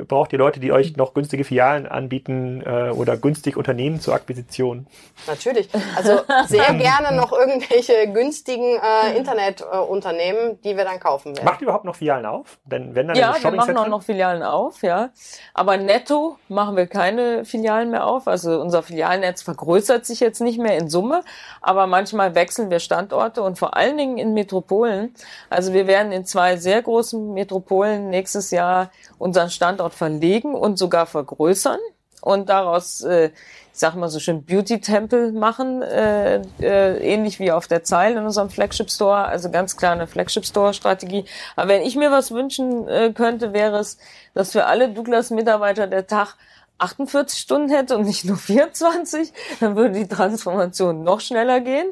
Braucht 0.09 0.33
ihr 0.33 0.39
Leute, 0.39 0.61
die 0.61 0.73
euch 0.73 0.97
noch 0.97 1.15
günstige 1.15 1.45
Filialen 1.45 1.87
anbieten 1.87 2.63
äh, 2.65 2.91
oder 2.91 3.17
günstig 3.17 3.57
Unternehmen 3.57 4.01
zur 4.01 4.15
Akquisition? 4.15 4.87
Natürlich. 5.27 5.69
Also 5.97 6.21
sehr 6.47 6.75
gerne 6.75 7.17
noch 7.17 7.33
irgendwelche 7.33 8.11
günstigen 8.13 8.79
äh, 8.79 9.17
Internetunternehmen, 9.17 10.61
die 10.63 10.77
wir 10.77 10.85
dann 10.85 11.01
kaufen 11.01 11.37
werden. 11.37 11.45
Macht 11.45 11.61
ihr 11.61 11.65
überhaupt 11.65 11.85
noch 11.85 11.97
Filialen 11.97 12.27
auf? 12.27 12.59
Denn 12.65 12.95
wenn 12.95 13.09
dann 13.09 13.17
ja, 13.17 13.35
wir 13.41 13.51
machen 13.53 13.77
auch 13.77 13.89
noch 13.89 14.03
Filialen 14.03 14.43
auf, 14.43 14.83
ja. 14.83 15.11
Aber 15.55 15.77
netto 15.77 16.39
machen 16.49 16.77
wir 16.77 16.87
keine 16.87 17.45
Filialen 17.45 17.91
mehr 17.91 18.07
auf. 18.07 18.29
Also 18.29 18.61
unser 18.61 18.83
Filialnetz 18.83 19.43
vergrößert 19.43 20.07
sich 20.07 20.21
jetzt 20.21 20.41
nicht 20.41 20.59
mehr 20.59 20.77
in 20.77 20.89
Summe, 21.03 21.25
aber 21.61 21.87
manchmal 21.87 22.35
wechseln 22.35 22.71
wir 22.71 22.79
Standorte 22.79 23.43
und 23.43 23.59
vor 23.59 23.77
allen 23.77 23.97
Dingen 23.99 24.19
in 24.19 24.35
Metropolen. 24.35 25.15
Also 25.51 25.73
wir 25.73 25.87
werden 25.89 26.13
in 26.13 26.25
zwei 26.25 26.57
sehr 26.57 26.81
großen 26.81 27.35
Metropolen 27.35 28.09
nächstes 28.09 28.53
Jahr 28.53 28.91
unseren 29.19 29.51
Standort 29.51 29.95
verlegen 29.95 30.55
und 30.55 30.79
sogar 30.79 31.07
vergrößern 31.07 31.79
und 32.21 32.49
daraus, 32.49 33.01
äh, 33.01 33.31
ich 33.73 33.79
sag 33.79 33.97
mal 33.97 34.09
so 34.09 34.21
schön, 34.21 34.45
Beauty-Tempel 34.45 35.33
machen, 35.33 35.83
äh, 35.83 36.37
äh, 36.61 36.99
ähnlich 36.99 37.41
wie 37.41 37.51
auf 37.51 37.67
der 37.67 37.83
Zeil 37.83 38.13
in 38.13 38.25
unserem 38.25 38.49
Flagship-Store, 38.49 39.25
also 39.25 39.51
ganz 39.51 39.77
klar 39.77 39.93
eine 39.93 40.07
Flagship-Store-Strategie. 40.07 41.25
Aber 41.57 41.69
wenn 41.69 41.83
ich 41.83 41.97
mir 41.97 42.13
was 42.13 42.31
wünschen 42.31 42.87
äh, 42.87 43.13
könnte, 43.13 43.53
wäre 43.53 43.79
es, 43.79 43.99
dass 44.35 44.53
für 44.53 44.67
alle 44.67 44.91
Douglas-Mitarbeiter 44.91 45.89
der 45.89 46.07
Tag 46.07 46.37
48 46.83 47.39
Stunden 47.39 47.71
hätte 47.71 47.97
und 47.97 48.05
nicht 48.05 48.25
nur 48.25 48.37
24, 48.37 49.33
dann 49.61 49.77
würde 49.77 49.95
die 49.95 50.09
Transformation 50.09 51.03
noch 51.03 51.21
schneller 51.21 51.61
gehen. 51.61 51.87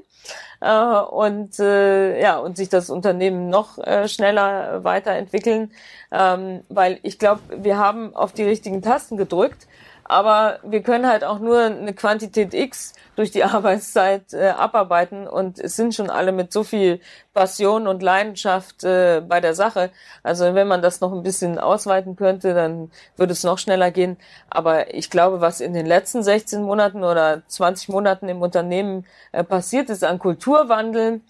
Äh, 0.60 1.00
und 1.00 1.58
äh, 1.58 2.20
ja 2.20 2.36
und 2.38 2.56
sich 2.56 2.68
das 2.68 2.90
Unternehmen 2.90 3.48
noch 3.48 3.78
äh, 3.78 4.08
schneller 4.08 4.84
weiterentwickeln, 4.84 5.72
ähm, 6.12 6.60
weil 6.68 6.98
ich 7.02 7.18
glaube, 7.18 7.40
wir 7.48 7.78
haben 7.78 8.14
auf 8.14 8.32
die 8.32 8.44
richtigen 8.44 8.82
Tasten 8.82 9.16
gedrückt 9.16 9.66
aber 10.10 10.58
wir 10.64 10.82
können 10.82 11.06
halt 11.06 11.22
auch 11.22 11.38
nur 11.38 11.60
eine 11.60 11.94
Quantität 11.94 12.52
X 12.52 12.94
durch 13.14 13.30
die 13.30 13.44
Arbeitszeit 13.44 14.32
äh, 14.32 14.48
abarbeiten 14.48 15.28
und 15.28 15.60
es 15.60 15.76
sind 15.76 15.94
schon 15.94 16.10
alle 16.10 16.32
mit 16.32 16.52
so 16.52 16.64
viel 16.64 17.00
Passion 17.32 17.86
und 17.86 18.02
Leidenschaft 18.02 18.82
äh, 18.82 19.22
bei 19.26 19.40
der 19.40 19.54
Sache. 19.54 19.90
Also 20.24 20.54
wenn 20.54 20.66
man 20.66 20.82
das 20.82 21.00
noch 21.00 21.12
ein 21.12 21.22
bisschen 21.22 21.60
ausweiten 21.60 22.16
könnte, 22.16 22.54
dann 22.54 22.90
würde 23.16 23.32
es 23.32 23.44
noch 23.44 23.58
schneller 23.58 23.92
gehen. 23.92 24.16
Aber 24.50 24.92
ich 24.92 25.10
glaube, 25.10 25.40
was 25.40 25.60
in 25.60 25.74
den 25.74 25.86
letzten 25.86 26.24
16 26.24 26.60
Monaten 26.60 27.04
oder 27.04 27.42
20 27.46 27.88
Monaten 27.88 28.28
im 28.28 28.42
Unternehmen 28.42 29.06
äh, 29.30 29.44
passiert 29.44 29.90
ist 29.90 30.02
an 30.02 30.18
Kulturwandel, 30.18 31.20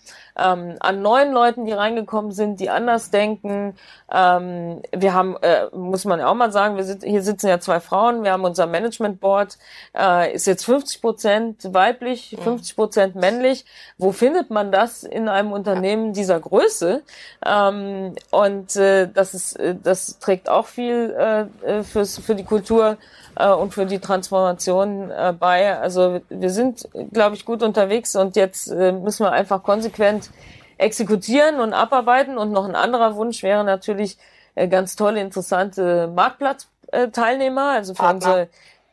ähm, 0.41 0.76
an 0.80 1.03
neuen 1.03 1.32
Leuten, 1.32 1.64
die 1.64 1.72
reingekommen 1.72 2.32
sind, 2.32 2.61
die 2.61 2.70
anders 2.70 3.11
denken. 3.11 3.74
Ähm, 4.12 4.82
wir 4.93 5.14
haben, 5.14 5.36
äh, 5.43 5.66
muss 5.74 6.05
man 6.05 6.20
ja 6.20 6.28
auch 6.28 6.34
mal 6.34 6.53
sagen, 6.53 6.76
wir 6.76 6.84
sit 6.84 7.03
hier 7.05 7.22
sitzen 7.22 7.49
ja 7.49 7.61
zwei 7.61 7.80
Frauen, 7.80 8.24
wir 8.24 8.32
haben 8.32 8.45
unser 8.45 8.66
Management 8.66 9.20
Board, 9.20 9.59
äh, 9.97 10.32
ist 10.34 10.47
jetzt 10.47 10.64
50 10.64 11.01
Prozent 11.01 11.74
weiblich, 11.74 12.36
50 12.43 12.76
Prozent 12.76 13.14
männlich. 13.14 13.64
Wo 13.99 14.12
findet 14.12 14.51
man 14.51 14.72
das 14.72 15.03
in 15.03 15.28
einem 15.28 15.53
Unternehmen 15.53 16.12
dieser 16.12 16.41
Größe? 16.41 17.03
Ähm, 17.45 18.14
und 18.30 18.76
äh, 18.76 19.09
das 19.12 19.34
ist, 19.34 19.57
äh, 19.57 19.76
das 19.82 20.18
trägt 20.18 20.49
auch 20.49 20.66
viel 20.66 21.14
äh, 21.18 21.41
äh 21.66 21.82
fürs, 21.82 22.18
für 22.18 22.34
die 22.34 22.45
Kultur 22.45 22.97
äh, 23.36 23.49
und 23.49 23.74
für 23.74 23.86
die 23.86 23.99
Transformation 23.99 25.11
äh, 25.11 25.34
bei. 25.38 25.78
Also 25.78 26.20
wir 26.28 26.51
sind, 26.51 26.88
glaube 27.12 27.36
ich, 27.36 27.45
gut 27.45 27.62
unterwegs 27.62 28.16
und 28.16 28.36
jetzt 28.36 28.70
äh, 28.70 28.93
müssen 28.93 29.24
wir 29.24 29.32
einfach 29.32 29.62
konsequent 29.62 30.30
exekutieren 30.78 31.61
und 31.61 31.72
abarbeiten. 31.72 32.39
Und 32.39 32.53
noch 32.53 32.66
ein 32.66 32.74
anderer 32.74 33.16
Wunsch 33.16 33.43
wäre 33.43 33.64
natürlich 33.64 34.18
äh, 34.55 34.68
ganz 34.68 34.97
tolle, 34.97 35.20
interessante 35.20 36.09
Marktplatzteilnehmer, 36.09 37.70
also 37.70 37.95
für 37.95 38.03
Partner. 38.03 38.14
unsere 38.14 38.49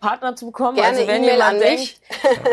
Partner 0.08 0.36
zu 0.36 0.46
bekommen. 0.48 0.76
Gerne 0.78 0.90
also 0.98 1.08
wenn 1.08 1.24
E-Mail 1.24 1.32
jemand 1.34 1.54
an 1.54 1.60
denkt, 1.60 2.02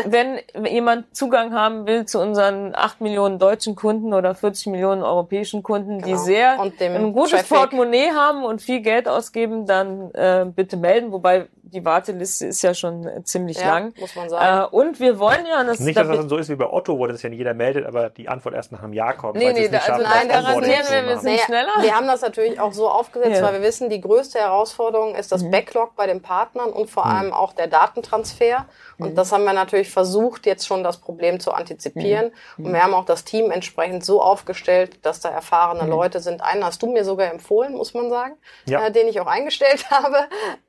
wenn 0.05 0.39
jemand 0.65 1.15
Zugang 1.15 1.53
haben 1.53 1.85
will 1.87 2.05
zu 2.05 2.19
unseren 2.19 2.75
8 2.75 3.01
Millionen 3.01 3.39
deutschen 3.39 3.75
Kunden 3.75 4.13
oder 4.13 4.35
40 4.35 4.67
Millionen 4.67 5.03
europäischen 5.03 5.63
Kunden, 5.63 5.99
die 5.99 6.11
Genau. 6.11 6.17
sehr 6.23 6.59
Und 6.59 6.79
dem 6.79 6.95
ein 6.95 7.13
gutes 7.13 7.31
Traffic. 7.31 7.49
Portemonnaie 7.57 8.11
haben 8.11 8.43
und 8.43 8.61
viel 8.61 8.81
Geld 8.81 9.07
ausgeben, 9.07 9.65
dann 9.65 10.11
äh, 10.13 10.45
bitte 10.45 10.77
melden. 10.77 11.11
Wobei 11.11 11.47
die 11.67 11.83
Warteliste 11.83 12.45
ist 12.45 12.61
ja 12.61 12.73
schon 12.73 13.09
ziemlich 13.25 13.59
Ja, 13.59 13.67
lang. 13.79 13.93
muss 13.99 14.15
man 14.15 14.29
sagen. 14.29 14.71
Äh, 14.73 14.75
und 14.75 14.99
wir 14.99 15.19
wollen 15.19 15.45
ja, 15.49 15.63
das, 15.63 15.79
Nicht, 15.79 15.97
da 15.97 16.03
dass 16.03 16.17
das 16.17 16.29
so 16.29 16.37
ist 16.37 16.47
wie 16.49 16.55
bei 16.55 16.69
Otto, 16.71 16.97
wo 16.97 17.07
das 17.07 17.21
ja 17.23 17.29
nicht 17.29 17.39
jeder 17.39 17.53
meldet, 17.53 17.85
aber 17.85 18.09
die 18.09 18.29
Antwort 18.29 18.53
erst 18.55 18.71
nach 18.71 18.83
einem 18.83 18.93
Jahr 18.93 19.13
kommt. 19.13 19.35
Nee, 19.37 19.51
nee, 19.51 19.67
da- 19.67 19.77
also 19.79 19.87
schaffen, 19.87 20.03
nein, 20.03 20.27
garantieren 20.29 20.83
zu 20.85 20.91
wir, 20.93 21.05
wir 21.07 21.17
sind- 21.17 21.39
schneller? 21.41 21.71
Wir 21.81 21.95
haben 21.95 22.07
das 22.07 22.21
natürlich 22.21 22.59
auch 22.59 22.71
so 22.71 22.87
aufgesetzt, 22.89 23.31
Ja. 23.35 23.41
Mhm. 23.41 23.45
weil 23.45 23.53
wir 23.61 23.61
wissen, 23.67 23.89
die 23.89 23.99
größte 23.99 24.39
Herausforderung 24.39 25.15
ist 25.15 25.31
das 25.31 25.49
Backlog 25.49 25.95
bei 25.95 26.05
den 26.07 26.21
Partnern 26.21 26.69
und 26.71 26.89
vor 26.89 27.05
allem 27.05 27.33
auch 27.33 27.44
der 27.53 27.67
Datentransfer. 27.67 28.65
Und 28.97 29.11
Mhm. 29.11 29.15
das 29.15 29.31
haben 29.31 29.43
wir 29.43 29.53
natürlich 29.53 29.89
versucht, 29.91 30.45
jetzt 30.45 30.65
schon 30.67 30.83
das 30.83 30.97
Problem 30.97 31.39
zu 31.39 31.51
antizipieren. 31.51 32.31
Mhm. 32.57 32.65
Und 32.65 32.73
wir 32.73 32.83
haben 32.83 32.93
auch 32.93 33.05
das 33.05 33.23
Team 33.25 33.51
entsprechend 33.51 34.05
so 34.05 34.21
aufgestellt, 34.21 35.05
dass 35.05 35.19
da 35.19 35.29
erfahrene 35.29 35.83
Mhm. 35.83 35.89
Leute 35.89 36.19
sind. 36.19 36.41
Einen 36.41 36.63
hast 36.65 36.81
du 36.81 36.87
mir 36.91 37.03
sogar 37.03 37.29
empfohlen, 37.31 37.73
muss 37.73 37.93
man 37.93 38.09
sagen, 38.09 38.35
Ja. 38.65 38.85
äh, 38.87 38.91
den 38.91 39.07
ich 39.07 39.19
auch 39.19 39.27
eingestellt 39.27 39.85
habe, 39.91 40.17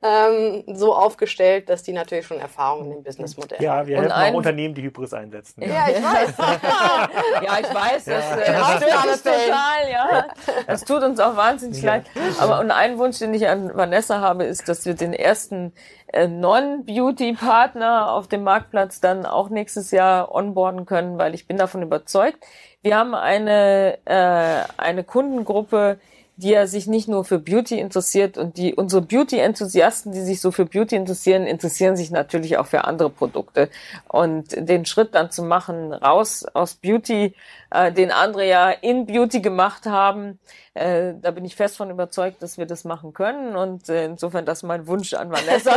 ähm, 0.03 0.63
so 0.75 0.93
aufgestellt, 0.95 1.69
dass 1.69 1.83
die 1.83 1.93
natürlich 1.93 2.25
schon 2.27 2.39
Erfahrung 2.39 2.85
in 2.85 2.91
dem 2.91 3.03
Businessmodell 3.03 3.61
Ja, 3.61 3.75
haben. 3.77 3.87
wir 3.87 3.97
Und 3.97 4.03
helfen 4.03 4.17
ein- 4.17 4.33
auch 4.33 4.37
Unternehmen, 4.37 4.73
die 4.75 4.83
Hybris 4.83 5.13
einsetzen. 5.13 5.61
Ja, 5.63 5.87
ich 5.89 6.03
weiß. 6.03 6.33
ja, 7.43 7.59
ich 7.59 7.73
weiß, 7.73 8.05
das, 8.05 8.07
Ja. 8.07 8.35
äh, 8.37 8.51
das 8.53 8.83
Ausnahmefällen. 8.83 9.49
total, 9.49 9.91
ja. 9.91 10.25
Das 10.67 10.83
tut 10.83 11.03
uns 11.03 11.19
auch 11.19 11.35
wahnsinnig 11.35 11.81
Ja. 11.81 11.95
leid. 11.95 12.05
Aber 12.39 12.59
und 12.59 12.71
ein 12.71 12.97
Wunsch, 12.97 13.19
den 13.19 13.33
ich 13.33 13.47
an 13.47 13.71
Vanessa 13.75 14.19
habe, 14.19 14.43
ist, 14.45 14.67
dass 14.67 14.85
wir 14.85 14.93
den 14.93 15.13
ersten 15.13 15.73
äh, 16.06 16.06
Non-Beauty-Partner 16.13 18.11
auf 18.11 18.27
dem 18.27 18.43
Marktplatz 18.43 18.99
dann 19.01 19.25
auch 19.25 19.49
nächstes 19.49 19.91
Jahr 19.91 20.33
onboarden 20.33 20.85
können, 20.85 21.17
weil 21.17 21.33
ich 21.33 21.47
bin 21.47 21.57
davon 21.57 21.81
überzeugt. 21.81 22.43
Wir 22.81 22.97
haben 22.97 23.13
eine, 23.15 23.97
äh, 24.05 24.63
eine 24.77 25.03
Kundengruppe, 25.03 25.99
die 26.37 26.49
ja 26.51 26.67
sich 26.67 26.85
nicht 26.85 27.07
nur 27.07 27.25
für 27.25 27.39
Beauty 27.39 27.79
interessiert 27.79 28.37
und 28.37 28.57
die 28.57 28.75
unsere 28.75 29.01
Beauty-Enthusiasten, 29.01 30.11
die 30.11 30.21
sich 30.21 30.39
so 30.39 30.51
für 30.51 30.65
Beauty 30.65 30.95
interessieren, 30.95 31.47
interessieren 31.47 31.97
sich 31.97 32.11
natürlich 32.11 32.57
auch 32.57 32.67
für 32.67 32.85
andere 32.85 33.09
Produkte. 33.09 33.69
Und 34.07 34.51
den 34.55 34.85
Schritt 34.85 35.15
dann 35.15 35.31
zu 35.31 35.41
machen, 35.41 35.91
raus 35.93 36.45
aus 36.53 36.75
Beauty, 36.75 37.33
äh, 37.71 37.91
den 37.91 38.11
andere 38.11 38.47
ja 38.47 38.69
in 38.69 39.07
Beauty 39.07 39.41
gemacht 39.41 39.87
haben, 39.87 40.39
äh, 40.75 41.13
da 41.19 41.31
bin 41.31 41.43
ich 41.43 41.55
fest 41.55 41.75
von 41.75 41.89
überzeugt, 41.89 42.43
dass 42.43 42.59
wir 42.59 42.67
das 42.67 42.83
machen 42.83 43.13
können. 43.13 43.55
Und 43.55 43.89
äh, 43.89 44.05
insofern 44.05 44.45
das 44.45 44.59
ist 44.59 44.63
mein 44.63 44.85
Wunsch 44.85 45.15
an 45.15 45.31
Vanessa, 45.31 45.71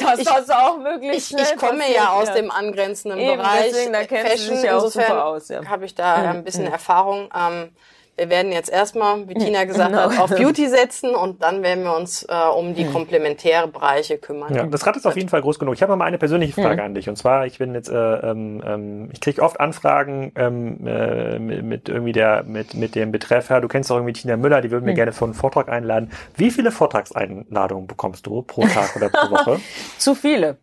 dass 0.00 0.18
das 0.24 0.50
auch 0.50 0.78
möglichst 0.78 1.18
Ich, 1.18 1.26
schnell 1.28 1.44
ich 1.54 1.56
komme 1.60 1.78
passiert, 1.78 1.96
ja 1.96 2.10
aus 2.10 2.32
dem 2.34 2.50
angrenzenden 2.50 3.20
Eben, 3.20 3.36
Bereich. 3.36 3.66
deswegen, 3.70 3.92
da 3.92 4.04
kennst 4.04 4.24
du 4.24 4.30
Fashion. 4.30 4.54
dich 4.56 4.64
ja 4.64 4.76
auch 4.78 4.88
super 4.88 5.26
aus, 5.26 5.48
ja. 5.48 5.64
habe 5.64 5.84
ich 5.84 5.94
da 5.94 6.24
Ja, 6.24 6.30
ein 6.32 6.42
bisschen 6.42 6.64
ja. 6.64 6.70
Erfahrung. 6.72 7.28
Ähm, 7.32 7.70
wir 8.16 8.30
werden 8.30 8.50
jetzt 8.50 8.70
erstmal, 8.70 9.28
wie 9.28 9.34
Tina 9.34 9.64
gesagt 9.64 9.90
Genau. 9.90 10.10
hat, 10.10 10.18
auf 10.18 10.30
Beauty 10.36 10.68
setzen 10.68 11.14
und 11.14 11.42
dann 11.42 11.62
werden 11.62 11.84
wir 11.84 11.94
uns 11.96 12.22
äh, 12.24 12.34
um 12.56 12.68
Hm. 12.68 12.74
die 12.74 12.86
komplementäre 12.86 13.68
Bereiche 13.68 14.18
kümmern. 14.18 14.54
Ja, 14.54 14.64
das 14.64 14.86
Rad 14.86 14.96
ist 14.96 15.06
auf 15.06 15.16
jeden 15.16 15.28
Fall 15.28 15.42
groß 15.42 15.58
genug. 15.58 15.74
Ich 15.74 15.82
habe 15.82 15.94
mal 15.96 16.04
eine 16.06 16.18
persönliche 16.18 16.54
Frage 16.54 16.82
an 16.82 16.94
dich. 16.94 17.08
Und 17.08 17.16
zwar, 17.16 17.46
ich 17.46 17.58
bin 17.58 17.74
jetzt, 17.74 17.88
äh, 17.88 17.94
ähm, 17.94 18.62
ähm, 18.66 19.10
ich 19.12 19.20
kriege 19.20 19.42
oft 19.42 19.60
Anfragen 19.60 20.32
ähm, 20.36 20.86
äh, 20.86 21.38
mit, 21.38 21.62
mit 21.64 21.88
irgendwie 21.88 22.12
der, 22.12 22.42
mit, 22.44 22.74
mit 22.74 22.94
dem 22.94 23.12
Betreff, 23.12 23.50
ja, 23.50 23.60
du 23.60 23.68
kennst 23.68 23.90
doch 23.90 23.96
irgendwie 23.96 24.14
Tina 24.14 24.36
Müller, 24.36 24.60
die 24.62 24.70
würden 24.70 24.84
mir 24.86 24.94
gerne 24.94 25.12
für 25.12 25.24
einen 25.26 25.34
Vortrag 25.34 25.68
einladen. 25.68 26.10
Wie 26.36 26.50
viele 26.50 26.70
Vortragseinladungen 26.70 27.86
bekommst 27.86 28.26
du 28.26 28.42
pro 28.42 28.62
Tag 28.66 28.96
oder 28.96 29.08
pro 29.10 29.30
Woche? 29.30 29.60
zu 29.98 30.14
viele. 30.14 30.58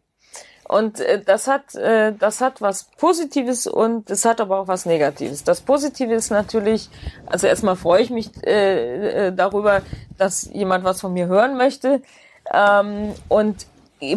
Und 0.67 0.99
äh, 0.99 1.21
das 1.21 1.47
hat 1.47 1.75
äh, 1.75 2.13
das 2.17 2.41
hat 2.41 2.61
was 2.61 2.85
Positives 2.97 3.67
und 3.67 4.09
es 4.09 4.25
hat 4.25 4.39
aber 4.39 4.59
auch 4.59 4.67
was 4.67 4.85
Negatives. 4.85 5.43
Das 5.43 5.61
Positive 5.61 6.13
ist 6.13 6.29
natürlich, 6.29 6.89
also 7.25 7.47
erstmal 7.47 7.75
freue 7.75 8.01
ich 8.01 8.09
mich 8.09 8.31
äh, 8.45 9.27
äh, 9.27 9.33
darüber, 9.33 9.81
dass 10.17 10.49
jemand 10.53 10.83
was 10.83 11.01
von 11.01 11.13
mir 11.13 11.27
hören 11.27 11.57
möchte. 11.57 12.01
Ähm, 12.53 13.13
und 13.29 13.65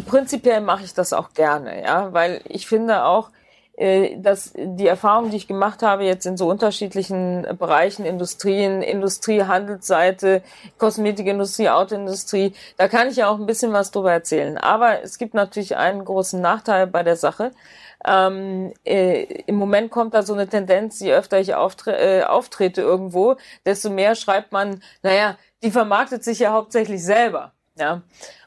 prinzipiell 0.06 0.60
mache 0.60 0.84
ich 0.84 0.94
das 0.94 1.12
auch 1.12 1.32
gerne, 1.32 1.82
ja, 1.82 2.12
weil 2.12 2.40
ich 2.44 2.66
finde 2.66 3.04
auch, 3.04 3.30
dass 3.76 4.52
die 4.56 4.86
Erfahrung, 4.86 5.30
die 5.30 5.36
ich 5.36 5.48
gemacht 5.48 5.82
habe 5.82 6.04
jetzt 6.04 6.24
in 6.24 6.38
so 6.38 6.48
unterschiedlichen 6.48 7.46
Bereichen, 7.58 8.06
Industrien, 8.06 8.80
Industrie, 8.80 9.42
Handelsseite, 9.42 10.42
Kosmetikindustrie, 10.78 11.68
Autoindustrie, 11.68 12.54
da 12.78 12.88
kann 12.88 13.08
ich 13.08 13.16
ja 13.16 13.28
auch 13.28 13.38
ein 13.38 13.44
bisschen 13.44 13.74
was 13.74 13.90
drüber 13.90 14.12
erzählen. 14.12 14.56
Aber 14.56 15.02
es 15.02 15.18
gibt 15.18 15.34
natürlich 15.34 15.76
einen 15.76 16.04
großen 16.04 16.40
Nachteil 16.40 16.86
bei 16.86 17.02
der 17.02 17.16
Sache. 17.16 17.52
Ähm, 18.06 18.72
äh, 18.84 19.24
Im 19.46 19.56
Moment 19.56 19.90
kommt 19.90 20.14
da 20.14 20.22
so 20.22 20.32
eine 20.32 20.48
Tendenz, 20.48 21.00
je 21.00 21.12
öfter 21.12 21.38
ich 21.40 21.54
auftre 21.54 21.96
äh, 21.98 22.24
auftrete 22.24 22.80
irgendwo, 22.80 23.36
desto 23.64 23.90
mehr 23.90 24.14
schreibt 24.14 24.52
man, 24.52 24.82
naja, 25.02 25.36
die 25.62 25.70
vermarktet 25.70 26.24
sich 26.24 26.38
ja 26.38 26.52
hauptsächlich 26.52 27.04
selber. 27.04 27.52
Ja. 27.78 28.02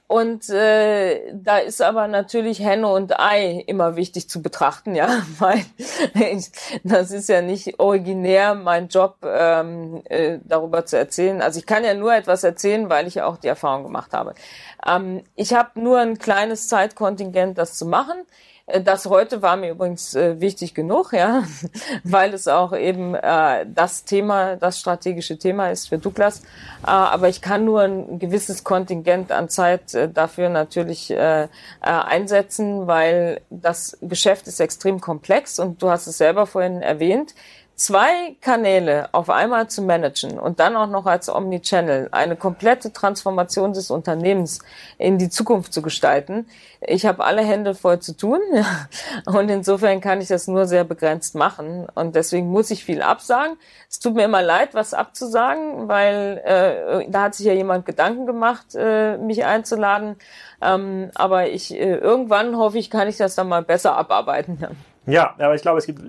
Und 0.09 0.49
äh, 0.49 1.21
da 1.35 1.59
ist 1.59 1.83
aber 1.83 2.07
natürlich 2.07 2.61
Henne 2.61 2.87
und 2.87 3.19
Ei 3.19 3.63
immer 3.67 3.95
wichtig 3.95 4.27
zu 4.27 4.41
betrachten, 4.41 4.95
ja, 4.95 5.21
weil 5.37 5.63
ich, 6.15 6.49
das 6.83 7.11
ist 7.11 7.29
ja 7.29 7.43
nicht 7.43 7.79
originär 7.79 8.55
mein 8.55 8.87
Job, 8.87 9.17
ähm, 9.23 10.01
äh, 10.05 10.39
darüber 10.43 10.83
zu 10.87 10.97
erzählen. 10.97 11.43
Also 11.43 11.59
ich 11.59 11.67
kann 11.67 11.83
ja 11.83 11.93
nur 11.93 12.15
etwas 12.15 12.43
erzählen, 12.43 12.89
weil 12.89 13.05
ich 13.05 13.15
ja 13.15 13.27
auch 13.27 13.37
die 13.37 13.49
Erfahrung 13.49 13.83
gemacht 13.83 14.13
habe. 14.13 14.33
Ähm, 14.83 15.23
ich 15.35 15.53
habe 15.53 15.79
nur 15.79 15.99
ein 15.99 16.17
kleines 16.17 16.67
Zeitkontingent, 16.69 17.59
das 17.59 17.77
zu 17.77 17.85
machen. 17.85 18.25
Äh, 18.69 18.81
Das 18.81 19.05
heute 19.05 19.41
war 19.41 19.57
mir 19.57 19.71
übrigens 19.71 20.15
äh, 20.15 20.39
wichtig 20.39 20.73
genug, 20.73 21.13
ja, 21.13 21.43
weil 22.03 22.33
es 22.33 22.47
auch 22.47 22.73
eben 22.75 23.15
äh, 23.15 23.65
das 23.67 24.05
Thema, 24.05 24.55
das 24.55 24.79
strategische 24.79 25.37
Thema 25.37 25.71
ist 25.71 25.89
für 25.89 25.97
Douglas. 25.97 26.39
Äh, 26.83 26.87
aber 26.87 27.29
ich 27.29 27.41
kann 27.41 27.65
nur 27.65 27.81
ein 27.81 28.19
gewisses 28.19 28.63
Kontingent 28.63 29.31
an 29.31 29.49
Zeit 29.49 29.97
dafür 30.13 30.49
natürlich 30.49 31.13
einsetzen, 31.81 32.87
weil 32.87 33.41
das 33.49 33.97
Geschäft 34.01 34.47
ist 34.47 34.59
extrem 34.59 35.01
komplex 35.01 35.59
und 35.59 35.81
du 35.81 35.89
hast 35.89 36.07
es 36.07 36.17
selber 36.17 36.45
vorhin 36.45 36.81
erwähnt 36.81 37.33
zwei 37.79 38.35
Kanäle 38.41 39.07
auf 39.13 39.29
einmal 39.29 39.69
zu 39.69 39.81
managen 39.81 40.37
und 40.37 40.59
dann 40.59 40.75
auch 40.75 40.87
noch 40.87 41.05
als 41.05 41.29
Omnichannel 41.29 42.09
eine 42.11 42.35
komplette 42.35 42.91
Transformation 42.91 43.71
des 43.71 43.89
Unternehmens 43.89 44.59
in 44.97 45.17
die 45.17 45.29
Zukunft 45.29 45.73
zu 45.73 45.81
gestalten. 45.81 46.45
Ich 46.81 47.05
habe 47.05 47.23
alle 47.23 47.41
Hände 47.41 47.75
voll 47.75 47.99
zu 47.99 48.17
tun 48.17 48.41
und 49.25 49.49
insofern 49.49 50.01
kann 50.01 50.19
ich 50.19 50.27
das 50.27 50.47
nur 50.47 50.67
sehr 50.67 50.83
begrenzt 50.83 51.35
machen 51.35 51.87
und 51.95 52.15
deswegen 52.15 52.49
muss 52.49 52.69
ich 52.69 52.83
viel 52.83 53.01
absagen. 53.01 53.55
Es 53.89 53.99
tut 53.99 54.13
mir 54.13 54.25
immer 54.25 54.41
leid, 54.41 54.73
was 54.73 54.93
abzusagen, 54.93 55.87
weil 55.87 56.41
äh, 56.43 57.09
da 57.09 57.23
hat 57.23 57.35
sich 57.35 57.45
ja 57.45 57.53
jemand 57.53 57.85
Gedanken 57.85 58.25
gemacht, 58.25 58.75
äh, 58.75 59.17
mich 59.17 59.45
einzuladen. 59.45 60.17
Ähm, 60.61 61.11
aber 61.15 61.47
ich 61.47 61.73
äh, 61.73 61.95
irgendwann 61.95 62.57
hoffe 62.57 62.77
ich, 62.77 62.89
kann 62.89 63.07
ich 63.07 63.15
das 63.15 63.35
dann 63.35 63.47
mal 63.47 63.63
besser 63.63 63.95
abarbeiten. 63.95 64.67
Ja, 65.11 65.33
aber 65.39 65.55
ich 65.55 65.61
glaube, 65.61 65.77
es 65.79 65.85
gibt 65.85 66.01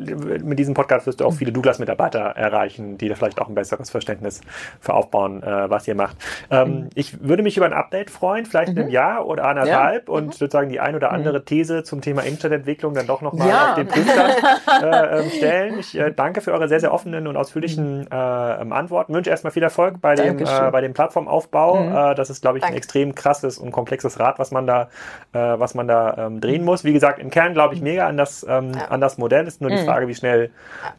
mit 0.44 0.58
diesem 0.58 0.74
Podcast 0.74 1.06
wirst 1.06 1.20
du 1.20 1.24
auch 1.24 1.32
viele 1.32 1.52
Douglas-Mitarbeiter 1.52 2.20
erreichen, 2.20 2.98
die 2.98 3.08
da 3.08 3.14
vielleicht 3.14 3.40
auch 3.40 3.48
ein 3.48 3.54
besseres 3.54 3.90
Verständnis 3.90 4.40
für 4.80 4.94
aufbauen, 4.94 5.42
äh, 5.42 5.70
was 5.70 5.86
ihr 5.88 5.94
macht. 5.94 6.16
Ähm, 6.50 6.88
Ich 6.94 7.22
würde 7.26 7.42
mich 7.42 7.56
über 7.56 7.66
ein 7.66 7.72
Update 7.72 8.10
freuen, 8.10 8.46
vielleicht 8.46 8.70
in 8.72 8.78
einem 8.78 8.88
Jahr 8.90 9.26
oder 9.26 9.44
anderthalb 9.46 10.08
und 10.08 10.34
sozusagen 10.34 10.68
die 10.68 10.80
ein 10.80 10.94
oder 10.94 11.12
andere 11.12 11.44
These 11.44 11.82
zum 11.84 12.00
Thema 12.00 12.22
Internetentwicklung 12.22 12.94
dann 12.94 13.06
doch 13.06 13.20
nochmal 13.22 13.48
Ja. 13.48 13.68
auf 13.70 13.74
den 13.76 13.86
Prüfstand 13.88 14.34
äh, 14.82 15.18
ähm, 15.20 15.30
stellen. 15.30 15.78
Ich 15.78 15.98
äh, 15.98 16.12
danke 16.12 16.40
für 16.40 16.52
eure 16.52 16.68
sehr, 16.68 16.80
sehr 16.80 16.92
offenen 16.92 17.26
und 17.26 17.36
ausführlichen 17.36 18.06
äh, 18.10 18.60
ähm, 18.62 18.72
Antworten. 18.72 19.14
Wünsche 19.14 19.30
erstmal 19.30 19.52
viel 19.52 19.62
Erfolg 19.62 20.00
bei 20.00 20.14
dem, 20.14 20.38
äh, 20.38 20.70
bei 20.70 20.80
dem 20.80 20.92
Plattformaufbau. 20.94 22.10
Äh, 22.10 22.14
das 22.14 22.30
ist, 22.30 22.42
glaube 22.42 22.58
ich, 22.58 22.64
ein 22.64 22.68
Danke. 22.68 22.78
extrem 22.78 23.14
krasses 23.14 23.58
und 23.58 23.70
komplexes 23.72 24.18
Rad, 24.20 24.38
was 24.38 24.50
man 24.50 24.66
da, 24.66 24.88
äh, 25.32 25.38
was 25.38 25.74
man 25.74 25.88
da 25.88 26.14
ähm, 26.26 26.40
drehen 26.40 26.64
muss. 26.64 26.84
Wie 26.84 26.92
gesagt, 26.92 27.18
im 27.18 27.30
Kern 27.30 27.54
glaube 27.54 27.74
ich 27.74 27.80
mega 27.82 28.06
an 28.06 28.16
das, 28.16 28.44
ähm, 28.48 28.72
Ja. 28.74 28.89
Anders 28.90 29.18
modern. 29.18 29.46
Ist 29.46 29.60
nur 29.60 29.70
die 29.70 29.78
Frage, 29.78 30.08
wie 30.08 30.14
schnell 30.14 30.50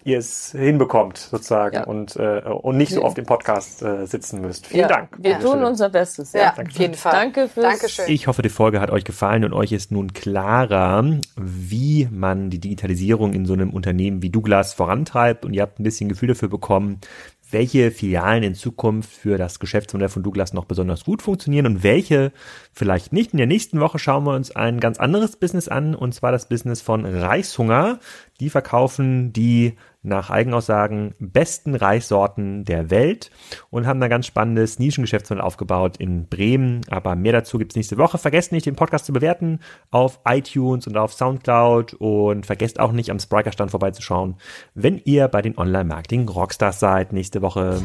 ihr 0.04 0.18
es 0.20 0.52
hinbekommt, 0.52 1.18
sozusagen, 1.18 1.76
Ja. 1.76 1.84
und, 1.84 2.16
äh, 2.16 2.42
und 2.46 2.78
nicht 2.78 2.94
so 2.94 3.04
oft 3.04 3.18
im 3.18 3.26
Podcast 3.26 3.82
äh, 3.82 4.06
sitzen 4.06 4.42
müsst. 4.42 4.68
Vielen 4.68 4.82
ja, 4.82 4.88
Dank. 4.88 5.10
Wir 5.18 5.40
tun 5.40 5.52
Stelle. 5.52 5.68
unser 5.68 5.90
Bestes. 5.90 6.34
Ja, 6.34 6.42
Ja. 6.42 6.54
auf 6.64 6.70
jeden 6.72 6.94
Fall. 6.96 7.12
Danke 7.12 7.48
fürs 7.48 7.66
Dankeschön. 7.66 8.06
Ich 8.08 8.28
hoffe, 8.28 8.42
die 8.42 8.50
Folge 8.50 8.80
hat 8.82 8.90
euch 8.92 9.04
gefallen 9.04 9.44
und 9.46 9.54
euch 9.54 9.72
ist 9.72 9.92
nun 9.92 10.14
klarer, 10.14 11.04
wie 11.38 12.08
man 12.12 12.50
die 12.50 12.60
Digitalisierung 12.60 13.34
in 13.34 13.46
so 13.46 13.54
einem 13.54 13.70
Unternehmen 13.72 14.22
wie 14.22 14.30
Douglas 14.30 14.74
vorantreibt 14.74 15.46
und 15.46 15.54
ihr 15.54 15.62
habt 15.62 15.80
ein 15.80 15.84
bisschen 15.84 16.10
Gefühl 16.10 16.30
dafür 16.30 16.50
bekommen, 16.50 17.00
welche 17.54 17.92
Filialen 17.92 18.44
in 18.44 18.56
Zukunft 18.56 19.12
für 19.12 19.38
das 19.38 19.60
Geschäftsmodell 19.60 20.10
von 20.10 20.24
Douglas 20.24 20.54
noch 20.54 20.66
besonders 20.66 21.04
gut 21.04 21.22
funktionieren 21.22 21.66
und 21.66 21.84
welche 21.84 22.32
vielleicht 22.74 23.14
nicht. 23.14 23.32
In 23.34 23.38
der 23.38 23.48
nächsten 23.48 23.80
Woche 23.80 24.00
schauen 24.00 24.24
wir 24.26 24.36
uns 24.36 24.56
ein 24.56 24.80
ganz 24.80 25.00
anderes 25.00 25.36
Business 25.36 25.68
an 25.68 25.96
und 25.96 26.14
zwar 26.14 26.32
das 26.32 26.48
Business 26.48 26.82
von 26.82 27.06
Reishunger. 27.06 28.00
Die 28.40 28.50
verkaufen 28.50 29.34
die 29.34 29.76
nach 30.04 30.30
Eigenaussagen 30.30 31.14
besten 31.20 31.76
Reissorten 31.76 32.66
der 32.66 32.90
Welt 32.90 33.32
und 33.70 33.86
haben 33.86 34.02
ein 34.02 34.10
ganz 34.10 34.26
spannendes 34.26 34.80
Nischengeschäftsmodell 34.80 35.44
aufgebaut 35.44 35.98
in 35.98 36.28
Bremen. 36.28 36.82
Aber 36.90 37.16
mehr 37.16 37.34
dazu 37.34 37.58
gibt's 37.58 37.76
nächste 37.76 37.98
Woche. 37.98 38.18
Vergesst 38.18 38.52
nicht, 38.52 38.66
den 38.66 38.76
Podcast 38.76 39.06
zu 39.06 39.14
bewerten 39.14 39.60
auf 39.92 40.20
iTunes 40.26 40.88
und 40.88 40.98
auf 40.98 41.14
Soundcloud 41.14 41.94
und 41.96 42.46
vergesst 42.46 42.80
auch 42.80 42.92
nicht, 42.92 43.12
am 43.12 43.20
Spriker-Stand 43.20 43.72
vorbeizuschauen, 43.72 44.36
wenn 44.74 44.98
ihr 44.98 45.28
bei 45.28 45.42
den 45.42 45.58
Online-Marketing-Rockstars 45.58 46.80
seid 46.80 47.14
nächste 47.14 47.42
Woche. 47.42 47.82